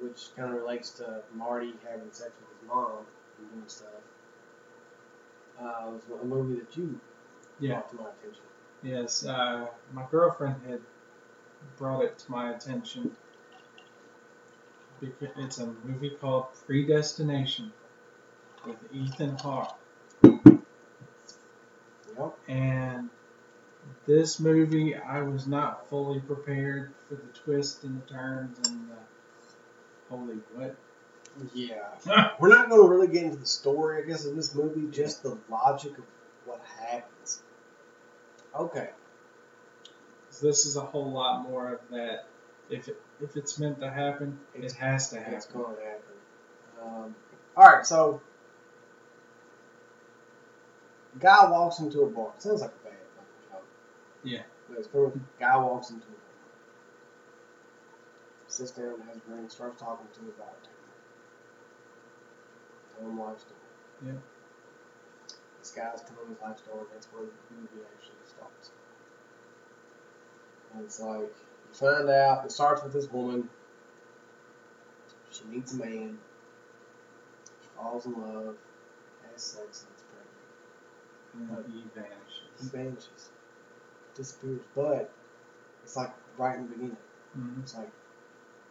which 0.00 0.28
kind 0.36 0.54
of 0.54 0.60
relates 0.60 0.90
to 0.90 1.22
Marty 1.34 1.72
having 1.90 2.12
sex 2.12 2.30
with 2.40 2.60
his 2.60 2.68
mom 2.68 3.06
and 3.38 3.50
doing 3.50 3.68
stuff, 3.68 3.88
uh, 5.60 5.90
was 5.90 6.20
a 6.22 6.24
movie 6.24 6.60
that 6.60 6.76
you 6.76 7.00
Yeah. 7.60 7.74
brought 7.74 7.90
to 7.90 7.96
my 7.96 8.02
attention. 8.02 8.42
Yes, 8.82 9.26
uh, 9.26 9.66
my 9.92 10.04
girlfriend 10.10 10.56
had 10.66 10.80
brought 11.76 12.04
it 12.04 12.18
to 12.18 12.30
my 12.30 12.52
attention. 12.52 13.14
Because 15.00 15.30
it's 15.38 15.58
a 15.58 15.66
movie 15.84 16.10
called 16.20 16.46
Predestination 16.66 17.72
with 18.66 18.76
Ethan 18.92 19.36
Hawke. 19.38 19.78
Yep. 22.18 22.38
And 22.48 23.08
this 24.06 24.40
movie, 24.40 24.94
I 24.94 25.22
was 25.22 25.46
not 25.46 25.88
fully 25.88 26.20
prepared 26.20 26.92
for 27.08 27.14
the 27.14 27.28
twists 27.44 27.82
and 27.84 28.02
the 28.02 28.06
turns 28.06 28.68
and 28.68 28.90
the 28.90 28.96
holy 30.10 30.36
what. 30.54 30.76
Yeah. 31.54 31.94
We're 32.40 32.48
not 32.48 32.68
going 32.68 32.82
to 32.82 32.88
really 32.88 33.08
get 33.08 33.24
into 33.24 33.38
the 33.38 33.46
story, 33.46 34.02
I 34.02 34.06
guess, 34.06 34.26
of 34.26 34.36
this 34.36 34.54
movie, 34.54 34.90
just 34.90 35.22
the 35.22 35.38
logic 35.48 35.96
of 35.96 36.04
what 36.44 36.60
happens. 36.78 37.42
Okay. 38.54 38.90
This 40.42 40.64
is 40.64 40.76
a 40.76 40.80
whole 40.80 41.10
lot 41.10 41.42
more 41.42 41.74
of 41.74 41.80
that. 41.90 42.26
If 42.70 42.88
it, 42.88 43.00
if 43.20 43.36
it's 43.36 43.58
meant 43.58 43.80
to 43.80 43.90
happen, 43.90 44.38
it 44.54 44.72
has 44.72 45.10
to 45.10 45.18
happen. 45.18 45.34
It's 45.34 45.46
going 45.46 45.74
to 45.76 45.82
happen. 45.82 46.00
Um, 46.82 47.14
all 47.56 47.66
right, 47.66 47.84
so 47.84 48.20
guy 51.18 51.50
walks 51.50 51.80
into 51.80 52.02
a 52.02 52.06
bar. 52.06 52.32
Sounds 52.38 52.60
like 52.60 52.70
a 52.70 52.84
bad 52.84 52.94
fucking 53.16 53.50
joke. 53.50 53.66
Yeah. 54.22 54.42
But 54.68 54.78
it's 54.78 54.88
pretty 54.88 55.20
guy 55.38 55.56
walks 55.56 55.90
into 55.90 56.06
a 56.06 56.10
bar. 56.10 56.18
Sits 58.46 58.70
down, 58.70 59.00
has 59.06 59.16
a 59.16 59.20
drink, 59.20 59.50
starts 59.50 59.80
talking 59.80 60.06
to 60.14 60.20
the 60.20 60.32
bartender. 60.32 60.70
Tell 62.96 63.08
him 63.08 63.18
life 63.18 63.40
story. 63.40 63.60
Yeah. 64.06 64.20
This 65.58 65.70
guy's 65.72 66.02
telling 66.02 66.30
his 66.30 66.40
life 66.40 66.58
story. 66.58 66.84
That's 66.92 67.06
where 67.12 67.24
the 67.24 67.54
movie 67.54 67.84
actually. 67.94 68.19
And 70.74 70.84
it's 70.84 71.00
like 71.00 71.20
you 71.20 71.30
find 71.72 72.08
out. 72.08 72.44
It 72.44 72.52
starts 72.52 72.82
with 72.82 72.92
this 72.92 73.10
woman. 73.10 73.48
She 75.30 75.44
meets 75.44 75.72
a 75.72 75.76
man. 75.76 76.18
She 77.62 77.68
falls 77.76 78.06
in 78.06 78.12
love. 78.12 78.56
Has 79.32 79.42
sex 79.42 79.86
and 79.86 79.96
is 79.96 81.48
pregnant. 81.52 81.64
And 81.64 81.74
he 81.74 81.84
vanishes. 81.94 82.60
He 82.60 82.68
vanishes. 82.68 83.30
Disappears. 84.14 84.60
But 84.74 85.10
it's 85.82 85.96
like 85.96 86.12
right 86.36 86.56
in 86.56 86.64
the 86.64 86.74
beginning. 86.74 86.96
Mhm. 87.36 87.62
It's 87.62 87.76
like 87.76 87.90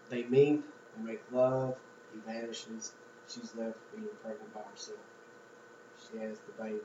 they 0.10 0.24
meet, 0.24 0.64
they 0.96 1.04
make 1.04 1.22
love, 1.32 1.78
he 2.14 2.20
vanishes, 2.20 2.94
she's 3.28 3.54
left 3.56 3.78
being 3.96 4.08
pregnant 4.24 4.54
by 4.54 4.62
herself. 4.62 5.00
She 5.98 6.18
has 6.20 6.38
the 6.40 6.64
baby. 6.64 6.80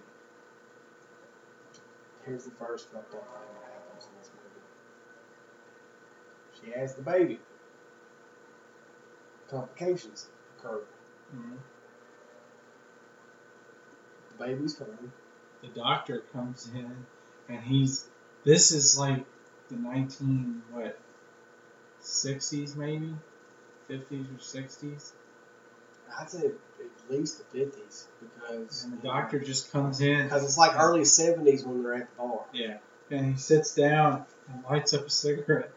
Here's 2.24 2.44
the 2.44 2.50
first 2.52 2.88
fucked 2.88 3.14
up 3.14 3.22
thing 3.22 3.60
that 3.60 3.72
happens 3.72 4.06
in 4.06 4.18
this 4.18 4.30
She 6.64 6.70
has 6.72 6.94
the 6.94 7.02
baby. 7.02 7.38
Complications 9.48 10.28
occur. 10.58 10.80
Mhm. 11.34 11.58
The 14.30 14.44
baby's 14.44 14.76
fine. 14.76 15.12
The 15.62 15.68
doctor 15.68 16.20
comes 16.32 16.68
in, 16.74 17.06
and 17.48 17.60
he's. 17.62 18.08
This 18.44 18.72
is 18.72 18.98
like 18.98 19.24
the 19.68 19.76
19 19.76 20.62
what, 20.70 20.98
60s 22.02 22.76
maybe, 22.76 23.14
50s 23.88 24.26
or 24.28 24.38
60s, 24.38 25.12
I'd 26.18 26.30
say 26.30 26.46
at 26.46 27.10
least 27.10 27.38
the 27.38 27.44
fifties 27.44 28.06
because 28.20 28.84
and 28.84 28.92
the 28.98 29.02
doctor 29.02 29.40
just 29.40 29.72
comes 29.72 30.00
in. 30.00 30.24
because 30.24 30.44
it's 30.44 30.58
like 30.58 30.78
early 30.78 31.04
seventies 31.04 31.64
when 31.64 31.82
they're 31.82 31.94
at 31.94 32.10
the 32.10 32.16
bar. 32.16 32.44
Yeah, 32.52 32.78
and 33.10 33.32
he 33.32 33.38
sits 33.38 33.74
down 33.74 34.26
and 34.48 34.62
lights 34.64 34.92
up 34.94 35.06
a 35.06 35.10
cigarette, 35.10 35.72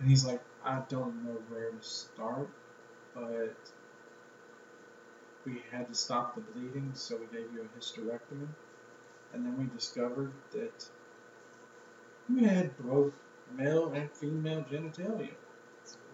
and 0.00 0.08
he's 0.08 0.24
like, 0.24 0.40
I 0.64 0.82
don't 0.88 1.24
know 1.24 1.36
where 1.48 1.70
to 1.70 1.82
start, 1.82 2.48
but 3.14 3.54
we 5.46 5.62
had 5.70 5.88
to 5.88 5.94
stop 5.94 6.34
the 6.34 6.40
bleeding, 6.40 6.90
so 6.94 7.16
we 7.16 7.26
gave 7.26 7.52
you 7.52 7.62
a 7.62 7.78
hysterectomy, 7.78 8.48
and 9.32 9.44
then 9.44 9.58
we 9.58 9.64
discovered 9.76 10.32
that 10.52 10.88
you 12.28 12.46
had 12.46 12.76
both 12.78 13.12
male 13.56 13.92
and 13.92 14.10
female 14.12 14.64
genitalia. 14.70 15.34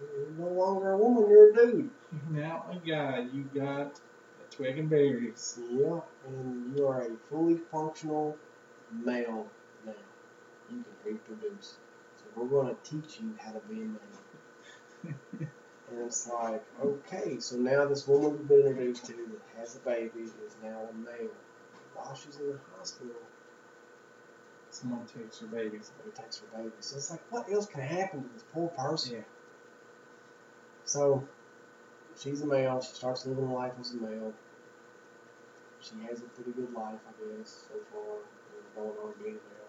You're 0.01 0.29
no 0.37 0.47
longer 0.47 0.91
a 0.91 0.97
woman, 0.97 1.29
you're 1.29 1.51
a 1.51 1.53
dude. 1.53 1.89
You're 2.11 2.43
now 2.43 2.65
a 2.71 2.87
guy. 2.87 3.27
You 3.33 3.43
got 3.53 3.99
a 4.41 4.55
twig 4.55 4.79
and 4.79 4.89
berries. 4.89 5.59
Yeah, 5.71 5.99
and 6.25 6.77
you 6.77 6.87
are 6.87 7.01
a 7.01 7.17
fully 7.29 7.57
functional 7.71 8.37
male 8.91 9.47
now. 9.85 9.93
You 10.71 10.83
can 10.83 11.13
reproduce. 11.13 11.75
We're 12.37 12.47
going 12.47 12.75
to 12.75 12.89
teach 12.89 13.19
you 13.19 13.33
how 13.39 13.51
to 13.51 13.59
be 13.67 13.81
a 13.81 13.85
man. 13.85 15.49
And 15.89 16.01
it's 16.05 16.27
like, 16.27 16.61
okay, 16.83 17.39
so 17.39 17.55
now 17.55 17.85
this 17.85 18.05
woman 18.09 18.31
we've 18.31 18.47
been 18.47 18.67
introduced 18.67 19.05
to 19.05 19.13
that 19.13 19.59
has 19.59 19.77
a 19.77 19.79
baby 19.79 20.19
is 20.19 20.33
now 20.61 20.81
a 20.89 20.93
male. 20.93 21.31
While 21.95 22.13
she's 22.13 22.35
in 22.39 22.47
the 22.47 22.59
hospital, 22.77 23.15
Someone 24.69 25.05
takes 25.07 25.39
her 25.39 25.47
baby. 25.47 25.79
somebody 25.81 26.11
takes 26.15 26.39
her 26.39 26.57
baby. 26.57 26.71
So 26.81 26.97
it's 26.97 27.09
like, 27.09 27.21
what 27.31 27.49
else 27.51 27.65
can 27.67 27.81
happen 27.81 28.21
to 28.23 28.29
this 28.33 28.43
poor 28.53 28.67
person? 28.67 29.13
Yeah. 29.15 29.21
So 30.85 31.23
she's 32.19 32.41
a 32.41 32.45
male. 32.45 32.81
She 32.81 32.93
starts 32.93 33.25
living 33.25 33.45
a 33.45 33.53
life 33.53 33.73
as 33.79 33.93
a 33.93 33.95
male. 33.95 34.33
She 35.79 35.95
has 36.09 36.19
a 36.19 36.25
pretty 36.25 36.51
good 36.51 36.73
life, 36.73 36.99
I 37.07 37.37
guess, 37.39 37.67
so 37.69 37.75
far. 37.91 38.17
Going 38.75 38.97
on 38.97 39.13
being 39.23 39.35
a 39.35 39.49
male. 39.49 39.66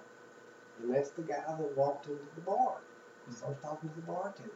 And 0.81 0.95
that's 0.95 1.11
the 1.11 1.23
guy 1.23 1.43
that 1.47 1.77
walked 1.77 2.07
into 2.07 2.23
the 2.35 2.43
bar. 2.43 2.77
He 3.27 3.35
starts 3.35 3.63
talking 3.63 3.89
to 3.91 3.97
the 3.97 4.03
bartender. 4.03 4.51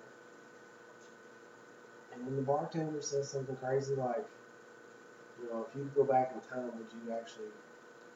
And 2.12 2.26
then 2.26 2.36
the 2.36 2.42
bartender 2.42 3.00
says 3.00 3.30
something 3.30 3.56
crazy 3.56 3.94
like, 3.94 4.24
you 5.42 5.48
know, 5.48 5.66
if 5.68 5.74
you 5.76 5.82
could 5.84 5.94
go 5.94 6.04
back 6.04 6.32
in 6.34 6.40
time, 6.48 6.66
would 6.66 6.86
you 6.92 7.12
actually 7.12 7.50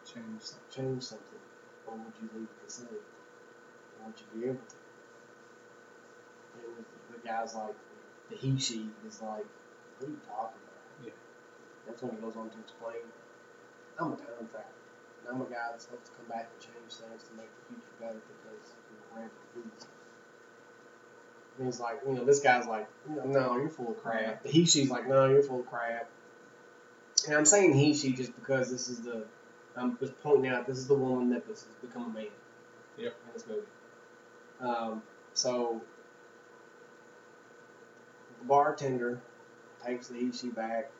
Change 0.07 0.41
something. 0.41 0.71
change 0.71 1.03
something? 1.03 1.43
Or 1.87 1.95
would 1.95 2.15
you 2.23 2.29
leave 2.33 2.47
it 2.47 2.65
the 2.65 2.71
same? 2.71 2.87
Or 3.99 4.07
would 4.07 4.15
you 4.21 4.41
be 4.41 4.47
able 4.47 4.63
to? 4.63 4.77
And 6.55 6.63
the, 6.79 7.19
the 7.19 7.27
guy's 7.27 7.55
like, 7.57 7.75
the 8.31 8.37
he 8.37 8.57
she 8.59 8.87
is 9.09 9.21
like, 9.21 9.47
what 9.99 10.07
are 10.07 10.11
you 10.11 10.21
talking 10.25 10.63
about? 10.63 11.05
Yeah. 11.05 11.19
That's 11.87 12.03
when 12.03 12.15
he 12.15 12.23
goes 12.23 12.37
on 12.37 12.51
to 12.51 12.59
explain, 12.61 13.03
I'm 13.99 14.13
a 14.13 14.17
time 14.17 14.47
traveler. 14.47 14.86
I'm 15.29 15.41
a 15.41 15.45
guy 15.45 15.71
that's 15.71 15.85
supposed 15.85 16.07
to 16.07 16.13
come 16.13 16.29
back 16.29 16.49
and 16.53 16.61
change 16.61 16.95
things 16.95 17.23
to 17.25 17.33
make 17.37 17.51
the 17.51 17.75
future 17.75 17.97
better 18.01 18.21
because 18.21 18.73
ready 19.17 19.29
to 19.29 19.61
do. 19.61 19.71
And 21.59 21.67
he's 21.67 21.81
like, 21.81 22.01
you 22.07 22.13
know, 22.15 22.25
this 22.25 22.41
guy's 22.41 22.67
like, 22.67 22.89
no, 23.09 23.25
no, 23.25 23.57
you're 23.57 23.71
full 23.71 23.91
of 23.91 24.03
crap. 24.03 24.43
The 24.43 24.51
he 24.51 24.67
she's 24.67 24.91
like, 24.91 25.09
no, 25.09 25.29
you're 25.29 25.43
full 25.43 25.61
of 25.61 25.67
crap. 25.67 26.09
And 27.27 27.35
I'm 27.35 27.47
saying 27.47 27.75
he 27.75 27.95
she 27.95 28.13
just 28.13 28.35
because 28.35 28.71
this 28.71 28.89
is 28.89 29.01
the 29.01 29.25
I'm 29.77 29.99
just 29.99 30.21
pointing 30.23 30.51
out 30.51 30.67
this 30.67 30.79
is 30.79 30.87
the 30.87 30.95
woman 30.95 31.31
that 31.31 31.45
has 31.47 31.65
become 31.81 32.05
a 32.05 32.09
man. 32.09 32.27
Yep. 32.99 33.15
In 33.27 33.33
this 33.33 33.47
movie. 33.47 33.61
Um, 34.61 35.03
so 35.35 35.83
the 38.41 38.47
bartender 38.47 39.21
takes 39.85 40.09
the 40.09 40.19
he 40.19 40.33
she 40.33 40.49
back 40.49 40.91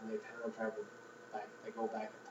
and 0.00 0.10
they 0.10 0.16
time 0.16 0.52
travel 0.56 0.84
back. 1.32 1.48
They 1.64 1.70
go 1.70 1.86
back. 1.86 2.10
And 2.12 2.25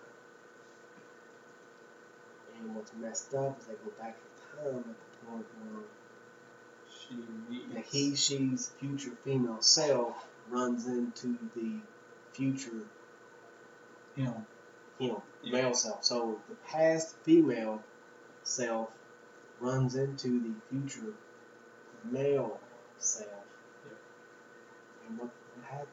what's 2.74 2.92
messed 2.94 3.34
up 3.34 3.60
is 3.60 3.66
they 3.66 3.74
go 3.74 3.92
back 4.00 4.18
in 4.18 4.72
time 4.72 4.80
at 4.80 4.86
the 4.86 5.28
point 5.28 5.46
where 5.64 5.84
She 6.90 7.16
the 7.74 7.82
he 7.82 8.16
she's 8.16 8.70
future 8.80 9.12
female 9.24 9.62
self 9.62 10.26
runs 10.50 10.88
into 10.88 11.38
the 11.56 11.80
future 12.34 12.86
him. 14.16 14.34
him, 15.00 15.16
Yeah. 15.44 15.52
male 15.52 15.74
self. 15.74 16.04
So 16.04 16.40
the 16.50 16.56
past 16.56 17.16
female 17.24 17.84
self 18.44 18.90
runs 19.60 19.96
into 19.96 20.40
the 20.40 20.54
future 20.70 21.14
male 22.04 22.60
self. 22.98 23.30
Yep. 23.86 23.98
And 25.08 25.18
what, 25.20 25.30
what 25.56 25.66
happens? 25.70 25.90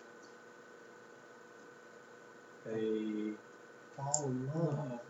They 2.64 3.32
Fall 3.96 4.24
in 4.26 4.46
love. 4.54 5.00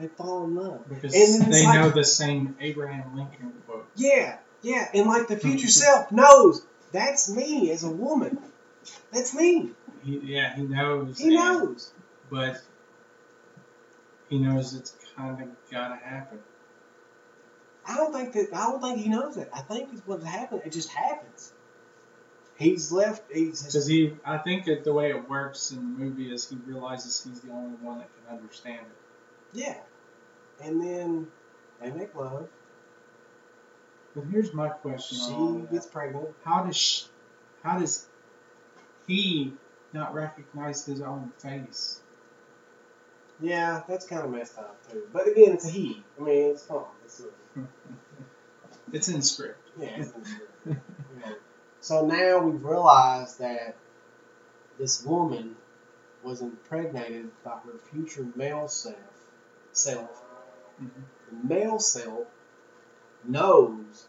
They 0.00 0.08
fall 0.08 0.44
in 0.44 0.54
love. 0.54 0.88
because 0.88 1.14
And 1.14 1.52
they 1.52 1.64
like- 1.64 1.74
know 1.74 1.90
the 1.90 2.04
same 2.04 2.56
Abraham 2.60 3.16
Lincoln 3.16 3.52
quote. 3.66 3.86
Yeah, 3.96 4.38
yeah. 4.62 4.88
And 4.94 5.06
like 5.06 5.28
the 5.28 5.36
future 5.36 5.66
hmm. 5.66 5.68
self 5.68 6.12
knows 6.12 6.62
that's 6.92 7.30
me 7.30 7.70
as 7.70 7.84
a 7.84 7.90
woman. 7.90 8.38
That's 9.12 9.34
me. 9.34 9.70
He, 10.02 10.18
yeah, 10.18 10.54
he 10.56 10.62
knows. 10.62 11.18
He 11.18 11.26
and- 11.26 11.34
knows. 11.34 11.92
But 12.30 12.62
he 14.28 14.38
knows 14.38 14.74
it's 14.74 14.94
kind 15.16 15.42
of 15.42 15.48
gotta 15.70 15.96
happen. 15.96 16.38
I 17.84 17.96
don't 17.96 18.12
think 18.12 18.32
that. 18.34 18.54
I 18.54 18.70
don't 18.70 18.80
think 18.80 18.98
he 18.98 19.08
knows 19.08 19.36
it. 19.36 19.50
I 19.52 19.60
think 19.60 19.90
it's 19.92 20.02
what's 20.06 20.24
happened. 20.24 20.62
It 20.64 20.72
just 20.72 20.90
happens. 20.90 21.52
He's 22.56 22.92
left. 22.92 23.22
He's 23.32 23.62
Because 23.62 23.86
he, 23.86 24.12
I 24.24 24.38
think 24.38 24.66
that 24.66 24.84
the 24.84 24.92
way 24.92 25.10
it 25.10 25.28
works 25.28 25.72
in 25.72 25.78
the 25.78 26.04
movie 26.04 26.32
is 26.32 26.48
he 26.48 26.56
realizes 26.66 27.24
he's 27.24 27.40
the 27.40 27.50
only 27.50 27.76
one 27.78 27.98
that 27.98 28.08
can 28.14 28.36
understand 28.36 28.80
it. 28.80 28.96
Yeah. 29.52 29.76
And 30.62 30.80
then 30.82 31.26
they 31.80 31.90
make 31.90 32.14
love. 32.14 32.48
But 34.14 34.24
here's 34.30 34.52
my 34.52 34.68
question: 34.68 35.18
on 35.20 35.66
She 35.68 35.74
gets 35.74 35.86
pregnant. 35.86 36.28
how 36.44 36.64
does 36.64 36.76
sh 36.76 37.04
how 37.62 37.78
does 37.78 38.06
he 39.06 39.52
not 39.92 40.14
recognize 40.14 40.84
his 40.84 41.00
own 41.00 41.32
face? 41.38 42.00
Yeah, 43.40 43.82
that's 43.88 44.06
kind 44.06 44.22
of 44.24 44.30
messed 44.30 44.58
up 44.58 44.76
too. 44.90 45.02
But 45.12 45.28
again, 45.28 45.52
it's 45.52 45.66
a 45.66 45.70
he. 45.70 46.02
I 46.18 46.22
mean, 46.22 46.50
it's 46.50 46.64
fun. 46.64 46.84
It's 47.04 47.20
a, 47.20 47.60
It's 48.92 49.08
in 49.08 49.22
script. 49.22 49.58
yeah. 49.78 49.96
It's 49.98 50.12
yeah. 50.66 50.74
So 51.82 52.04
now 52.04 52.40
we've 52.40 52.62
realized 52.62 53.38
that 53.38 53.74
this 54.78 55.02
woman 55.02 55.56
was 56.22 56.42
impregnated 56.42 57.30
by 57.42 57.52
her 57.64 57.78
future 57.90 58.26
male 58.36 58.68
self. 58.68 58.96
Self. 59.80 60.22
Mhm. 60.82 60.90
The 61.30 61.54
male 61.54 61.78
self 61.78 62.26
knows 63.24 64.06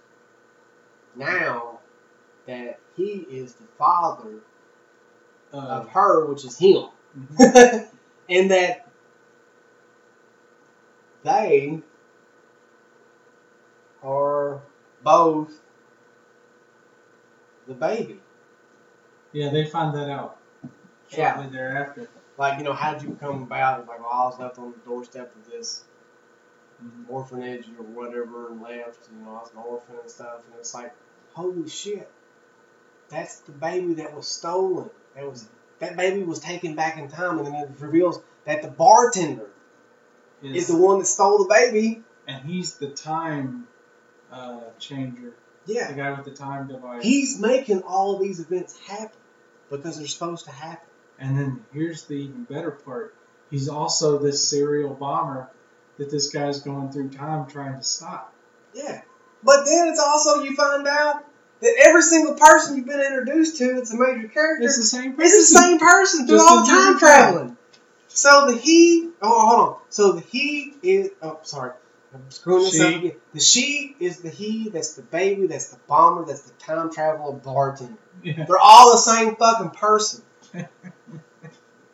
now 1.15 1.79
that 2.45 2.79
he 2.95 3.25
is 3.29 3.53
the 3.55 3.67
father 3.77 4.41
Uh, 5.53 5.57
of 5.57 5.89
her, 5.89 6.25
which 6.27 6.45
is 6.45 6.57
him. 6.57 6.87
mhm. 7.17 7.87
and 8.29 8.51
that 8.51 8.87
they 11.23 11.81
are 14.03 14.61
both 15.03 15.51
the 17.67 17.73
baby. 17.73 18.19
Yeah, 19.33 19.49
they 19.51 19.65
find 19.65 19.93
that 19.95 20.09
out 20.09 20.37
Yeah. 21.09 21.35
shortly 21.35 21.51
thereafter. 21.57 22.07
Like, 22.37 22.57
you 22.57 22.63
know, 22.63 22.73
how 22.73 22.93
did 22.93 23.03
you 23.03 23.17
come 23.19 23.43
about? 23.43 23.79
It's 23.79 23.89
like, 23.89 23.99
well, 23.99 24.09
I 24.11 24.25
was 24.25 24.39
left 24.39 24.57
on 24.57 24.71
the 24.71 24.77
doorstep 24.79 25.35
of 25.35 25.51
this 25.51 25.83
orphanage 27.07 27.65
or 27.77 27.83
whatever 27.83 28.49
and 28.49 28.61
left. 28.61 29.09
You 29.11 29.25
know, 29.25 29.31
I 29.31 29.41
was 29.41 29.51
an 29.51 29.59
orphan 29.59 29.95
and 30.01 30.09
stuff. 30.09 30.41
And 30.45 30.55
it's 30.59 30.73
like, 30.73 30.93
holy 31.33 31.69
shit, 31.69 32.09
that's 33.09 33.39
the 33.41 33.51
baby 33.51 33.95
that 33.95 34.15
was 34.15 34.27
stolen. 34.27 34.89
That 35.15 35.29
was 35.29 35.47
that 35.79 35.97
baby 35.97 36.23
was 36.23 36.39
taken 36.39 36.75
back 36.75 36.97
in 36.97 37.09
time, 37.09 37.39
and 37.39 37.47
then 37.47 37.55
it 37.55 37.69
reveals 37.79 38.21
that 38.45 38.61
the 38.61 38.67
bartender 38.69 39.49
is 40.43 40.67
the 40.67 40.77
one 40.77 40.99
that 40.99 41.05
stole 41.05 41.39
the 41.39 41.49
baby. 41.49 42.03
and 42.27 42.45
he's 42.45 42.75
the 42.75 42.89
time 42.89 43.67
uh, 44.31 44.61
changer, 44.79 45.33
the 45.65 45.93
guy 45.95 46.11
with 46.11 46.25
the 46.25 46.31
time 46.31 46.67
device. 46.67 47.03
he's 47.03 47.39
making 47.39 47.81
all 47.81 48.17
these 48.17 48.39
events 48.39 48.79
happen 48.87 49.17
because 49.69 49.97
they're 49.97 50.07
supposed 50.07 50.45
to 50.45 50.51
happen. 50.51 50.87
And 51.21 51.37
then 51.37 51.63
here's 51.71 52.05
the 52.05 52.15
even 52.15 52.43
better 52.45 52.71
part: 52.71 53.15
he's 53.51 53.69
also 53.69 54.17
this 54.17 54.45
serial 54.45 54.95
bomber 54.95 55.49
that 55.97 56.09
this 56.09 56.31
guy's 56.31 56.61
going 56.61 56.91
through 56.91 57.09
time 57.11 57.47
trying 57.47 57.77
to 57.77 57.83
stop. 57.83 58.33
Yeah, 58.73 59.01
but 59.43 59.65
then 59.65 59.87
it's 59.89 59.99
also 59.99 60.41
you 60.41 60.55
find 60.55 60.87
out 60.87 61.23
that 61.61 61.75
every 61.79 62.01
single 62.01 62.33
person 62.33 62.75
you've 62.75 62.87
been 62.87 62.99
introduced 62.99 63.57
to 63.59 63.75
that's 63.75 63.93
a 63.93 63.97
major 63.97 64.27
character 64.29 64.65
It's 64.65 64.77
the 64.77 64.83
same 64.83 65.15
person. 65.15 65.25
It's 65.25 65.53
the 65.53 65.59
same 65.59 65.79
person 65.79 66.27
through 66.27 66.41
all 66.41 66.65
the 66.65 66.71
time 66.71 66.97
traveling. 66.97 67.57
So 68.07 68.47
the 68.47 68.57
he, 68.57 69.09
oh 69.21 69.47
hold 69.47 69.69
on. 69.69 69.77
So 69.89 70.13
the 70.13 70.21
he 70.21 70.73
is, 70.81 71.11
oh 71.21 71.39
sorry, 71.43 71.73
I'm 72.15 72.31
screwing 72.31 72.63
this 72.63 72.79
up 72.81 72.95
again. 72.95 73.15
The 73.33 73.39
she 73.39 73.95
is 73.99 74.21
the 74.21 74.29
he. 74.29 74.69
That's 74.69 74.95
the 74.95 75.03
baby. 75.03 75.45
That's 75.45 75.69
the 75.69 75.79
bomber. 75.87 76.25
That's 76.25 76.41
the 76.41 76.53
time 76.53 76.91
traveler 76.91 77.33
bartender. 77.33 77.93
Yeah. 78.23 78.45
They're 78.45 78.57
all 78.57 78.91
the 78.91 78.97
same 78.97 79.35
fucking 79.35 79.69
person. 79.69 80.23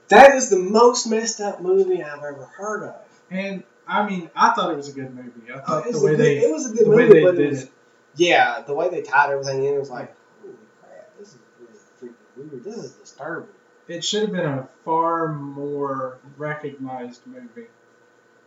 that 0.10 0.36
is 0.36 0.50
the 0.50 0.58
most 0.60 1.08
messed 1.08 1.42
up 1.42 1.62
movie 1.62 2.02
I've 2.04 2.18
ever 2.24 2.46
heard 2.46 2.84
of. 2.84 2.96
And 3.30 3.64
I 3.88 4.08
mean, 4.08 4.30
I 4.36 4.54
thought 4.54 4.72
it 4.72 4.78
was 4.78 4.90
a 4.90 4.94
good 4.94 5.14
movie. 5.14 5.52
I 5.54 5.58
Oh, 5.58 5.62
thought 5.62 5.88
it, 5.88 5.94
was 5.94 6.02
the 6.02 6.06
way 6.08 6.14
a 6.14 6.18
good, 6.18 6.26
they 6.26 6.38
it 6.44 6.52
was 6.52 6.72
a 6.72 6.76
good 6.76 6.86
the 6.86 6.90
way 6.92 7.08
movie, 7.08 7.14
they 7.20 7.24
but 7.24 7.36
did 7.36 7.46
it 7.46 7.50
was 7.50 7.64
it. 7.64 7.72
yeah, 8.16 8.62
the 8.66 8.74
way 8.74 8.90
they 8.90 9.02
tied 9.02 9.32
everything 9.32 9.64
in 9.66 9.80
was 9.80 9.90
like, 9.90 10.16
holy 10.42 10.54
crap, 10.82 11.18
this 11.20 11.30
is 11.30 11.38
really 11.60 11.80
freaking 12.14 12.52
weird. 12.52 12.64
This 12.64 12.78
is 12.78 12.92
disturbing. 12.94 13.50
It 13.88 14.04
should 14.04 14.24
have 14.24 14.32
been 14.32 14.46
a 14.46 14.68
far 14.84 15.34
more 15.34 16.18
recognized 16.38 17.26
movie 17.26 17.68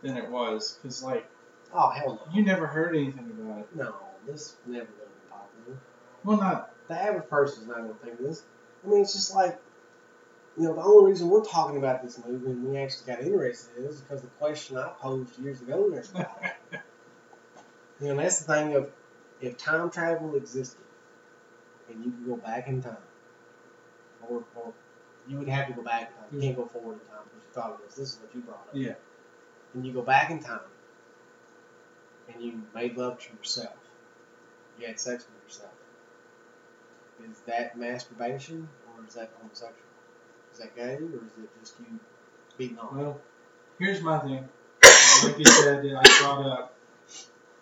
than 0.03 0.17
it 0.17 0.29
was, 0.29 0.77
because 0.81 1.01
like 1.03 1.27
Oh 1.73 1.89
hell 1.89 2.21
no. 2.27 2.33
you 2.37 2.43
never 2.43 2.67
heard 2.67 2.95
anything 2.95 3.31
about 3.39 3.59
it. 3.61 3.75
No, 3.75 3.95
this 4.27 4.55
never 4.67 4.85
been 4.85 5.07
popular. 5.29 5.79
Well, 6.23 6.37
not 6.37 6.73
The 6.89 7.01
average 7.01 7.29
person's 7.29 7.67
not 7.67 7.87
to 7.87 7.93
think 8.05 8.19
of 8.19 8.25
this. 8.25 8.43
I 8.85 8.89
mean, 8.89 9.01
it's 9.01 9.13
just 9.13 9.33
like, 9.33 9.59
you 10.57 10.63
know, 10.63 10.75
the 10.75 10.81
only 10.81 11.11
reason 11.11 11.29
we're 11.29 11.43
talking 11.43 11.77
about 11.77 12.03
this 12.03 12.19
movie 12.25 12.51
and 12.51 12.65
we 12.65 12.77
actually 12.77 13.13
got 13.13 13.21
interested 13.21 13.77
in 13.77 13.85
it 13.85 13.87
is 13.89 14.01
because 14.01 14.21
the 14.21 14.27
question 14.27 14.77
I 14.77 14.89
posed 14.99 15.39
years 15.39 15.61
ago 15.61 15.89
got. 15.89 16.13
You 18.01 18.07
know, 18.07 18.15
that's 18.15 18.41
the 18.41 18.51
thing 18.51 18.75
of 18.75 18.89
if 19.41 19.57
time 19.59 19.91
travel 19.91 20.35
existed 20.35 20.81
and 21.87 22.03
you 22.03 22.11
could 22.11 22.25
go 22.25 22.35
back 22.35 22.67
in 22.67 22.81
time, 22.81 22.97
or, 24.27 24.43
or 24.55 24.73
you 25.27 25.37
would 25.37 25.47
have 25.47 25.67
to 25.67 25.73
go 25.73 25.83
back 25.83 26.09
in 26.09 26.15
time. 26.15 26.25
You 26.33 26.41
can't 26.41 26.55
go 26.55 26.65
forward 26.65 26.93
in 26.93 27.07
time 27.13 27.25
because 27.25 27.43
you 27.45 27.53
thought 27.53 27.71
of 27.73 27.79
this. 27.85 27.95
This 27.95 28.13
is 28.13 28.19
what 28.19 28.33
you 28.33 28.41
brought 28.41 28.55
up. 28.55 28.69
yeah. 28.73 28.93
And 29.75 29.85
you 29.85 29.93
go 29.93 30.01
back 30.01 30.31
in 30.31 30.39
time 30.39 30.59
and 32.33 32.43
you 32.43 32.61
made 32.73 32.97
love 32.97 33.19
to 33.19 33.35
yourself. 33.35 33.75
You 34.79 34.87
had 34.87 34.99
sex 34.99 35.25
with 35.25 35.43
yourself. 35.43 35.71
Is 37.29 37.39
that 37.41 37.77
masturbation 37.77 38.67
or 38.87 39.05
is 39.07 39.13
that 39.13 39.31
homosexual? 39.39 39.75
Is 40.53 40.59
that 40.59 40.75
gay 40.75 40.95
or 40.95 41.03
is 41.25 41.31
it 41.43 41.49
just 41.59 41.75
you 41.79 41.99
beating 42.57 42.79
off? 42.79 42.93
Well, 42.93 43.19
here's 43.79 44.01
my 44.01 44.19
thing. 44.19 44.47
Like 45.23 45.37
you 45.37 45.45
said, 45.45 45.85
I 45.85 46.19
brought 46.21 46.45
up 46.45 46.73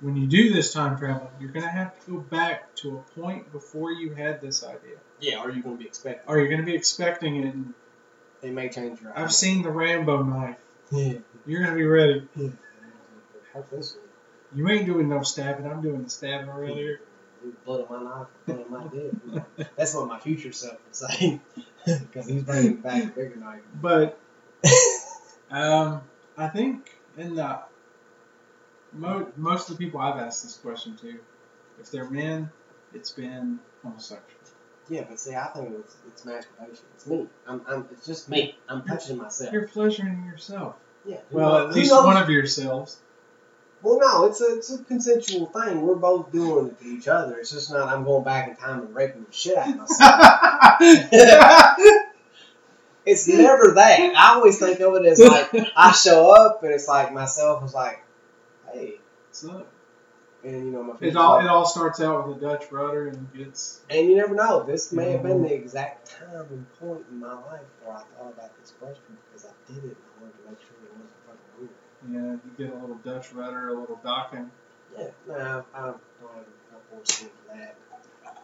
when 0.02 0.16
you 0.16 0.28
do 0.28 0.53
this 0.53 0.72
time 0.74 0.98
travel, 0.98 1.30
you're 1.40 1.52
gonna 1.52 1.68
have 1.70 1.94
to 2.06 2.11
go 2.11 2.18
back 2.20 2.74
to 2.76 2.98
a 2.98 3.20
point 3.20 3.52
before 3.52 3.91
you 3.91 4.14
had 4.14 4.40
this 4.41 4.64
idea, 4.64 4.95
Yeah, 5.20 5.40
are 5.40 5.52
you 5.52 5.61
going 5.61 5.76
to 5.76 5.82
be 5.82 5.88
expecting? 5.88 6.24
or 6.28 6.40
you're 6.40 6.48
gonna 6.48 6.64
be 6.64 6.76
expecting 6.76 7.36
it. 7.38 7.53
And 7.53 7.74
They 8.41 8.49
may 8.52 8.70
change 8.70 9.02
your. 9.02 9.18
I've 9.18 9.34
seen 9.34 9.61
the 9.61 9.70
Rambo 9.70 10.24
knife. 10.24 10.56
Yeah. 10.91 11.14
You're 11.45 11.64
gonna 11.64 11.76
be 11.76 11.86
ready. 11.86 12.28
How 13.53 13.64
this? 13.72 13.98
You 14.56 14.70
ain't 14.70 14.86
doing 14.86 15.10
no 15.10 15.22
stabbing. 15.22 15.68
I'm 15.68 15.82
doing 15.82 16.03
the 16.03 16.10
stabbing 16.10 16.49
earlier. 16.49 17.02
Blood 17.66 17.86
on 17.90 18.03
my 18.03 18.10
knife, 18.10 18.28
blood 18.45 18.66
on 18.66 18.72
my 18.72 18.88
dick. 18.88 19.68
That's 19.76 19.94
what 19.94 20.07
my 20.07 20.20
future 20.20 20.52
self 20.52 20.78
would 20.86 20.95
say. 20.95 21.40
Because 21.98 22.28
he's 22.28 22.44
bringing 22.44 22.76
back 22.78 23.03
a 23.03 23.07
bigger 23.07 23.36
knife. 23.38 23.61
But 23.82 24.20
um, 25.52 26.02
I 26.38 26.48
think 26.49 26.95
in 27.18 27.36
the 27.36 27.60
mo- 28.94 29.32
most 29.36 29.70
of 29.70 29.78
the 29.78 29.84
people 29.86 29.99
I've 29.99 30.18
asked 30.20 30.44
this 30.44 30.57
question 30.57 30.95
to, 30.98 31.20
if 31.80 31.91
they're 31.91 32.10
men, 32.10 32.49
it's 32.94 33.11
been 33.11 33.60
homosexual. 33.84 34.26
Yeah, 34.90 35.06
but 35.07 35.20
see, 35.20 35.36
I 35.36 35.45
think 35.48 35.70
it's, 35.80 35.95
it's 36.07 36.26
masturbation. 36.26 36.84
It's 36.95 37.06
me. 37.06 37.28
I'm, 37.48 37.61
I'm, 37.68 37.88
it's 37.91 38.06
just 38.07 38.28
me. 38.28 38.57
I'm 38.68 38.84
touching 38.84 39.18
myself. 39.18 39.53
You're 39.53 39.68
pleasuring 39.68 40.26
yourself. 40.26 40.76
Yeah. 41.06 41.18
who 41.30 41.38
Well, 41.38 41.68
at 41.70 41.76
least 41.76 41.91
knows? 41.91 42.06
one 42.06 42.18
of 42.18 42.30
yourselves. 42.30 42.99
Well, 43.82 43.98
no, 44.00 44.26
it's 44.26 44.42
a 44.42 44.58
it's 44.58 44.74
a 44.74 44.84
consensual 44.84 45.46
thing. 45.48 45.82
We're 45.82 45.96
both 45.96 46.32
doing 46.32 46.68
it 46.68 46.80
to 46.82 46.86
each 46.86 47.08
other. 47.08 47.38
It's 47.38 47.52
just 47.52 47.72
not 47.72 47.88
I'm 47.88 48.04
going 48.04 48.24
back 48.26 48.50
in 48.50 48.56
time 48.58 48.82
and 48.82 48.94
raping 48.94 49.24
the 49.26 49.32
shit 49.32 49.58
out 49.58 49.70
of 49.70 49.78
myself. 49.78 50.78
it's 53.06 53.28
never 53.28 53.72
that. 53.76 54.00
I 54.16 54.36
always 54.36 54.60
think 54.60 54.80
of 54.82 54.96
it 54.96 55.06
as 55.06 55.20
like 55.20 55.50
I 55.76 55.92
show 55.94 56.30
up 56.30 56.62
and 56.64 56.74
it's 56.74 56.88
like 56.88 57.14
myself 57.14 57.64
is 57.64 57.74
like, 57.74 58.04
hey, 58.74 58.96
what's 59.28 59.46
up? 59.46 59.72
and 60.42 60.66
you 60.66 60.72
know 60.72 60.84
my 60.84 60.94
it 61.02 61.18
all 61.18 61.36
like- 61.36 61.44
it 61.46 61.50
all 61.50 61.66
starts 61.66 62.00
out 62.00 62.26
with 62.28 62.38
a 62.38 62.40
Dutch 62.40 62.72
rudder 62.72 63.10
and 63.10 63.34
gets 63.34 63.82
and 63.90 64.08
you 64.08 64.16
never 64.16 64.36
know. 64.36 64.64
This 64.64 64.92
may 64.94 65.12
have 65.12 65.24
been 65.24 65.42
the 65.42 65.54
exact 65.54 66.12
time 66.12 66.48
and 66.50 66.66
point 66.80 67.06
in 67.12 67.20
my 67.20 67.34
life 67.34 67.62
where 67.84 67.96
I 67.98 68.00
thought 68.00 68.34
about 68.38 68.58
this 68.60 68.72
question 68.80 69.18
because 69.28 69.46
I 69.46 69.52
did 69.74 69.84
it 69.84 69.84
and 69.84 69.96
I 69.96 70.22
wanted 70.24 70.38
to 70.44 70.50
make 70.50 70.60
sure 70.60 70.76
it 70.84 70.92
wasn't 70.98 71.72
weird. 72.08 72.40
you 72.46 72.66
get 72.66 72.74
a 72.76 72.80
little 72.80 72.96
Dutch 73.04 73.32
rudder, 73.34 73.70
a 73.70 73.80
little 73.80 74.00
docking. 74.04 74.50
Yeah, 74.98 75.08
no, 75.28 75.36
I 75.36 75.38
don't 75.38 75.66
have 75.74 75.96
a 76.74 76.96
force 76.96 77.24
for 77.24 77.30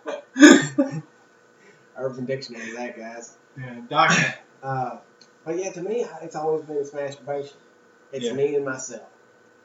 that. 0.05 1.03
Urban 1.97 2.25
Dictionary, 2.25 2.71
that 2.73 2.97
guys. 2.97 3.37
Yeah, 3.57 3.81
docking. 3.89 4.33
Uh, 4.61 4.97
but 5.45 5.57
yeah, 5.57 5.71
to 5.71 5.81
me, 5.81 6.05
it's 6.21 6.35
always 6.35 6.63
been 6.65 6.77
it's 6.77 6.93
masturbation. 6.93 7.57
It's 8.11 8.25
Yeah. 8.25 8.33
me 8.33 8.55
and 8.55 8.65
myself. 8.65 9.07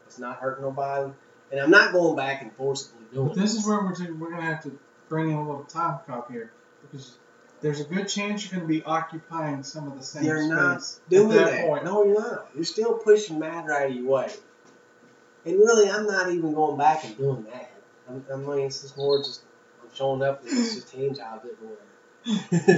It's 0.07 0.19
not 0.19 0.39
hurting 0.39 0.65
nobody, 0.65 1.13
and 1.51 1.61
I'm 1.61 1.71
not 1.71 1.93
going 1.93 2.17
back 2.17 2.43
and 2.43 2.53
forcibly 2.53 3.05
doing. 3.13 3.29
But 3.29 3.37
this 3.37 3.55
is 3.55 3.67
where 3.67 3.79
we're, 3.81 4.13
we're 4.15 4.31
gonna 4.31 4.43
have 4.43 4.63
to 4.65 4.79
bring 5.09 5.31
in 5.31 5.37
a 5.37 5.47
little 5.47 5.65
time 5.65 6.01
cop 6.07 6.31
here 6.31 6.53
because 6.83 7.17
there's 7.61 7.81
a 7.81 7.85
good 7.85 8.09
chance 8.09 8.45
you're 8.45 8.59
going 8.61 8.69
to 8.69 8.81
be 8.81 8.85
occupying 8.85 9.63
some 9.63 9.91
of 9.91 9.99
the 9.99 10.05
same 10.05 10.25
You're 10.25 10.41
space 10.43 10.51
not 10.51 10.77
at 10.77 11.11
doing 11.11 11.29
that, 11.31 11.51
that. 11.51 11.67
point. 11.67 11.85
No, 11.85 12.05
you're 12.05 12.21
not. 12.21 12.49
You're 12.55 12.65
still 12.65 12.95
pushing 12.95 13.39
Matt 13.39 13.67
right 13.67 13.93
your 13.93 14.07
way. 14.07 14.31
And 15.45 15.57
really, 15.57 15.91
I'm 15.91 16.07
not 16.07 16.31
even 16.31 16.55
going 16.55 16.79
back 16.79 17.05
and 17.05 17.17
doing 17.17 17.45
that. 17.53 17.71
I'm, 18.09 18.25
I 18.33 18.37
mean, 18.37 18.67
it's 18.67 18.83
just 18.83 18.97
more 18.97 19.19
just 19.19 19.43
I'm 19.83 19.95
showing 19.95 20.23
up. 20.23 20.43
And 20.43 20.51
it's 20.51 20.75
just 20.75 20.95
hand 20.95 21.17
jobs 21.17 21.47
everywhere. 21.51 21.77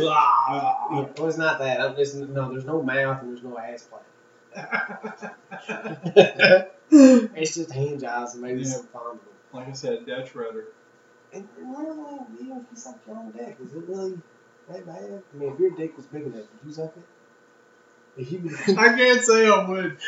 Well, 0.01 1.29
it's 1.29 1.37
not 1.39 1.59
that. 1.59 1.81
I'm 1.81 1.97
just 1.97 2.15
no. 2.17 2.51
There's 2.53 2.65
no 2.65 2.83
mouth 2.83 3.23
and 3.23 3.31
there's 3.33 3.43
no 3.43 3.59
ass 3.59 3.83
play. 3.89 4.01
it's 6.91 7.55
just 7.55 7.73
hand 7.73 8.01
jobs 8.01 8.35
and 8.35 8.43
maybe 8.43 8.61
Yeah. 8.61 8.67
some 8.69 8.87
fondling. 8.87 9.19
like 9.53 9.69
I 9.69 9.73
said, 9.73 10.07
Dutch 10.07 10.35
rudder. 10.35 10.67
And 11.33 11.49
really, 11.59 12.19
even 12.41 12.59
if 12.59 12.65
you 12.71 12.77
suck 12.77 12.99
your 13.07 13.17
own 13.17 13.31
dick, 13.33 13.57
is 13.65 13.73
it 13.75 13.85
really 13.89 14.19
that 14.69 14.87
bad? 14.87 15.23
I 15.35 15.37
mean, 15.37 15.53
if 15.53 15.59
your 15.59 15.71
dick 15.71 15.97
was 15.97 16.07
big 16.07 16.23
enough, 16.23 16.37
would 16.37 16.67
you 16.67 16.73
suck 16.73 16.95
it? 18.17 18.79
I 18.79 18.97
can't 18.97 19.23
say 19.23 19.49
I 19.49 19.69
would. 19.69 19.99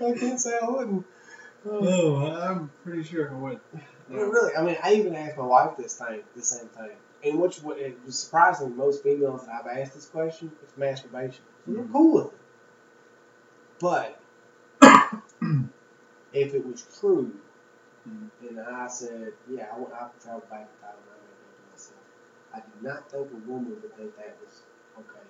I 0.00 0.12
can't 0.18 0.40
say 0.40 0.58
I 0.62 0.68
wouldn't. 0.68 1.06
oh, 1.68 2.26
I'm 2.26 2.70
pretty 2.84 3.04
sure 3.04 3.30
I 3.30 3.34
would. 3.34 3.60
Yeah, 4.10 4.18
really, 4.18 4.54
I 4.54 4.62
mean, 4.62 4.76
I 4.82 4.94
even 4.94 5.14
asked 5.14 5.36
my 5.36 5.44
wife 5.44 5.76
this 5.76 5.98
thing, 5.98 6.22
the 6.36 6.42
same 6.42 6.68
thing. 6.68 6.90
And 7.24 7.40
which 7.40 7.58
it 7.58 7.98
was 8.04 8.18
surprising. 8.18 8.76
Most 8.76 9.02
females 9.02 9.46
that 9.46 9.64
I've 9.64 9.78
asked 9.78 9.94
this 9.94 10.06
question, 10.06 10.52
it's 10.62 10.76
masturbation. 10.76 11.42
They're 11.66 11.82
mm. 11.82 11.92
cool 11.92 12.14
with 12.14 12.26
it. 12.26 12.32
But 13.80 14.20
if 16.32 16.54
it 16.54 16.66
was 16.66 16.86
true, 17.00 17.32
And 18.06 18.60
I 18.60 18.86
said, 18.86 19.32
yeah, 19.50 19.66
I, 19.74 19.78
want- 19.78 19.92
I 19.92 20.08
travel 20.22 20.42
back 20.48 20.68
in 20.70 20.80
time 20.80 20.94
and 20.94 21.10
I 21.10 21.18
to 21.18 21.70
myself. 21.72 22.00
I 22.54 22.60
do 22.60 22.86
not 22.86 23.10
think 23.10 23.28
a 23.32 23.50
woman 23.50 23.70
would 23.70 23.96
think 23.96 24.16
that 24.16 24.36
was 24.44 24.62
okay. 24.98 25.26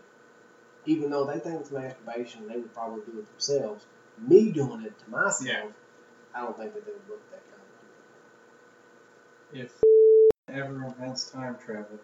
Even 0.85 1.11
though 1.11 1.25
they 1.25 1.39
think 1.39 1.61
it's 1.61 1.71
masturbation, 1.71 2.47
they 2.47 2.57
would 2.57 2.75
probably 2.75 3.01
do 3.11 3.19
it 3.21 3.31
themselves. 3.33 3.87
Me 4.19 4.53
doing 4.53 4.83
it 4.85 4.99
to 4.99 5.11
myself, 5.11 5.47
Yeah. 5.47 5.65
I 6.35 6.41
don't 6.43 6.57
think 6.59 6.75
that 6.75 6.85
they 6.85 6.93
would 6.93 7.09
look 7.09 7.31
that 7.31 7.43
kind 7.51 7.63
of 9.63 9.69
If 9.69 9.73
ever 10.49 10.85
invents 10.85 11.31
time 11.31 11.57
travel, 11.65 11.99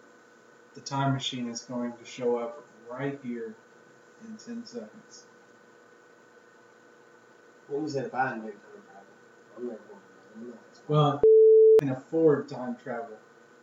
the 0.74 0.80
time 0.80 1.12
machine 1.12 1.48
is 1.48 1.60
going 1.60 1.92
to 1.92 2.04
show 2.04 2.38
up 2.38 2.64
right 2.90 3.18
here 3.22 3.54
in 4.24 4.36
10 4.36 4.64
seconds. 4.64 5.24
What 7.68 7.82
was 7.82 7.94
that 7.94 8.06
if 8.06 8.14
I 8.14 8.34
invent 8.34 8.54
time 8.54 8.82
travel? 8.86 9.06
I'm 9.56 9.66
never 9.66 9.78
going 9.78 10.00
to. 10.00 10.01
Well, 10.88 11.22
can 11.80 11.90
afford 11.90 12.48
time 12.48 12.76
travel 12.82 13.16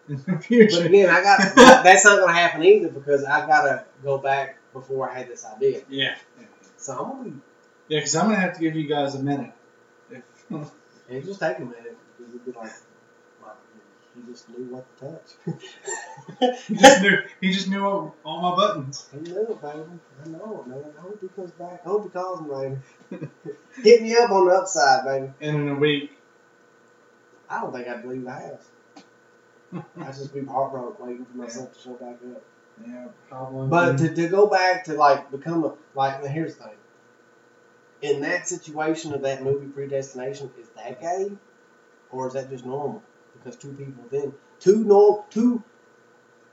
in 0.07 0.23
the 0.25 0.39
future. 0.39 0.77
But 0.77 0.85
again, 0.87 1.09
I 1.09 1.21
got 1.21 1.55
that's 1.83 2.05
not 2.05 2.17
going 2.17 2.33
to 2.33 2.39
happen 2.39 2.63
either 2.63 2.89
because 2.89 3.23
I 3.23 3.45
got 3.45 3.63
to 3.63 3.85
go 4.03 4.17
back 4.17 4.57
before 4.73 5.09
I 5.09 5.19
had 5.19 5.27
this 5.29 5.45
idea. 5.45 5.81
Yeah. 5.89 6.15
So 6.77 6.93
I'm 6.93 7.23
going 7.23 7.31
to 7.31 7.41
Yeah, 7.87 7.99
because 7.99 8.15
I'm 8.15 8.25
going 8.25 8.35
to 8.35 8.41
have 8.41 8.55
to 8.55 8.61
give 8.61 8.75
you 8.75 8.87
guys 8.87 9.15
a 9.15 9.23
minute. 9.23 9.51
If, 10.11 10.23
It 11.09 11.25
just 11.25 11.39
take 11.39 11.57
a 11.57 11.61
minute 11.61 11.97
because 12.17 12.35
it'd 12.35 12.45
be 12.45 12.51
like, 12.51 12.71
like 13.41 13.55
he 14.15 14.31
just 14.31 14.47
knew 14.49 14.65
what 14.65 14.85
to 14.99 15.05
touch. 15.05 16.59
he, 16.67 16.75
just 16.75 17.01
knew, 17.01 17.17
he 17.41 17.51
just 17.51 17.67
knew 17.67 17.83
all, 17.83 18.15
all 18.23 18.41
my 18.43 18.55
buttons. 18.55 19.07
he 19.11 19.19
knew 19.19 19.41
it, 19.41 19.59
baby. 19.59 19.79
I 20.23 20.29
know 20.29 20.63
man. 20.67 20.83
I 20.97 21.01
hope 21.01 21.19
he 21.19 21.27
comes 21.29 21.49
back. 21.51 21.81
I 21.83 21.89
hope 21.89 22.03
he 22.03 22.09
calls 22.09 22.41
me, 22.41 22.77
baby. 23.09 23.27
Hit 23.83 24.03
me 24.03 24.15
up 24.17 24.29
on 24.29 24.47
the 24.47 24.53
upside, 24.53 25.03
baby. 25.03 25.33
And 25.41 25.61
in 25.61 25.69
a 25.69 25.75
week, 25.75 26.11
I 27.49 27.61
don't 27.61 27.73
think 27.73 27.87
I'd 27.87 28.05
leave 28.05 28.23
the 28.23 28.31
house. 28.31 28.69
I'd 29.73 30.13
just 30.13 30.33
be 30.33 30.43
heartbroken 30.45 31.05
waiting 31.05 31.25
for 31.25 31.37
myself 31.37 31.73
to 31.73 31.79
show 31.79 31.93
back 31.93 32.17
up. 32.35 32.43
yeah, 32.85 33.07
probably. 33.29 33.67
But 33.67 33.97
to, 33.97 34.15
to 34.15 34.27
go 34.29 34.47
back 34.47 34.85
to 34.85 34.93
like 34.93 35.29
become 35.31 35.63
a 35.63 35.73
like 35.95 36.23
here's 36.25 36.55
the 36.55 36.63
thing. 36.65 36.73
In 38.01 38.21
that 38.21 38.47
situation 38.47 39.13
of 39.13 39.21
that 39.23 39.43
movie 39.43 39.67
Predestination, 39.67 40.49
is 40.59 40.69
that 40.75 41.01
gay? 41.01 41.31
Or 42.11 42.27
is 42.27 42.33
that 42.33 42.49
just 42.49 42.65
normal? 42.65 43.03
Because 43.33 43.57
two 43.57 43.73
people 43.73 44.03
then 44.09 44.33
two 44.59 44.83
norm 44.83 45.23
two 45.29 45.63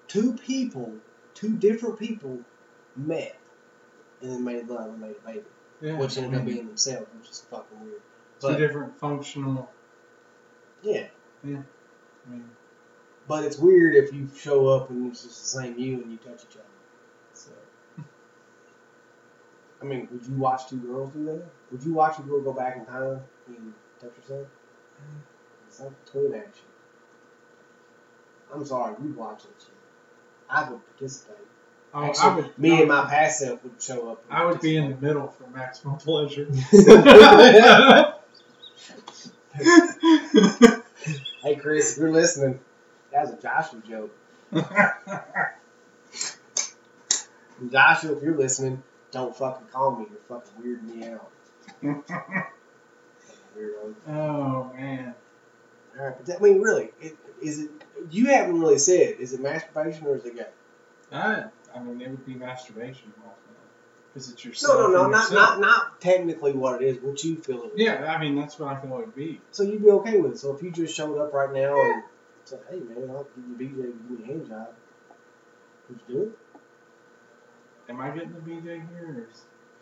two 0.08 0.34
people, 0.34 0.92
two 1.34 1.56
different 1.56 1.98
people 1.98 2.40
met 2.96 3.36
and 4.22 4.30
then 4.32 4.44
made 4.44 4.68
love 4.68 4.88
and 4.88 5.00
made 5.00 5.16
a 5.22 5.26
baby. 5.26 5.44
yeah, 5.80 5.98
Which 5.98 6.16
ended 6.16 6.32
I 6.32 6.36
up 6.36 6.40
mm-hmm. 6.42 6.50
being 6.54 6.66
themselves, 6.66 7.06
which 7.18 7.30
is 7.30 7.46
fucking 7.50 7.80
weird. 7.80 8.00
two 8.40 8.56
different 8.56 8.98
functional. 8.98 9.70
Yeah. 10.86 11.06
I 11.44 11.46
mean, 12.30 12.50
But 13.28 13.44
it's 13.44 13.58
weird 13.58 13.94
if 13.96 14.12
you 14.12 14.28
show 14.38 14.68
up 14.68 14.90
and 14.90 15.10
it's 15.10 15.22
just 15.24 15.40
the 15.40 15.60
same 15.60 15.78
you 15.78 16.02
and 16.02 16.10
you 16.12 16.18
touch 16.18 16.44
each 16.48 16.56
other. 16.56 16.64
So, 17.34 17.50
I 19.82 19.84
mean, 19.84 20.08
would 20.12 20.24
you 20.26 20.34
watch 20.36 20.68
two 20.68 20.78
girls 20.78 21.12
do 21.12 21.24
that? 21.26 21.44
Would 21.72 21.82
you 21.84 21.92
watch 21.94 22.18
a 22.18 22.22
girl 22.22 22.40
go 22.40 22.52
back 22.52 22.76
in 22.76 22.86
time 22.86 23.20
and 23.48 23.74
touch 24.00 24.12
herself? 24.20 24.46
Mm-hmm. 24.46 25.18
It's 25.68 25.80
like 25.80 26.04
twin 26.06 26.34
action. 26.34 26.64
I'm 28.54 28.64
sorry, 28.64 28.94
you 29.02 29.12
watch 29.14 29.42
that 29.42 29.60
shit. 29.60 29.70
I 30.48 30.70
would 30.70 30.80
participate. 30.86 31.36
Oh, 31.92 32.00
I, 32.00 32.08
Actually, 32.08 32.22
I 32.30 32.34
would. 32.36 32.58
me 32.58 32.72
I 32.76 32.78
and 32.80 32.88
my 32.88 33.04
past 33.06 33.38
self 33.40 33.62
would 33.64 33.80
show 33.82 34.10
up. 34.10 34.24
I 34.30 34.44
would 34.44 34.60
be 34.60 34.76
in 34.76 34.90
the 34.90 34.96
middle 34.96 35.28
for 35.28 35.48
maximum 35.50 35.96
pleasure. 35.98 36.46
Hey, 41.42 41.54
Chris, 41.54 41.92
if 41.92 41.98
you're 41.98 42.10
listening, 42.10 42.58
that 43.12 43.20
was 43.20 43.30
a 43.30 43.40
Joshua 43.40 43.80
joke. 43.88 44.10
Joshua, 47.70 48.16
if 48.16 48.22
you're 48.22 48.36
listening, 48.36 48.82
don't 49.12 49.36
fucking 49.36 49.68
call 49.68 49.96
me. 49.96 50.06
You're 50.10 50.40
fucking 50.40 50.60
weirding 50.60 50.96
me 50.96 51.06
out. 51.06 51.30
Oh 54.06 54.70
man. 54.76 55.14
All 55.98 56.04
right, 56.04 56.14
but 56.16 56.26
that, 56.26 56.40
I 56.40 56.42
mean, 56.42 56.60
really, 56.60 56.90
it, 57.00 57.16
is 57.42 57.60
it? 57.60 57.70
You 58.10 58.26
haven't 58.26 58.60
really 58.60 58.78
said. 58.78 59.16
Is 59.18 59.32
it 59.32 59.40
masturbation 59.40 60.06
or 60.06 60.16
is 60.16 60.26
it 60.26 60.36
gay? 60.36 60.46
I, 61.10 61.44
I 61.74 61.82
mean, 61.82 62.02
it 62.02 62.10
would 62.10 62.26
be 62.26 62.34
masturbation, 62.34 63.14
No, 64.16 64.22
yourself. 64.44 64.78
no, 64.78 64.88
no, 64.88 65.02
and 65.04 65.12
not 65.12 65.32
not 65.32 65.60
not 65.60 66.00
technically 66.00 66.52
what 66.52 66.80
it 66.80 66.86
is. 66.86 67.02
What 67.02 67.22
you 67.22 67.36
feel 67.36 67.64
it. 67.64 67.72
Yeah, 67.76 68.10
I 68.10 68.18
mean 68.18 68.34
that's 68.34 68.58
what 68.58 68.74
I 68.74 68.80
feel 68.80 68.94
it 68.94 69.06
would 69.06 69.14
be. 69.14 69.40
So 69.50 69.62
you'd 69.62 69.82
be 69.82 69.90
okay 69.90 70.18
with 70.18 70.32
it. 70.32 70.38
So 70.38 70.56
if 70.56 70.62
you 70.62 70.70
just 70.70 70.96
showed 70.96 71.18
up 71.18 71.34
right 71.34 71.52
now 71.52 71.78
and 71.78 72.02
said, 72.44 72.60
"Hey, 72.70 72.80
man, 72.80 73.10
I'll 73.10 73.26
give 73.36 73.44
you 73.46 73.54
a 73.54 73.58
BJ, 73.58 74.08
give 74.08 74.18
me 74.18 74.24
a 74.24 74.26
hand 74.26 74.48
job," 74.48 74.68
would 75.88 76.00
you 76.08 76.14
do 76.14 76.22
it? 76.22 76.38
Am 77.90 78.00
I 78.00 78.10
getting 78.10 78.32
the 78.32 78.40
BJ 78.40 78.88
here, 78.88 79.28
or 79.28 79.28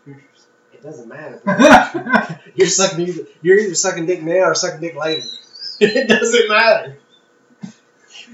futures? 0.04 0.46
It 0.72 0.82
doesn't 0.82 1.08
matter. 1.08 2.40
You're 2.56 2.66
sucking 2.66 3.06
either, 3.06 3.22
you're 3.40 3.58
either 3.58 3.76
sucking 3.76 4.06
dick 4.06 4.22
now 4.22 4.40
or 4.40 4.54
sucking 4.56 4.80
dick 4.80 4.96
later. 4.96 5.22
it 5.80 6.08
doesn't 6.08 6.48
matter. 6.48 6.98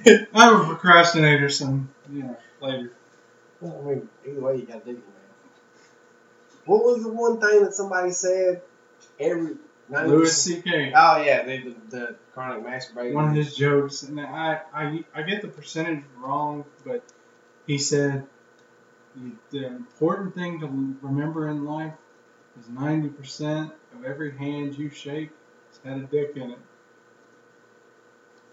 I'm 0.34 0.60
a 0.60 0.64
procrastinator, 0.64 1.50
so 1.50 1.80
you 2.10 2.22
know 2.22 2.36
later. 2.62 2.92
Well, 3.60 3.78
I 3.78 3.88
mean, 3.88 4.08
either 4.26 4.40
way, 4.40 4.56
you 4.56 4.62
got 4.62 4.86
dick 4.86 4.96
in 4.96 5.02
your 5.02 5.04
mouth. 5.04 5.19
What 6.70 6.84
was 6.84 7.02
the 7.02 7.12
one 7.12 7.40
thing 7.40 7.64
that 7.64 7.74
somebody 7.74 8.12
said? 8.12 8.62
Every 9.18 9.56
90%? 9.90 10.06
Louis 10.06 10.36
C.K. 10.36 10.92
Oh 10.94 11.20
yeah, 11.20 11.44
the, 11.44 11.58
the, 11.58 11.74
the 11.88 12.16
chronic 12.32 12.64
masturbator. 12.64 13.12
One 13.12 13.30
of 13.30 13.34
his 13.34 13.56
jokes, 13.56 14.04
and 14.04 14.20
I, 14.20 14.60
I, 14.72 15.04
I 15.12 15.22
get 15.22 15.42
the 15.42 15.48
percentage 15.48 16.04
wrong, 16.16 16.64
but 16.84 17.02
he 17.66 17.76
said 17.76 18.24
the, 19.50 19.66
important 19.66 20.36
thing 20.36 20.60
to 20.60 20.68
remember 21.02 21.48
in 21.48 21.64
life 21.64 21.94
is 22.60 22.66
90% 22.66 23.72
of 23.96 24.04
every 24.04 24.38
hand 24.38 24.78
you 24.78 24.90
shake 24.90 25.30
has 25.70 25.80
had 25.82 26.04
a 26.04 26.06
dick 26.06 26.36
in 26.36 26.52
it. 26.52 26.58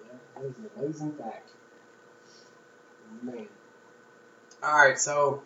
Yeah, 0.07 0.18
that 0.34 0.44
is 0.44 0.56
an 0.57 0.69
amazing 0.76 1.11
fact. 1.14 1.52
Man. 3.22 3.48
Alright, 4.64 4.98
so 4.99 5.44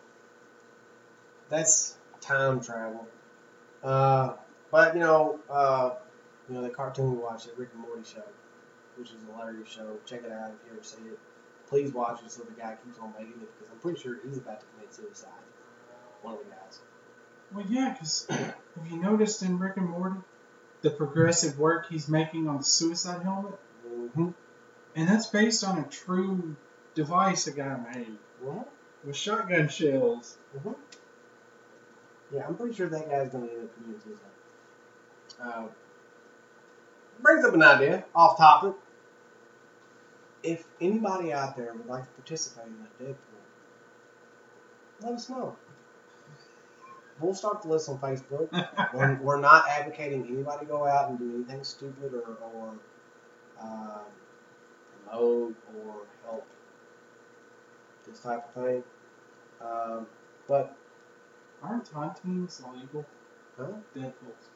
that's 1.50 1.98
time 2.22 2.62
travel. 2.62 3.08
Uh, 3.84 4.34
but 4.72 4.94
you 4.94 5.02
know, 5.02 5.40
uh, 5.50 5.92
you 6.48 6.56
know 6.56 6.62
the 6.62 6.70
cartoon 6.70 7.12
we 7.12 7.18
watch, 7.18 7.46
the 7.46 7.52
Rick 7.58 7.70
and 7.74 7.82
Morty 7.82 8.04
show, 8.04 8.24
which 8.98 9.10
is 9.10 9.16
a 9.24 9.32
hilarious 9.32 9.70
show. 9.70 9.98
Check 10.06 10.24
it 10.24 10.32
out 10.32 10.52
if 10.52 10.68
you 10.68 10.74
ever 10.74 10.84
see 10.84 11.10
it. 11.10 11.20
Please 11.68 11.94
watch 11.94 12.22
it 12.24 12.32
so 12.32 12.44
the 12.44 12.52
guy 12.52 12.76
keeps 12.84 13.00
on 13.00 13.14
making 13.18 13.42
it 13.42 13.50
because 13.58 13.72
I'm 13.72 13.80
pretty 13.80 14.00
sure 14.00 14.18
he's 14.26 14.38
about 14.38 14.60
to 14.60 14.66
commit 14.76 14.94
suicide. 14.94 15.30
One 16.22 16.36
of 16.36 16.40
the 16.42 16.46
guys. 16.46 16.80
Well, 17.54 17.66
yeah, 17.68 17.94
because 17.94 18.28
have 18.30 18.56
you 18.90 18.98
noticed 18.98 19.42
in 19.42 19.58
Rick 19.60 19.78
and 19.78 19.90
Morty 19.90 20.18
the 20.82 20.90
progressive 20.90 21.58
work 21.60 21.88
he's 21.90 22.08
making 22.08 22.48
on 22.48 22.58
the 22.58 22.64
suicide 22.64 23.24
helmet? 23.24 23.60
Mm-hmm. 23.88 24.30
And 24.96 25.08
that's 25.08 25.28
based 25.28 25.64
on 25.64 25.80
a 25.80 25.84
true 25.84 26.56
device 26.96 27.48
a 27.48 27.52
guy 27.52 27.78
made 27.94 28.18
What? 28.42 28.70
with 29.06 29.16
shotgun 29.16 29.70
shells. 29.70 30.38
Mm-hmm. 30.58 30.72
Yeah, 32.34 32.48
I'm 32.48 32.56
pretty 32.56 32.74
sure 32.76 32.88
that 32.88 33.10
guy's 33.10 33.30
going 33.30 33.48
to 33.48 33.54
end 33.54 33.64
up 33.64 33.76
committing 33.76 34.02
suicide. 34.02 34.26
Uh, 35.42 35.68
brings 37.20 37.46
up 37.46 37.54
an 37.54 37.64
idea, 37.64 38.06
off 38.16 38.38
topic. 38.38 38.74
if 40.44 40.64
anybody 40.80 41.34
out 41.34 41.56
there 41.56 41.74
would 41.74 41.88
like 41.88 42.04
to 42.04 42.10
participate 42.12 42.68
in 42.68 42.78
that 42.80 43.00
Deadpool, 43.00 43.42
let 45.02 45.14
us 45.14 45.30
know. 45.30 45.56
We'll 47.20 47.36
start 47.36 47.62
the 47.62 47.68
list 47.68 47.90
on 47.90 48.00
Facebook. 48.00 48.50
we're, 48.94 49.16
we're 49.22 49.40
not 49.40 49.70
advocating 49.70 50.26
anybody 50.28 50.66
go 50.66 50.88
out 50.88 51.10
and 51.10 51.20
do 51.20 51.36
anything 51.36 51.64
stupid 51.64 52.14
or, 52.14 52.38
or 52.56 52.74
um, 53.62 54.02
promote 55.06 55.56
or 55.78 55.96
help 56.26 56.48
this 58.08 58.20
type 58.20 58.48
of 58.56 58.64
thing. 58.64 58.84
Um, 59.62 60.08
but 60.48 60.76
Aren't 61.64 61.88
hauntings 61.90 62.62
illegal? 62.66 63.06
huh? 63.58 63.68
Deadpool's. 63.96 64.50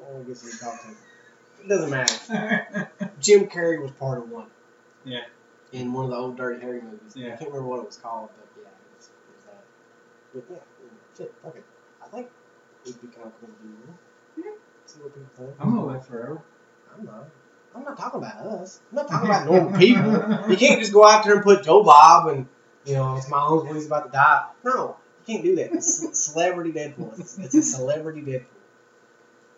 Well, 0.00 0.20
I 0.20 0.28
guess 0.28 0.60
talk 0.60 0.82
to 0.82 0.88
It 1.62 1.68
doesn't 1.68 1.90
matter. 1.90 2.90
Jim 3.20 3.46
Carrey 3.46 3.80
was 3.80 3.92
part 3.92 4.18
of 4.18 4.30
one. 4.30 4.46
Yeah. 5.04 5.24
In 5.72 5.92
one 5.92 6.04
of 6.04 6.10
the 6.10 6.16
old 6.16 6.36
Dirty 6.36 6.60
Harry 6.60 6.80
movies. 6.80 7.14
Yeah. 7.14 7.34
I 7.34 7.36
can't 7.36 7.50
remember 7.50 7.68
what 7.68 7.80
it 7.80 7.86
was 7.86 7.96
called, 7.96 8.30
but 8.36 8.62
yeah, 8.62 8.68
it 8.68 8.96
was, 8.96 9.08
it 9.08 9.36
was 9.36 9.44
that. 9.44 9.64
But 10.34 10.44
yeah, 10.50 11.16
shit, 11.16 11.34
fuck 11.42 11.56
it. 11.56 11.64
I 12.02 12.08
think 12.08 12.28
it'd 12.84 13.00
be 13.00 13.08
kind 13.08 13.26
of 13.26 13.32
cool 13.40 13.48
to 13.48 13.62
do 13.62 13.68
one. 13.68 13.98
Yeah. 14.36 14.52
See 14.86 15.00
what 15.00 15.14
people 15.14 15.30
think. 15.36 15.56
I'm 15.60 15.70
gonna 15.70 15.86
live 15.86 16.06
forever. 16.06 16.42
I'm 16.96 17.04
not. 17.04 17.24
I'm 17.74 17.82
not 17.82 17.96
talking 17.96 18.18
about 18.18 18.46
us. 18.46 18.80
I'm 18.90 18.96
not 18.96 19.08
talking 19.08 19.28
about 19.30 19.46
normal 19.46 19.78
people. 19.78 20.50
You 20.50 20.56
can't 20.56 20.80
just 20.80 20.92
go 20.92 21.04
out 21.04 21.24
there 21.24 21.34
and 21.34 21.42
put 21.42 21.64
Joe 21.64 21.82
Bob 21.82 22.28
and 22.28 22.46
you 22.84 22.94
know 22.94 23.16
it's 23.16 23.28
my 23.28 23.50
when 23.50 23.74
he's 23.74 23.86
about 23.86 24.06
to 24.06 24.12
die. 24.12 24.44
No, 24.64 24.96
can't 25.26 25.42
do 25.42 25.56
that. 25.56 25.72
It's 25.72 26.02
a 26.02 26.14
celebrity 26.14 26.72
Deadpool. 26.72 27.18
It's, 27.18 27.38
it's 27.38 27.54
a 27.54 27.62
celebrity 27.62 28.22
Deadpool. 28.22 28.44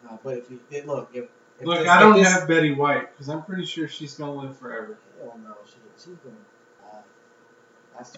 Uh, 0.08 0.16
but 0.22 0.38
if 0.38 0.50
you 0.50 0.60
it, 0.70 0.86
look, 0.86 1.10
if, 1.14 1.24
if 1.60 1.66
Look, 1.66 1.78
this- 1.80 1.88
I 1.88 2.00
don't 2.00 2.16
this- 2.16 2.32
have 2.32 2.46
Betty 2.48 2.72
White 2.72 3.10
because 3.12 3.28
I'm 3.28 3.42
pretty 3.42 3.64
sure 3.66 3.88
she's 3.88 4.14
gonna 4.14 4.34
live 4.34 4.56
forever. 4.56 4.98
Hell 5.20 5.38
no, 5.42 5.54
she 5.66 5.74
she's 5.96 6.16
gonna. 6.18 6.36
Uh, 6.84 6.98
that's 7.96 8.16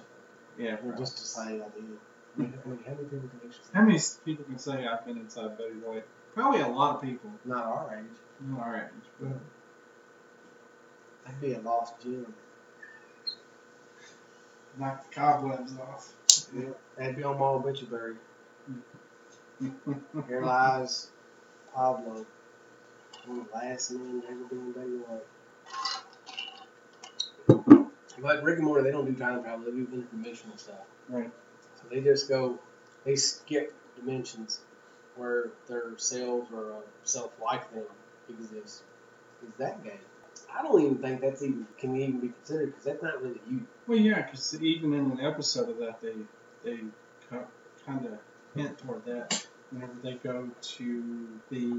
Yeah. 0.58 0.76
well, 0.82 0.96
just 0.98 1.18
say 1.18 1.42
I 1.42 1.46
did. 1.54 1.64
I 2.36 2.40
mean, 2.40 2.52
how 2.64 2.70
many 2.70 2.76
people 3.04 3.28
can 3.28 3.40
actually? 3.46 3.64
How 3.74 3.82
many 3.82 3.98
people 4.24 4.44
can 4.44 4.58
say 4.58 4.86
I've 4.86 5.04
been 5.06 5.16
inside 5.18 5.56
Betty 5.58 5.74
White? 5.74 6.04
Probably 6.34 6.60
a 6.60 6.68
lot 6.68 6.96
of 6.96 7.02
people. 7.02 7.30
Not 7.44 7.64
our 7.64 7.96
age. 7.98 8.16
Not 8.48 8.60
our 8.60 8.76
age, 8.76 9.08
but 9.20 9.30
That'd 11.24 11.40
be 11.40 11.52
a 11.54 11.60
lost 11.60 11.94
gem. 12.02 12.26
knock 14.78 15.08
the 15.08 15.14
cobwebs 15.14 15.72
off. 15.78 16.12
Yeah, 16.54 16.64
that'd 16.96 17.16
be 17.16 17.22
on 17.22 17.38
my 17.38 17.46
obituary. 17.46 18.16
Here 20.28 20.42
lies 20.42 21.10
Pablo, 21.74 22.26
one 23.26 23.40
of 23.40 23.46
the 23.46 23.54
last 23.54 23.90
men 23.90 24.22
ever 24.28 24.44
be 24.44 24.56
in 24.56 24.72
Betty 24.72 24.98
But 28.20 28.42
Rick 28.42 28.58
and 28.58 28.66
Morty, 28.66 28.84
they 28.84 28.90
don't 28.90 29.04
do 29.04 29.14
time 29.14 29.42
travel; 29.42 29.64
they 29.64 29.72
do 29.72 29.86
interdimensional 29.86 30.58
stuff. 30.58 30.76
Right. 31.08 31.30
So 31.76 31.82
they 31.90 32.00
just 32.00 32.28
go, 32.28 32.58
they 33.04 33.16
skip 33.16 33.74
dimensions 33.96 34.60
where 35.16 35.50
their 35.68 35.98
selves 35.98 36.50
or 36.52 36.72
uh, 36.72 36.78
a 36.78 36.82
self 37.08 37.32
like 37.42 37.72
them 37.72 37.84
exists. 38.28 38.82
Is 39.46 39.54
that 39.58 39.84
gay? 39.84 39.98
I 40.52 40.62
don't 40.62 40.80
even 40.80 40.98
think 40.98 41.20
that's 41.20 41.42
even 41.42 41.66
can 41.78 41.96
even 41.96 42.20
be 42.20 42.28
considered 42.28 42.66
because 42.66 42.84
that's 42.84 43.02
not 43.02 43.22
really 43.22 43.40
you. 43.50 43.66
Well, 43.86 43.98
yeah, 43.98 44.22
because 44.22 44.60
even 44.62 44.94
in 44.94 45.12
an 45.12 45.20
episode 45.20 45.68
of 45.68 45.78
that, 45.78 46.00
they 46.00 46.14
they 46.68 46.80
kind 47.86 48.06
of 48.06 48.12
hint 48.54 48.78
toward 48.78 49.04
that 49.06 49.46
whenever 49.70 49.92
they 50.02 50.14
go 50.14 50.48
to 50.60 51.28
the 51.50 51.72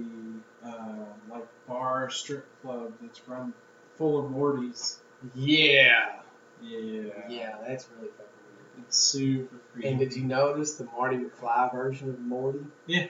uh, 0.65 1.05
like 1.29 1.47
bar 1.67 2.09
strip 2.09 2.45
club 2.61 2.93
that's 3.01 3.27
run 3.27 3.53
full 3.97 4.23
of 4.23 4.31
Mortys. 4.31 4.97
Yeah. 5.35 6.19
Yeah. 6.61 7.09
Yeah, 7.29 7.55
that's 7.67 7.87
really 7.95 8.09
fucking 8.11 8.25
weird. 8.77 8.85
It's 8.87 8.97
super 8.97 9.57
creepy. 9.73 9.87
And 9.89 9.99
did 9.99 10.15
you 10.15 10.23
notice 10.23 10.75
the 10.75 10.85
Marty 10.85 11.17
McFly 11.17 11.71
version 11.73 12.09
of 12.09 12.19
Morty? 12.19 12.65
Yeah. 12.85 13.07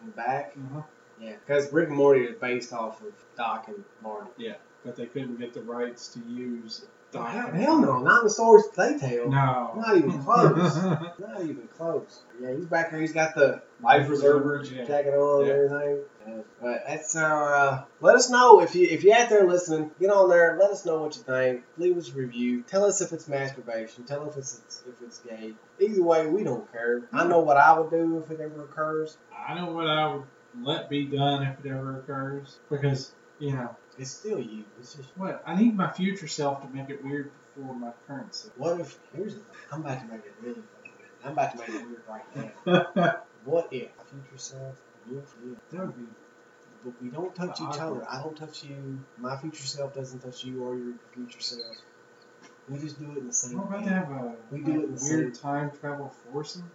In 0.00 0.06
the 0.06 0.12
back? 0.12 0.54
Uh-huh. 0.56 0.82
Yeah. 1.20 1.34
Because 1.46 1.72
Rick 1.72 1.88
and 1.88 1.96
Morty 1.96 2.22
is 2.22 2.38
based 2.38 2.72
off 2.72 3.00
of 3.02 3.12
Doc 3.36 3.68
and 3.68 3.84
Marty. 4.02 4.30
Yeah, 4.38 4.54
but 4.84 4.96
they 4.96 5.06
couldn't 5.06 5.38
get 5.38 5.52
the 5.52 5.60
rights 5.60 6.08
to 6.14 6.20
use. 6.20 6.84
Oh, 7.12 7.22
hell, 7.22 7.80
no, 7.80 7.98
not 7.98 8.18
in 8.18 8.24
the 8.24 8.30
stories 8.30 8.64
they 8.76 8.96
tell. 8.96 9.28
No. 9.30 9.72
Not 9.76 9.96
even 9.96 10.22
close. 10.22 10.76
Not 11.18 11.40
even 11.42 11.68
close. 11.76 12.20
Yeah, 12.40 12.54
he's 12.54 12.66
back 12.66 12.90
there. 12.92 13.00
He's 13.00 13.12
got 13.12 13.34
the 13.34 13.62
life 13.82 14.06
preserver 14.06 14.62
Yeah. 14.64 14.84
jacket 14.84 15.14
on 15.14 15.44
Yeah. 15.46 15.52
and 15.52 15.72
everything. 15.72 16.04
Yeah. 16.26 16.34
But 16.60 16.84
that's 16.86 17.16
our. 17.16 17.54
Uh, 17.54 17.82
let 18.00 18.14
us 18.14 18.30
know 18.30 18.60
if 18.60 18.74
you 18.76 18.86
if 18.88 19.02
you're 19.02 19.16
out 19.16 19.28
there 19.28 19.46
listening. 19.48 19.90
Get 19.98 20.10
on 20.10 20.28
there. 20.30 20.56
Let 20.60 20.70
us 20.70 20.86
know 20.86 21.02
what 21.02 21.16
you 21.16 21.22
think. 21.22 21.64
Leave 21.78 21.96
us 21.98 22.10
a 22.10 22.12
review. 22.14 22.62
Tell 22.62 22.84
us 22.84 23.00
if 23.00 23.12
it's 23.12 23.26
masturbation. 23.26 24.04
Tell 24.04 24.28
us 24.28 24.36
if 24.36 24.38
it's 24.64 24.82
if 24.86 24.94
it's 25.02 25.18
gay. 25.18 25.52
Either 25.80 26.02
way, 26.02 26.26
we 26.28 26.44
don't 26.44 26.70
care. 26.70 27.02
I 27.12 27.26
know 27.26 27.40
what 27.40 27.56
I 27.56 27.76
would 27.78 27.90
do 27.90 28.18
if 28.24 28.30
it 28.30 28.40
ever 28.40 28.62
occurs. 28.64 29.16
I 29.36 29.54
know 29.54 29.72
what 29.72 29.88
I 29.88 30.14
would 30.14 30.24
let 30.62 30.88
be 30.88 31.06
done 31.06 31.42
if 31.42 31.64
it 31.64 31.68
ever 31.70 31.98
occurs. 31.98 32.58
Because, 32.70 33.12
you 33.38 33.52
know, 33.52 33.74
It's 34.00 34.10
still 34.10 34.40
you. 34.40 34.64
It's 34.78 34.94
just. 34.94 35.10
what? 35.16 35.42
I 35.44 35.60
need 35.60 35.76
my 35.76 35.90
future 35.90 36.26
self 36.26 36.62
to 36.62 36.68
make 36.68 36.88
it 36.88 37.04
weird 37.04 37.30
before 37.54 37.74
my 37.74 37.90
current 38.06 38.34
self. 38.34 38.56
What 38.56 38.80
if? 38.80 38.98
Here's 39.14 39.34
the 39.34 39.40
thing. 39.40 39.56
I'm 39.70 39.80
about 39.80 40.00
to 40.00 40.06
make 40.06 40.24
it 40.24 40.34
really 40.40 40.62
fucking 40.74 40.92
weird. 40.98 41.10
I'm 41.22 41.32
about 41.32 41.52
to 41.52 41.58
make 41.58 41.68
it 41.68 41.86
weird 41.86 42.02
right 42.08 42.96
now. 42.96 43.16
What 43.44 43.68
if 43.72 43.88
future 44.10 44.36
self? 44.36 44.74
Your 45.10 45.22
future 45.22 45.60
That 45.70 45.86
would 45.86 45.96
be. 45.96 46.12
But 46.84 47.02
we 47.02 47.08
don't 47.10 47.34
touch 47.34 47.60
each 47.60 47.78
other. 47.78 48.06
I 48.08 48.22
don't 48.22 48.36
touch 48.36 48.64
you. 48.64 49.00
My 49.18 49.36
future 49.36 49.66
self 49.66 49.94
doesn't 49.94 50.20
touch 50.20 50.44
you 50.44 50.64
or 50.64 50.76
your 50.76 50.94
future 51.12 51.40
self. 51.40 51.76
We 52.68 52.78
just 52.78 52.98
do 52.98 53.10
it 53.12 53.18
in 53.18 53.26
the 53.26 53.32
same 53.32 53.58
We're 53.58 53.64
about 53.64 53.84
to 53.84 53.90
have 53.90 54.10
a 54.10 54.34
We 54.50 54.60
do 54.60 54.70
it 54.70 54.84
in 54.84 54.94
the 54.94 55.08
weird 55.10 55.34
time 55.34 55.72
travel 55.80 56.14
foursome? 56.32 56.70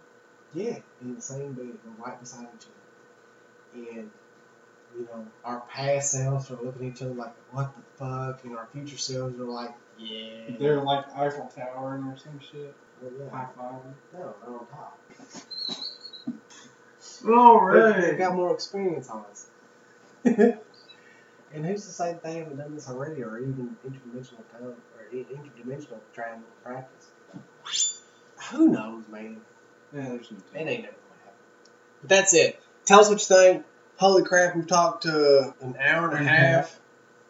Yeah, 0.54 0.78
in 1.00 1.14
the 1.16 1.22
same 1.22 1.52
bed. 1.54 1.78
We're 1.84 2.04
right 2.04 2.20
beside 2.20 2.46
each 2.56 2.66
other. 2.66 3.90
And, 3.98 4.10
you 4.98 5.04
know, 5.04 5.26
our 5.44 5.60
past 5.68 6.12
selves 6.12 6.50
are 6.50 6.56
looking 6.62 6.88
at 6.88 6.94
each 6.94 7.02
other 7.02 7.14
like, 7.14 7.32
what 7.52 7.72
the 7.76 7.82
fuck? 7.98 8.44
And 8.44 8.56
our 8.56 8.66
future 8.72 8.98
selves 8.98 9.38
are 9.38 9.44
like, 9.44 9.72
yeah. 9.98 10.56
They're 10.58 10.82
like 10.82 11.04
Eiffel 11.16 11.50
Tower 11.54 12.02
or 12.06 12.16
some 12.16 12.40
shit. 12.40 12.74
Well, 13.00 13.12
yeah. 13.18 13.30
High 13.30 13.48
five. 13.56 13.80
No, 14.12 14.34
they're 14.44 14.54
on 14.54 14.66
top. 14.66 14.98
All 17.28 17.72
They- 17.72 18.16
got 18.16 18.34
more 18.34 18.52
experience 18.52 19.08
on 19.08 19.24
us. 19.30 19.46
and 20.24 21.66
who's 21.66 21.84
to 21.86 21.92
say 21.92 22.12
that 22.12 22.22
they 22.22 22.38
haven't 22.38 22.56
done 22.56 22.74
this 22.74 22.88
already 22.88 23.22
or 23.22 23.38
even 23.38 23.76
interdimensional 23.86 24.42
time 24.52 24.64
or 24.64 24.76
interdimensional 25.12 25.98
travel 26.14 26.42
practice? 26.62 27.92
Who 28.50 28.68
knows, 28.68 29.04
man? 29.08 29.40
Yeah, 29.94 30.08
there's 30.10 30.30
no 30.30 30.36
It 30.54 30.58
ain't 30.66 30.82
never 30.82 30.94
gonna 30.94 31.20
happen. 31.24 31.38
But 32.02 32.08
that's 32.08 32.34
it. 32.34 32.60
Tell 32.84 33.00
us 33.00 33.08
what 33.08 33.18
you 33.20 33.26
think. 33.36 33.64
Holy 33.98 34.22
crap, 34.24 34.54
we've 34.54 34.66
talked 34.66 35.04
to 35.04 35.54
an 35.62 35.74
hour 35.80 36.10
and 36.10 36.26
a 36.26 36.28
half. 36.28 36.78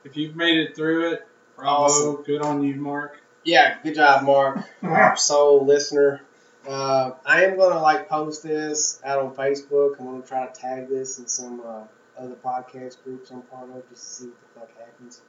If 0.03 0.17
you've 0.17 0.35
made 0.35 0.59
it 0.59 0.75
through 0.75 1.13
it, 1.13 1.29
bravo. 1.55 1.71
Awesome. 1.71 2.23
Good 2.25 2.43
on 2.43 2.65
you, 2.65 2.75
Mark. 2.75 3.21
Yeah, 3.45 3.77
good 3.85 3.95
job, 3.95 4.25
Mark. 4.25 4.59
Our 4.83 5.17
sole 5.17 5.65
listener. 5.65 6.23
Uh, 6.67 7.13
I 7.25 7.45
am 7.45 7.57
gonna 7.57 7.81
like 7.81 8.09
post 8.09 8.43
this 8.43 9.01
out 9.05 9.21
on 9.21 9.33
Facebook. 9.37 10.01
I'm 10.01 10.07
gonna 10.07 10.23
try 10.23 10.45
to 10.45 10.61
tag 10.61 10.89
this 10.89 11.21
in 11.21 11.29
some 11.29 11.61
uh, 11.65 11.85
other 12.19 12.35
podcast 12.35 13.01
groups 13.05 13.31
I'm 13.31 13.43
part 13.43 13.71
of 13.71 13.89
just 13.89 14.03
to 14.03 14.25
see 14.25 14.27
what 14.27 14.41
the 14.41 14.61
fuck 14.61 14.81
happens. 14.81 15.21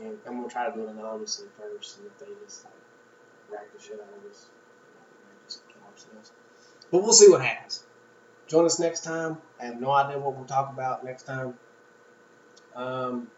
And 0.00 0.16
I'm 0.28 0.36
gonna 0.36 0.48
try 0.48 0.70
to 0.70 0.76
do 0.76 0.84
it 0.84 0.90
anonymously 0.90 1.48
first, 1.58 1.98
and 1.98 2.06
if 2.06 2.16
they 2.20 2.32
just 2.44 2.64
like 2.64 2.74
rack 3.50 3.72
the 3.76 3.82
shit 3.82 3.94
out 3.94 4.16
of 4.16 4.30
us, 4.30 4.46
we 5.10 5.28
may 5.28 5.44
just 5.44 5.66
kill 5.66 5.82
ourselves. 5.90 6.30
But 6.92 7.02
we'll 7.02 7.12
see 7.12 7.28
what 7.28 7.44
happens. 7.44 7.82
Join 8.48 8.64
us 8.64 8.78
next 8.78 9.04
time. 9.04 9.36
I 9.60 9.66
have 9.66 9.80
no 9.80 9.90
idea 9.90 10.18
what 10.18 10.34
we'll 10.34 10.46
talk 10.46 10.72
about 10.72 11.04
next 11.04 11.24
time. 11.24 11.54
Um, 12.74 13.28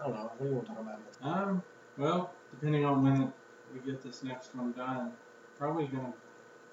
I 0.00 0.04
don't 0.04 0.14
know. 0.14 0.32
What 0.36 0.40
do 0.40 0.48
you 0.48 0.54
want 0.54 0.66
to 0.66 0.72
talk 0.72 0.80
about? 0.80 0.98
next 1.04 1.18
Um, 1.22 1.62
well, 1.96 2.32
depending 2.50 2.84
on 2.84 3.04
when 3.04 3.22
it, 3.22 3.28
we 3.72 3.90
get 3.90 4.02
this 4.02 4.24
next 4.24 4.54
one 4.54 4.72
done, 4.72 5.12
probably 5.58 5.86
gonna 5.86 6.12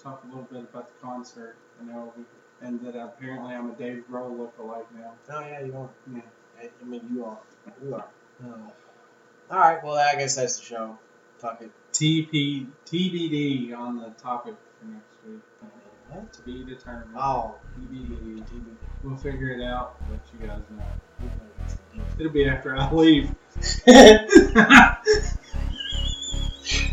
talk 0.01 0.23
a 0.23 0.27
little 0.27 0.47
bit 0.51 0.61
about 0.61 0.87
the 0.87 1.05
concert. 1.05 1.55
You 1.79 1.91
know, 1.91 2.13
we, 2.17 2.23
and 2.61 2.79
that 2.81 2.95
apparently 2.95 3.53
I'm 3.53 3.69
a 3.69 3.75
Dave 3.75 4.03
Grohl 4.09 4.31
lookalike 4.31 4.85
now. 4.95 5.13
Oh 5.29 5.39
yeah, 5.41 5.63
you 5.63 5.75
are. 5.77 5.89
Yeah. 6.11 6.21
I 6.59 6.85
mean, 6.85 7.01
you 7.13 7.25
are. 7.25 7.37
You 7.83 7.95
are. 7.95 8.05
Oh. 8.43 8.71
All 9.51 9.59
right. 9.59 9.83
Well, 9.83 9.95
I 9.95 10.15
guess 10.15 10.35
that's 10.35 10.57
the 10.57 10.65
show. 10.65 10.97
Fuck 11.37 11.61
it. 11.61 11.71
TP 11.93 12.67
TBD 12.85 13.77
on 13.77 13.97
the 13.97 14.09
topic 14.21 14.55
for 14.79 14.85
next 14.87 15.17
week. 15.27 15.41
What? 16.09 16.33
To 16.33 16.41
be 16.41 16.63
determined. 16.63 17.11
Oh. 17.17 17.55
TBD. 17.79 18.43
We'll 19.03 19.17
figure 19.17 19.49
it 19.49 19.63
out. 19.63 19.97
Let 20.09 20.19
you 20.33 20.47
guys 20.47 20.61
know. 20.71 20.83
It'll 22.19 22.31
be 22.31 22.47
after 22.47 22.75
I 22.77 22.91
leave. 22.91 23.29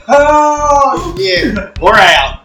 oh 0.09 1.15
yeah. 1.19 1.73
We're 1.81 1.95
out. 1.95 2.42